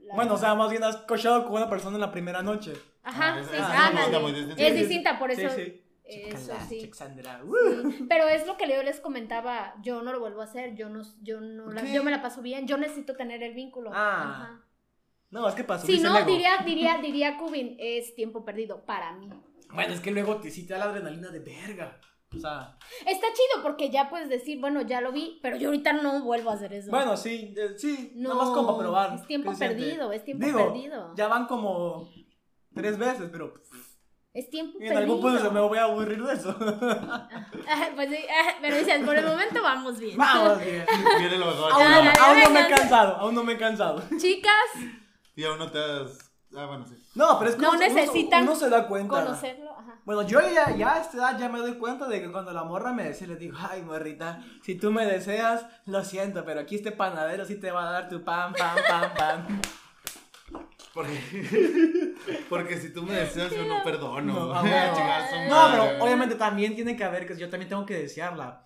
la- 0.03 0.15
Bueno, 0.17 0.35
o 0.35 0.37
sea, 0.37 0.55
más 0.57 0.69
bien 0.71 0.83
has 0.85 0.97
cochado 0.99 1.45
con 1.45 1.55
una 1.55 1.71
persona 1.71 1.95
en 1.97 2.01
la 2.01 2.11
primera 2.13 2.43
noche. 2.43 2.73
Ajá, 3.05 3.37
Ah, 3.37 3.41
es- 3.41 3.47
sí, 3.47 3.57
es 3.57 4.35
distinta. 4.35 4.63
Es 4.67 4.75
distinta, 4.75 5.19
por 5.19 5.31
eso... 5.31 5.49
Sí, 5.51 5.63
sí. 5.65 5.83
Eso 6.11 6.53
sí. 6.69 6.91
Sí, 6.93 8.07
Pero 8.09 8.29
es 8.29 8.47
lo 8.47 8.57
que 8.57 8.69
yo 8.69 8.83
les 8.83 9.01
comentaba, 9.01 9.75
yo 9.83 10.03
no 10.03 10.13
lo 10.13 10.21
vuelvo 10.21 10.41
a 10.41 10.45
hacer, 10.45 10.75
yo 10.75 10.89
no, 10.89 11.03
yo 11.23 11.41
no, 11.41 11.73
yo 11.85 12.05
me 12.05 12.11
la 12.11 12.23
paso 12.23 12.43
bien, 12.43 12.67
yo 12.67 12.77
necesito 12.77 13.17
tener 13.17 13.43
el 13.43 13.55
vínculo. 13.55 13.91
Ah, 13.93 14.23
Ajá. 14.23 14.65
No, 15.31 15.49
es 15.49 15.55
que 15.55 15.65
pasó. 15.65 15.87
Si 15.87 16.01
no, 16.01 16.25
diría, 16.25 16.59
diría, 16.67 16.99
diría 16.99 17.39
Cubin, 17.39 17.77
es 17.79 18.15
tiempo 18.15 18.45
perdido 18.45 18.85
para 18.85 19.13
mí. 19.13 19.31
Bueno, 19.73 19.95
es 19.95 20.01
que 20.01 20.11
luego 20.11 20.41
te, 20.41 20.51
da 20.67 20.79
la 20.79 20.85
adrenalina 20.87 21.31
de 21.31 21.39
verga. 21.39 22.01
O 22.37 22.39
sea, 22.39 22.77
Está 23.07 23.27
chido 23.33 23.63
porque 23.63 23.91
ya 23.91 24.09
puedes 24.09 24.29
decir, 24.29 24.61
bueno, 24.61 24.83
ya 24.83 25.01
lo 25.01 25.11
vi, 25.11 25.41
pero 25.43 25.57
yo 25.57 25.69
ahorita 25.69 25.95
no 25.95 26.23
vuelvo 26.23 26.51
a 26.51 26.55
hacer 26.55 26.73
eso. 26.73 26.91
bueno, 26.91 27.17
sí, 27.17 27.55
eh, 27.57 27.75
sí. 27.77 28.13
no, 28.15 28.31
nada 28.31 28.45
más 28.45 28.51
como 28.51 28.79
probar. 28.79 29.15
Es 29.15 29.27
tiempo 29.27 29.53
siente. 29.53 29.77
perdido, 29.77 30.13
es 30.13 30.25
tiempo 30.25 30.47
Digo, 30.47 30.59
perdido. 30.59 31.13
Ya 31.17 31.27
van 31.27 31.47
como 31.47 32.09
tres 32.73 32.99
veces, 32.99 33.29
pero 33.33 33.55
Es 34.33 34.49
tiempo 34.49 34.79
en 34.81 34.89
perdido. 34.89 35.01
algún 35.01 35.21
punto 35.21 35.39
se 35.41 35.51
me 35.51 35.61
voy 35.61 35.77
a 35.79 35.83
aburrir 35.85 36.23
de 36.23 36.33
eso. 36.35 36.57
Ah, 36.61 37.29
pues 37.97 38.11
sí, 38.11 38.17
ah, 38.29 38.53
pero 38.61 38.77
dices, 38.77 39.05
por 39.05 39.17
el 39.17 39.27
momento 39.27 39.61
vamos 39.63 39.99
bien. 39.99 40.17
Vamos 40.17 40.59
bien. 40.61 40.85
Viene 41.19 41.37
lo 41.39 41.47
mejor. 41.47 41.73
Aún, 41.73 41.83
no, 41.83 41.89
Dale, 41.91 42.13
aún 42.21 42.41
no 42.45 42.51
me 42.51 42.61
he 42.61 42.69
cansado, 42.69 43.17
aún 43.17 43.35
no 43.35 43.43
me 43.45 43.53
he 43.55 43.59
cansado. 43.59 44.03
Chicas, 44.19 44.53
Y 45.35 45.45
aún 45.45 45.59
no 45.59 45.71
te 45.71 45.79
has. 45.79 46.31
Ah, 46.57 46.67
bueno, 46.67 46.85
sí. 46.87 46.95
No, 47.15 47.39
pero 47.39 47.51
es 47.51 47.57
que 47.57 47.63
No 47.63 47.71
uno, 47.71 47.79
necesitan 47.79 48.43
uno 48.45 48.57
se 48.57 48.69
da 48.69 48.87
cuenta. 48.89 49.09
conocerlo, 49.25 49.71
ajá. 49.73 49.95
Bueno, 50.05 50.23
yo 50.23 50.41
ya, 50.41 50.75
ya 50.77 50.95
a 50.95 51.01
esta 51.01 51.17
edad 51.19 51.39
ya 51.39 51.49
me 51.49 51.59
doy 51.61 51.75
cuenta 51.75 52.07
de 52.09 52.21
que 52.21 52.31
cuando 52.33 52.53
la 52.53 52.65
morra 52.65 52.93
me 52.93 53.05
desea, 53.05 53.29
le 53.29 53.37
digo, 53.37 53.57
ay, 53.71 53.83
morrita, 53.83 54.43
si 54.63 54.75
tú 54.77 54.91
me 54.91 55.07
deseas, 55.07 55.65
lo 55.87 56.05
siento, 56.05 56.45
pero 56.45 56.61
aquí 56.61 56.75
este 56.77 56.91
panadero 56.93 57.45
sí 57.45 57.57
te 57.61 57.71
va 57.71 57.89
a 57.89 57.93
dar 57.93 58.09
tu 58.09 58.25
pan, 58.25 58.53
pan, 58.53 58.77
pan, 58.89 59.13
pan. 59.17 59.61
Porque, 60.95 61.21
porque 62.49 62.79
si 62.79 62.93
tú 62.93 63.03
me 63.03 63.15
deseas, 63.15 63.53
yo 63.53 63.65
no 63.65 63.83
perdono. 63.83 64.33
No, 64.33 64.63
No, 65.49 65.69
pero 65.71 66.05
obviamente 66.05 66.35
también 66.35 66.75
tiene 66.75 66.97
que 66.97 67.05
haber 67.05 67.27
que 67.27 67.37
yo 67.37 67.49
también 67.49 67.69
tengo 67.69 67.87
que 67.87 67.99
desearla. 67.99 68.63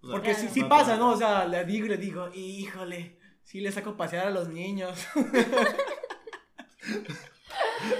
O 0.00 0.06
sea, 0.06 0.12
Porque 0.12 0.34
si, 0.34 0.48
si 0.48 0.62
no, 0.62 0.68
pasa, 0.68 0.96
¿no? 0.96 1.10
O 1.10 1.16
sea, 1.16 1.44
le 1.46 1.64
digo 1.64 1.86
y 1.86 1.90
le 1.90 1.96
digo, 1.96 2.28
híjole, 2.32 3.18
sí 3.42 3.60
le 3.60 3.72
saco 3.72 3.96
pasear 3.96 4.26
a 4.28 4.30
los 4.30 4.48
niños. 4.48 5.06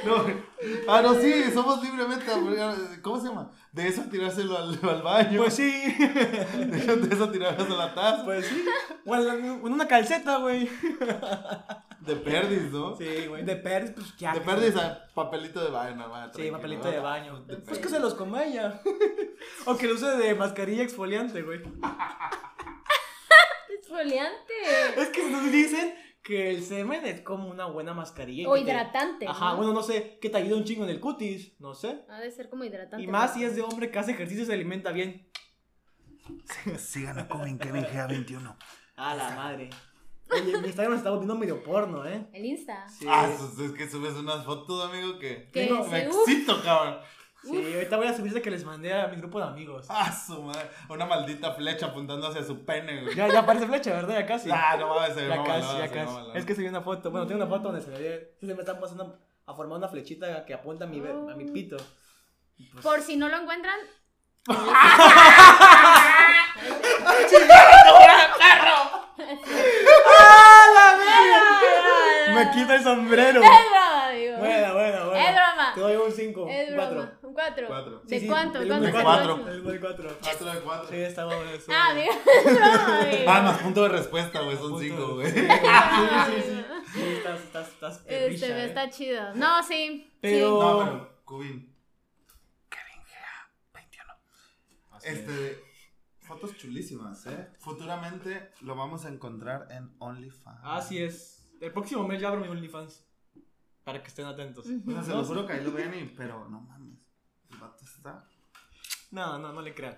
No, 0.05 0.27
ah, 0.89 1.03
no, 1.03 1.15
sí, 1.15 1.45
somos 1.53 1.83
libremente. 1.83 2.27
¿Cómo 3.03 3.21
se 3.21 3.29
llama? 3.29 3.51
De 3.73 3.87
eso 3.87 4.03
tirárselo 4.11 4.59
al, 4.59 4.79
al 4.83 5.03
baño. 5.03 5.41
Pues 5.41 5.55
sí, 5.55 5.71
De, 5.99 7.09
eso 7.15 7.31
tirárselo 7.31 7.81
a 7.81 7.87
la 7.87 7.95
taza. 7.95 8.25
pues 8.25 8.47
sí. 8.47 8.65
O 9.07 9.15
en, 9.15 9.45
en 9.45 9.73
una 9.73 9.87
calceta, 9.87 10.39
güey. 10.39 10.69
De 12.01 12.15
perdis, 12.17 12.71
¿no? 12.73 12.97
Sí, 12.97 13.27
güey. 13.27 13.45
De 13.45 13.57
perdiz, 13.57 13.91
pues 13.93 14.17
ya. 14.17 14.33
De 14.33 14.41
perdis 14.41 14.77
a 14.77 15.09
papelito 15.15 15.63
de 15.65 15.71
baño, 15.71 15.97
nomás. 15.97 16.31
Sí, 16.35 16.51
papelito 16.51 16.85
¿no? 16.85 16.91
de 16.91 16.99
baño. 17.01 17.41
De 17.45 17.57
Pues 17.57 17.79
que 17.79 17.85
perdis. 17.85 17.91
se 17.91 18.01
los 18.01 18.15
coma 18.15 18.45
ella. 18.45 18.81
o 19.67 19.77
que 19.77 19.87
lo 19.89 19.95
use 19.95 20.07
de 20.17 20.35
mascarilla 20.35 20.83
exfoliante, 20.85 21.43
güey. 21.43 21.61
Exfoliante. 23.79 24.55
Es 24.97 25.09
que 25.09 25.29
nos 25.31 25.51
dicen 25.51 25.95
que 26.23 26.51
el 26.51 26.63
semen 26.63 27.05
es 27.07 27.21
como 27.23 27.49
una 27.49 27.67
buena 27.67 27.95
mascarilla. 27.95 28.49
O 28.49 28.55
te- 28.55 28.61
hidratante. 28.61 29.27
Ajá, 29.27 29.51
¿no? 29.53 29.57
bueno, 29.59 29.73
no 29.73 29.83
sé, 29.83 30.19
que 30.21 30.31
te 30.31 30.37
ayuda 30.39 30.57
un 30.57 30.65
chingo 30.65 30.85
en 30.85 30.91
el 30.91 31.01
cutis, 31.01 31.59
no 31.61 31.75
sé. 31.75 32.05
Ha 32.09 32.21
de 32.21 32.31
ser 32.31 32.49
como 32.49 32.65
hidratante. 32.65 33.03
Y 33.03 33.07
más 33.07 33.35
si 33.35 33.45
es 33.45 33.57
de 33.57 33.63
hombre 33.63 33.91
que 33.91 33.99
hace 33.99 34.13
ejercicio 34.13 34.45
y 34.45 34.47
se 34.47 34.53
alimenta 34.53 34.93
bien. 34.93 35.31
Sigan 36.77 37.19
a 37.19 37.29
Kevin, 37.29 37.59
Kevin 37.59 37.85
GA21. 37.85 38.57
A 38.97 39.15
la 39.15 39.31
madre. 39.31 39.71
Oye, 40.31 40.59
mi 40.59 40.67
Instagram 40.67 40.93
se 40.95 40.99
está 40.99 41.11
volviendo 41.11 41.35
medio 41.35 41.63
porno, 41.63 42.07
¿eh? 42.07 42.27
El 42.33 42.45
Insta. 42.45 42.87
Sí. 42.89 43.07
Ah, 43.09 43.29
es 43.29 43.73
que 43.73 43.89
subes 43.89 44.15
unas 44.15 44.45
fotos, 44.45 44.85
amigo, 44.85 45.19
que. 45.19 45.51
Que 45.51 45.63
Digo, 45.63 45.85
Me 45.87 46.09
uf, 46.09 46.29
excito, 46.29 46.63
cabrón. 46.63 46.99
Sí, 47.43 47.73
ahorita 47.75 47.97
voy 47.97 48.09
a 48.09 48.17
subir 48.17 48.33
esa 48.33 48.43
que 48.43 48.51
les 48.51 48.65
mandé 48.65 48.93
a 48.93 49.07
mi 49.07 49.17
grupo 49.17 49.39
de 49.39 49.47
amigos. 49.47 49.87
Ah, 49.89 50.13
su 50.13 50.43
madre. 50.43 50.69
Una 50.89 51.07
maldita 51.07 51.55
flecha 51.55 51.87
apuntando 51.87 52.27
hacia 52.27 52.43
su 52.43 52.65
pene, 52.65 53.03
güey. 53.03 53.15
Ya, 53.15 53.29
ya 53.29 53.47
parece 53.47 53.67
flecha, 53.67 53.93
¿verdad? 53.93 54.15
Ya 54.15 54.27
casi. 54.27 54.51
Ah, 54.53 54.77
no 54.79 54.89
mames, 54.89 55.15
se 55.15 55.23
ve 55.23 55.29
ya 55.29 55.45
casi, 55.45 55.79
ya 55.79 55.89
se 55.89 55.95
casi. 55.95 56.15
Es 56.35 56.45
que 56.45 56.55
subí 56.55 56.67
una 56.67 56.83
foto. 56.83 57.11
Bueno, 57.11 57.27
tengo 57.27 57.41
una 57.43 57.51
foto 57.51 57.69
donde 57.73 57.81
se 57.81 57.91
me 57.91 57.99
ve. 57.99 58.35
Se 58.41 58.47
me 58.47 58.53
están 58.55 58.81
pasando 58.81 59.19
a 59.47 59.55
formar 59.55 59.79
una 59.79 59.89
flechita 59.89 60.45
que 60.45 60.53
apunta 60.53 60.85
a 60.85 60.89
mi, 60.89 60.99
a 60.99 61.37
mi 61.37 61.45
pito. 61.45 61.77
Y 62.57 62.67
pues- 62.67 62.85
Por 62.85 63.01
si 63.03 63.17
no 63.17 63.29
lo 63.29 63.37
encuentran. 63.39 63.79
Me 72.49 72.63
quita 72.63 72.75
el 72.77 72.83
sombrero. 72.83 73.41
Es 73.43 73.49
broma, 73.49 74.09
amigo. 74.09 74.37
Buena, 74.39 74.73
buena, 74.73 75.05
buena. 75.05 75.25
Es 75.29 75.35
broma. 75.35 75.73
Te 75.75 75.81
doy 75.81 75.97
un 75.97 76.13
5. 76.13 76.47
Es 76.49 76.69
Un 76.71 76.77
broma. 76.77 76.89
4. 77.21 77.29
Un 77.29 77.35
4. 77.35 77.67
Cuatro. 77.69 78.03
¿De 78.05 78.27
cuánto? 78.27 78.59
¿Cuánto? 78.59 78.81
de 78.81 78.91
fue 78.91 78.99
el 78.99 79.05
cuatro. 79.05 79.25
próximo? 79.35 79.49
El 79.51 79.65
de 79.73 79.81
4. 79.81 80.19
Cuatro 80.23 80.47
de 80.53 80.61
cuatro. 80.61 80.89
Sí, 80.89 80.97
está 80.97 81.25
bueno 81.27 81.51
eso. 81.51 81.73
Ah, 81.73 81.91
amigo. 81.91 82.13
Es 82.35 82.45
broma, 82.45 82.99
amigo. 83.03 83.25
Ah, 83.31 83.43
más 83.43 83.59
punto 83.59 83.83
de 83.83 83.89
respuesta, 83.91 84.41
güey. 84.43 84.57
Son 84.57 84.71
Punto. 84.71 84.81
cinco, 84.81 85.15
güey. 85.17 85.31
Sí, 85.33 85.41
sí, 85.41 86.43
sí. 86.43 86.65
Sí, 86.95 87.03
estás, 87.19 87.41
estás, 87.41 87.69
estás 87.69 88.03
Este, 88.07 88.47
¿eh? 88.51 88.65
está 88.65 88.89
chido. 88.91 89.35
No, 89.35 89.63
sí. 89.63 90.11
Pero- 90.21 90.59
No, 90.61 90.85
pero, 90.85 91.23
Cubin. 91.25 91.75
Así 94.93 95.09
es. 95.09 95.19
Este. 95.19 95.65
Fotos 96.21 96.55
chulísimas, 96.59 97.25
¿eh? 97.27 97.49
Futuramente 97.59 98.51
lo 98.61 98.75
vamos 98.75 99.07
a 99.07 99.09
encontrar 99.09 99.67
en 99.71 99.95
OnlyFans. 99.99 100.61
Así 100.63 101.03
es. 101.03 101.38
El 101.61 101.73
próximo 101.73 102.07
mes 102.07 102.21
ya 102.21 102.29
abro 102.29 102.41
mi 102.41 102.49
OnlyFans. 102.49 103.05
Para 103.85 104.03
que 104.03 104.09
estén 104.09 104.27
atentos. 104.27 104.67
O 104.67 104.93
sea, 104.93 105.03
se 105.03 105.11
lo 105.15 105.25
juro 105.25 105.47
que 105.47 105.55
ahí 105.55 105.65
lo 105.65 105.73
ven 105.73 105.93
y. 105.95 106.05
Pero 106.17 106.47
no 106.49 106.61
mames. 106.61 106.99
El 107.51 107.57
vato 107.59 107.85
está. 107.85 108.25
No, 109.11 109.39
no, 109.39 109.53
no 109.53 109.63
le 109.63 109.75
crean. 109.75 109.97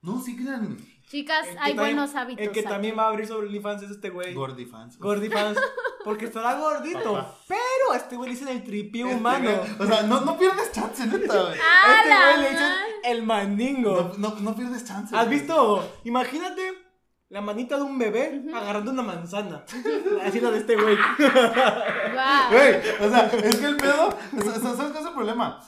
No, 0.00 0.20
sí, 0.20 0.36
créanme. 0.36 0.76
Chicas, 1.08 1.46
El 1.48 1.54
que 1.54 1.58
hay 1.60 1.74
también- 1.74 1.96
buenos 1.96 2.14
hábitos. 2.14 2.46
El 2.46 2.52
que 2.52 2.60
aquí. 2.60 2.68
también 2.68 2.96
va 2.96 3.04
a 3.04 3.08
abrir 3.08 3.26
sobre 3.26 3.46
OnlyFans 3.48 3.82
es 3.82 3.90
este 3.90 4.10
güey. 4.10 4.32
Gordy 4.32 4.64
fans. 4.64 4.98
Gordy 4.98 5.28
fans. 5.28 5.58
Porque 6.04 6.26
estará 6.26 6.54
gordito. 6.58 7.12
Papá. 7.12 7.36
Pero 7.48 7.92
a 7.92 7.96
este 7.96 8.16
güey 8.16 8.30
le 8.30 8.34
dicen 8.34 8.48
el 8.48 8.64
tripié 8.64 9.02
Este 9.04 9.14
humano. 9.16 9.50
güey- 9.50 9.80
O 9.80 9.86
sea, 9.86 10.02
no, 10.04 10.20
no 10.22 10.38
pierdes 10.38 10.72
chance, 10.72 11.06
neta, 11.06 11.42
güey. 11.42 11.58
¡Ah, 11.62 11.84
A 11.86 11.96
este 11.98 12.08
la 12.08 12.30
güey 12.30 12.42
le 12.44 12.50
dicen 12.50 12.68
madre! 12.70 12.92
el 13.04 13.22
mandingo. 13.24 14.14
No, 14.16 14.30
no, 14.34 14.40
no 14.40 14.54
pierdes 14.56 14.84
chance. 14.84 15.14
¿Has 15.14 15.26
güey. 15.26 15.38
visto? 15.38 16.00
Imagínate 16.04 16.87
la 17.30 17.40
manita 17.42 17.76
de 17.76 17.82
un 17.82 17.98
bebé 17.98 18.42
agarrando 18.54 18.90
una 18.90 19.02
manzana. 19.02 19.64
Así 20.22 20.40
la 20.40 20.50
de 20.50 20.58
este 20.58 20.76
güey. 20.76 20.96
Güey, 22.50 22.74
o 23.00 23.10
sea, 23.10 23.30
es 23.44 23.56
que 23.56 23.66
el 23.66 23.76
pedo. 23.76 24.08
o 24.08 24.42
sea, 24.42 24.74
¿Sabes 24.74 24.92
qué 24.92 24.98
es 24.98 25.06
el 25.06 25.12
problema? 25.12 25.60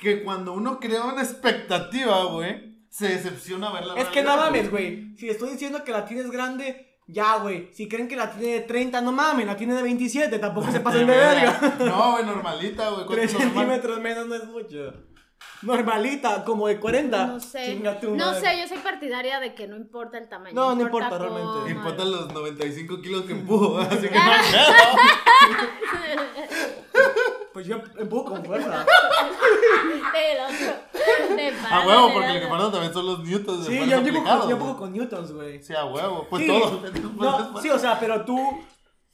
Que 0.00 0.22
cuando 0.22 0.52
uno 0.52 0.78
crea 0.78 1.04
una 1.04 1.22
expectativa, 1.22 2.24
güey, 2.24 2.84
se 2.88 3.08
decepciona 3.08 3.72
verla. 3.72 3.94
Es 3.96 4.08
que 4.08 4.22
no 4.22 4.36
mames, 4.36 4.70
güey. 4.70 5.16
Si 5.16 5.28
estoy 5.28 5.50
diciendo 5.50 5.82
que 5.84 5.92
la 5.92 6.04
tienes 6.04 6.30
grande, 6.30 6.98
ya, 7.06 7.38
güey. 7.38 7.70
Si 7.74 7.88
creen 7.88 8.06
que 8.06 8.16
la 8.16 8.30
tiene 8.30 8.54
de 8.54 8.60
30, 8.60 9.00
no 9.00 9.12
mames, 9.12 9.46
la 9.46 9.56
tiene 9.56 9.74
de 9.74 9.82
27. 9.82 10.38
Tampoco 10.38 10.70
se 10.70 10.80
pasen 10.80 11.06
de 11.06 11.16
verga. 11.16 11.76
No, 11.80 12.12
güey, 12.12 12.24
normalita, 12.24 12.88
güey. 12.90 13.06
¿cuánto 13.06 13.14
3 13.14 13.24
es 13.24 13.32
lo 13.32 13.38
normal? 13.40 13.54
centímetros 13.66 14.00
menos 14.00 14.26
no 14.28 14.34
es 14.36 14.44
mucho. 14.46 15.09
Normalita, 15.62 16.44
como 16.44 16.66
de 16.68 16.80
40. 16.80 17.26
No 17.26 17.40
sé. 17.40 17.74
No 18.16 18.34
sé, 18.34 18.58
yo 18.60 18.66
soy 18.68 18.78
partidaria 18.78 19.40
de 19.40 19.54
que 19.54 19.66
no 19.68 19.76
importa 19.76 20.16
el 20.18 20.28
tamaño. 20.28 20.54
No, 20.54 20.74
no 20.74 20.82
importa 20.82 21.18
realmente. 21.18 21.70
Importan 21.70 22.10
los 22.10 22.32
95 22.32 23.00
kilos 23.02 23.22
que 23.24 23.32
empujo, 23.32 23.78
así 23.90 24.08
que 24.08 24.16
Ah. 24.18 24.42
no 24.52 24.98
Pues 27.52 27.66
yo 27.66 27.78
empujo 27.98 28.24
con 28.26 28.44
fuerza. 28.44 28.86
A 31.70 31.86
huevo, 31.86 32.12
porque 32.12 32.28
lo 32.28 32.34
que 32.38 32.44
importa 32.44 32.70
también 32.72 32.92
son 32.92 33.06
los 33.06 33.18
newtons 33.24 33.66
Sí, 33.66 33.76
yo, 33.88 33.96
empujo, 33.96 34.48
yo 34.48 34.50
empujo 34.56 34.76
con 34.76 34.92
newtons, 34.92 35.32
güey. 35.32 35.62
Sí, 35.62 35.74
a 35.74 35.84
huevo. 35.84 36.26
Pues 36.30 36.42
Sí. 36.42 36.48
todo. 36.48 36.80
No, 37.18 37.60
sí, 37.60 37.68
o 37.70 37.78
sea, 37.78 37.98
pero 37.98 38.24
tú. 38.24 38.38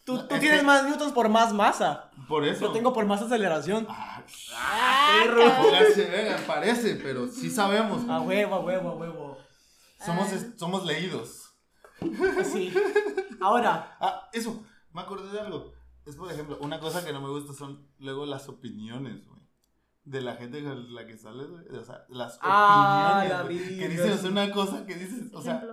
Tú, 0.06 0.16
tú 0.26 0.34
Es 0.36 0.40
tienes 0.40 0.60
que- 0.60 0.66
más 0.66 0.84
newtons 0.84 1.12
por 1.12 1.28
más 1.28 1.52
masa. 1.52 2.10
Por 2.28 2.44
eso. 2.46 2.66
Yo 2.66 2.72
tengo 2.72 2.92
por 2.94 3.04
más 3.06 3.20
aceleración. 3.20 3.86
Ah, 3.90 4.22
Ah, 4.54 5.20
perro. 5.24 5.42
parece, 6.46 6.94
pero 7.02 7.28
sí 7.28 7.50
sabemos. 7.50 8.08
A 8.08 8.20
huevo, 8.20 8.54
a 8.54 8.60
huevo, 8.60 8.90
a 8.90 8.94
huevo. 8.94 9.36
Somos, 10.04 10.28
Ah. 10.32 10.46
somos 10.56 10.86
leídos. 10.86 11.42
Sí. 12.52 12.72
Ahora, 13.40 13.96
Ah, 14.00 14.28
eso, 14.32 14.64
me 14.92 15.00
acordé 15.02 15.30
de 15.32 15.40
algo. 15.40 15.72
Es 16.06 16.14
por 16.16 16.30
ejemplo, 16.30 16.56
una 16.60 16.78
cosa 16.78 17.04
que 17.04 17.12
no 17.12 17.20
me 17.20 17.28
gusta 17.28 17.52
son 17.52 17.88
luego 17.98 18.26
las 18.26 18.48
opiniones, 18.48 19.26
güey. 19.26 19.40
De 20.04 20.20
la 20.20 20.36
gente 20.36 20.62
con 20.62 20.94
la 20.94 21.04
que 21.04 21.16
sales, 21.18 21.48
güey. 21.48 21.64
O 21.76 21.84
sea, 21.84 22.04
las 22.10 22.38
Ah, 22.42 23.22
opiniones. 23.44 23.78
la 23.78 23.88
que 24.06 24.18
sea, 24.18 24.30
una 24.30 24.52
cosa 24.52 24.86
que 24.86 24.94
dices, 24.94 25.32
o 25.34 25.42
sea, 25.42 25.64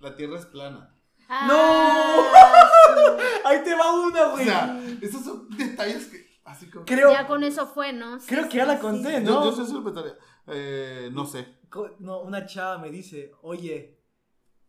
la 0.00 0.14
tierra 0.16 0.38
es 0.38 0.46
plana. 0.46 0.94
Ah, 1.28 1.46
¡No! 1.46 3.48
ahí 3.50 3.62
te 3.62 3.74
va 3.74 3.92
una, 3.92 4.26
O 4.28 4.30
güey. 4.32 4.44
sea, 4.44 4.80
esos 5.00 5.24
son 5.24 5.48
detalles 5.50 6.06
que. 6.06 6.26
Así 6.44 6.70
como. 6.70 6.86
Creo, 6.86 7.12
Ya 7.12 7.26
con 7.26 7.42
eso 7.44 7.66
fue, 7.66 7.92
¿no? 7.92 8.18
Sí, 8.20 8.26
creo 8.28 8.44
sí, 8.44 8.48
que 8.50 8.56
ya 8.58 8.66
la 8.66 8.78
conté, 8.78 9.12
Yo, 9.12 9.20
¿no? 9.20 9.44
yo 9.44 9.52
soy 9.52 9.66
secretaria. 9.66 10.16
Eh, 10.46 11.10
no 11.12 11.26
sé. 11.26 11.58
No, 11.98 12.20
una 12.22 12.46
chava 12.46 12.78
me 12.78 12.90
dice, 12.90 13.32
oye, 13.42 14.00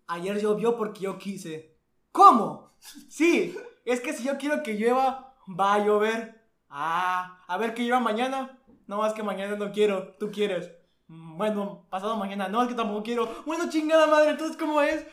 ayer 0.07 0.39
llovió 0.41 0.75
porque 0.75 1.01
yo 1.01 1.17
quise. 1.17 1.77
¿Cómo? 2.11 2.73
Sí, 3.07 3.55
es 3.85 4.01
que 4.01 4.11
si 4.13 4.23
yo 4.25 4.37
quiero 4.37 4.61
que 4.63 4.73
llueva, 4.73 5.35
va 5.47 5.75
a 5.75 5.85
llover. 5.85 6.49
Ah, 6.69 7.43
a 7.47 7.57
ver 7.57 7.73
qué 7.73 7.83
llueva 7.83 7.99
mañana. 8.01 8.59
No 8.87 8.97
más 8.97 9.13
que 9.13 9.23
mañana 9.23 9.55
no 9.55 9.71
quiero, 9.71 10.15
tú 10.19 10.31
quieres. 10.31 10.69
"Mm, 11.07 11.37
Bueno, 11.37 11.87
pasado 11.89 12.17
mañana, 12.17 12.49
no, 12.49 12.61
es 12.63 12.67
que 12.67 12.73
tampoco 12.75 13.03
quiero. 13.03 13.43
Bueno, 13.45 13.69
chingada 13.69 14.07
madre, 14.07 14.31
entonces, 14.31 14.57
¿cómo 14.57 14.81
es? 14.81 15.05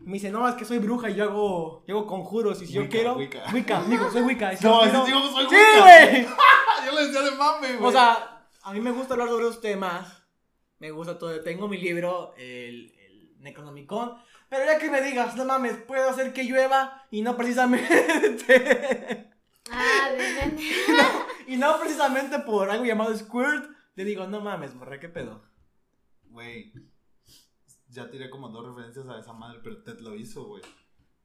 Me 0.00 0.14
dice, 0.14 0.30
no, 0.30 0.48
es 0.48 0.54
que 0.54 0.64
soy 0.64 0.78
bruja 0.78 1.10
y 1.10 1.14
yo 1.14 1.24
hago, 1.24 1.84
yo 1.86 1.98
hago 1.98 2.06
conjuros 2.06 2.60
y 2.62 2.66
si 2.66 2.72
yo 2.72 2.88
quiero... 2.88 3.16
Wicca. 3.16 3.44
Wicca, 3.52 3.82
digo, 3.88 4.10
soy 4.10 4.22
Wicca. 4.22 4.52
y 4.52 4.56
si 4.56 4.64
No, 4.64 4.84
yo 4.84 4.90
quiero- 4.90 5.06
digo, 5.06 5.20
soy 5.30 5.46
¡Sí, 5.50 5.54
Wicca. 5.56 5.80
güey! 5.82 6.26
Yo 6.86 6.92
le 6.98 7.06
decía 7.06 7.20
de 7.20 7.30
mame, 7.32 7.72
güey. 7.76 7.88
O 7.88 7.92
sea, 7.92 8.46
a 8.62 8.72
mí 8.72 8.80
me 8.80 8.90
gusta 8.90 9.12
hablar 9.14 9.28
sobre 9.28 9.44
los 9.44 9.60
temas. 9.60 10.22
Me 10.78 10.90
gusta 10.90 11.18
todo. 11.18 11.38
Tengo 11.42 11.68
mi 11.68 11.76
libro, 11.76 12.32
el, 12.38 12.90
el 12.98 13.36
Necronomicon. 13.40 14.14
Pero 14.48 14.64
ya 14.64 14.78
que 14.78 14.90
me 14.90 15.02
digas, 15.02 15.36
no 15.36 15.44
mames, 15.44 15.76
puedo 15.76 16.08
hacer 16.08 16.32
que 16.32 16.44
llueva 16.44 17.04
y 17.10 17.20
no 17.22 17.36
precisamente. 17.36 19.26
Ah, 19.72 20.08
ven. 20.16 20.56
y 21.46 21.56
no 21.56 21.78
precisamente 21.78 22.40
por 22.40 22.70
algo 22.70 22.84
llamado 22.84 23.16
Squirt. 23.16 23.70
Le 23.94 24.04
digo, 24.04 24.26
no 24.26 24.40
mames, 24.40 24.74
morre, 24.74 24.98
¿qué 24.98 25.08
pedo? 25.08 25.44
Güey. 26.24 26.72
Ya 27.90 28.08
tiré 28.10 28.30
como 28.30 28.48
dos 28.48 28.66
referencias 28.66 29.06
a 29.08 29.18
esa 29.18 29.32
madre, 29.32 29.60
pero 29.62 29.82
Ted 29.82 29.98
lo 30.00 30.14
hizo, 30.14 30.44
güey. 30.44 30.62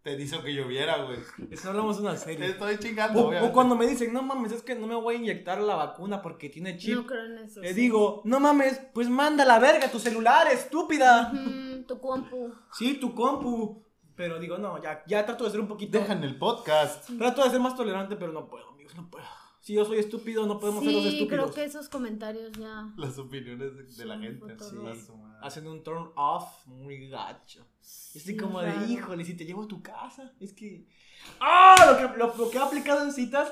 Ted 0.01 0.19
hizo 0.19 0.43
que 0.43 0.53
lloviera, 0.53 1.03
güey. 1.03 1.17
Eso 1.49 1.69
hablamos 1.69 1.97
de 1.97 2.03
una 2.03 2.11
Te 2.13 2.17
serie. 2.19 2.47
estoy 2.47 2.77
chingando, 2.77 3.27
O, 3.27 3.45
o 3.45 3.51
cuando 3.51 3.75
me 3.75 3.87
dicen, 3.87 4.13
no 4.13 4.21
mames, 4.21 4.51
es 4.51 4.61
que 4.61 4.75
no 4.75 4.85
me 4.85 4.95
voy 4.95 5.15
a 5.15 5.17
inyectar 5.17 5.59
la 5.61 5.75
vacuna 5.75 6.21
porque 6.21 6.49
tiene 6.49 6.77
chip. 6.77 6.95
No 6.95 7.05
creo 7.07 7.25
en 7.25 7.37
eso. 7.39 7.61
Le 7.61 7.69
sí. 7.73 7.81
digo, 7.81 8.21
no 8.25 8.39
mames, 8.39 8.79
pues 8.93 9.09
manda 9.09 9.43
a 9.43 9.47
la 9.47 9.57
verga 9.59 9.89
tu 9.91 9.99
celular, 9.99 10.47
estúpida. 10.51 11.31
Tu 11.87 11.99
compu. 11.99 12.53
Sí, 12.71 12.95
tu 12.99 13.13
compu. 13.15 13.83
Pero 14.15 14.39
digo, 14.39 14.57
no, 14.57 14.81
ya, 14.81 15.03
ya 15.07 15.25
trato 15.25 15.43
de 15.43 15.51
ser 15.51 15.59
un 15.59 15.67
poquito. 15.67 15.97
Dejan 15.99 16.23
el 16.23 16.37
podcast. 16.37 17.09
Trato 17.17 17.43
de 17.43 17.49
ser 17.49 17.59
más 17.59 17.75
tolerante, 17.75 18.15
pero 18.15 18.31
no 18.31 18.47
puedo, 18.47 18.69
amigos, 18.69 18.95
no 18.95 19.09
puedo. 19.09 19.25
Si 19.65 19.73
yo 19.73 19.83
soy 19.83 19.97
estúpido, 19.97 20.45
no 20.45 20.59
podemos 20.59 20.83
ser 20.83 20.93
los 20.93 21.01
Sí, 21.01 21.07
estúpidos. 21.17 21.45
creo 21.45 21.53
que 21.55 21.63
esos 21.63 21.89
comentarios 21.89 22.51
ya. 22.51 22.93
Las 22.97 23.17
opiniones 23.17 23.75
de, 23.75 23.83
de 23.83 24.05
la 24.05 24.15
Sí, 24.15 24.21
gente. 24.21 24.55
Sí. 24.59 24.75
Sí. 24.93 25.11
Hacen 25.41 25.67
un 25.67 25.83
turn 25.83 26.11
off 26.15 26.67
muy 26.67 27.09
gacho. 27.09 27.65
Y 28.13 28.17
estoy 28.19 28.33
Sí, 28.33 28.37
como 28.37 28.61
raro. 28.61 28.79
de, 28.85 28.93
híjole, 28.93 29.25
si 29.25 29.35
te 29.35 29.43
llevo 29.43 29.63
a 29.63 29.67
tu 29.67 29.81
casa. 29.81 30.31
Es 30.39 30.53
que. 30.53 30.85
¡Ah! 31.39 31.75
Lo 31.91 31.97
que, 32.13 32.17
lo, 32.19 32.35
lo 32.37 32.49
que 32.51 32.57
he 32.57 32.61
aplicado 32.61 33.03
en 33.05 33.11
citas. 33.11 33.49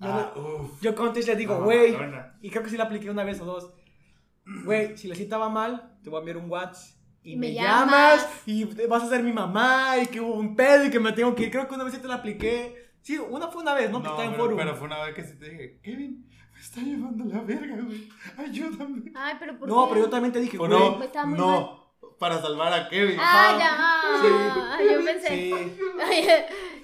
Yo, 0.00 0.08
Ah, 0.10 0.32
le- 0.36 0.68
yo 0.82 0.94
con 0.94 1.14
Tish 1.14 1.26
le 1.26 1.34
digo, 1.36 1.54
Ah, 1.54 1.60
güey. 1.64 1.96
Y 2.42 2.50
creo 2.50 2.62
que 2.62 2.68
sí 2.68 2.76
la 2.76 2.84
apliqué 2.84 3.10
una 3.10 3.24
vez 3.24 3.40
o 3.40 3.46
dos. 3.46 3.72
Güey, 4.66 4.98
si 4.98 5.08
la 5.08 5.14
cita 5.14 5.38
va 5.38 5.48
mal, 5.48 5.98
te 6.02 6.10
voy 6.10 6.18
a 6.18 6.20
enviar 6.20 6.36
un 6.36 6.50
WhatsApp. 6.50 6.94
Y 7.22 7.36
me, 7.36 7.48
Me 7.48 7.54
llamas, 7.54 8.20
llamas. 8.22 8.42
y 8.46 8.64
vas 8.86 9.02
a 9.02 9.08
ser 9.08 9.22
mi 9.22 9.32
mamá 9.32 9.96
y 10.02 10.06
que 10.08 10.20
hubo 10.20 10.34
un 10.34 10.54
pedo 10.54 10.84
y 10.84 10.90
que 10.90 11.00
me 11.00 11.12
tengo 11.12 11.34
que 11.34 11.44
ir. 11.44 11.50
Creo 11.50 11.66
que 11.66 11.74
una 11.74 11.84
vez 11.84 11.94
sí 11.94 12.00
te 12.00 12.06
la 12.08 12.16
apliqué. 12.16 12.87
Sí, 13.02 13.16
una 13.18 13.48
fue 13.48 13.62
una 13.62 13.74
vez, 13.74 13.90
¿no? 13.90 14.00
que 14.02 14.08
estaba 14.08 14.24
en 14.24 14.30
pero, 14.32 14.42
forum. 14.44 14.58
pero 14.58 14.74
fue 14.76 14.86
una 14.86 15.02
vez 15.04 15.14
que 15.14 15.24
sí 15.24 15.38
te 15.38 15.48
dije, 15.50 15.80
Kevin, 15.82 16.28
me 16.52 16.60
está 16.60 16.80
llevando 16.80 17.24
la 17.24 17.40
verga, 17.42 17.76
güey. 17.82 18.08
Ayúdame. 18.36 19.12
Ay, 19.14 19.34
pero 19.38 19.58
¿por 19.58 19.68
No, 19.68 19.84
qué? 19.86 19.88
pero 19.94 20.04
yo 20.06 20.10
también 20.10 20.32
te 20.32 20.40
dije, 20.40 20.56
güey. 20.58 20.70
no, 20.70 21.02
Está 21.02 21.24
muy 21.24 21.38
no, 21.38 21.94
para 22.18 22.40
salvar 22.42 22.72
a 22.72 22.88
Kevin. 22.88 23.16
Ah, 23.20 23.56
ya. 23.58 24.76
Ay, 24.76 24.86
yo 24.92 25.04
pensé. 25.04 25.28
Sí. 25.28 25.50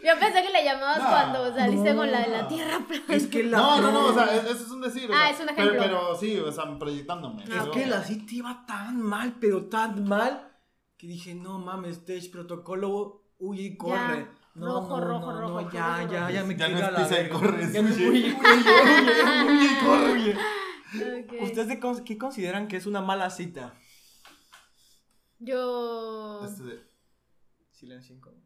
Yo 0.05 0.11
pensé 0.21 0.43
que 0.43 0.51
le 0.53 0.63
llamabas 0.65 0.99
cuando 0.99 1.55
saliste 1.55 1.91
no. 1.93 1.97
con 2.01 2.13
la 2.13 2.21
de 2.21 2.29
la 2.29 2.47
tierra 2.47 2.79
plana. 2.87 3.05
Es 3.09 3.27
que 3.27 3.43
la. 3.43 3.57
No, 3.57 3.81
no, 3.81 3.91
no, 3.91 4.07
o 4.09 4.13
sea, 4.15 4.35
es- 4.37 4.45
eso 4.45 4.65
es 4.67 4.71
un 4.71 4.83
decir. 4.83 5.11
o 5.11 5.15
Ah, 5.15 5.19
sea, 5.19 5.31
es 5.31 5.41
un 5.41 5.47
pero- 5.57 5.73
ejemplo. 5.73 5.83
Pero, 5.83 6.15
sí, 6.17 6.39
o 6.39 6.53
sea, 6.53 6.79
proyectándome. 6.79 7.43
Ah, 7.45 7.47
Es 7.47 7.59
Pero- 7.61 7.71
que 7.73 7.87
la 7.87 8.03
cita 8.03 8.35
iba 8.35 8.65
tan 8.67 9.01
mal, 9.01 9.37
pero 9.41 9.65
tan 9.67 10.05
mal, 10.07 10.53
que 10.99 11.07
dije, 11.07 11.35
no 11.35 11.59
mames, 11.59 11.99
stage 11.99 12.29
protocolo, 12.31 13.25
huye 13.39 13.63
y 13.63 13.77
corre. 13.79 14.29
No, 14.55 14.67
Rojo, 14.67 15.01
no, 15.01 15.05
rojo, 15.07 15.33
no, 15.33 15.41
rojo, 15.41 15.71
ya, 15.73 15.99
rojo, 16.03 16.13
ya, 16.13 16.31
ya 16.31 16.45
me 16.45 16.57
Ya 16.57 16.69
no 16.69 16.79
es 16.79 16.89
pisa 16.91 17.21
y 17.23 17.29
corre, 17.29 17.65
es 17.65 17.73
Ya 17.73 17.81
huye. 17.81 18.09
huye, 18.09 18.37
huye, 18.37 19.65
y 19.65 19.85
corre, 19.85 20.13
huye. 20.13 20.37
¿Ustedes 21.43 21.69
de 21.69 21.81
cons- 21.81 22.05
qué 22.05 22.17
consideran 22.17 22.69
que 22.69 22.77
es 22.77 22.87
una 22.87 23.01
mala 23.01 23.31
cita? 23.31 23.75
Yo. 25.39 26.45
Este 26.45 26.63
de- 26.63 26.95
Silencio 27.71 28.15
incómodo. 28.15 28.41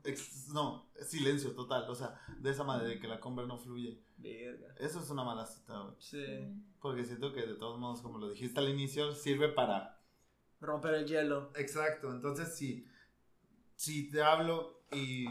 no, 0.54 0.90
es 0.96 1.10
silencio 1.10 1.52
total. 1.54 1.84
O 1.90 1.94
sea, 1.94 2.18
de 2.38 2.50
esa 2.50 2.64
manera 2.64 2.88
de 2.88 2.98
que 2.98 3.06
la 3.06 3.20
compra 3.20 3.44
no 3.46 3.58
fluye. 3.58 4.02
Verga. 4.16 4.74
Eso 4.78 5.00
es 5.00 5.10
una 5.10 5.22
mala 5.22 5.46
cita, 5.46 5.78
güey. 5.80 5.94
Sí. 5.98 6.24
Porque 6.80 7.04
siento 7.04 7.32
que 7.32 7.42
de 7.42 7.54
todos 7.54 7.78
modos, 7.78 8.00
como 8.00 8.18
lo 8.18 8.30
dijiste 8.30 8.58
al 8.58 8.68
inicio, 8.70 9.12
sirve 9.12 9.48
para. 9.50 10.00
Romper 10.60 10.94
el 10.94 11.06
hielo. 11.06 11.52
Exacto. 11.54 12.10
Entonces, 12.10 12.56
si, 12.56 12.84
si 13.76 14.10
te 14.10 14.22
hablo 14.22 14.80
y 14.90 15.26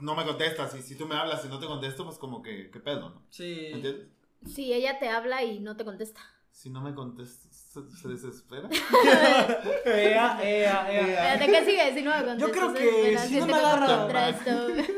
no 0.00 0.14
me 0.14 0.24
contestas, 0.24 0.74
y 0.76 0.82
si 0.82 0.96
tú 0.96 1.06
me 1.06 1.16
hablas 1.16 1.44
y 1.44 1.48
no 1.48 1.58
te 1.58 1.66
contesto, 1.66 2.04
pues 2.04 2.18
como 2.18 2.42
que, 2.42 2.70
¿qué 2.70 2.80
pedo, 2.80 3.10
no? 3.10 3.22
Sí. 3.30 3.66
¿Entiendes? 3.72 4.08
Si 4.46 4.72
ella 4.72 4.98
te 4.98 5.08
habla 5.08 5.42
y 5.42 5.58
no 5.60 5.76
te 5.76 5.84
contesta. 5.84 6.20
Si 6.52 6.70
no 6.70 6.80
me 6.80 6.94
contestas, 6.94 7.54
se, 7.54 7.88
se 7.96 8.08
desespera. 8.08 8.68
Ea, 9.84 10.38
ea, 10.42 10.92
ea. 10.92 11.34
Espérate, 11.34 11.46
¿qué 11.52 11.64
sigue? 11.64 11.94
Si 11.94 12.02
no 12.02 12.10
me 12.10 12.24
contestas. 12.24 12.38
Yo 12.48 12.52
creo 12.52 12.74
que 12.74 13.18
si 13.18 13.36
no 13.40 13.46
te 13.46 13.52
me 13.52 13.58
agarra- 13.58 13.98
contra 13.98 14.28
esto. 14.30 14.68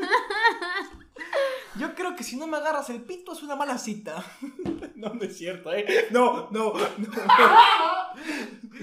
Yo 1.77 1.95
creo 1.95 2.15
que 2.15 2.23
si 2.23 2.35
no 2.35 2.47
me 2.47 2.57
agarras 2.57 2.89
el 2.89 3.01
pito 3.03 3.31
es 3.33 3.43
una 3.43 3.55
mala 3.55 3.77
cita. 3.77 4.23
No, 5.01 5.15
no 5.15 5.23
es 5.23 5.35
cierto, 5.35 5.73
¿eh? 5.73 6.07
No, 6.11 6.51
no, 6.51 6.73
no. 6.75 7.09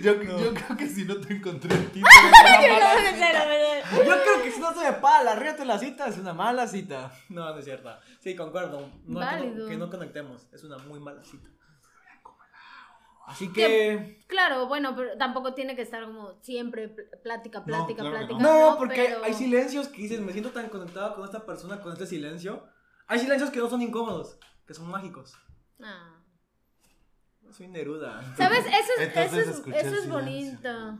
Yo, 0.02 0.14
No. 0.14 0.38
yo 0.38 0.54
creo 0.54 0.76
que 0.76 0.86
si 0.88 1.04
no 1.04 1.16
te 1.20 1.34
encontré 1.34 1.74
el 1.74 1.90
tipo, 1.92 2.06
Yo 3.96 4.04
creo 4.04 4.42
que 4.42 4.50
si 4.52 4.60
no 4.60 4.72
se 4.74 4.80
me 4.90 4.92
para 4.98 5.24
la 5.24 5.34
ríete 5.36 5.64
la 5.64 5.78
cita 5.78 6.06
es 6.08 6.18
una 6.18 6.32
mala 6.34 6.66
cita. 6.66 7.12
No, 7.28 7.50
no 7.52 7.58
es 7.58 7.64
cierto. 7.64 7.90
Sí, 8.20 8.34
concuerdo. 8.36 8.80
No, 8.80 8.88
que, 8.88 9.00
no, 9.06 9.18
Válido. 9.20 9.68
que 9.68 9.76
no 9.76 9.90
conectemos. 9.90 10.46
Es 10.52 10.62
una 10.64 10.78
muy 10.78 11.00
mala 11.00 11.22
cita. 11.24 11.48
Así 13.26 13.52
que. 13.52 14.18
Claro, 14.26 14.66
bueno, 14.68 14.94
pero 14.96 15.18
tampoco 15.18 15.52
tiene 15.52 15.76
que 15.76 15.82
estar 15.82 16.02
como 16.04 16.38
siempre 16.42 16.88
pl- 16.88 17.08
plática, 17.22 17.62
plática, 17.62 18.00
claro 18.00 18.16
plática. 18.26 18.38
No, 18.40 18.76
porque 18.78 19.04
Pero- 19.08 19.22
hay 19.24 19.34
silencios 19.34 19.88
que 19.88 20.00
dices, 20.02 20.20
me 20.20 20.32
siento 20.32 20.50
tan 20.50 20.68
conectado 20.70 21.14
con 21.14 21.24
esta 21.26 21.44
persona, 21.44 21.80
con 21.82 21.92
este 21.92 22.06
silencio. 22.06 22.66
Hay 23.06 23.18
silencios 23.18 23.50
que 23.50 23.58
no 23.58 23.68
son 23.68 23.82
incómodos, 23.82 24.38
que 24.66 24.72
son 24.72 24.90
mágicos. 24.90 25.34
Ah. 25.82 26.14
Soy 27.52 27.68
Neruda. 27.68 28.22
¿Sabes? 28.36 28.64
Eso 28.66 28.92
es, 28.98 29.08
Entonces 29.08 29.48
eso 29.48 29.62
es, 29.70 29.84
eso 29.84 29.94
es 29.96 30.08
bonito. 30.08 30.98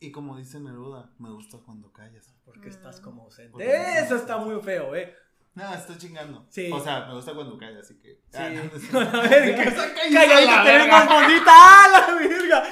Y 0.00 0.10
como 0.12 0.36
dice 0.36 0.60
Neruda, 0.60 1.10
me 1.18 1.30
gusta 1.30 1.58
cuando 1.64 1.90
callas. 1.92 2.34
Porque 2.44 2.68
estás 2.68 3.00
Mm. 3.00 3.04
como 3.04 3.22
ausente. 3.24 3.52
Porque- 3.52 3.98
Eso 3.98 4.16
está 4.16 4.36
muy 4.38 4.60
feo, 4.62 4.94
eh. 4.94 5.14
No, 5.54 5.72
estoy 5.72 5.96
chingando. 5.96 6.44
Sí. 6.50 6.68
O 6.72 6.80
sea, 6.80 7.06
me 7.06 7.14
gusta 7.14 7.32
cuando 7.32 7.56
callas, 7.56 7.84
así 7.84 7.98
que. 8.00 8.14
Sí. 8.28 8.36
Ah, 8.38 8.50
no, 8.50 8.64
no 8.64 8.70
es 8.76 8.94
A 9.14 9.20
ver, 9.22 9.54
que- 9.54 10.12
Calladita 10.12 10.64
te 10.64 10.72
ves 10.78 10.88
más 10.88 11.08
bonita. 11.08 11.46
¡Ah, 11.46 11.86
la 12.08 12.18
virga! 12.18 12.64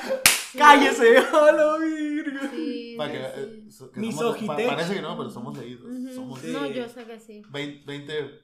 Cállese, 0.59 1.17
¡ah, 1.33 1.53
la 1.53 1.79
virga! 1.79 2.51
Sí, 2.51 2.95
Para 2.99 3.13
que, 3.13 3.19
sí. 3.19 3.25
eh, 3.37 3.65
que 3.95 4.01
somos- 4.03 4.21
ojitech. 4.23 4.47
pa- 4.69 4.75
Parece 4.75 4.95
que 4.95 5.03
no, 5.03 5.17
pero 5.17 5.31
somos 5.31 5.57
leídos. 5.57 5.87
Somos 6.15 6.41
Sí. 6.41 6.53
No, 6.53 6.67
yo 6.67 6.89
sé 6.89 7.05
que 7.07 7.19
sí. 7.21 7.43
20, 7.51 7.85
20 7.87 8.41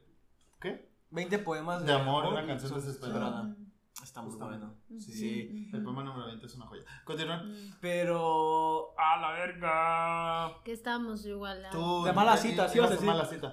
¿Qué? 0.61 0.89
20 1.11 1.39
poemas 1.41 1.85
De 1.85 1.93
amor, 1.93 2.27
una 2.27 2.45
y 2.45 2.47
canción 2.47 2.75
desesperada. 2.75 3.55
Está 4.03 4.23
muy 4.23 4.35
bueno. 4.37 4.75
Sí. 4.99 5.13
Sí. 5.13 5.71
El 5.73 5.83
poema 5.83 6.03
número 6.03 6.27
20 6.27 6.47
es 6.47 6.55
una 6.55 6.67
joya. 6.67 6.83
Continúa. 7.05 7.39
mm. 7.39 7.75
Pero. 7.81 8.95
¡A 8.99 9.17
la 9.21 9.31
verga! 9.33 10.63
Que 10.65 10.73
estamos 10.73 11.25
igual. 11.27 11.65
ah. 11.67 11.71
Tú. 11.71 12.05
De 12.05 12.13
mala 12.13 12.37
cita, 12.37 12.69
sí 12.69 12.79
vas 12.79 12.89
a 12.91 12.93
decir. 12.95 13.07
mala 13.07 13.25
cita. 13.27 13.53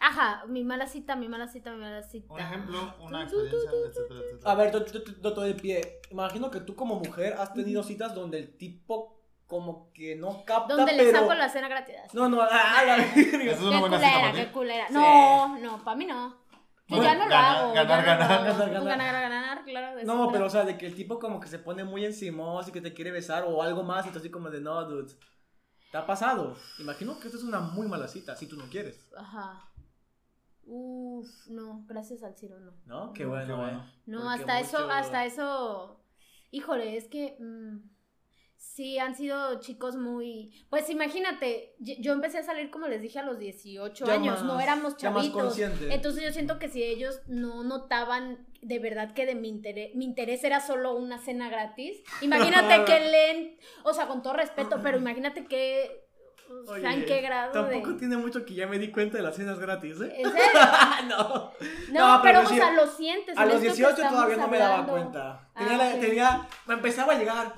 Ajá, 0.00 0.44
mi 0.46 0.64
mala 0.64 0.86
cita, 0.86 1.16
mi 1.16 1.28
mala 1.28 1.48
cita, 1.48 1.72
mi 1.72 1.78
mala 1.80 2.02
cita. 2.02 2.32
Un 2.34 2.38
ejemplo, 2.40 2.94
una 3.00 3.22
experiencia, 3.22 3.70
etcétera, 3.88 4.20
etcétera. 4.20 4.52
A 4.52 4.54
ver, 4.54 4.70
to- 4.70 4.84
to- 4.84 5.02
to- 5.02 5.32
to- 5.32 5.40
de 5.40 5.54
pie. 5.54 6.00
Imagino 6.10 6.50
que 6.50 6.60
tú 6.60 6.76
como 6.76 6.96
mujer 6.96 7.34
has 7.38 7.54
tenido 7.54 7.82
citas 7.82 8.14
donde 8.14 8.38
el 8.38 8.58
tipo 8.58 9.18
como 9.46 9.92
que 9.92 10.16
no 10.16 10.44
capta, 10.44 10.74
Donde 10.74 10.92
le 10.92 11.04
pero... 11.04 11.20
saco 11.20 11.34
la 11.34 11.48
cena 11.48 11.68
gratis. 11.68 11.94
No, 12.12 12.28
no, 12.28 12.40
¡ah, 12.42 12.82
la 12.84 12.96
Esa 13.04 13.14
verga! 13.14 13.52
es 13.52 13.58
Qué 13.58 13.64
una 13.64 13.80
buena 13.80 13.98
cita 13.98 14.10
culera, 14.10 14.20
para 14.20 14.32
ti. 14.32 14.38
qué 14.40 14.52
culera. 14.52 14.88
Sí. 14.88 14.94
No, 14.94 15.58
no, 15.58 15.84
para 15.84 15.96
mí 15.96 16.04
no. 16.06 16.36
Bueno, 16.88 17.04
ya 17.04 17.14
no 17.14 17.24
lo 17.24 17.30
ganar, 17.30 17.56
hago. 17.56 17.74
ganar, 17.74 18.04
ganar, 18.04 18.28
ganar, 18.28 18.56
ganar. 18.56 18.84
Ganar, 18.84 18.84
ganar, 18.84 19.30
ganar, 19.30 19.64
claro. 19.64 20.02
No, 20.04 20.30
pero 20.30 20.46
o 20.46 20.50
sea, 20.50 20.64
de 20.64 20.76
que 20.76 20.86
el 20.86 20.94
tipo 20.94 21.18
como 21.18 21.40
que 21.40 21.48
se 21.48 21.58
pone 21.58 21.82
muy 21.84 22.04
encimoso 22.04 22.68
y 22.68 22.72
que 22.72 22.80
te 22.82 22.92
quiere 22.92 23.10
besar 23.10 23.44
o 23.46 23.62
algo 23.62 23.82
más 23.82 24.06
y 24.06 24.10
tú 24.10 24.18
así 24.18 24.30
como 24.30 24.50
de 24.50 24.60
no, 24.60 24.84
dude. 24.84 25.12
¿Te 25.90 25.98
ha 25.98 26.04
pasado? 26.06 26.56
Imagino 26.80 27.18
que 27.18 27.28
esto 27.28 27.38
es 27.38 27.44
una 27.44 27.60
muy 27.60 27.86
mala 27.88 28.08
cita 28.08 28.34
si 28.36 28.46
tú 28.48 28.56
no 28.56 28.64
quieres, 28.68 29.10
Ajá. 29.16 29.70
Uf, 30.66 31.28
no, 31.48 31.84
gracias 31.86 32.22
al 32.22 32.36
Ciro 32.36 32.58
no. 32.58 32.72
¿no? 32.86 33.12
Qué 33.12 33.24
bueno, 33.26 33.46
Qué 33.46 33.52
bueno. 33.52 33.84
eh. 33.84 34.02
No, 34.06 34.20
Porque 34.22 34.40
hasta 34.40 34.60
eso, 34.60 34.90
hasta 34.90 35.24
eso. 35.26 36.00
Híjole, 36.50 36.96
es 36.96 37.08
que. 37.08 37.36
mm, 37.38 37.93
Sí, 38.72 38.98
han 38.98 39.14
sido 39.14 39.60
chicos 39.60 39.94
muy... 39.94 40.50
Pues 40.68 40.90
imagínate, 40.90 41.74
yo 41.78 42.12
empecé 42.12 42.38
a 42.38 42.42
salir, 42.42 42.70
como 42.70 42.88
les 42.88 43.00
dije, 43.02 43.20
a 43.20 43.22
los 43.22 43.38
18 43.38 44.04
Ya 44.04 44.14
años, 44.14 44.40
más- 44.40 44.44
no 44.44 44.58
éramos 44.60 44.96
chavitos. 44.96 45.56
Entonces 45.90 46.24
yo 46.24 46.32
siento 46.32 46.58
que 46.58 46.68
si 46.68 46.82
ellos 46.82 47.20
no 47.28 47.62
notaban 47.62 48.44
de 48.62 48.78
verdad 48.80 49.12
que 49.14 49.26
de 49.26 49.36
mi 49.36 49.48
interés, 49.48 49.94
mi 49.94 50.04
interés 50.04 50.42
era 50.42 50.60
solo 50.60 50.94
una 50.96 51.18
cena 51.18 51.48
gratis, 51.48 52.02
imagínate 52.20 52.84
que 52.84 52.98
leen, 53.10 53.58
o 53.84 53.92
sea, 53.94 54.08
con 54.08 54.22
todo 54.22 54.32
respeto, 54.32 54.80
pero 54.82 54.98
imagínate 55.04 55.44
que... 55.46 56.02
O 56.66 56.76
sea, 56.76 56.92
¿en 56.92 56.98
Oye, 56.98 57.04
qué 57.06 57.20
grado 57.20 57.52
Tampoco 57.52 57.90
de...? 57.92 57.98
tiene 57.98 58.16
mucho 58.16 58.44
que 58.44 58.54
ya 58.54 58.66
me 58.66 58.78
di 58.80 58.90
cuenta 58.90 59.16
de 59.18 59.22
las 59.22 59.36
cenas 59.36 59.58
gratis, 59.60 60.00
¿eh? 60.00 60.12
¿En 60.16 60.30
serio? 60.32 60.60
no. 61.08 61.52
No, 61.92 62.16
No, 62.16 62.22
pero, 62.22 62.40
pero 62.40 62.40
o 62.40 62.46
sea, 62.46 62.72
lo 62.72 62.86
sientes. 62.88 63.36
A 63.38 63.46
los 63.46 63.54
esto 63.62 63.66
que 63.68 63.76
18 63.76 63.90
estamos 63.94 64.14
todavía 64.16 64.36
no 64.36 64.48
me 64.48 64.58
daba 64.58 64.86
cuenta. 64.86 65.48
Tenía, 65.56 65.74
Ah, 65.74 65.76
la- 65.76 65.94
ok. 65.94 66.00
tenía- 66.00 66.48
me 66.66 66.74
empezaba 66.74 67.12
a 67.14 67.18
llegar. 67.18 67.54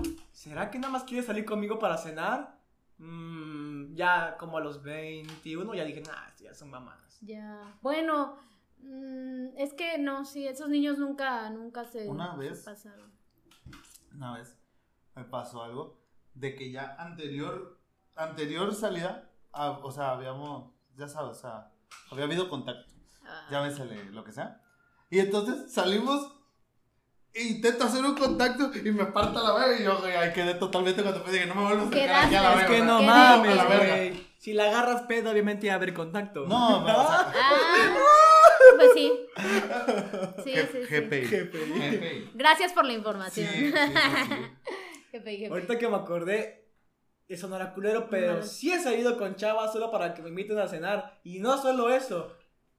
¿Será 0.46 0.70
que 0.70 0.78
nada 0.78 0.92
más 0.92 1.02
quiere 1.02 1.26
salir 1.26 1.44
conmigo 1.44 1.76
para 1.80 1.96
cenar? 1.98 2.56
Mm, 2.98 3.94
ya 3.96 4.36
como 4.38 4.58
a 4.58 4.60
los 4.60 4.80
21 4.80 5.74
ya 5.74 5.84
dije, 5.84 6.02
nah, 6.02 6.28
ya 6.40 6.54
son 6.54 6.70
mamadas. 6.70 7.18
Ya. 7.20 7.76
Bueno, 7.82 8.36
mm, 8.78 9.56
es 9.56 9.74
que 9.74 9.98
no, 9.98 10.24
sí, 10.24 10.46
esos 10.46 10.68
niños 10.68 10.98
nunca, 10.98 11.50
nunca 11.50 11.84
se, 11.84 12.08
Una 12.08 12.34
se 12.34 12.38
vez. 12.38 12.62
pasaron. 12.64 13.10
Una 14.14 14.36
vez 14.38 14.56
me 15.16 15.24
pasó 15.24 15.64
algo 15.64 16.00
de 16.34 16.54
que 16.54 16.70
ya 16.70 16.94
anterior, 16.96 17.80
anterior 18.14 18.72
salida, 18.72 19.28
ah, 19.52 19.80
o 19.82 19.90
sea, 19.90 20.12
habíamos, 20.12 20.72
ya 20.96 21.08
sabes, 21.08 21.38
o 21.38 21.40
sea, 21.40 21.72
había 22.12 22.24
habido 22.24 22.48
contacto, 22.48 22.94
Ah. 23.24 23.48
llámesele 23.50 24.04
lo 24.12 24.22
que 24.22 24.30
sea. 24.30 24.62
Y 25.10 25.18
entonces 25.18 25.72
salimos 25.72 26.35
intento 27.42 27.84
hacer 27.84 28.04
un 28.04 28.14
contacto 28.14 28.70
y 28.74 28.90
me 28.92 29.06
parta 29.06 29.42
la 29.42 29.52
verga 29.54 29.78
y 29.80 29.84
yo 29.84 29.98
güey, 30.00 30.14
ahí 30.14 30.32
quedé 30.32 30.54
totalmente 30.54 31.02
cuando 31.02 31.24
me 31.24 31.32
dije, 31.32 31.46
no 31.46 31.54
me 31.54 31.62
vuelvo 31.64 31.84
a 31.84 31.88
acercar 31.88 32.24
aquí 32.24 32.34
a 32.34 32.42
la 32.42 32.48
verga. 32.54 32.62
Es 32.64 32.70
que 32.70 32.86
no 32.86 32.98
¿Qué 33.00 33.06
mames, 33.06 33.56
güey. 33.66 34.26
Si 34.38 34.52
la 34.52 34.64
agarras 34.66 35.02
pedo, 35.02 35.30
obviamente 35.30 35.66
va 35.66 35.72
a 35.74 35.76
haber 35.76 35.92
contacto. 35.94 36.46
No, 36.46 36.80
me, 36.82 36.92
o 36.92 36.94
sea, 37.06 37.32
Ah, 37.34 38.76
pues 38.76 38.90
sí. 38.94 39.12
Sí, 40.44 40.54
sí, 40.54 40.78
sí. 40.88 40.94
GPI. 40.94 41.20
GPI. 41.26 42.30
Gracias 42.34 42.72
por 42.72 42.84
la 42.84 42.92
información. 42.92 43.46
sí, 43.48 43.70
sí, 43.70 43.72
sí. 43.72 45.18
GPI, 45.18 45.36
GPI. 45.38 45.46
Ahorita 45.46 45.78
que 45.78 45.88
me 45.88 45.96
acordé, 45.96 46.68
eso 47.28 47.48
no 47.48 47.56
era 47.56 47.72
culero, 47.74 48.08
pero 48.08 48.36
No. 48.36 48.42
sí 48.42 48.72
he 48.72 48.80
salido 48.82 49.16
con 49.18 49.34
chavas 49.36 49.72
solo 49.72 49.90
para 49.90 50.14
que 50.14 50.22
me 50.22 50.28
inviten 50.28 50.58
a 50.58 50.68
cenar. 50.68 51.18
Y 51.24 51.38
no 51.40 51.60
solo 51.60 51.90
eso, 51.90 52.35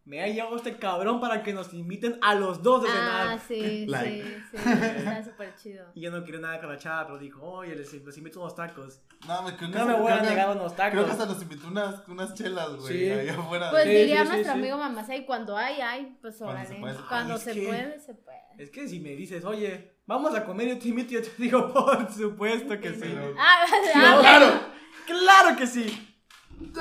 me 0.07 0.21
ha 0.23 0.27
llegado 0.27 0.55
este 0.55 0.77
cabrón 0.77 1.19
para 1.19 1.43
que 1.43 1.51
nos 1.53 1.73
inviten 1.73 2.17
a 2.21 2.33
los 2.33 2.63
dos 2.63 2.81
de 2.83 2.87
cenar. 2.89 3.27
Ah, 3.27 3.39
sí, 3.45 3.85
Like. 3.89 4.23
sí, 4.51 4.57
sí. 4.57 4.69
Está 4.69 5.23
súper 5.25 5.53
chido. 5.55 5.85
Y 5.95 6.01
yo 6.01 6.11
no 6.11 6.23
quería 6.23 6.39
nada 6.39 6.59
con 6.61 6.69
la 6.69 6.77
chava, 6.77 7.05
pero 7.07 7.19
dijo, 7.19 7.41
oye, 7.43 7.75
les, 7.75 7.91
les 7.93 8.17
invito 8.17 8.39
unos 8.39 8.55
tacos. 8.55 9.01
No, 9.27 9.41
me, 9.41 9.55
creo 9.57 9.69
que 9.69 9.77
No 9.77 9.85
me 9.85 9.93
voy 9.95 10.11
a 10.13 10.21
negar 10.21 10.55
unos 10.55 10.75
tacos. 10.75 10.93
Creo 10.93 11.05
que 11.05 11.11
hasta 11.11 11.25
nos 11.25 11.41
invitó 11.41 11.67
unas, 11.67 12.07
unas 12.07 12.33
chelas, 12.35 12.75
güey, 12.77 12.97
Sí. 12.99 13.09
ahí 13.11 13.27
afuera. 13.29 13.69
Pues 13.69 13.83
Sí, 13.83 13.89
diría 13.89 14.17
sí, 14.21 14.23
sí, 14.23 14.29
nuestro 14.29 14.53
sí. 14.53 14.59
amigo 14.59 14.77
Mamacé, 14.77 15.25
cuando 15.25 15.57
hay, 15.57 15.81
hay, 15.81 16.17
pues 16.21 16.37
Cuando 16.37 16.53
órale. 16.61 16.79
puede, 16.79 16.93
se 16.93 16.97
puede. 16.99 17.07
Cuando 17.09 17.33
Ay, 17.33 17.39
se 17.41 17.51
que- 17.53 17.67
puede, 17.67 17.99
se 17.99 18.13
puede. 18.13 18.37
Es 18.57 18.69
que 18.71 18.87
si 18.87 18.99
me 19.01 19.09
dices, 19.15 19.43
oye, 19.43 19.97
vamos 20.05 20.33
a 20.33 20.45
comer, 20.45 20.69
yo 20.69 20.79
te 20.79 20.87
invito, 20.87 21.11
yo 21.11 21.21
te 21.21 21.31
digo, 21.37 21.73
por 21.73 22.09
supuesto 22.11 22.79
que 22.79 22.93
sí. 22.93 23.01
Pero- 23.01 23.35
Ah, 23.37 23.65
Sí, 23.67 23.89
ah, 23.93 24.17
¡Claro! 24.21 24.59
¡Claro 25.05 25.57
que 25.57 25.67
sí! 25.67 26.15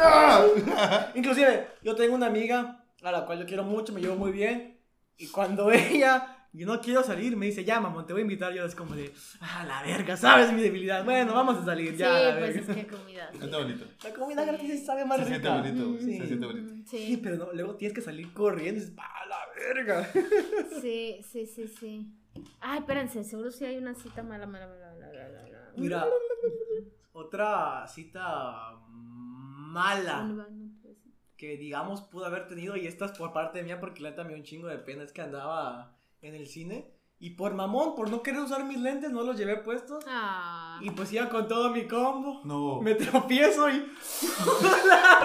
¡Ah! 0.01 0.45
Inclusive, 1.15 1.69
yo 1.83 1.95
tengo 1.95 2.15
una 2.15 2.27
amiga 2.27 2.83
a 3.09 3.13
la 3.13 3.25
cual 3.27 3.39
yo 3.41 3.47
quiero 3.47 3.63
mucho, 3.65 3.93
me 3.93 4.01
llevo 4.01 4.17
muy 4.17 4.33
bien. 4.33 4.79
Y 5.17 5.29
cuando 5.29 5.71
ella, 5.73 6.49
yo 6.53 6.67
no 6.67 6.81
quiero 6.81 7.03
salir, 7.03 7.37
me 7.37 7.47
dice, 7.47 7.65
ya, 7.65 7.81
mamón, 7.81 8.07
te 8.07 8.13
voy 8.13 8.21
a 8.21 8.23
invitar. 8.23 8.53
Yo 8.53 8.65
es 8.65 8.75
como 8.75 8.95
de, 8.95 9.13
ah, 9.41 9.65
la 9.67 9.83
verga, 9.83 10.17
sabes 10.17 10.53
mi 10.53 10.61
debilidad. 10.63 11.05
Bueno, 11.05 11.35
vamos 11.35 11.57
a 11.59 11.65
salir, 11.65 11.93
Sí, 11.93 11.99
ya. 11.99 12.11
la 12.21 12.39
pues 12.39 12.55
verga. 12.55 12.73
es 12.73 12.79
que 12.79 12.87
comida. 12.87 13.29
sí. 13.33 13.39
Está 13.45 13.59
bonito. 13.59 13.85
La 14.05 14.13
comida 14.15 14.45
gratis 14.45 14.71
sí 14.71 14.85
sabe 14.85 15.05
más 15.05 15.19
Se 15.21 15.27
siente 15.27 15.49
bonito, 15.49 15.99
Sí. 16.01 16.19
se 16.19 16.27
siente 16.27 16.47
bonito. 16.47 16.73
Sí, 16.87 16.99
Sí, 17.07 17.17
pero 17.23 17.37
no, 17.37 17.53
luego 17.53 17.77
tienes 17.77 17.95
que 17.95 18.03
salir 18.03 18.33
corriendo 18.33 18.81
y 18.81 18.85
dices, 18.85 18.97
¡ah, 18.99 19.27
la 19.29 19.39
verga! 19.55 20.09
sí, 20.83 21.21
sí, 21.31 21.47
sí, 21.47 21.69
sí. 21.69 22.07
Ay, 22.61 22.81
espérense, 22.81 23.25
seguro 23.25 23.51
sí 23.51 23.65
hay 23.65 23.79
una 23.79 23.95
cita 23.95 24.23
mala, 24.23 24.47
mala, 24.47 24.67
mala, 24.67 24.93
mala, 24.95 25.07
mala, 25.07 25.43
mala. 25.43 25.73
Mira, 25.77 26.07
otra 27.13 27.87
cita 27.89 28.73
mala. 28.91 30.23
No, 30.25 30.35
no, 30.35 30.49
no, 30.51 30.71
pues, 30.83 30.97
que 31.37 31.57
digamos 31.57 32.01
pudo 32.03 32.27
haber 32.27 32.49
tenido 32.49 32.77
y 32.77 32.87
esta 32.87 33.05
es 33.07 33.13
por 33.13 33.33
parte 33.33 33.63
mía 33.63 33.79
porque 33.81 34.01
la 34.03 34.11
neta 34.11 34.23
me 34.25 34.31
dio 34.31 34.39
un 34.39 34.45
chingo 34.45 34.69
de 34.69 34.79
pena 34.79 35.03
es 35.05 35.13
que 35.13 35.23
andaba 35.23 35.93
en 36.23 36.35
el 36.35 36.47
cine 36.47 36.91
y 37.19 37.31
por 37.31 37.55
mamón, 37.55 37.95
por 37.95 38.11
no 38.11 38.23
querer 38.23 38.41
usar 38.41 38.65
mis 38.65 38.79
lentes 38.79 39.11
no 39.11 39.23
los 39.23 39.37
llevé 39.39 39.57
puestos 39.57 40.05
Ah. 40.09 40.79
y 40.83 40.91
pues 40.91 41.11
iba 41.13 41.29
con 41.31 41.49
todo 41.49 41.71
mi 41.71 41.87
combo. 41.87 42.43
No. 42.45 42.81
Me 42.83 42.95
tropiezo 42.95 43.71
y 43.71 43.79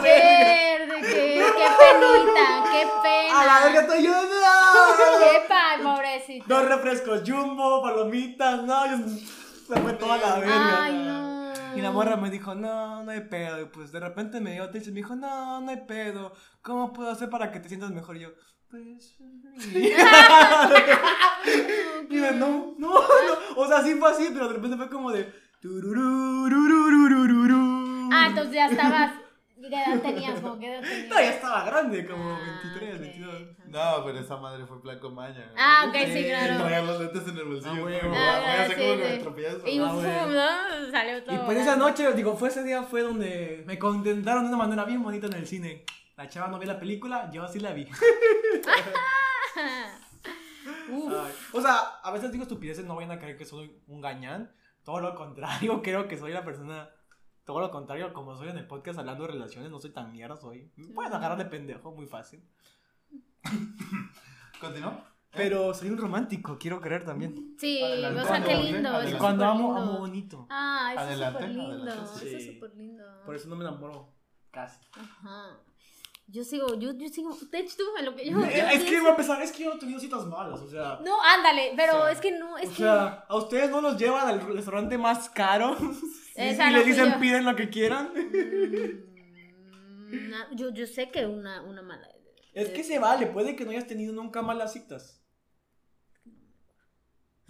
Verde, 0.01 1.01
qué, 1.01 1.45
qué 1.57 1.67
penita, 1.79 2.63
qué 2.71 2.87
pena. 3.03 3.41
a 3.41 3.45
la 3.45 3.59
verga 3.65 3.81
estoy 3.81 4.03
yo. 4.03 4.11
¡no! 4.11 5.19
Qué 5.19 5.47
pa, 5.47 5.77
pobrecito. 5.83 6.45
Dos 6.47 6.65
refrescos 6.67 7.21
jumbo, 7.27 7.81
palomitas, 7.81 8.63
no, 8.63 8.85
yo- 8.87 9.07
se 9.67 9.79
fue 9.81 9.93
toda 9.93 10.17
la 10.17 10.39
verga. 10.39 10.83
Ay, 10.83 10.93
no. 11.05 11.10
Y 11.75 11.81
la 11.81 11.91
morra 11.91 12.17
me 12.17 12.29
dijo, 12.29 12.55
no, 12.55 13.03
no 13.03 13.11
hay 13.11 13.21
pedo. 13.21 13.61
Y 13.61 13.65
pues 13.65 13.91
de 13.91 13.99
repente 13.99 14.39
me 14.39 14.53
dio 14.53 14.69
triste 14.69 14.89
y 14.89 14.93
me 14.93 14.99
dijo, 14.99 15.15
no, 15.15 15.61
no 15.61 15.69
hay 15.69 15.81
pedo. 15.87 16.33
¿Cómo 16.61 16.93
puedo 16.93 17.11
hacer 17.11 17.29
para 17.29 17.51
que 17.51 17.59
te 17.59 17.67
sientas 17.67 17.91
mejor? 17.91 18.17
Y 18.17 18.21
yo, 18.21 18.29
pues. 18.69 19.17
Mira, 22.09 22.31
no, 22.33 22.75
no, 22.77 22.89
no. 22.89 23.01
O 23.57 23.67
sea, 23.67 23.81
sí 23.83 23.95
fue 23.95 24.11
así, 24.11 24.29
pero 24.33 24.47
de 24.47 24.53
repente 24.55 24.77
fue 24.77 24.89
como 24.89 25.11
de. 25.11 25.31
Ah, 28.11 28.27
entonces 28.27 28.53
ya 28.53 28.67
estabas 28.67 29.20
¿Qué 29.69 29.75
edad 29.75 30.01
tenías? 30.01 30.39
¿Cómo 30.39 30.59
qué 30.59 30.73
edad 30.73 30.81
tenías? 30.81 31.07
No, 31.09 31.15
ya 31.15 31.29
estaba 31.31 31.63
grande, 31.65 32.05
como 32.07 32.33
Ah, 32.33 32.39
23, 32.73 32.95
ok. 32.95 33.01
22. 33.01 33.41
No, 33.67 34.03
pero 34.05 34.19
esa 34.19 34.37
madre 34.37 34.65
fue 34.65 34.81
plan 34.81 34.99
con 34.99 35.15
maña. 35.15 35.51
Ah, 35.57 35.85
ok, 35.87 35.95
sí, 36.05 36.13
Sí, 36.13 36.25
claro. 36.25 36.57
Traía 36.63 36.81
los 36.81 36.99
lentes 36.99 37.27
en 37.27 37.37
el 37.37 37.43
bolsillo. 37.45 37.71
Ah, 37.71 37.79
güey. 37.79 37.99
Ah, 38.03 38.65
sí, 38.67 38.73
como 38.75 38.91
que 38.91 38.97
me 38.97 39.15
sí. 39.15 39.19
tropiezo. 39.21 39.67
Y 39.67 39.79
Ah. 39.79 40.27
¿no? 40.27 40.91
Salió 40.91 41.23
todo. 41.23 41.35
Y 41.35 41.37
pues 41.45 41.57
esa 41.59 41.75
noche, 41.77 42.13
digo, 42.13 42.35
fue 42.35 42.49
ese 42.49 42.63
día 42.63 42.83
fue 42.83 43.01
donde 43.01 43.63
me 43.65 43.79
contentaron 43.79 44.43
de 44.43 44.49
una 44.49 44.57
manera 44.57 44.83
bien 44.85 45.01
bonita 45.03 45.27
en 45.27 45.33
el 45.33 45.47
cine. 45.47 45.85
La 46.17 46.27
chava 46.27 46.49
no 46.49 46.59
vio 46.59 46.67
la 46.71 46.79
película, 46.79 47.29
yo 47.31 47.47
sí 47.47 47.59
la 47.59 47.71
vi. 47.73 47.87
Ay, 50.89 51.33
o 51.53 51.61
sea, 51.61 51.77
a 52.03 52.11
veces 52.11 52.31
digo 52.31 52.43
estupideces, 52.43 52.85
no 52.85 52.95
vayan 52.95 53.11
a 53.11 53.19
creer 53.19 53.37
que 53.37 53.45
soy 53.45 53.75
un 53.87 54.01
gañán. 54.01 54.51
Todo 54.83 54.99
lo 54.99 55.15
contrario, 55.15 55.81
creo 55.83 56.07
que 56.07 56.17
soy 56.17 56.31
la 56.33 56.43
persona. 56.43 56.89
Todo 57.45 57.59
lo 57.59 57.71
contrario, 57.71 58.13
como 58.13 58.35
soy 58.37 58.49
en 58.49 58.57
el 58.57 58.67
podcast 58.67 58.99
hablando 58.99 59.25
de 59.25 59.31
relaciones, 59.33 59.71
no 59.71 59.79
soy 59.79 59.91
tan 59.91 60.11
mierda, 60.11 60.37
soy. 60.37 60.71
Me 60.75 60.87
pueden 60.93 61.13
agarrar 61.13 61.37
de 61.37 61.45
pendejo 61.45 61.91
muy 61.91 62.05
fácil. 62.05 62.43
¿Continuó? 64.59 65.03
Pero 65.33 65.73
soy 65.73 65.89
un 65.89 65.97
romántico, 65.97 66.57
quiero 66.59 66.81
creer 66.81 67.05
también. 67.05 67.55
Sí, 67.57 67.81
Adelante. 67.81 68.19
o 68.21 68.25
sea, 68.25 68.43
qué 68.43 68.51
Cuando- 68.51 68.63
lindo. 68.71 68.89
adelante. 68.89 69.17
Cuando 69.17 69.45
amo, 69.45 69.77
amo 69.77 69.97
bonito. 69.99 70.45
Ah, 70.49 70.89
eso 70.91 70.99
Adelante, 71.01 71.39
es 71.45 71.49
súper 71.51 71.55
lindo. 71.57 71.73
adelante. 71.73 72.03
Eso 72.03 72.25
es 72.37 72.43
Sí. 72.43 72.53
súper 72.53 72.75
lindo. 72.75 73.03
Por 73.25 73.35
eso 73.35 73.47
no 73.49 73.55
me 73.55 73.63
enamoro 73.65 74.13
casi. 74.51 74.79
Ajá. 74.93 75.57
Yo 76.31 76.45
sigo, 76.45 76.75
yo, 76.75 76.93
yo 76.93 77.09
sigo. 77.09 77.37
De 77.51 77.59
hecho, 77.59 77.75
tú, 77.77 77.83
en 77.99 78.05
lo 78.05 78.15
que 78.15 78.25
yo. 78.25 78.39
yo 78.39 78.45
es 78.45 78.83
que 78.83 78.95
iba 78.95 79.07
a 79.07 79.11
empezar, 79.11 79.41
es 79.41 79.51
que 79.51 79.63
yo 79.63 79.71
no 79.71 79.75
he 79.75 79.79
tenido 79.79 79.99
citas 79.99 80.25
malas, 80.25 80.61
o 80.61 80.69
sea. 80.69 80.99
No, 81.03 81.21
ándale, 81.21 81.73
pero 81.75 81.97
O 81.97 82.01
sea, 82.03 82.11
es 82.11 82.21
que 82.21 82.31
no, 82.31 82.57
es 82.57 82.69
o 82.69 82.71
que. 82.71 82.77
sea, 82.77 83.25
a 83.27 83.35
ustedes 83.35 83.69
no 83.69 83.81
los 83.81 83.97
llevan 83.97 84.25
al 84.27 84.39
restaurante 84.41 84.97
más 84.97 85.29
caro 85.29 85.75
y, 86.37 86.41
y 86.41 86.55
les 86.71 86.85
dicen 86.85 87.11
yo. 87.13 87.19
piden 87.19 87.43
lo 87.43 87.55
que 87.57 87.69
quieran. 87.69 88.13
Mm, 90.07 90.55
yo, 90.55 90.69
yo 90.73 90.87
sé 90.87 91.09
que 91.09 91.25
una, 91.25 91.61
una 91.63 91.81
mala. 91.81 92.07
Es 92.53 92.69
que 92.69 92.83
se 92.83 92.99
vale, 92.99 93.27
puede 93.27 93.55
que 93.55 93.65
no 93.65 93.71
hayas 93.71 93.87
tenido 93.87 94.13
nunca 94.13 94.41
malas 94.41 94.73
citas. 94.73 95.20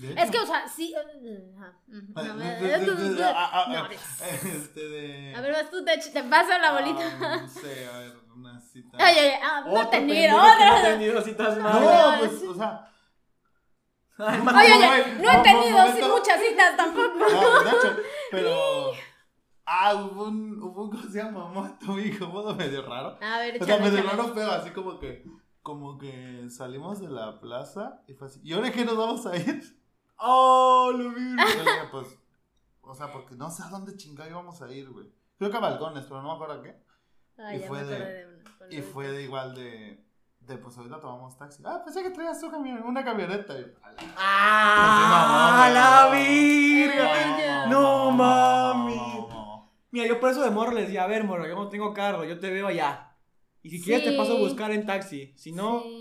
Es 0.04 0.32
que, 0.32 0.40
o 0.40 0.46
sea, 0.46 0.68
sí. 0.68 0.94
Ah, 0.96 1.74
ah, 2.16 2.16
ah, 2.16 3.72
ah. 3.76 3.90
A 5.38 5.42
ver, 5.42 5.52
vas 5.54 5.70
tú, 5.70 5.84
te, 5.86 5.98
te 5.98 6.24
paso 6.24 6.58
la 6.60 6.72
bolita. 6.74 7.02
Ah, 7.22 7.38
No 7.42 7.48
sé, 7.62 7.86
a 7.88 8.00
ver, 8.00 8.14
una 8.36 8.60
cita. 8.60 8.98
Ay, 9.00 9.16
ay, 9.20 9.28
ay, 9.30 9.40
ah, 9.42 9.64
no 9.66 9.82
he 9.82 9.86
tenido, 9.86 10.16
que 10.16 10.28
no 10.32 10.54
otra. 10.54 10.82
tenido 10.82 11.22
citas 11.22 11.58
No, 11.58 12.16
pues, 12.20 12.44
o 12.44 12.56
sea. 12.56 12.88
Ay, 14.18 14.38
no, 14.38 14.44
ma- 14.44 14.60
Oye, 14.62 14.74
oye, 14.74 15.06
no 15.20 15.32
he 15.32 15.44
tenido 15.44 16.10
muchas 16.10 16.42
citas 16.42 16.78
tampoco. 16.78 17.18
No, 17.18 17.62
hecho, 17.62 17.98
pero. 18.32 18.92
Ah, 19.66 19.94
hubo 19.96 20.26
un. 20.26 20.62
Hubo 20.62 20.84
un. 20.84 20.92
¿Cómo 20.92 21.04
se 21.04 21.18
llama? 21.18 21.46
Momento 21.48 21.86
muy 21.88 22.04
incómodo, 22.04 22.56
medio 22.56 22.82
raro. 22.84 23.18
A 23.22 23.40
ver, 23.40 23.62
O 23.62 23.66
sea, 23.66 23.78
medio 23.78 24.04
raro, 24.04 24.34
feo, 24.34 24.52
así 24.52 24.72
como 24.72 25.00
que. 25.00 25.24
Como 25.64 26.00
que 26.00 26.48
salimos 26.50 27.00
de 27.00 27.08
la 27.08 27.40
plaza 27.40 28.02
y 28.08 28.14
fue 28.16 28.28
así. 28.28 28.40
¿Y 28.44 28.54
ahora 28.54 28.72
qué 28.72 28.84
nos 28.84 28.98
vamos 28.98 29.26
a 29.28 29.36
ir? 29.38 29.62
Oh, 30.22 30.92
lo 30.96 31.10
vi. 31.12 31.22
Y 31.22 31.36
yo 31.38 31.64
le 31.64 31.72
dije, 31.72 31.88
pues. 31.92 32.08
O 32.82 32.96
sea, 32.96 33.12
porque 33.12 33.36
no 33.36 33.50
sé 33.50 33.64
a 33.64 33.70
dónde 33.70 33.96
chingado 33.98 34.30
íbamos 34.30 34.62
a 34.62 34.72
ir, 34.72 34.90
güey. 34.90 35.08
Creo 35.38 35.50
que 35.52 35.58
a 35.58 35.62
balcones, 35.62 36.04
pero 36.06 36.22
no 36.22 36.30
me 36.30 36.34
acuerdo 36.36 36.56
a 36.56 36.64
qué. 36.64 36.76
Ay, 37.38 37.58
y 37.58 37.62
ya 37.62 37.68
fue 37.68 37.80
me 37.84 37.86
de- 37.86 38.26
una. 38.60 38.74
Y 38.74 38.82
fue 38.82 39.08
de- 39.12 39.24
igual 39.24 39.56
de. 39.56 40.04
De 40.42 40.58
pues 40.58 40.76
ahorita 40.78 41.00
tomamos 41.00 41.38
taxi. 41.38 41.62
Ah, 41.66 41.82
pensé 41.84 42.02
que 42.02 42.10
traías 42.10 42.40
tu 42.42 42.50
camión, 42.50 42.82
una 42.84 43.04
camioneta. 43.04 43.54
Y, 43.60 43.64
a 43.84 43.92
la- 43.92 44.14
¡Ah! 44.18 45.70
¡La 45.72 45.92
mamá, 46.10 46.16
virga! 46.16 47.14
Ay, 47.14 47.42
ya. 47.42 47.66
No, 47.68 48.12
ma. 48.12 48.88
Mira, 49.92 50.08
yo 50.08 50.20
por 50.20 50.30
eso 50.32 50.42
de 50.42 50.50
morro 50.52 50.72
les 50.72 50.86
decía, 50.86 51.04
a 51.04 51.08
ver, 51.08 51.24
morro, 51.26 51.46
yo 51.48 51.56
no 51.56 51.68
tengo 51.70 51.94
carro, 51.94 52.24
yo 52.24 52.40
te 52.40 52.50
veo 52.50 52.68
allá. 52.68 53.14
Y 53.62 53.70
si 53.70 53.82
quieres 53.84 54.04
te 54.10 54.18
paso 54.18 54.38
a 54.38 54.40
buscar 54.40 54.72
en 54.72 54.86
taxi. 54.86 55.34
Si 55.38 55.52
no, 55.52 55.82
Sí, 55.82 56.01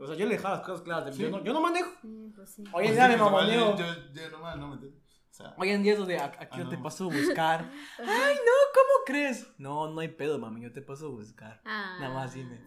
o 0.00 0.06
sea, 0.06 0.16
yo 0.16 0.26
le 0.26 0.32
dejaba 0.36 0.56
las 0.56 0.64
cosas 0.66 0.82
claras. 0.82 1.04
de- 1.06 1.12
Sí. 1.12 1.22
Yo, 1.22 1.30
no, 1.30 1.44
yo 1.44 1.52
no 1.52 1.60
manejo. 1.60 1.90
sí, 2.02 2.32
pues 2.34 2.50
sí. 2.50 2.64
Hoy 2.72 2.86
en 2.86 2.90
Pues 2.90 2.94
día 2.94 3.08
me 3.08 3.16
pues, 3.16 3.28
igual 3.28 3.32
mamoneo. 3.46 3.76
Yo, 3.76 3.84
yo, 3.86 4.12
yo 4.14 4.30
nomás 4.30 4.56
no 4.58 4.68
me 4.68 4.74
entiendo. 4.74 4.98
O 4.98 5.32
sea, 5.32 5.54
Hoy 5.58 5.68
en 5.70 5.82
día 5.82 5.92
eso 5.94 6.06
de 6.06 6.18
"A- 6.18 6.24
aquí 6.24 6.48
Ah, 6.52 6.58
yo 6.58 6.68
te 6.68 6.76
no. 6.76 6.82
paso 6.82 7.04
a 7.04 7.14
buscar. 7.14 7.70
Ay, 7.98 8.34
no, 8.34 8.52
¿cómo 8.74 9.04
crees? 9.06 9.46
No, 9.58 9.88
no 9.90 10.00
hay 10.00 10.08
pedo, 10.08 10.38
mami, 10.38 10.62
yo 10.62 10.72
te 10.72 10.82
paso 10.82 11.06
a 11.06 11.10
buscar. 11.10 11.60
Ah. 11.64 11.96
Nada 12.00 12.14
más 12.14 12.34
dime. 12.34 12.60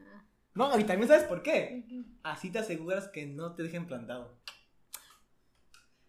No, 0.55 0.77
y 0.79 0.83
también 0.83 1.07
sabes 1.07 1.23
por 1.23 1.41
qué. 1.41 1.85
Así 2.23 2.51
te 2.51 2.59
aseguras 2.59 3.07
que 3.09 3.25
no 3.25 3.53
te 3.55 3.63
dejen 3.63 3.87
plantado. 3.87 4.39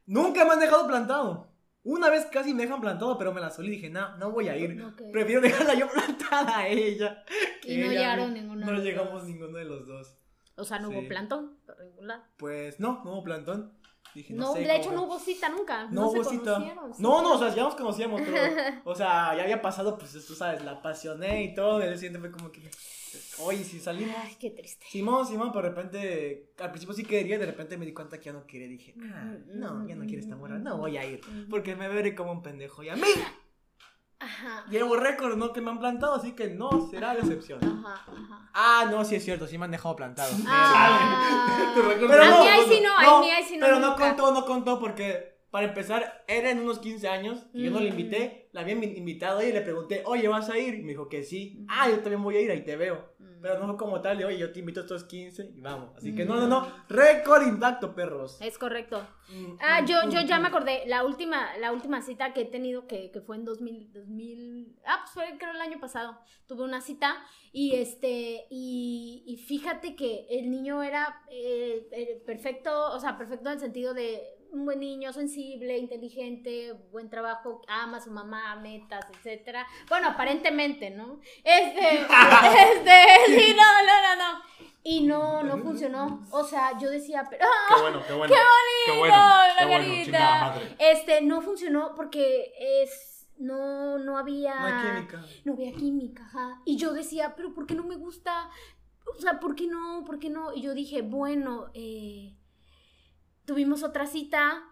Nunca 0.07 0.45
me 0.45 0.53
han 0.53 0.61
dejado 0.61 0.87
plantado. 0.87 1.51
Una 1.83 2.09
vez 2.09 2.27
casi 2.27 2.55
me 2.55 2.63
dejan 2.63 2.81
plantado, 2.81 3.19
pero 3.19 3.33
me 3.35 3.41
la 3.41 3.51
solí 3.51 3.69
y 3.69 3.73
dije, 3.73 3.91
no, 3.91 4.17
no 4.17 4.31
voy 4.31 4.49
a 4.49 4.57
ir. 4.57 4.83
Prefiero 5.13 5.41
dejarla 5.43 5.75
yo 5.75 5.89
plantada 5.91 6.59
a 6.59 6.69
ella. 6.69 7.25
Y 7.65 7.77
no 7.79 7.85
ella 7.87 7.93
llegaron 7.93 8.35
ninguno 8.35 8.61
No 8.61 8.67
de 8.67 8.73
los 8.73 8.85
llegamos 8.85 9.13
dos. 9.15 9.25
ninguno 9.25 9.59
de 9.59 9.65
los 9.65 9.87
dos. 9.87 10.17
O 10.57 10.65
sea, 10.65 10.79
no 10.79 10.89
Sí. 10.91 10.95
hubo 10.97 11.09
plantón 11.09 11.59
por 11.67 11.83
ningún 11.85 12.07
lado. 12.09 12.23
Pues 12.37 12.79
no, 12.81 13.03
no 13.05 13.13
hubo 13.15 13.25
plantón. 13.25 13.73
Dije, 14.15 14.33
no, 14.33 14.47
No, 14.47 14.53
sé 14.53 14.61
de 14.61 14.67
cómo 14.67 14.79
hecho 14.79 14.93
no 14.93 15.03
hubo 15.05 15.19
cita 15.19 15.49
nunca. 15.49 15.87
No, 15.87 16.03
No, 16.03 16.11
hubo 16.11 16.23
se 16.23 16.31
cita. 16.31 16.53
conocieron. 16.55 16.95
sí. 16.95 17.03
No, 17.03 17.23
no, 17.23 17.33
o 17.35 17.39
sea, 17.39 17.53
ya 17.55 17.63
nos 17.65 17.75
conocíamos, 17.75 18.21
pero. 18.25 18.37
O 18.85 18.95
sea, 18.95 19.35
ya 19.37 19.43
había 19.43 19.61
pasado, 19.61 19.99
pues 19.99 20.13
tú 20.27 20.35
sabes, 20.35 20.63
la 20.65 20.73
apasioné 20.73 21.43
y 21.45 21.55
todo. 21.55 21.81
Y 21.81 21.89
el 21.89 21.95
siguiente 21.97 22.21
fue 22.21 22.31
como 22.31 22.53
que. 22.53 22.63
Oye, 23.41 23.65
si 23.65 23.81
salimos. 23.81 24.15
Ay, 24.17 24.37
qué 24.39 24.51
triste. 24.51 24.87
Simón, 24.89 25.27
Simón, 25.27 25.51
pero 25.53 25.63
de 25.69 25.69
repente. 25.75 26.53
Al 26.59 26.71
principio 26.71 26.95
sí 26.95 27.03
quería, 27.05 27.39
de 27.39 27.47
repente 27.47 27.77
me 27.77 27.87
di 27.87 27.93
cuenta 27.93 28.19
que 28.19 28.27
ya 28.27 28.33
no 28.33 28.47
quería. 28.47 28.69
Dije, 28.69 28.95
ah, 29.13 29.35
no, 29.49 29.87
ya 29.89 29.97
no 29.97 30.05
quiere 30.05 30.21
esta 30.21 30.37
morra, 30.37 30.59
no 30.59 30.79
voy 30.79 30.97
a 30.97 31.05
ir. 31.05 31.21
Porque 31.51 31.75
me 31.75 31.89
veré 31.89 32.15
como 32.15 32.31
un 32.31 32.43
pendejo. 32.43 32.85
Y 32.85 32.91
a 32.91 32.97
mí, 32.97 33.09
Ajá. 34.21 34.65
llevo 34.71 34.97
récord, 34.97 35.37
¿no? 35.37 35.53
Que 35.53 35.61
me 35.61 35.71
han 35.71 35.79
plantado, 35.79 36.15
así 36.15 36.33
que 36.33 36.49
no 36.49 36.89
será 36.91 37.15
la 37.15 37.21
excepción. 37.21 37.61
Ajá, 37.63 38.05
ajá. 38.07 38.49
Ah, 38.55 38.87
no, 38.91 39.05
sí 39.05 39.17
es 39.17 39.25
cierto, 39.25 39.47
sí 39.47 39.59
me 39.59 39.65
han 39.65 39.71
dejado 39.71 39.97
plantado. 39.97 40.33
Ah. 40.47 41.73
Pero 41.75 42.23
a 42.23 42.27
mí 42.27 42.49
ahí 42.49 42.65
sí 42.69 42.81
no, 42.81 42.97
a 42.97 43.21
mí 43.21 43.31
ahí 43.31 43.45
sí 43.45 43.57
no. 43.57 43.67
Pero 43.67 43.81
no 43.81 43.97
contó, 43.97 44.33
no 44.33 44.47
contó 44.47 44.79
porque, 44.79 45.34
para 45.55 45.69
empezar, 45.69 46.25
era 46.27 46.51
en 46.51 46.59
unos 46.59 46.81
15 46.81 47.07
años 47.07 47.47
y 47.53 47.63
yo 47.63 47.71
no 47.71 47.79
le 47.79 47.93
Mm. 47.93 48.01
invité, 48.01 48.49
la 48.51 48.63
había 48.63 48.75
invi- 48.75 48.97
invitado 48.99 49.41
y 49.41 49.53
le 49.53 49.61
pregunté, 49.61 50.03
oye, 50.05 50.27
¿vas 50.27 50.51
a 50.51 50.59
ir? 50.59 50.75
Y 50.75 50.83
me 50.83 50.89
dijo 50.89 51.09
que 51.09 51.23
sí. 51.23 51.65
Ah, 51.69 51.89
yo 51.89 52.01
también 52.01 52.25
voy 52.25 52.37
a 52.37 52.41
ir, 52.41 52.51
ahí 52.51 52.65
te 52.65 52.75
veo. 52.75 53.15
Pero 53.41 53.59
no 53.61 53.67
fue 53.69 53.77
como 53.77 54.01
tal 54.01 54.17
de, 54.19 54.25
oye, 54.25 54.39
yo 54.39 54.51
te 54.53 54.59
invito 54.61 54.81
a 54.81 54.83
estos 54.85 55.05
15 55.05 55.53
y 55.55 55.61
vamos. 55.61 55.95
Así 55.97 56.13
que 56.15 56.25
no, 56.25 56.37
no, 56.37 56.49
no, 56.49 56.67
récord 56.89 57.47
intacto, 57.47 57.95
perros. 57.95 58.41
Es 58.41 58.57
correcto. 58.59 59.07
Mm, 59.29 59.55
Ah, 59.61 59.83
mm, 59.83 59.87
yo, 59.87 59.97
mm, 60.07 60.11
yo 60.11 60.21
ya 60.23 60.41
me 60.41 60.49
acordé, 60.49 60.83
la 60.87 61.05
última, 61.05 61.57
la 61.59 61.71
última 61.73 62.01
cita 62.03 62.33
que 62.33 62.41
he 62.41 62.45
tenido, 62.47 62.87
que, 62.89 63.11
que 63.13 63.21
fue 63.21 63.37
en 63.37 63.45
2000, 63.45 63.93
2000, 63.93 64.75
ah, 64.87 65.01
pues 65.03 65.13
fue 65.13 65.39
creo 65.39 65.53
el 65.53 65.61
año 65.61 65.79
pasado, 65.79 66.19
tuve 66.47 66.65
una 66.65 66.81
cita 66.81 67.17
y 67.53 67.77
este, 67.77 68.47
y, 68.51 69.23
y 69.27 69.37
fíjate 69.37 69.95
que 69.95 70.27
el 70.31 70.51
niño 70.51 70.83
era 70.83 71.23
eh, 71.31 71.87
eh, 71.93 72.23
perfecto, 72.27 72.93
o 72.93 72.99
sea, 72.99 73.17
perfecto 73.19 73.49
en 73.51 73.55
el 73.55 73.61
sentido 73.61 73.93
de 73.95 74.34
un 74.55 74.65
buen 74.65 74.81
niño, 74.81 75.13
sensible, 75.13 75.77
inteligente, 75.77 76.73
buen 76.93 77.11
trabajo, 77.11 77.61
ama 77.69 77.99
a 77.99 78.01
su 78.01 78.11
mamá, 78.11 78.57
metas, 78.57 79.05
etcétera. 79.17 79.67
Bueno, 79.89 80.09
aparentemente, 80.09 80.91
¿no? 80.91 81.21
Este, 81.43 82.01
este, 82.73 82.97
sí, 83.27 83.57
no, 83.57 83.83
no, 83.83 84.03
no, 84.03 84.17
no. 84.17 84.45
Y 84.85 85.03
no, 85.03 85.43
no 85.43 85.59
funcionó. 85.59 86.25
O 86.31 86.45
sea, 86.45 86.79
yo 86.79 86.91
decía, 86.91 87.27
pero, 87.29 87.47
Qué 87.69 87.81
bueno, 87.81 88.03
qué 88.07 88.13
bueno. 88.13 88.35
¡Qué 88.35 88.93
Qué 88.93 88.99
bueno, 88.99 89.17
la 89.17 89.55
qué 89.59 89.67
bueno, 89.67 89.85
carita! 89.85 90.61
Este, 90.79 91.21
no 91.23 91.41
funcionó 91.43 91.95
porque 91.95 92.53
es. 92.59 93.11
No, 93.39 93.99
no 93.99 94.17
había. 94.17 94.55
No 94.55 94.67
hay 94.67 94.95
química. 94.95 95.25
No 95.45 95.53
había 95.55 95.73
química, 95.73 96.25
ajá. 96.25 96.61
Y 96.65 96.77
yo 96.77 96.93
decía, 96.93 97.35
pero 97.35 97.53
¿por 97.53 97.67
qué 97.67 97.75
no 97.75 97.83
me 97.83 97.97
gusta? 97.97 98.51
O 99.17 99.21
sea, 99.21 99.41
¿por 99.41 99.55
qué 99.57 99.67
no? 99.67 100.05
¿Por 100.05 100.19
qué 100.19 100.31
no? 100.31 100.55
Y 100.55 100.63
yo 100.63 100.75
dije, 100.75 101.03
bueno, 101.03 101.71
eh, 101.75 102.37
tuvimos 103.45 103.83
otra 103.83 104.07
cita 104.07 104.63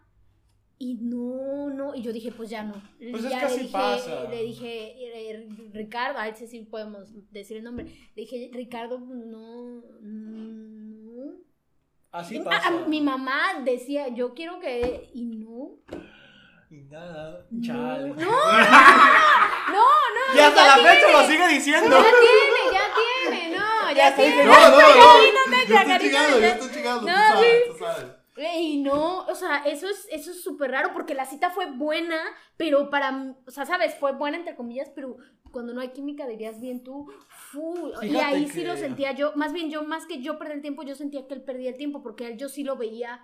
y 0.79 0.95
no, 0.95 1.71
no. 1.71 1.95
Y 1.95 2.03
yo 2.03 2.13
dije, 2.13 2.33
pues 2.33 2.51
ya 2.51 2.65
no. 2.65 2.75
Pues 2.99 3.25
es 3.25 3.31
ya 3.31 3.41
que 3.41 3.47
le 3.47 3.53
así 3.53 3.59
dije, 3.61 3.73
pasa. 3.73 4.25
Le 4.29 4.43
dije, 4.43 5.31
eh, 5.31 5.49
Ricardo, 5.73 6.19
a 6.19 6.29
ese 6.29 6.47
sí 6.47 6.61
podemos 6.63 7.09
decir 7.31 7.59
el 7.59 7.65
nombre. 7.65 7.85
Le 7.85 8.23
dije, 8.23 8.51
Ricardo, 8.53 8.99
no, 8.99 9.83
no. 10.01 11.35
Así 12.11 12.41
pasa. 12.41 12.71
mi 12.89 13.01
mamá 13.01 13.61
decía, 13.65 14.09
yo 14.09 14.35
quiero 14.35 14.59
que... 14.61 15.09
Y 15.15 15.25
no. 15.27 15.77
Y 16.69 16.81
nada, 16.91 17.47
chale. 17.61 18.09
no, 18.09 18.15
no, 18.17 18.25
no. 19.69 20.35
Y 20.35 20.39
hasta 20.41 20.67
la 20.67 20.77
fecha 20.77 21.07
tiene, 21.07 21.13
lo 21.13 21.27
sigue 21.27 21.49
diciendo. 21.49 21.97
Ya 21.97 22.11
tiene, 22.11 22.73
ya 22.73 22.85
tiene, 23.31 23.57
no, 23.57 23.91
ya, 23.91 23.95
Ya 23.95 24.15
tiene. 24.17 24.45
No, 24.45 24.53
no, 24.53 24.71
no. 24.71 25.43
Yo 25.53 25.77
estoy 25.77 25.87
carita, 25.87 25.99
chingado, 26.01 26.41
yo 26.41 26.47
estoy 26.47 26.71
chingado. 26.71 27.01
Tú 27.01 27.07
No, 27.07 27.13
sabes, 27.13 27.69
tú 27.69 27.79
sabes. 27.79 28.07
Y 28.61 28.83
no, 28.83 29.21
o 29.27 29.35
sea, 29.35 29.59
eso 29.65 29.87
es 29.89 30.07
eso 30.11 30.31
es 30.31 30.43
súper 30.43 30.71
raro 30.71 30.91
porque 30.93 31.15
la 31.15 31.25
cita 31.27 31.51
fue 31.51 31.71
buena, 31.71 32.19
pero 32.57 32.91
para, 32.91 33.37
o 33.47 33.51
sea, 33.51 33.67
sabes, 33.67 33.95
fue 33.97 34.13
buena 34.13 34.37
entre 34.39 34.57
comillas, 34.57 34.91
pero 34.95 35.17
cuando 35.51 35.75
no 35.75 35.81
hay 35.81 35.89
química 35.93 36.27
dirías 36.27 36.61
bien 36.61 36.83
tú, 36.83 37.07
fu, 37.29 37.93
y 38.03 38.17
ahí 38.17 38.49
sí 38.49 38.61
que- 38.63 38.67
lo 38.69 38.77
sentía 38.77 39.13
yo, 39.13 39.33
más 39.37 39.53
bien 39.53 39.71
yo, 39.71 39.85
más 39.85 40.07
que 40.07 40.23
yo 40.23 40.39
perder 40.39 40.57
el 40.57 40.63
tiempo, 40.63 40.83
yo 40.83 40.95
sentía 40.95 41.27
que 41.29 41.35
él 41.35 41.43
perdía 41.43 41.71
el 41.71 41.77
tiempo 41.77 42.03
porque 42.03 42.27
él 42.27 42.39
yo 42.39 42.49
sí 42.49 42.65
lo 42.65 42.77
veía 42.77 43.21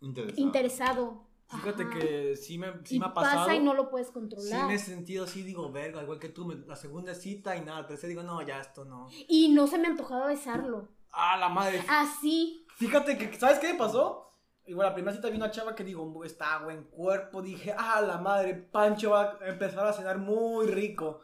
Interesante. 0.00 0.40
interesado. 0.40 1.26
Fíjate 1.46 1.82
Ajá. 1.82 1.98
que 1.98 2.36
sí 2.36 2.58
me, 2.58 2.68
sí 2.84 2.96
y 2.96 3.00
me 3.00 3.06
ha 3.06 3.14
pasado. 3.14 3.40
pasa 3.46 3.54
y 3.54 3.60
no 3.60 3.74
lo 3.74 3.90
puedes 3.90 4.08
Sí 4.08 4.12
controlar. 4.14 4.66
me 4.66 4.74
he 4.74 4.78
sentido 4.78 5.24
así, 5.24 5.42
digo, 5.42 5.70
verga, 5.70 6.02
igual 6.02 6.18
que 6.18 6.28
tú, 6.30 6.44
me- 6.46 6.56
la 6.66 6.74
segunda 6.76 7.14
cita 7.14 7.54
y 7.56 7.60
nada, 7.60 7.82
la 7.82 7.86
tercera 7.86 8.08
digo, 8.08 8.22
no, 8.22 8.40
ya 8.42 8.60
esto 8.60 8.84
no. 8.84 9.08
Y 9.28 9.48
no 9.50 9.66
se 9.66 9.78
me 9.78 9.88
antojaba 9.88 10.26
besarlo. 10.28 10.88
Ah, 11.12 11.36
la 11.36 11.48
madre. 11.48 11.82
Así. 11.88 12.66
Fíjate 12.76 13.16
que, 13.18 13.32
¿sabes 13.38 13.58
qué 13.58 13.72
me 13.72 13.78
pasó? 13.78 14.33
Igual, 14.66 14.88
la 14.88 14.94
primera 14.94 15.14
cita 15.14 15.28
vi 15.28 15.36
una 15.36 15.50
chava 15.50 15.74
que 15.74 15.84
digo, 15.84 16.24
está 16.24 16.58
buen 16.58 16.84
cuerpo, 16.84 17.42
dije, 17.42 17.74
ah, 17.76 18.00
la 18.00 18.18
madre, 18.18 18.54
Pancho 18.54 19.10
va 19.10 19.38
a 19.40 19.48
empezar 19.48 19.86
a 19.86 19.92
cenar 19.92 20.18
muy 20.18 20.66
rico. 20.66 21.20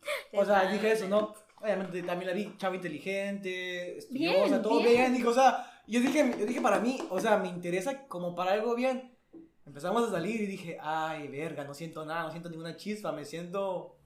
O 0.32 0.44
sea, 0.44 0.70
dije 0.70 0.92
eso, 0.92 1.08
¿no? 1.08 1.34
Obviamente 1.60 2.02
también 2.02 2.28
la 2.28 2.34
vi 2.34 2.56
chava 2.56 2.76
inteligente, 2.76 3.98
estudiosa, 3.98 4.44
Bien, 4.46 4.62
todo 4.62 4.80
bien. 4.80 5.12
bien. 5.12 5.26
O 5.26 5.34
sea, 5.34 5.66
yo 5.88 6.00
dije, 6.00 6.34
yo 6.38 6.46
dije 6.46 6.60
para 6.60 6.78
mí, 6.78 6.98
o 7.10 7.20
sea, 7.20 7.36
me 7.36 7.48
interesa 7.48 8.06
como 8.06 8.34
para 8.34 8.52
algo 8.52 8.74
bien. 8.74 9.18
Empezamos 9.66 10.08
a 10.08 10.10
salir 10.12 10.40
y 10.40 10.46
dije, 10.46 10.78
ay, 10.80 11.26
verga, 11.28 11.64
no 11.64 11.74
siento 11.74 12.06
nada, 12.06 12.22
no 12.22 12.30
siento 12.30 12.48
ninguna 12.48 12.76
chispa, 12.76 13.10
me 13.12 13.24
siento 13.24 13.98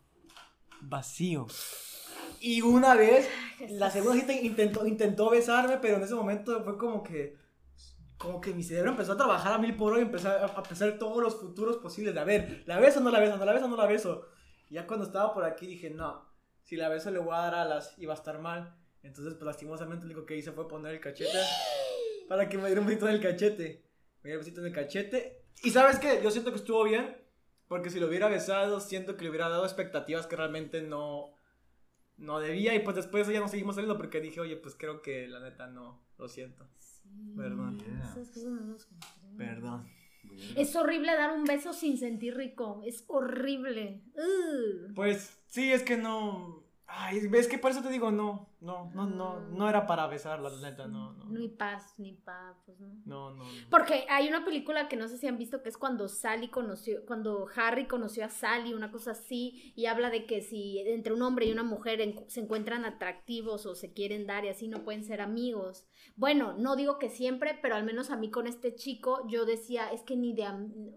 vacío. 0.80 1.46
Y 2.40 2.62
una 2.62 2.94
vez, 2.94 3.28
la 3.68 3.90
segunda 3.90 4.18
cita 4.18 4.32
intentó, 4.32 4.86
intentó 4.86 5.30
besarme, 5.30 5.78
pero 5.78 5.96
en 5.96 6.02
ese 6.02 6.14
momento 6.14 6.64
fue 6.64 6.76
como 6.78 7.02
que, 7.02 7.36
como 8.22 8.40
que 8.40 8.54
mi 8.54 8.62
cerebro 8.62 8.92
empezó 8.92 9.12
a 9.12 9.16
trabajar 9.16 9.52
a 9.52 9.58
mil 9.58 9.74
por 9.74 9.92
hora 9.92 10.00
y 10.00 10.04
empezó 10.04 10.28
a, 10.28 10.44
a 10.44 10.62
pensar 10.62 10.96
todos 10.96 11.20
los 11.20 11.40
futuros 11.40 11.78
posibles. 11.78 12.14
De, 12.14 12.20
a 12.20 12.24
ver, 12.24 12.62
¿la 12.66 12.78
beso 12.78 13.00
o 13.00 13.02
no 13.02 13.10
la 13.10 13.18
beso? 13.18 13.36
¿No 13.36 13.44
la 13.44 13.52
beso 13.52 13.64
o 13.64 13.68
no 13.68 13.76
la 13.76 13.86
beso? 13.86 14.28
Y 14.70 14.74
ya 14.74 14.86
cuando 14.86 15.04
estaba 15.04 15.34
por 15.34 15.44
aquí 15.44 15.66
dije, 15.66 15.90
no, 15.90 16.24
si 16.62 16.76
la 16.76 16.88
beso 16.88 17.10
le 17.10 17.18
voy 17.18 17.34
a 17.34 17.38
dar 17.38 17.56
alas 17.56 17.94
y 17.98 18.06
va 18.06 18.14
a 18.14 18.16
estar 18.16 18.38
mal. 18.38 18.76
Entonces, 19.02 19.34
pues 19.34 19.44
lastimosamente 19.44 20.06
lo 20.06 20.12
único 20.12 20.24
que 20.24 20.36
hice 20.36 20.52
fue 20.52 20.68
poner 20.68 20.94
el 20.94 21.00
cachete 21.00 21.36
para 22.28 22.48
que 22.48 22.56
me 22.58 22.66
diera 22.66 22.80
un 22.80 22.86
besito 22.86 23.08
en 23.08 23.14
el 23.14 23.20
cachete. 23.20 23.84
Me 24.22 24.30
diera 24.30 24.38
un 24.38 24.44
besito 24.44 24.60
en 24.60 24.66
el 24.68 24.72
cachete. 24.72 25.44
Y 25.64 25.70
sabes 25.70 25.98
qué, 25.98 26.20
yo 26.22 26.30
siento 26.30 26.52
que 26.52 26.58
estuvo 26.58 26.84
bien, 26.84 27.20
porque 27.66 27.90
si 27.90 27.98
lo 27.98 28.06
hubiera 28.06 28.28
besado, 28.28 28.78
siento 28.78 29.16
que 29.16 29.24
le 29.24 29.30
hubiera 29.30 29.48
dado 29.48 29.64
expectativas 29.64 30.28
que 30.28 30.36
realmente 30.36 30.80
no, 30.80 31.34
no 32.18 32.38
debía. 32.38 32.72
Y 32.76 32.78
pues 32.78 32.94
después 32.94 33.26
ya 33.26 33.40
no 33.40 33.48
seguimos 33.48 33.74
saliendo 33.74 33.96
porque 33.96 34.20
dije, 34.20 34.38
oye, 34.38 34.56
pues 34.56 34.76
creo 34.76 35.02
que 35.02 35.26
la 35.26 35.40
neta 35.40 35.66
no, 35.66 36.06
lo 36.18 36.28
siento. 36.28 36.68
Perdón. 37.36 37.78
Esas 37.80 38.28
cosas 38.28 38.50
no 38.50 38.72
las 38.72 38.84
comprendo. 38.84 39.36
Perdón. 39.36 39.88
Es 40.56 40.76
horrible 40.76 41.12
dar 41.12 41.32
un 41.32 41.44
beso 41.44 41.72
sin 41.72 41.98
sentir 41.98 42.36
rico. 42.36 42.82
Es 42.84 43.04
horrible. 43.08 44.02
Pues 44.94 45.38
sí, 45.46 45.72
es 45.72 45.82
que 45.82 45.96
no. 45.96 46.64
Ay, 46.86 47.28
es 47.32 47.48
que 47.48 47.58
por 47.58 47.70
eso 47.70 47.82
te 47.82 47.88
digo, 47.88 48.10
no, 48.10 48.51
no, 48.62 48.90
no, 48.94 49.06
no, 49.06 49.40
no 49.40 49.68
era 49.68 49.86
para 49.86 50.06
besarla, 50.06 50.48
la 50.48 50.70
neta, 50.70 50.86
no, 50.86 51.12
no. 51.12 51.24
Ni 51.26 51.48
paz, 51.48 51.94
ni 51.98 52.12
paz, 52.14 52.56
pues 52.64 52.78
no. 52.80 52.94
No, 53.04 53.30
no. 53.34 53.44
no. 53.44 53.50
Porque 53.70 54.06
hay 54.08 54.28
una 54.28 54.44
película 54.44 54.88
que 54.88 54.96
no 54.96 55.08
sé 55.08 55.18
si 55.18 55.26
han 55.26 55.36
visto 55.36 55.62
que 55.62 55.68
es 55.68 55.76
cuando 55.76 56.08
Sally 56.08 56.48
conoció, 56.48 57.04
cuando 57.04 57.46
Harry 57.56 57.86
conoció 57.86 58.24
a 58.24 58.28
Sally, 58.28 58.72
una 58.72 58.90
cosa 58.92 59.10
así, 59.10 59.72
y 59.76 59.86
habla 59.86 60.10
de 60.10 60.26
que 60.26 60.40
si 60.42 60.78
entre 60.78 61.12
un 61.12 61.22
hombre 61.22 61.46
y 61.46 61.52
una 61.52 61.64
mujer 61.64 62.00
en- 62.00 62.24
se 62.30 62.40
encuentran 62.40 62.84
atractivos 62.84 63.66
o 63.66 63.74
se 63.74 63.92
quieren 63.92 64.26
dar 64.26 64.44
y 64.44 64.48
así 64.48 64.68
no 64.68 64.84
pueden 64.84 65.04
ser 65.04 65.20
amigos. 65.20 65.84
Bueno, 66.16 66.54
no 66.56 66.76
digo 66.76 66.98
que 66.98 67.08
siempre, 67.10 67.58
pero 67.60 67.74
al 67.74 67.84
menos 67.84 68.10
a 68.10 68.16
mí 68.16 68.30
con 68.30 68.46
este 68.46 68.74
chico 68.74 69.26
yo 69.28 69.44
decía, 69.44 69.90
es 69.92 70.02
que 70.02 70.16
ni 70.16 70.32
de, 70.34 70.46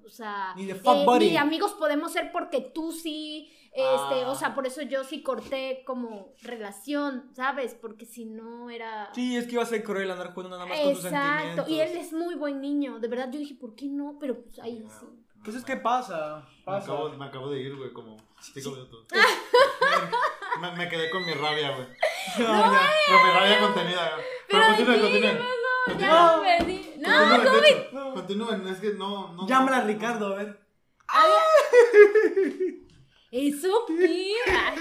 o 0.06 0.10
sea, 0.10 0.54
Ni 0.56 0.66
de 0.66 0.74
eh, 0.74 1.06
ni 1.20 1.30
de 1.32 1.38
amigos 1.38 1.74
podemos 1.74 2.12
ser 2.12 2.32
porque 2.32 2.62
tú 2.62 2.92
sí, 2.92 3.52
este, 3.72 4.24
Ah. 4.24 4.30
o 4.32 4.36
sea, 4.36 4.56
por 4.56 4.66
eso 4.66 4.82
yo 4.84 5.04
sí 5.04 5.22
corté 5.22 5.84
como 5.86 6.34
relación, 6.42 7.30
¿sabes? 7.34 7.55
Porque 7.82 8.06
si 8.06 8.26
no 8.26 8.70
era... 8.70 9.10
Sí, 9.14 9.36
es 9.36 9.46
que 9.46 9.54
iba 9.54 9.64
a 9.64 9.66
ser 9.66 9.84
cruel 9.84 10.10
andar 10.12 10.34
jugando 10.34 10.58
nada 10.58 10.68
más 10.68 10.80
con 10.80 10.94
tus 10.96 11.06
Exacto, 11.06 11.38
sentimientos. 11.66 11.70
y 11.70 11.80
él 11.80 11.98
es 11.98 12.14
muy 12.14 12.36
buen 12.36 12.62
niño, 12.62 13.00
de 13.00 13.08
verdad 13.08 13.30
yo 13.32 13.40
dije, 13.40 13.56
¿por 13.56 13.76
qué 13.76 13.88
no? 13.88 14.18
Pero 14.20 14.42
pues 14.44 14.60
ahí 14.60 14.86
sí. 15.00 15.06
Pues 15.44 15.56
es 15.58 15.64
que 15.64 15.78
pasa, 15.78 16.44
Me 16.60 16.64
pasa. 16.66 16.92
acabo, 16.92 17.10
me 17.10 17.26
acabo 17.26 17.50
de 17.52 17.62
ir, 17.62 17.76
güey, 17.76 17.94
como 17.94 18.18
cinco 18.42 18.72
minutos. 18.72 19.06
me, 20.62 20.72
me 20.72 20.90
quedé 20.90 21.10
con 21.10 21.26
mi 21.26 21.34
rabia, 21.34 21.72
güey. 21.76 21.88
No, 22.40 22.44
ya. 22.44 22.82
Con 23.08 23.24
mi 23.28 23.32
rabia 23.40 23.60
contenida, 23.60 24.12
güey. 24.16 24.26
Pero 24.50 24.64
Pero 24.64 24.76
continúen, 24.76 24.96
¿de 24.96 25.02
continúen. 25.02 25.38
Me 26.42 26.58
perdí. 26.58 26.94
No, 26.98 27.10
Continúen, 27.12 27.46
¿cómo 27.46 27.62
de 27.62 27.70
hecho, 27.70 28.14
Continúen, 28.16 28.68
es 28.68 28.80
que 28.80 28.94
no. 28.94 29.34
no 29.34 29.48
Llámala 29.48 29.78
a 29.78 29.82
Ricardo, 29.82 30.34
a 30.34 30.38
ver. 30.38 30.60
¿Eso 33.32 33.86
qué? 33.88 34.34
Ay, 34.48 34.80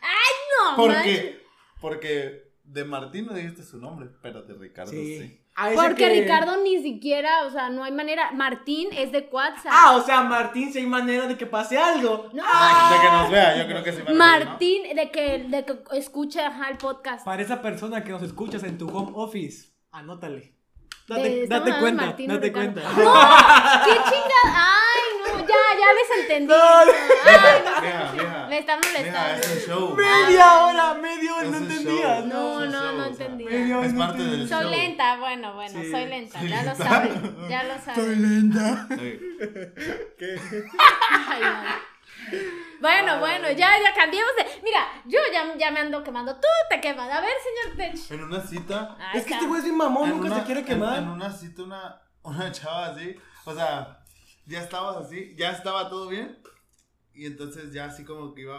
ay, 0.00 0.34
no. 0.52 0.76
Porque, 0.76 1.45
porque 1.80 2.50
de 2.64 2.84
Martín 2.84 3.26
no 3.26 3.34
dijiste 3.34 3.62
su 3.62 3.78
nombre, 3.78 4.08
pero 4.22 4.42
de 4.42 4.54
Ricardo 4.54 4.90
sí. 4.92 5.40
Porque 5.74 5.94
que- 5.94 6.20
Ricardo 6.20 6.62
ni 6.62 6.82
siquiera, 6.82 7.44
o 7.46 7.50
sea, 7.50 7.70
no 7.70 7.82
hay 7.82 7.92
manera. 7.92 8.30
Martín 8.32 8.88
es 8.92 9.10
de 9.10 9.26
WhatsApp. 9.32 9.72
Ah, 9.72 9.96
o 9.96 10.02
sea, 10.04 10.20
Martín, 10.22 10.70
si 10.70 10.80
hay 10.80 10.86
manera 10.86 11.26
de 11.26 11.36
que 11.38 11.46
pase 11.46 11.78
algo. 11.78 12.28
No. 12.34 12.42
Ah, 12.44 12.90
De 12.92 13.00
que 13.00 13.12
nos 13.12 13.30
vea, 13.30 13.56
yo 13.56 13.66
creo 13.66 13.82
que 13.82 13.92
sí. 13.92 14.02
Martín, 14.14 14.82
de 14.94 15.10
que, 15.10 15.46
de 15.48 15.64
que 15.64 15.78
escuche 15.96 16.42
ajá, 16.42 16.68
el 16.68 16.76
podcast. 16.76 17.24
Para 17.24 17.40
esa 17.40 17.62
persona 17.62 18.04
que 18.04 18.10
nos 18.10 18.22
escuchas 18.22 18.64
en 18.64 18.76
tu 18.76 18.86
home 18.94 19.12
office, 19.14 19.70
anótale. 19.92 20.52
Date, 21.08 21.46
De- 21.46 21.78
cuenta, 21.80 22.06
Martín 22.06 22.28
date 22.28 22.46
Ricardo. 22.48 22.72
cuenta. 22.72 22.92
¡No! 22.92 23.84
¡Qué 23.84 23.92
chingada! 24.10 24.52
¡Ay, 24.54 24.54
no! 24.54 24.85
Ya, 25.48 25.78
ya 25.78 25.92
les 25.94 26.20
entendí. 26.22 26.52
No, 26.52 26.62
Ay, 26.62 27.62
no. 27.64 28.12
Vieja. 28.12 28.46
Me 28.48 28.58
están 28.58 28.80
molestando. 28.80 29.42
es 29.42 29.52
un 29.68 29.74
show. 29.74 29.94
Media 29.94 30.62
hora, 30.64 30.94
media 30.94 31.34
hora, 31.34 31.44
no 31.48 31.56
entendías. 31.56 32.18
show. 32.20 32.26
No, 32.26 32.60
no, 32.60 32.70
show, 32.70 32.70
no 32.70 32.88
o 32.88 33.14
sea, 33.14 33.26
entendía. 33.26 33.50
Media 33.50 33.78
hora 33.78 33.86
Es 33.86 33.92
no 33.92 33.98
parte 34.06 34.22
del 34.22 34.32
entendía. 34.42 34.56
Soy 34.58 34.64
show. 34.66 34.70
lenta, 34.76 35.16
bueno, 35.18 35.54
bueno, 35.54 35.80
Sí. 35.82 35.90
soy 35.90 36.06
lenta, 36.06 36.38
Soy 36.40 36.48
ya 36.48 36.62
lo 36.62 36.68
lenta. 36.70 36.84
saben, 36.84 37.48
ya 37.48 37.62
lo 37.64 37.74
Soy 37.74 37.94
saben. 37.94 38.22
lenta. 38.22 38.86
Sí. 38.90 39.20
¿Qué? 40.18 40.40
Ay, 41.28 41.40
no. 41.42 41.96
Bueno, 42.80 43.18
bueno, 43.20 43.50
ya, 43.52 43.70
ya 43.82 43.94
cambiemos 43.94 44.30
de. 44.36 44.60
Mira, 44.62 44.86
yo 45.06 45.18
ya, 45.32 45.54
ya 45.56 45.70
me 45.70 45.80
ando 45.80 46.02
quemando. 46.02 46.34
Tú 46.36 46.46
te 46.70 46.80
quemas. 46.80 47.10
A 47.10 47.20
ver, 47.20 47.30
señor 47.42 47.76
Tech. 47.76 48.10
En 48.10 48.24
una 48.24 48.40
cita. 48.40 48.96
Ahí 48.98 49.18
Es 49.20 49.24
que 49.26 49.34
este 49.34 49.46
güey 49.46 49.58
es 49.58 49.64
bien 49.64 49.76
mamón, 49.76 50.04
en 50.10 50.16
nunca 50.16 50.26
una- 50.26 50.36
se 50.40 50.44
quiere 50.44 50.60
en- 50.60 50.66
quemar. 50.66 50.98
En, 50.98 51.08
una 51.08 51.30
cita, 51.30 51.62
una, 51.62 52.00
una 52.22 52.52
chava 52.52 52.86
así. 52.86 53.16
O 53.44 53.54
sea, 53.54 53.98
ya 54.46 54.62
estabas 54.62 54.96
así, 54.96 55.34
ya 55.36 55.50
estaba 55.52 55.88
todo 55.90 56.08
bien. 56.08 56.38
Y 57.14 57.26
entonces 57.26 57.72
ya 57.72 57.86
así 57.86 58.04
como 58.04 58.34
que 58.34 58.42
iba, 58.42 58.58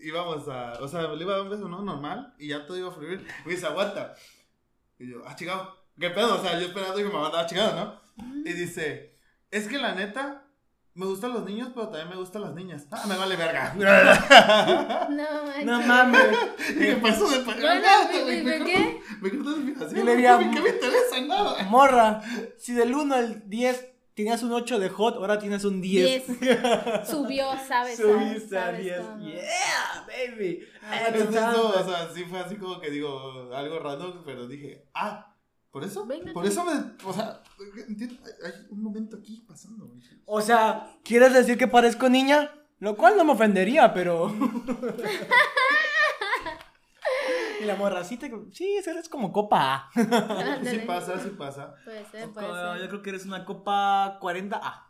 íbamos 0.00 0.48
a. 0.48 0.72
O 0.80 0.88
sea, 0.88 1.02
le 1.02 1.22
iba 1.22 1.32
a 1.34 1.36
dar 1.36 1.44
un 1.46 1.50
beso, 1.50 1.68
¿no? 1.68 1.82
Normal. 1.82 2.34
Y 2.38 2.48
ya 2.48 2.66
todo 2.66 2.78
iba 2.78 2.88
a 2.88 2.92
fluir. 2.92 3.26
Y 3.46 3.50
dice, 3.50 3.66
aguanta. 3.66 4.14
Y 4.98 5.10
yo, 5.10 5.22
ah, 5.26 5.36
chingado. 5.36 5.76
¿Qué 5.98 6.10
pedo? 6.10 6.36
O 6.36 6.42
sea, 6.42 6.58
yo 6.58 6.66
esperando 6.66 6.96
que 6.96 7.04
me 7.04 7.10
mandaba 7.12 7.46
chingado, 7.46 7.74
¿no? 7.76 8.00
Y 8.44 8.52
dice, 8.52 9.18
es 9.50 9.68
que 9.68 9.78
la 9.78 9.94
neta. 9.94 10.44
Me 10.92 11.06
gustan 11.06 11.32
los 11.32 11.44
niños, 11.44 11.70
pero 11.72 11.86
también 11.88 12.08
me 12.08 12.16
gustan 12.16 12.42
las 12.42 12.52
niñas. 12.52 12.86
Ah, 12.90 13.04
me 13.06 13.16
vale 13.16 13.36
verga. 13.36 13.74
No, 15.08 15.44
manches. 15.44 15.64
No 15.64 15.80
mames. 15.82 16.28
y 16.70 16.74
me 16.74 16.96
pasó 16.96 17.28
de 17.30 17.44
Nada, 17.44 18.08
güey, 18.10 18.42
¿de 18.44 18.58
me 18.58 18.64
qué? 18.64 19.00
Me 19.20 19.30
cortó 19.30 19.50
de 19.50 19.56
inspiración. 19.60 19.94
Dile, 19.94 20.16
¿Qué 20.16 20.22
ya, 20.22 20.38
me- 20.38 20.50
¿Qué 20.50 20.60
me 20.60 20.68
interesa? 20.70 21.20
Nada. 21.26 21.62
Morra, 21.64 22.20
si 22.58 22.72
del 22.72 22.92
1 22.94 23.14
al 23.14 23.48
10 23.48 23.86
tenías 24.14 24.42
un 24.42 24.52
8 24.52 24.78
de 24.78 24.88
hot, 24.88 25.16
ahora 25.16 25.38
tienes 25.38 25.64
un 25.64 25.80
10. 25.80 26.40
10. 26.40 26.60
Subió, 27.08 27.46
¿sabes? 27.66 27.96
Subiste 27.96 28.58
a 28.58 28.66
¿Sabes 28.66 28.82
10. 28.82 29.00
cómo? 29.00 29.26
Yeah, 29.26 30.06
baby. 30.06 30.60
Ah, 30.82 31.04
Entonces, 31.08 31.40
no, 31.42 31.68
o 31.70 31.84
sea, 31.84 32.08
sí 32.14 32.24
fue 32.24 32.40
así 32.40 32.56
como 32.56 32.80
que 32.80 32.90
digo, 32.90 33.50
algo 33.54 33.78
random, 33.78 34.22
pero 34.24 34.46
dije, 34.46 34.86
ah, 34.94 35.34
¿por 35.70 35.84
eso? 35.84 36.04
Venga, 36.06 36.32
por 36.32 36.44
eso 36.46 36.64
me, 36.64 36.72
o 37.04 37.12
sea, 37.12 37.42
entiendo, 37.88 38.16
hay 38.44 38.52
un 38.70 38.82
momento 38.82 39.16
aquí 39.16 39.44
pasando. 39.46 39.86
güey. 39.86 40.00
O 40.26 40.40
sea, 40.40 40.90
¿quieres 41.04 41.32
decir 41.32 41.56
que 41.58 41.68
parezco 41.68 42.08
niña? 42.08 42.52
Lo 42.78 42.96
cual 42.96 43.16
no 43.16 43.24
me 43.24 43.32
ofendería, 43.32 43.92
pero. 43.92 44.28
y 47.60 47.64
la 47.64 47.76
morra, 47.76 48.02
sí, 48.04 48.16
te... 48.16 48.30
sí, 48.52 48.76
eres 48.86 49.08
como 49.08 49.32
copa 49.32 49.90
A. 49.90 49.90
Sí 50.64 50.78
pasa, 50.86 51.18
sí 51.20 51.30
pasa. 51.30 51.74
Puede 51.84 52.04
ser, 52.10 52.30
puede 52.30 52.46
Yo 52.48 52.76
ser. 52.78 52.88
creo 52.88 53.02
que 53.02 53.10
eres 53.10 53.26
una 53.26 53.44
copa 53.44 54.18
40A. 54.20 54.84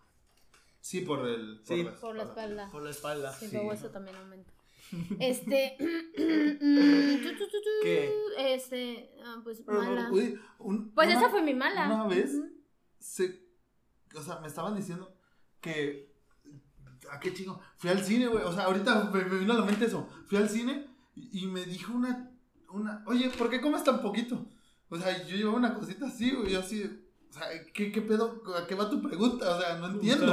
Sí, 0.80 1.00
por 1.02 1.26
el, 1.28 1.60
por 1.66 1.76
Sí. 1.76 1.82
la 1.84 1.92
Por 1.94 2.16
la 2.16 2.22
espalda. 2.24 2.68
Por 2.70 2.82
la 2.82 2.90
espalda. 2.90 3.32
Sí, 3.32 3.46
Sí. 3.48 3.56
luego 3.56 3.72
eso 3.72 3.90
también 3.90 4.16
aumenta. 4.16 4.52
Este. 5.20 5.76
mm, 5.80 7.22
tu, 7.22 7.28
tu, 7.32 7.44
tu, 7.46 7.50
tu, 7.50 7.70
¿Qué? 7.82 8.12
Este. 8.38 9.10
ah, 9.24 9.40
pues 9.44 9.64
mala. 9.66 10.08
uy, 10.10 10.38
un- 10.58 10.92
Pues 10.94 11.08
una- 11.08 11.18
esa 11.18 11.28
fue 11.30 11.42
mi 11.42 11.54
mala. 11.54 11.86
Una 11.86 12.06
vez, 12.06 12.32
se, 12.98 13.42
o 14.16 14.22
sea, 14.22 14.40
me 14.40 14.48
estaban 14.48 14.74
diciendo 14.74 15.14
que, 15.60 16.12
¿a 17.10 17.20
qué 17.20 17.32
chingo? 17.34 17.60
Fui 17.76 17.90
al 17.90 18.02
cine, 18.02 18.26
güey, 18.26 18.42
o 18.44 18.52
sea, 18.52 18.64
ahorita 18.64 19.04
me, 19.12 19.24
me 19.24 19.38
vino 19.38 19.52
a 19.52 19.58
la 19.58 19.64
mente 19.64 19.84
eso, 19.86 20.08
fui 20.26 20.38
al 20.38 20.48
cine 20.48 20.86
y, 21.14 21.44
y 21.44 21.46
me 21.46 21.64
dijo 21.64 21.92
una, 21.92 22.29
una, 22.72 23.02
oye, 23.06 23.30
¿por 23.30 23.50
qué 23.50 23.60
comes 23.60 23.84
tan 23.84 24.00
poquito? 24.00 24.46
O 24.88 24.96
sea, 24.98 25.24
yo 25.26 25.36
llevaba 25.36 25.56
una 25.56 25.74
cosita 25.74 26.06
así, 26.06 26.30
güey, 26.32 26.54
así, 26.56 26.84
o 27.30 27.32
sea, 27.32 27.46
¿qué, 27.72 27.92
qué 27.92 28.02
pedo? 28.02 28.42
¿A 28.56 28.66
qué 28.66 28.74
va 28.74 28.90
tu 28.90 29.00
pregunta? 29.00 29.56
O 29.56 29.60
sea, 29.60 29.76
no 29.78 29.86
entiendo. 29.86 30.26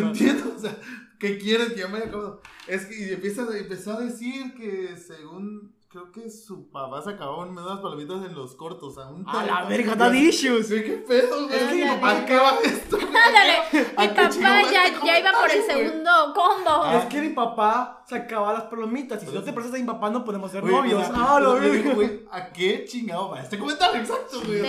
No 0.00 0.08
entiendo, 0.08 0.54
o 0.56 0.58
sea, 0.58 0.78
¿qué 1.18 1.38
quieres 1.38 1.74
que 1.74 1.80
yo 1.80 1.88
me 1.90 1.98
haya 1.98 2.06
acabado? 2.06 2.40
Es 2.66 2.86
que 2.86 2.98
y 2.98 3.12
empieza, 3.12 3.46
empezó 3.56 3.92
a 3.92 4.00
decir 4.00 4.54
que 4.54 4.96
según, 4.96 5.74
creo 5.92 6.10
que 6.10 6.30
su 6.30 6.70
papá 6.70 7.02
se 7.02 7.10
acabó 7.10 7.42
unas 7.42 7.78
palomitas 7.80 8.24
en 8.24 8.34
los 8.34 8.54
cortos, 8.56 8.96
a 8.96 9.10
un 9.10 9.28
A 9.28 9.44
la 9.44 9.64
verga, 9.64 9.92
así, 10.06 10.28
issues. 10.28 10.68
Qué 10.68 11.04
pedo, 11.06 11.46
güey. 11.46 11.54
Es 11.54 11.68
que 11.68 11.74
mi 11.74 11.82
¿A 11.82 12.00
papá- 12.00 12.24
qué 12.24 12.36
va 12.36 12.54
esto? 12.64 12.96
Ándale, 13.26 13.58
¿A 13.96 14.02
mi 14.02 14.08
papá 14.08 14.72
ya, 14.72 14.86
este 14.86 15.06
ya 15.06 15.18
iba 15.20 15.32
por 15.32 15.50
el 15.50 15.62
segundo 15.62 16.10
combo. 16.34 16.70
Ah. 16.82 16.96
Es 16.98 17.04
que 17.04 17.20
mi 17.20 17.28
papá 17.28 18.02
sacaba 18.08 18.54
las 18.54 18.62
palomitas 18.64 19.22
y 19.22 19.26
si 19.26 19.32
no 19.34 19.42
te 19.42 19.52
prestas 19.52 19.74
a 19.74 19.78
mi 19.78 19.84
papá 19.86 20.08
no 20.08 20.24
podemos 20.24 20.50
ser 20.50 20.64
novios. 20.64 21.06
ah, 21.14 21.38
lo 21.38 21.58
güey, 21.94 22.26
¿a 22.30 22.50
qué 22.52 22.86
chingado 22.88 23.28
va 23.28 23.42
este 23.42 23.58
comentario? 23.58 24.00
Exacto, 24.00 24.40
güey. 24.40 24.60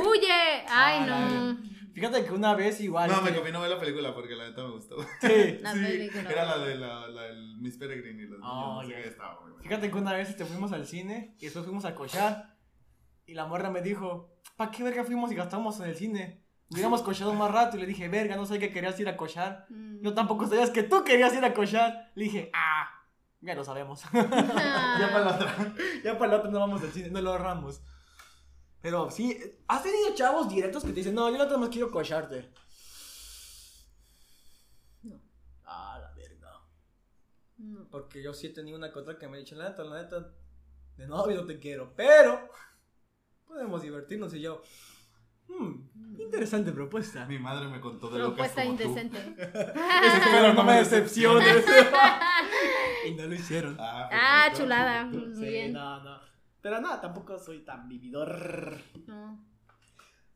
Huye. 0.00 0.64
Ay, 0.68 1.06
Ah, 1.08 1.28
no. 1.54 1.77
Fíjate 1.94 2.24
que 2.24 2.32
una 2.32 2.54
vez 2.54 2.80
igual. 2.80 3.10
No, 3.10 3.16
me 3.22 3.28
este, 3.28 3.34
conviene 3.36 3.58
no 3.58 3.62
ver 3.62 3.70
la 3.70 3.78
película 3.78 4.14
porque 4.14 4.34
la 4.36 4.48
neta 4.48 4.62
me 4.64 4.70
gustó. 4.72 4.96
sí. 5.20 5.58
La 5.62 5.72
Sí, 5.74 5.80
película. 5.80 6.30
era 6.30 6.44
la 6.44 6.58
de 6.64 6.74
la, 6.76 7.08
la 7.08 7.22
del 7.22 7.56
Miss 7.58 7.76
Peregrine 7.76 8.22
y 8.22 8.26
los 8.26 8.38
niños. 8.40 8.52
Oh, 8.52 8.82
no 8.82 8.88
sé 8.88 8.94
ya. 8.94 9.02
qué, 9.02 9.08
estaba 9.08 9.40
muy. 9.40 9.52
Fíjate 9.62 9.90
que 9.90 9.96
una 9.98 10.12
vez 10.12 10.28
este, 10.30 10.44
fuimos 10.44 10.72
al 10.72 10.86
cine 10.86 11.34
y 11.38 11.44
después 11.46 11.64
fuimos 11.64 11.84
a 11.84 11.94
cochar. 11.94 12.56
Y 13.26 13.34
la 13.34 13.44
morra 13.46 13.70
me 13.70 13.82
dijo, 13.82 14.38
¿para 14.56 14.70
qué 14.70 14.82
verga 14.82 15.04
fuimos 15.04 15.30
y 15.32 15.34
gastamos 15.34 15.78
en 15.80 15.86
el 15.90 15.96
cine? 15.96 16.42
Hubiéramos 16.70 17.02
cochado 17.02 17.34
más 17.34 17.50
rato. 17.50 17.76
Y 17.76 17.80
le 17.80 17.86
dije, 17.86 18.08
verga, 18.08 18.36
no 18.36 18.46
sé 18.46 18.58
que 18.58 18.70
querías 18.70 18.98
ir 19.00 19.08
a 19.08 19.16
cochar. 19.16 19.66
Mm. 19.68 20.02
Yo 20.02 20.14
tampoco 20.14 20.46
sabías 20.46 20.70
que 20.70 20.82
tú 20.82 21.04
querías 21.04 21.34
ir 21.34 21.44
a 21.44 21.52
cochar. 21.52 22.10
Le 22.14 22.24
dije, 22.24 22.50
ah, 22.54 22.88
ya 23.40 23.54
lo 23.54 23.64
sabemos. 23.64 24.02
Ya 24.12 25.08
para 25.12 25.24
la 25.26 25.34
otra. 25.36 25.74
ya 26.04 26.18
para 26.18 26.32
el 26.32 26.38
otro 26.40 26.50
no 26.50 26.58
vamos 26.60 26.82
al 26.82 26.90
cine, 26.90 27.10
no 27.10 27.20
lo 27.20 27.30
ahorramos. 27.32 27.82
Pero 28.80 29.10
sí, 29.10 29.36
¿has 29.66 29.82
tenido 29.82 30.14
chavos 30.14 30.48
directos 30.48 30.82
que 30.84 30.90
te 30.90 30.96
dicen, 30.96 31.14
no, 31.14 31.30
yo 31.30 31.44
no 31.44 31.58
más 31.58 31.68
quiero 31.68 31.90
cocharte? 31.90 32.48
No. 35.02 35.20
Ah, 35.64 35.98
la 36.00 36.12
verga. 36.14 36.52
No. 37.58 37.88
Porque 37.90 38.22
yo 38.22 38.32
sí 38.32 38.46
he 38.46 38.50
tenido 38.50 38.78
una 38.78 38.92
cosa 38.92 39.18
que 39.18 39.26
me 39.26 39.36
ha 39.36 39.40
dicho, 39.40 39.56
la 39.56 39.70
neta, 39.70 39.82
la 39.82 40.02
neta, 40.02 40.32
de 40.96 41.06
novio 41.08 41.40
no 41.40 41.46
te 41.46 41.58
quiero, 41.58 41.92
pero 41.96 42.48
podemos 43.46 43.82
divertirnos 43.82 44.32
y 44.34 44.42
yo, 44.42 44.62
hmm, 45.48 46.20
interesante 46.20 46.70
propuesta. 46.70 47.26
Mi 47.26 47.38
madre 47.40 47.66
me 47.66 47.80
contó 47.80 48.08
de 48.10 48.20
Propuesta 48.20 48.62
como 48.64 48.76
tú. 48.76 48.82
indecente. 48.84 49.18
Espero 49.42 50.54
no 50.54 50.62
me 50.62 50.74
decepciones. 50.74 51.64
y 53.08 53.10
no 53.14 53.26
lo 53.26 53.34
hicieron. 53.34 53.76
Ah, 53.80 54.08
Ah, 54.12 54.52
chulada. 54.54 55.04
Muy 55.06 55.34
Sí, 55.34 55.46
bien. 55.50 55.72
no, 55.72 56.00
no. 56.04 56.27
Pero 56.60 56.80
nada, 56.80 57.00
tampoco 57.00 57.38
soy 57.38 57.60
tan 57.64 57.88
vividor. 57.88 58.76
No. 59.06 59.44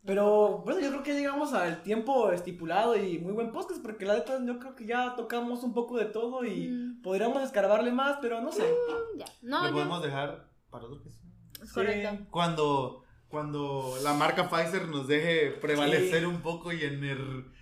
Pero 0.04 0.58
bueno, 0.64 0.80
yo 0.80 0.88
creo 0.90 1.02
que 1.04 1.14
llegamos 1.14 1.52
al 1.52 1.82
tiempo 1.84 2.32
estipulado 2.32 2.96
y 2.96 3.20
muy 3.20 3.32
buen 3.32 3.52
podcast, 3.52 3.80
porque 3.82 4.04
la 4.04 4.14
neta 4.14 4.44
yo 4.44 4.58
creo 4.58 4.74
que 4.74 4.84
ya 4.84 5.14
tocamos 5.14 5.62
un 5.62 5.72
poco 5.74 5.96
de 5.96 6.06
todo 6.06 6.44
y 6.44 6.68
Mm. 6.68 7.02
podríamos 7.02 7.40
escarbarle 7.42 7.92
más, 7.92 8.18
pero 8.20 8.40
no 8.40 8.50
sé. 8.50 8.64
Ya. 9.16 9.26
No, 9.42 9.60
Lo 9.62 9.66
ya. 9.68 9.72
podemos 9.74 10.02
dejar 10.02 10.48
para 10.70 10.86
otro. 10.86 11.02
Es 11.62 11.68
Sí. 11.68 11.74
correcto. 11.74 12.26
Cuando, 12.32 13.04
cuando 13.28 13.94
la 14.02 14.12
marca 14.14 14.48
Pfizer 14.50 14.88
nos 14.88 15.06
deje 15.06 15.52
prevalecer 15.60 16.26
un 16.26 16.40
poco 16.42 16.72
y 16.72 16.82
en, 16.82 17.04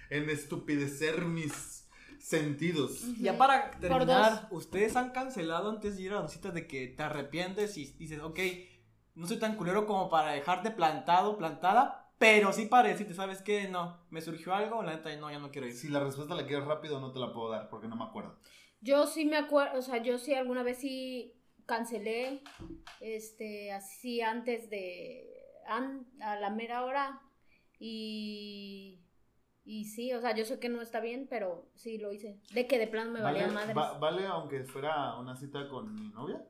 en 0.09 0.31
estupidecer 0.31 1.21
mis 1.27 1.80
sentidos. 2.21 3.03
Ya 3.18 3.37
para 3.39 3.71
terminar, 3.73 4.49
¿ustedes 4.51 4.97
han 4.97 5.11
cancelado 5.11 5.71
antes 5.71 5.97
de 5.97 6.03
ir 6.03 6.12
a 6.12 6.21
la 6.23 6.29
cita 6.29 6.51
de 6.51 6.66
que 6.66 6.89
te 6.89 7.03
arrepientes 7.03 7.77
y 7.77 7.87
dices, 7.99 8.21
ok, 8.21 8.39
no 9.14 9.27
soy 9.27 9.39
tan 9.39 9.57
culero 9.57 9.87
como 9.87 10.09
para 10.09 10.33
dejarte 10.33 10.71
plantado, 10.71 11.37
plantada, 11.37 12.12
pero 12.18 12.53
sí 12.53 12.66
para 12.66 12.89
decirte, 12.89 13.14
¿sabes 13.14 13.43
qué? 13.43 13.68
No, 13.68 14.05
me 14.11 14.21
surgió 14.21 14.55
algo, 14.55 14.83
la 14.83 14.97
neta, 14.97 15.14
no, 15.16 15.31
ya 15.31 15.39
no 15.39 15.51
quiero 15.51 15.66
ir. 15.66 15.75
Si 15.75 15.89
la 15.89 16.01
respuesta 16.01 16.35
la 16.35 16.47
quieres 16.47 16.66
rápido, 16.66 17.01
no 17.01 17.12
te 17.12 17.18
la 17.18 17.33
puedo 17.33 17.51
dar 17.51 17.68
porque 17.68 17.89
no 17.89 17.97
me 17.97 18.05
acuerdo. 18.05 18.39
Yo 18.83 19.07
sí 19.07 19.25
me 19.25 19.37
acuerdo, 19.37 19.79
o 19.79 19.83
sea, 19.83 20.03
yo 20.03 20.18
sí 20.18 20.35
alguna 20.35 20.62
vez 20.62 20.79
sí 20.79 21.35
cancelé, 21.66 22.43
este, 23.01 23.73
así 23.73 24.21
antes 24.21 24.68
de, 24.71 25.29
an- 25.66 26.07
a 26.21 26.37
la 26.37 26.51
mera 26.51 26.85
hora 26.85 27.21
y, 27.79 29.01
Y 29.65 29.85
sí, 29.85 30.13
o 30.13 30.21
sea, 30.21 30.35
yo 30.35 30.45
sé 30.45 30.59
que 30.59 30.69
no 30.69 30.81
está 30.83 31.01
bien, 31.01 31.27
pero 31.29 31.67
sí 31.75 31.99
lo 31.99 32.13
hice. 32.13 32.41
De 32.53 32.67
que 32.67 32.79
de 32.79 32.87
plano 32.87 33.11
me 33.13 33.21
¿Vale, 33.21 33.41
valía 33.41 33.55
madres. 33.55 33.77
va- 33.77 33.99
¿Vale 33.99 34.27
aunque 34.27 34.65
fuera 34.65 35.17
una 35.19 35.37
cita 35.37 35.69
con 35.69 35.95
mi 35.95 36.09
novia? 36.09 36.43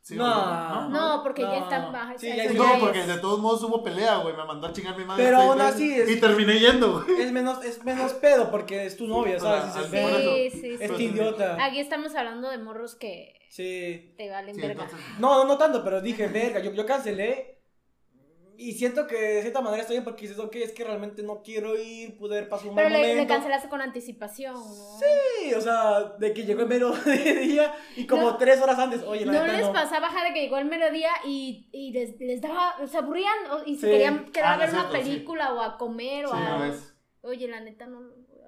¿Sí 0.00 0.14
No. 0.14 0.24
no? 0.24 0.88
No, 0.90 1.22
porque 1.24 1.42
ya 1.42 1.48
No. 1.58 1.64
está 1.64 1.90
baja. 1.90 2.16
Sí, 2.16 2.28
eso 2.28 2.36
ya 2.36 2.44
ya 2.52 2.52
No, 2.74 2.78
porque 2.80 3.02
de 3.02 3.18
todos 3.18 3.40
modos 3.40 3.60
hubo 3.64 3.82
pelea, 3.82 4.18
güey. 4.18 4.36
Me 4.36 4.44
mandó 4.44 4.68
a 4.68 4.72
chingar 4.72 4.96
mi 4.96 5.04
madre. 5.04 5.24
Pero 5.24 5.38
aún 5.38 5.60
así 5.60 5.92
es- 5.92 6.08
Y 6.08 6.20
terminé 6.20 6.60
yendo, 6.60 7.02
güey. 7.04 7.22
Es 7.22 7.32
menos, 7.32 7.64
es 7.64 7.82
menos 7.84 8.12
pedo 8.14 8.48
porque 8.52 8.86
es 8.86 8.96
tu 8.96 9.08
novia, 9.08 9.40
¿sabes? 9.40 9.64
Ah, 9.74 9.82
sí, 9.82 9.88
"Ven, 9.90 10.08
por 10.10 10.20
eso. 10.20 10.34
Sí, 10.36 10.50
sí, 10.50 10.60
sí. 10.60 10.84
Este 10.84 11.02
idiota. 11.02 11.56
Aquí 11.64 11.80
estamos 11.80 12.14
hablando 12.14 12.48
de 12.48 12.58
morros 12.58 12.94
que 12.94 13.34
Sí. 13.50 14.14
te 14.16 14.30
valen 14.30 14.54
Sí, 14.54 14.60
verga. 14.60 14.84
entonces- 14.84 15.06
No, 15.18 15.38
no, 15.42 15.44
no 15.44 15.58
tanto, 15.58 15.82
pero 15.82 16.00
dije, 16.00 16.28
verga, 16.56 16.60
yo, 16.62 16.72
yo 16.72 16.86
cancelé. 16.86 17.55
Y 18.58 18.72
siento 18.72 19.06
que 19.06 19.16
de 19.16 19.42
cierta 19.42 19.60
manera 19.60 19.82
estoy 19.82 19.96
bien 19.96 20.04
porque 20.04 20.22
dices, 20.28 20.38
ok, 20.38 20.56
es 20.56 20.72
que 20.72 20.82
realmente 20.84 21.22
no 21.22 21.42
quiero 21.42 21.76
ir, 21.76 22.16
poder 22.18 22.48
pasar 22.48 22.68
un 22.70 22.74
Pero 22.74 22.88
mal 22.90 23.00
le, 23.00 23.26
cancelaste 23.26 23.68
con 23.68 23.80
anticipación, 23.80 24.54
¿no? 24.54 24.98
Sí, 24.98 25.52
o 25.54 25.60
sea, 25.60 26.14
de 26.18 26.32
que 26.32 26.44
llegó 26.44 26.62
el 26.62 26.68
mero 26.68 26.92
día 27.04 27.74
y 27.96 28.06
como 28.06 28.22
No. 28.30 28.36
tres 28.38 28.60
horas 28.62 28.78
antes, 28.78 29.02
oye, 29.02 29.26
la 29.26 29.32
No 29.32 29.40
neta 29.42 29.52
les 29.56 29.66
no. 29.66 29.72
pasaba 29.72 30.08
de 30.24 30.32
que 30.32 30.42
llegó 30.42 30.58
el 30.58 30.64
mediodía 30.66 31.10
y, 31.24 31.68
y 31.72 31.92
les, 31.92 32.18
les 32.18 32.40
daba, 32.40 32.74
se 32.86 32.96
aburrían 32.98 33.34
o- 33.50 33.62
y 33.66 33.74
se 33.76 33.86
Sí. 33.86 33.92
querían 33.92 34.32
quedar 34.32 34.52
Ah, 34.52 34.54
a 34.54 34.58
ver 34.58 34.72
no 34.72 34.80
una 34.80 34.90
sí. 34.90 34.96
película 34.96 35.52
o 35.54 35.60
a 35.60 35.76
comer 35.78 36.26
o 36.26 36.28
Sí, 36.30 36.34
a... 36.36 36.40
una 36.40 36.58
vez. 36.68 36.96
Oye, 37.22 37.48
la 37.48 37.60
neta 37.60 37.86
no... 37.86 38.00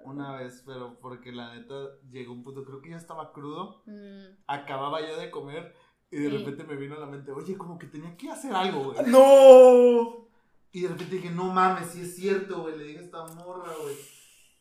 Una 0.05 0.37
vez, 0.37 0.63
pero 0.65 0.99
porque 1.01 1.33
la 1.33 1.55
neta 1.55 1.75
llegó 2.11 2.33
un 2.33 2.43
punto, 2.43 2.65
creo 2.65 2.81
que 2.81 2.89
ya 2.91 2.97
estaba 2.97 3.33
crudo. 3.33 3.83
Mm. 3.85 4.37
Acababa 4.47 5.01
yo 5.07 5.19
de 5.19 5.31
comer 5.31 5.75
y 6.11 6.17
de 6.17 6.31
Sí. 6.31 6.39
repente 6.39 6.65
me 6.65 6.77
vino 6.77 6.97
a 6.97 7.01
la 7.01 7.07
mente, 7.07 7.31
oye, 7.33 7.57
como 7.57 7.79
que 7.79 7.87
tenía 7.87 8.17
que 8.17 8.31
hacer 8.31 8.53
algo, 8.55 8.93
güey. 8.93 8.99
No. 9.11 10.27
Y 10.73 10.83
de 10.83 10.89
repente 10.89 11.17
dije, 11.17 11.31
no 11.31 11.45
mames, 11.53 11.89
sí 11.91 12.03
es 12.03 12.17
cierto, 12.17 12.63
güey. 12.63 12.77
Le 12.79 12.85
dije 12.85 12.99
a 12.99 13.03
esta 13.03 13.25
morra, 13.27 13.73
güey. 13.83 13.95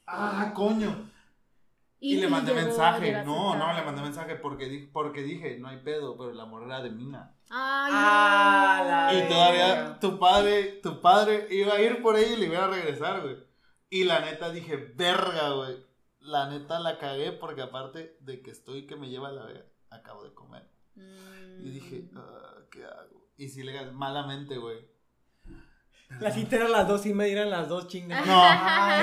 Ah, 0.06 0.52
coño. 0.56 1.10
Y, 2.00 2.18
le 2.18 2.28
mandé 2.28 2.54
mensaje. 2.54 3.24
No, 3.26 3.56
no, 3.56 3.74
le 3.74 3.82
mandé 3.84 4.02
mensaje 4.04 4.36
porque, 4.36 4.70
di- 4.70 4.86
porque 4.88 5.24
dije, 5.24 5.58
no 5.58 5.68
hay 5.68 5.78
pedo, 5.78 6.16
pero 6.18 6.32
la 6.32 6.46
morra 6.46 6.66
era 6.68 6.82
de 6.82 6.92
mina. 6.92 7.34
Ay, 7.50 7.92
Ah, 7.94 8.80
no. 8.84 8.90
la 8.90 9.14
Y 9.26 9.28
todavía 9.28 10.00
tu 10.00 10.20
padre, 10.20 10.64
tu 10.84 11.02
padre 11.02 11.48
iba 11.50 11.74
a 11.74 11.82
ir 11.82 12.02
por 12.04 12.16
ella 12.18 12.34
y 12.34 12.38
le 12.38 12.46
iba 12.46 12.66
a 12.66 12.68
regresar, 12.68 13.22
güey. 13.22 13.38
Y 13.90 14.04
la 14.04 14.20
neta 14.20 14.52
dije, 14.52 14.76
verga, 14.96 15.52
güey. 15.54 15.78
La 16.20 16.50
neta 16.50 16.80
la 16.80 17.00
cagué 17.00 17.32
porque 17.32 17.62
aparte 17.64 18.16
de 18.20 18.42
que 18.42 18.52
estoy 18.52 18.86
que 18.86 18.96
me 18.96 19.10
lleva 19.10 19.30
a 19.30 19.32
la 19.32 19.46
verga, 19.46 19.66
acabo 19.90 20.24
de 20.24 20.34
comer. 20.34 20.70
Mm. 20.98 21.66
Y 21.66 21.70
dije, 21.72 22.10
ah, 22.16 22.56
¿qué 22.72 22.84
hago? 22.84 23.28
Y 23.38 23.50
si 23.50 23.64
le 23.64 23.72
gané 23.74 23.92
malamente, 23.92 24.58
güey. 24.58 24.78
La 26.20 26.32
cita 26.32 26.56
era 26.56 26.70
las 26.70 26.88
dos 26.88 27.06
y 27.06 27.14
media, 27.14 27.34
eran 27.34 27.50
las 27.50 27.68
dos 27.68 27.88
chingas. 27.88 28.26
No, 28.26 28.44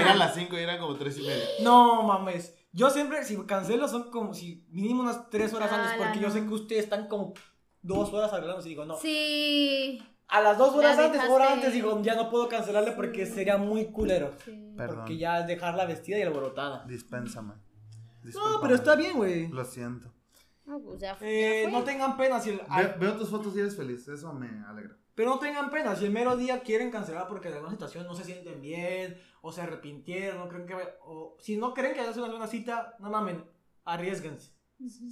eran 0.01 0.19
las 0.19 0.35
5 0.35 0.57
y 0.59 0.63
eran 0.63 0.79
como 0.81 0.95
3 0.97 1.19
y 1.19 1.23
media. 1.23 1.45
No 1.63 2.03
mames. 2.03 2.57
Yo 2.73 2.89
siempre, 2.91 3.23
si 3.25 3.37
cancelo, 3.45 3.87
son 3.89 4.11
como 4.11 4.33
si 4.35 4.67
mínimo 4.71 5.03
unas 5.03 5.29
tres 5.31 5.53
horas 5.53 5.71
antes, 5.71 5.93
Ah, 5.93 5.97
porque 5.99 6.17
la 6.17 6.23
yo 6.23 6.31
sé 6.31 6.41
que 6.47 6.55
ustedes 6.55 6.85
están 6.85 7.07
como 7.09 7.35
dos 7.83 8.11
horas 8.13 8.33
arreglando 8.33 8.65
y 8.65 8.69
digo, 8.71 8.85
no. 8.87 8.97
Sí. 8.97 10.03
A 10.29 10.41
las 10.41 10.57
dos 10.57 10.75
horas 10.75 10.97
La 10.97 11.05
antes, 11.05 11.21
dejaste- 11.21 11.33
hora 11.33 11.53
antes, 11.53 11.73
digo, 11.75 12.01
ya 12.03 12.15
no 12.17 12.31
puedo 12.31 12.49
cancelarle 12.49 12.93
porque 12.93 13.27
sería 13.27 13.59
muy 13.59 13.87
culero. 13.93 14.35
sí. 14.45 14.73
Perdón. 14.77 14.97
Porque 15.01 15.19
ya 15.19 15.41
es 15.41 15.47
dejarla 15.47 15.85
vestida 15.85 16.19
y 16.19 16.23
alborotada. 16.23 16.85
Dispénsame. 16.87 17.53
No, 18.33 18.61
pero 18.63 18.75
está 18.77 18.97
bien, 18.97 19.19
güey. 19.19 19.49
Lo 19.49 19.65
siento. 19.67 20.11
No, 20.67 20.81
pues 20.81 21.01
ya, 21.01 21.15
fue- 21.15 21.29
Eh, 21.29 21.63
ya 21.65 21.71
no 21.71 21.85
tengan 21.85 22.17
pena 22.17 22.41
si 22.41 22.51
el, 22.51 22.57
Ve- 22.59 22.95
veo 22.99 23.17
tus 23.17 23.29
fotos 23.29 23.55
y 23.57 23.61
eres 23.61 23.77
feliz. 23.77 24.07
Eso 24.09 24.33
me 24.33 24.49
alegra. 24.67 24.97
pero 25.15 25.31
no 25.31 25.39
tengan 25.39 25.71
pena 25.71 25.95
si 25.95 26.07
el 26.07 26.11
mero 26.11 26.37
día 26.37 26.61
quieren 26.63 26.91
cancelar 26.91 27.29
porque 27.29 27.49
de 27.49 27.55
alguna 27.57 27.71
situación 27.73 28.05
no 28.07 28.15
se 28.17 28.25
sienten 28.25 28.61
bien 28.61 29.17
o 29.43 29.53
se 29.53 29.61
arrepintieron, 29.61 30.39
no 30.41 30.49
creen 30.49 30.67
que 30.67 30.75
vaya- 30.75 30.95
o 31.03 31.37
si 31.39 31.57
no 31.57 31.73
creen 31.75 31.95
que 31.95 32.01
haya 32.01 32.13
sido 32.13 32.25
una 32.25 32.33
buena 32.35 32.49
cita, 32.49 32.97
no 32.99 33.11
mamen, 33.11 33.45
arriesguense. 33.85 34.53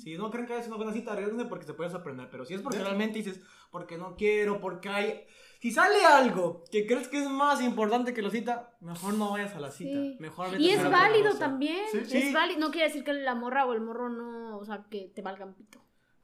Si 0.03 0.17
no 0.19 0.31
creen 0.31 0.47
que 0.47 0.55
haya 0.55 0.63
sido 0.63 0.75
una 0.75 0.85
buena 0.85 0.99
cita, 0.99 1.13
arriesguense 1.13 1.47
porque 1.47 1.67
se 1.67 1.75
pueden 1.75 1.93
sorprender. 1.93 2.29
Pero 2.31 2.45
si 2.45 2.55
es 2.55 2.63
porque 2.63 2.79
realmente 2.81 3.19
dices, 3.19 3.41
porque 3.71 3.97
no 3.97 4.17
quiero, 4.17 4.61
porque 4.61 4.89
hay. 4.89 5.25
Si 5.63 5.71
sale 5.71 6.05
algo 6.05 6.65
que 6.73 6.87
crees 6.89 7.07
que 7.07 7.23
es 7.23 7.31
más 7.31 7.63
importante 7.63 8.13
que 8.13 8.21
la 8.21 8.31
cita, 8.31 8.75
mejor 8.81 9.15
no 9.15 9.31
vayas 9.31 9.55
a 9.55 9.61
la 9.61 9.71
cita. 9.71 9.93
Sí. 9.93 10.17
Mejor 10.19 10.51
vete 10.51 10.61
Y 10.63 10.71
es 10.71 10.91
válido 10.91 11.35
también. 11.39 11.85
Sí, 11.93 11.99
es 11.99 12.09
sí. 12.11 12.33
válido. 12.35 12.59
No 12.59 12.73
quiere 12.73 12.89
decir 12.89 13.05
que 13.05 13.13
la 13.13 13.37
morra 13.37 13.65
o 13.65 13.73
el 13.73 13.81
morro 13.81 14.09
no, 14.09 14.59
o 14.59 14.65
sea, 14.65 14.85
que 14.91 15.13
te 15.15 15.23
valgan 15.23 15.55
pito. 15.55 15.81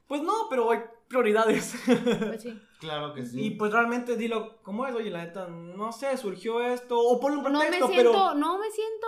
Pues 0.07 0.21
no, 0.23 0.33
pero 0.49 0.69
hay 0.71 0.79
prioridades. 1.07 1.73
Pues 1.85 2.41
sí. 2.41 2.59
Claro 2.79 3.13
que 3.13 3.25
sí. 3.25 3.41
y 3.45 3.49
pues 3.51 3.73
realmente 3.73 4.15
dilo 4.15 4.61
como 4.63 4.85
es, 4.87 4.95
oye, 4.95 5.09
la 5.09 5.25
neta, 5.25 5.47
no 5.49 5.91
sé, 5.91 6.15
surgió 6.15 6.61
esto, 6.61 6.97
o 6.97 7.19
ponle 7.19 7.39
un 7.39 7.43
No 7.43 7.59
me 7.59 7.65
pretexto, 7.65 7.87
siento, 7.89 8.11
pero. 8.13 8.35
no 8.35 8.57
me 8.57 8.71
siento 8.71 9.07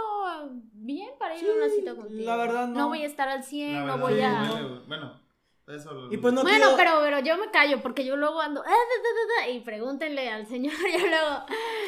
bien 0.74 1.10
para 1.18 1.36
ir 1.36 1.40
Sí, 1.40 1.48
a 1.50 1.54
una 1.54 1.70
cita 1.70 1.96
contigo. 1.96 2.22
la 2.26 2.36
verdad, 2.36 2.68
no. 2.68 2.90
voy 2.90 3.04
a 3.04 3.06
estar 3.06 3.30
al 3.30 3.46
100, 3.46 3.74
La 3.88 3.96
no 3.96 3.98
voy 4.00 4.16
sí, 4.16 4.22
a... 4.24 4.82
Bueno, 4.90 5.21
eso 5.72 5.94
lo. 5.94 6.12
Y 6.14 6.18
pues 6.18 6.34
no 6.34 6.44
Bueno, 6.44 6.68
pero, 6.78 7.00
pero 7.02 7.20
yo 7.20 7.38
me 7.38 7.50
callo 7.52 7.82
porque 7.82 8.06
yo 8.06 8.16
luego 8.16 8.42
ando... 8.42 8.62
"Ah, 8.62 8.70
da, 8.70 8.74
da, 8.74 9.10
da, 9.44 9.46
da", 9.46 9.50
Y 9.50 9.60
pregúntenle 9.62 10.30
al 10.30 10.48
señor, 10.48 10.74
yo 11.00 11.08
luego... 11.08 11.46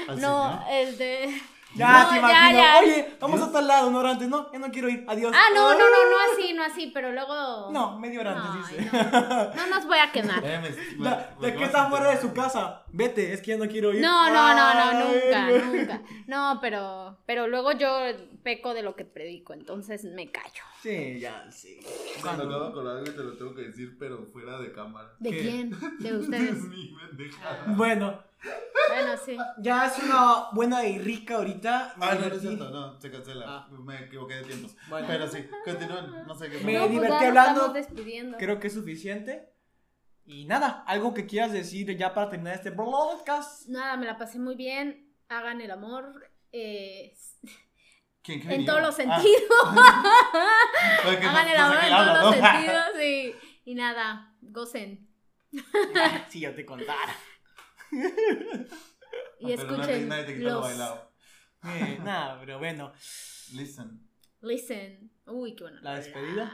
¿Al 0.07 0.21
no, 0.21 0.43
señor? 0.43 0.63
este... 0.71 1.41
Ya 1.75 2.03
No, 2.03 2.09
te 2.09 2.13
ya, 2.15 2.19
imagino. 2.19 2.57
ya. 2.59 2.79
Oye, 2.81 3.15
vamos 3.19 3.41
a 3.41 3.51
tal 3.51 3.67
lado 3.67 3.87
una 3.87 3.99
hora 3.99 4.11
antes. 4.11 4.27
No, 4.27 4.51
ya 4.51 4.59
no 4.59 4.69
quiero 4.71 4.89
ir. 4.89 5.03
Adiós. 5.07 5.33
Ah, 5.35 5.47
no, 5.55 5.71
no, 5.73 5.79
no, 5.79 5.85
no 6.11 6.17
así, 6.33 6.53
no 6.53 6.63
así, 6.63 6.91
pero 6.93 7.11
luego... 7.11 7.71
No, 7.71 7.97
media 7.99 8.19
hora 8.19 8.31
antes 8.39 8.77
dice. 8.77 8.89
no. 8.91 9.53
No 9.55 9.67
nos 9.67 9.85
voy 9.87 9.97
a 9.97 10.11
quemar. 10.11 10.41
De 10.43 11.51
que 11.51 11.57
vas 11.57 11.63
está 11.67 11.85
a 11.87 11.89
fuera 11.89 12.09
de 12.11 12.21
su 12.21 12.31
casa. 12.33 12.83
Vete, 12.91 13.33
es 13.33 13.41
que 13.41 13.51
ya 13.51 13.57
no 13.57 13.67
quiero 13.67 13.91
ir. 13.93 14.01
No, 14.01 14.29
no, 14.29 14.53
no, 14.55 14.73
no, 14.73 15.05
nunca, 15.05 15.49
nunca. 15.65 16.01
No, 16.27 16.59
pero, 16.61 17.17
pero 17.25 17.47
luego 17.47 17.71
yo 17.71 17.89
peco 18.43 18.73
de 18.73 18.83
lo 18.83 18.95
que 18.95 19.05
predico, 19.05 19.53
entonces 19.53 20.03
me 20.05 20.31
callo. 20.31 20.61
Sí, 20.81 21.19
ya, 21.19 21.49
sí. 21.49 21.79
Me 22.23 22.29
acabo 22.29 22.71
con 22.73 22.85
algo 22.87 23.01
y 23.03 23.15
te 23.15 23.23
lo 23.23 23.33
tengo 23.37 23.55
que 23.55 23.61
decir, 23.63 23.95
pero 23.97 24.25
fuera 24.31 24.59
de 24.59 24.71
cámara. 24.73 25.13
¿De 25.19 25.29
¿Qué? 25.31 25.39
quién? 25.39 25.69
De 25.99 26.09
Es 26.09 26.15
ustedes. 26.21 26.63
mi 26.65 26.93
pendejada. 27.09 27.63
Bueno, 27.67 28.19
Bueno, 28.89 29.13
sí. 29.25 29.37
ya 29.59 29.85
es 29.87 29.97
una 29.99 30.49
buena 30.51 30.85
y 30.85 30.99
rica 30.99 31.35
ahorita. 31.35 31.93
Ah, 31.99 32.15
no, 32.15 32.27
no 32.27 32.35
es 32.35 32.41
cierto, 32.41 32.69
no, 32.69 32.99
se 32.99 33.09
cancela. 33.11 33.45
Ah. 33.47 33.67
Me 33.71 33.99
equivoqué 34.03 34.35
de 34.35 34.43
tiempos. 34.43 34.75
Bueno. 34.89 35.07
Pero 35.07 35.27
sí, 35.27 35.47
continúen. 35.63 36.27
No 36.27 36.35
sé 36.35 36.49
qué 36.49 36.59
Me 36.59 36.73
No, 36.73 36.79
pues 36.81 36.91
divertí 36.91 37.13
nos 37.13 37.23
hablando. 37.23 37.73
Creo 38.37 38.59
que 38.59 38.67
es 38.67 38.73
suficiente. 38.73 39.49
Y 40.25 40.45
nada, 40.45 40.83
algo 40.87 41.13
que 41.13 41.25
quieras 41.25 41.51
decir 41.51 41.95
ya 41.97 42.13
para 42.13 42.29
terminar 42.29 42.55
este 42.55 42.71
podcast. 42.71 43.67
Nada, 43.67 43.97
me 43.97 44.05
la 44.05 44.17
pasé 44.17 44.39
muy 44.39 44.55
bien. 44.55 45.13
Hagan 45.29 45.61
el 45.61 45.71
amor. 45.71 46.29
eh, 46.51 47.15
¿Quién 48.21 48.49
en 48.49 48.65
todos 48.65 48.81
los 48.81 48.95
Ah, 48.99 49.19
sentidos. 49.21 49.73
no- 49.73 51.29
Hagan 51.29 51.47
el 51.47 51.57
amor 51.57 51.77
en 51.83 51.89
todos 51.89 52.23
los 52.23 52.35
sentidos. 52.35 53.03
Y, 53.03 53.35
y 53.71 53.75
nada, 53.75 54.33
gocen. 54.41 55.09
si 56.29 56.39
yo 56.41 56.53
te 56.55 56.65
contara. 56.65 57.13
Y 59.39 59.51
escuchen 59.51 60.07
nadie 60.07 60.23
te 60.25 60.37
los... 60.37 60.61
bailado. 60.61 61.11
Eh, 61.65 61.99
nada, 62.03 62.39
pero 62.39 62.59
bueno. 62.59 62.91
Listen. 63.53 64.07
Listen. 64.41 65.11
Uy, 65.25 65.55
qué 65.55 65.63
bueno. 65.63 65.79
¿La 65.81 65.95
despedida? 65.95 66.51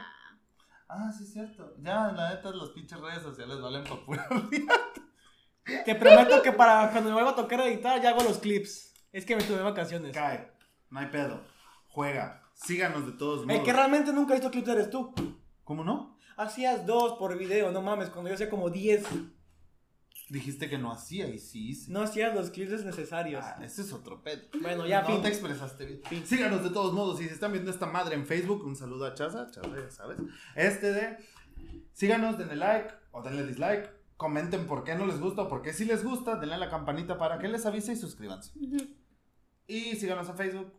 Ah, 0.88 1.10
sí, 1.16 1.24
es 1.24 1.32
cierto. 1.32 1.74
Ya, 1.78 2.12
la 2.12 2.30
neta, 2.30 2.50
los 2.50 2.70
pinches 2.70 2.98
redes 3.00 3.22
sociales 3.22 3.60
valen 3.60 3.84
para 3.84 4.04
pura. 4.04 4.28
Te 5.84 5.94
prometo 5.94 6.42
que 6.42 6.52
para 6.52 6.90
cuando 6.90 7.10
me 7.10 7.14
vuelva 7.14 7.30
a 7.30 7.36
tocar 7.36 7.60
editar 7.60 8.00
ya 8.00 8.10
hago 8.10 8.22
los 8.22 8.38
clips. 8.38 8.92
Es 9.12 9.24
que 9.24 9.36
me 9.36 9.42
tuve 9.42 9.62
vacaciones. 9.62 10.12
Cae. 10.14 10.50
No 10.90 11.00
hay 11.00 11.06
pedo. 11.06 11.44
Juega. 11.88 12.42
Síganos 12.54 13.06
de 13.06 13.12
todos 13.12 13.42
El 13.42 13.46
modos. 13.46 13.62
que 13.64 13.72
realmente 13.72 14.12
nunca 14.12 14.34
he 14.34 14.36
visto 14.36 14.50
clips 14.50 14.68
eres 14.68 14.90
tú. 14.90 15.14
¿Cómo 15.64 15.84
no? 15.84 16.18
Hacías 16.36 16.86
dos 16.86 17.18
por 17.18 17.36
video, 17.36 17.70
no 17.70 17.82
mames, 17.82 18.10
cuando 18.10 18.28
yo 18.28 18.34
hacía 18.34 18.50
como 18.50 18.70
10. 18.70 19.04
Dijiste 20.30 20.68
que 20.68 20.78
no 20.78 20.92
hacía 20.92 21.28
y 21.28 21.40
sí 21.40 21.70
hice. 21.70 21.90
No 21.90 22.02
hacías 22.02 22.32
los 22.32 22.50
clips 22.50 22.84
necesarios. 22.84 23.44
Ah, 23.44 23.58
ese 23.64 23.82
es 23.82 23.92
otro 23.92 24.22
pedo. 24.22 24.42
Bueno, 24.62 24.86
ya, 24.86 25.02
no 25.02 25.08
fin. 25.08 25.22
te 25.22 25.28
expresaste 25.28 25.84
bien. 25.84 26.00
Fin. 26.04 26.24
Síganos 26.24 26.62
de 26.62 26.70
todos 26.70 26.92
modos. 26.92 27.20
Y 27.20 27.24
si 27.24 27.34
están 27.34 27.50
viendo 27.50 27.68
esta 27.68 27.86
madre 27.86 28.14
en 28.14 28.24
Facebook, 28.24 28.64
un 28.64 28.76
saludo 28.76 29.06
a 29.06 29.14
Chaza. 29.14 29.50
Chaza, 29.50 29.68
ya 29.68 29.90
sabes. 29.90 30.18
Este 30.54 30.92
de. 30.92 31.16
Síganos, 31.92 32.38
denle 32.38 32.54
like 32.54 32.94
o 33.10 33.22
denle 33.22 33.44
dislike. 33.44 33.90
Comenten 34.16 34.68
por 34.68 34.84
qué 34.84 34.94
no 34.94 35.04
les 35.04 35.18
gusta 35.18 35.42
o 35.42 35.48
por 35.48 35.62
qué 35.62 35.72
sí 35.72 35.84
les 35.84 36.04
gusta. 36.04 36.36
Denle 36.36 36.54
a 36.54 36.58
la 36.58 36.70
campanita 36.70 37.18
para 37.18 37.40
que 37.40 37.48
les 37.48 37.66
avise 37.66 37.92
y 37.92 37.96
suscríbanse. 37.96 38.52
Y 39.66 39.96
síganos 39.96 40.28
en 40.28 40.36
Facebook. 40.36 40.72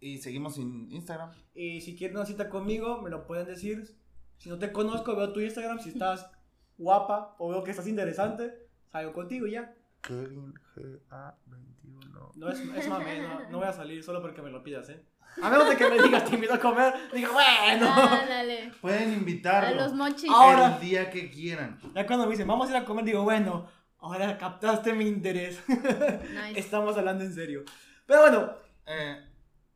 Y 0.00 0.18
seguimos 0.18 0.58
en 0.58 0.92
Instagram. 0.92 1.30
Y 1.54 1.80
si 1.80 1.96
quieren 1.96 2.18
una 2.18 2.26
cita 2.26 2.50
conmigo, 2.50 3.00
me 3.00 3.08
lo 3.08 3.26
pueden 3.26 3.46
decir. 3.46 3.96
Si 4.36 4.50
no 4.50 4.58
te 4.58 4.70
conozco, 4.70 5.16
veo 5.16 5.32
tu 5.32 5.40
Instagram. 5.40 5.78
Si 5.78 5.88
estás 5.88 6.30
guapa 6.76 7.36
o 7.38 7.48
veo 7.48 7.64
que 7.64 7.70
estás 7.70 7.86
interesante, 7.86 8.61
salgo 8.92 9.12
contigo 9.12 9.46
y 9.46 9.52
ya. 9.52 9.74
Kevin 10.02 10.54
GA21. 10.76 12.32
No 12.34 12.48
es, 12.50 12.60
es 12.60 12.88
mame, 12.88 13.20
no, 13.22 13.50
no 13.50 13.58
voy 13.58 13.66
a 13.68 13.72
salir 13.72 14.02
solo 14.02 14.20
porque 14.20 14.42
me 14.42 14.50
lo 14.50 14.62
pidas, 14.62 14.88
¿eh? 14.90 15.04
A 15.42 15.48
menos 15.48 15.66
de 15.68 15.76
que 15.76 15.88
me 15.88 16.02
digas, 16.02 16.24
te 16.26 16.34
invito 16.34 16.52
a 16.54 16.58
comer, 16.60 16.92
digo, 17.14 17.32
bueno. 17.32 17.88
Ándale. 17.90 18.70
Pueden 18.82 19.10
A 19.10 19.14
invitarlo. 19.14 19.76
los 19.80 19.94
mochis. 19.94 20.28
Ahora. 20.30 20.74
El 20.74 20.80
día 20.80 21.10
que 21.10 21.30
quieran. 21.30 21.78
Ya 21.94 22.06
cuando 22.06 22.26
me 22.26 22.32
dicen, 22.32 22.46
vamos 22.46 22.68
a 22.68 22.70
ir 22.72 22.76
a 22.76 22.84
comer, 22.84 23.04
digo, 23.04 23.22
bueno, 23.22 23.66
ahora 24.00 24.36
captaste 24.36 24.92
mi 24.92 25.06
interés. 25.08 25.62
Nice. 25.68 26.52
Estamos 26.60 26.98
hablando 26.98 27.24
en 27.24 27.32
serio. 27.32 27.64
Pero 28.06 28.20
bueno, 28.22 28.52
Eh, 28.86 29.24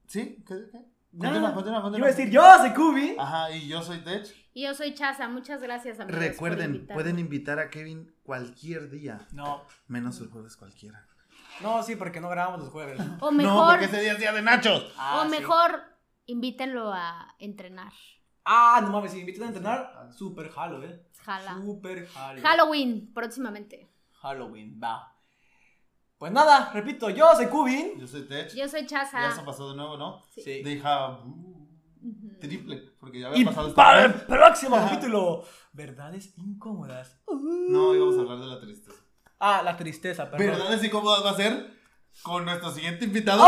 ¿Sí? 0.07 0.45
¿Qué? 0.47 0.55
qué? 0.71 0.79
Continúa, 1.19 1.55
continúa, 1.55 1.83
continúa. 1.83 1.99
Iba 1.99 2.07
a 2.07 2.11
decir, 2.11 2.31
yo 2.31 2.43
soy 2.59 2.73
Kubi. 2.75 3.17
Ajá, 3.19 3.51
y 3.51 3.69
yo 3.69 3.83
soy 3.83 3.99
Tech. 3.99 4.27
Y 4.53 4.63
yo 4.63 4.75
soy 4.75 4.95
Chaza, 4.95 5.29
muchas 5.29 5.61
gracias 5.63 6.01
amigos. 6.01 6.21
Recuerden, 6.21 6.87
pueden 6.87 7.19
invitar 7.19 7.59
a 7.59 7.69
Kevin 7.71 8.15
cualquier 8.23 8.91
día, 8.91 9.27
No, 9.33 9.63
menos 9.89 10.21
el 10.21 10.29
jueves 10.29 10.57
cualquiera. 10.57 11.07
no, 11.63 11.83
sí, 11.83 11.97
porque 11.97 12.21
no 12.21 12.29
grabamos 12.29 12.61
los 12.61 12.71
jueves. 12.71 12.99
O 13.21 13.31
No, 13.31 13.33
mejor, 13.33 13.71
porque 13.71 13.85
ese 13.87 14.01
día 14.01 14.13
es 14.13 14.19
día 14.19 14.33
de 14.33 14.43
nachos. 14.43 14.93
Ah, 14.99 15.21
o 15.21 15.25
sí. 15.25 15.31
mejor, 15.39 15.83
invítenlo 16.27 16.93
a 16.93 17.35
entrenar. 17.39 17.93
Ah, 18.45 18.81
no 18.83 18.91
mames, 18.91 19.13
si 19.13 19.21
invitan 19.21 19.45
a 19.45 19.47
entrenar, 19.49 20.09
super 20.17 20.51
jalo, 20.51 20.83
eh. 20.85 21.03
Jala. 21.25 21.55
Super 21.61 22.07
jalo. 22.07 22.41
Halloween, 22.43 23.13
próximamente. 23.13 23.91
Halloween, 24.23 24.81
va. 24.83 25.16
Pues 26.19 26.33
nada, 26.33 26.71
repito, 26.73 27.11
yo 27.11 27.29
soy 27.35 27.47
Kubin. 27.47 27.99
Yo 28.01 28.07
soy 28.07 28.23
Tech. 28.27 28.53
Yo 28.55 28.67
soy 28.69 28.87
Chaza. 28.87 29.21
Ya 29.21 29.31
se 29.33 29.43
pasó 29.43 29.71
de 29.71 29.77
nuevo, 29.77 29.97
¿no? 29.99 30.23
Sí. 30.35 30.63
Deja 30.63 31.11
Ujú. 31.11 31.69
triple, 32.41 32.93
porque 32.99 33.21
ya 33.21 33.27
había 33.29 33.39
Y 33.41 33.45
pasado 33.45 33.69
esta 33.69 33.77
para 33.77 34.05
el 34.07 34.15
próximo 34.15 34.77
Ajá. 34.77 34.89
capítulo, 34.91 35.45
verdades 35.73 36.33
incómodas. 36.39 37.19
No, 37.29 37.95
íbamos 37.95 38.17
a 38.17 38.21
hablar 38.21 38.39
de 38.39 38.47
la 38.47 38.61
tristeza. 38.61 38.99
Ah, 39.39 39.61
la 39.63 39.77
tristeza, 39.77 40.31
perdón. 40.31 40.47
¿Verdades 40.47 40.83
incómodas 40.85 41.23
va 41.25 41.31
a 41.33 41.35
ser? 41.37 41.77
Con 42.23 42.47
nuestro 42.47 42.71
siguiente 42.71 43.05
invitado. 43.05 43.43
¡Oh! 43.45 43.47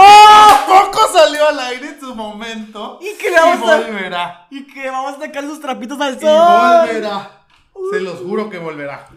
que 0.67 0.73
Tampoco 0.75 1.07
salió 1.11 1.49
al 1.49 1.59
aire 1.59 1.89
en 1.89 2.01
su 2.01 2.15
momento. 2.15 2.99
¿Y 3.01 3.17
qué 3.17 3.31
le 3.31 3.37
vamos 3.41 3.67
y 3.67 3.71
a- 3.71 3.77
volverá. 3.81 4.47
Y 4.51 4.67
que 4.67 4.91
vamos 4.91 5.17
a 5.17 5.21
sacar 5.21 5.45
sus 5.45 5.59
trapitos 5.59 5.99
al 5.99 6.17
Y 6.17 6.21
sol. 6.21 6.87
volverá. 6.87 7.47
Se 7.93 8.01
los 8.01 8.19
juro 8.21 8.51
que 8.51 8.59
volverá. 8.59 9.09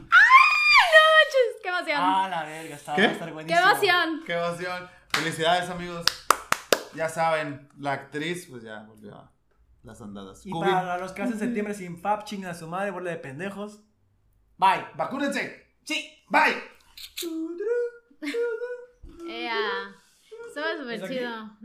¡Qué 1.62 1.70
emoción! 1.70 1.98
Ah, 2.00 2.28
la 2.30 2.44
verga, 2.44 2.76
está, 2.76 2.96
¿Qué? 2.96 3.02
va 3.04 3.08
a 3.08 3.12
estar 3.12 3.28
¡Qué 3.28 3.34
buenísimo. 3.34 3.60
emoción! 3.60 4.24
Qué 4.26 4.34
emoción. 4.34 4.90
Felicidades, 5.14 5.70
amigos. 5.70 6.06
Ya 6.96 7.08
saben, 7.10 7.70
la 7.78 7.94
actriz, 7.94 8.48
pues 8.50 8.64
ya 8.64 8.80
volvió 8.80 9.16
a 9.16 9.32
las 9.84 10.02
andadas. 10.02 10.46
Y 10.46 10.52
para 10.52 10.98
los 10.98 11.12
que 11.12 11.22
hacen 11.22 11.40
septiembre 11.40 11.74
sin 11.74 11.98
FAP, 12.02 12.26
chingan 12.26 12.52
a 12.52 12.56
su 12.56 12.68
madre, 12.68 12.92
bola 12.92 13.12
de 13.12 13.18
pendejos. 13.18 13.82
Bye. 14.58 14.86
vacúnense. 14.96 15.76
Sí. 15.84 16.24
Bye. 16.30 16.62
Ea. 19.28 19.96
Estuvo 20.48 20.66
súper 20.82 21.08
chido. 21.08 21.58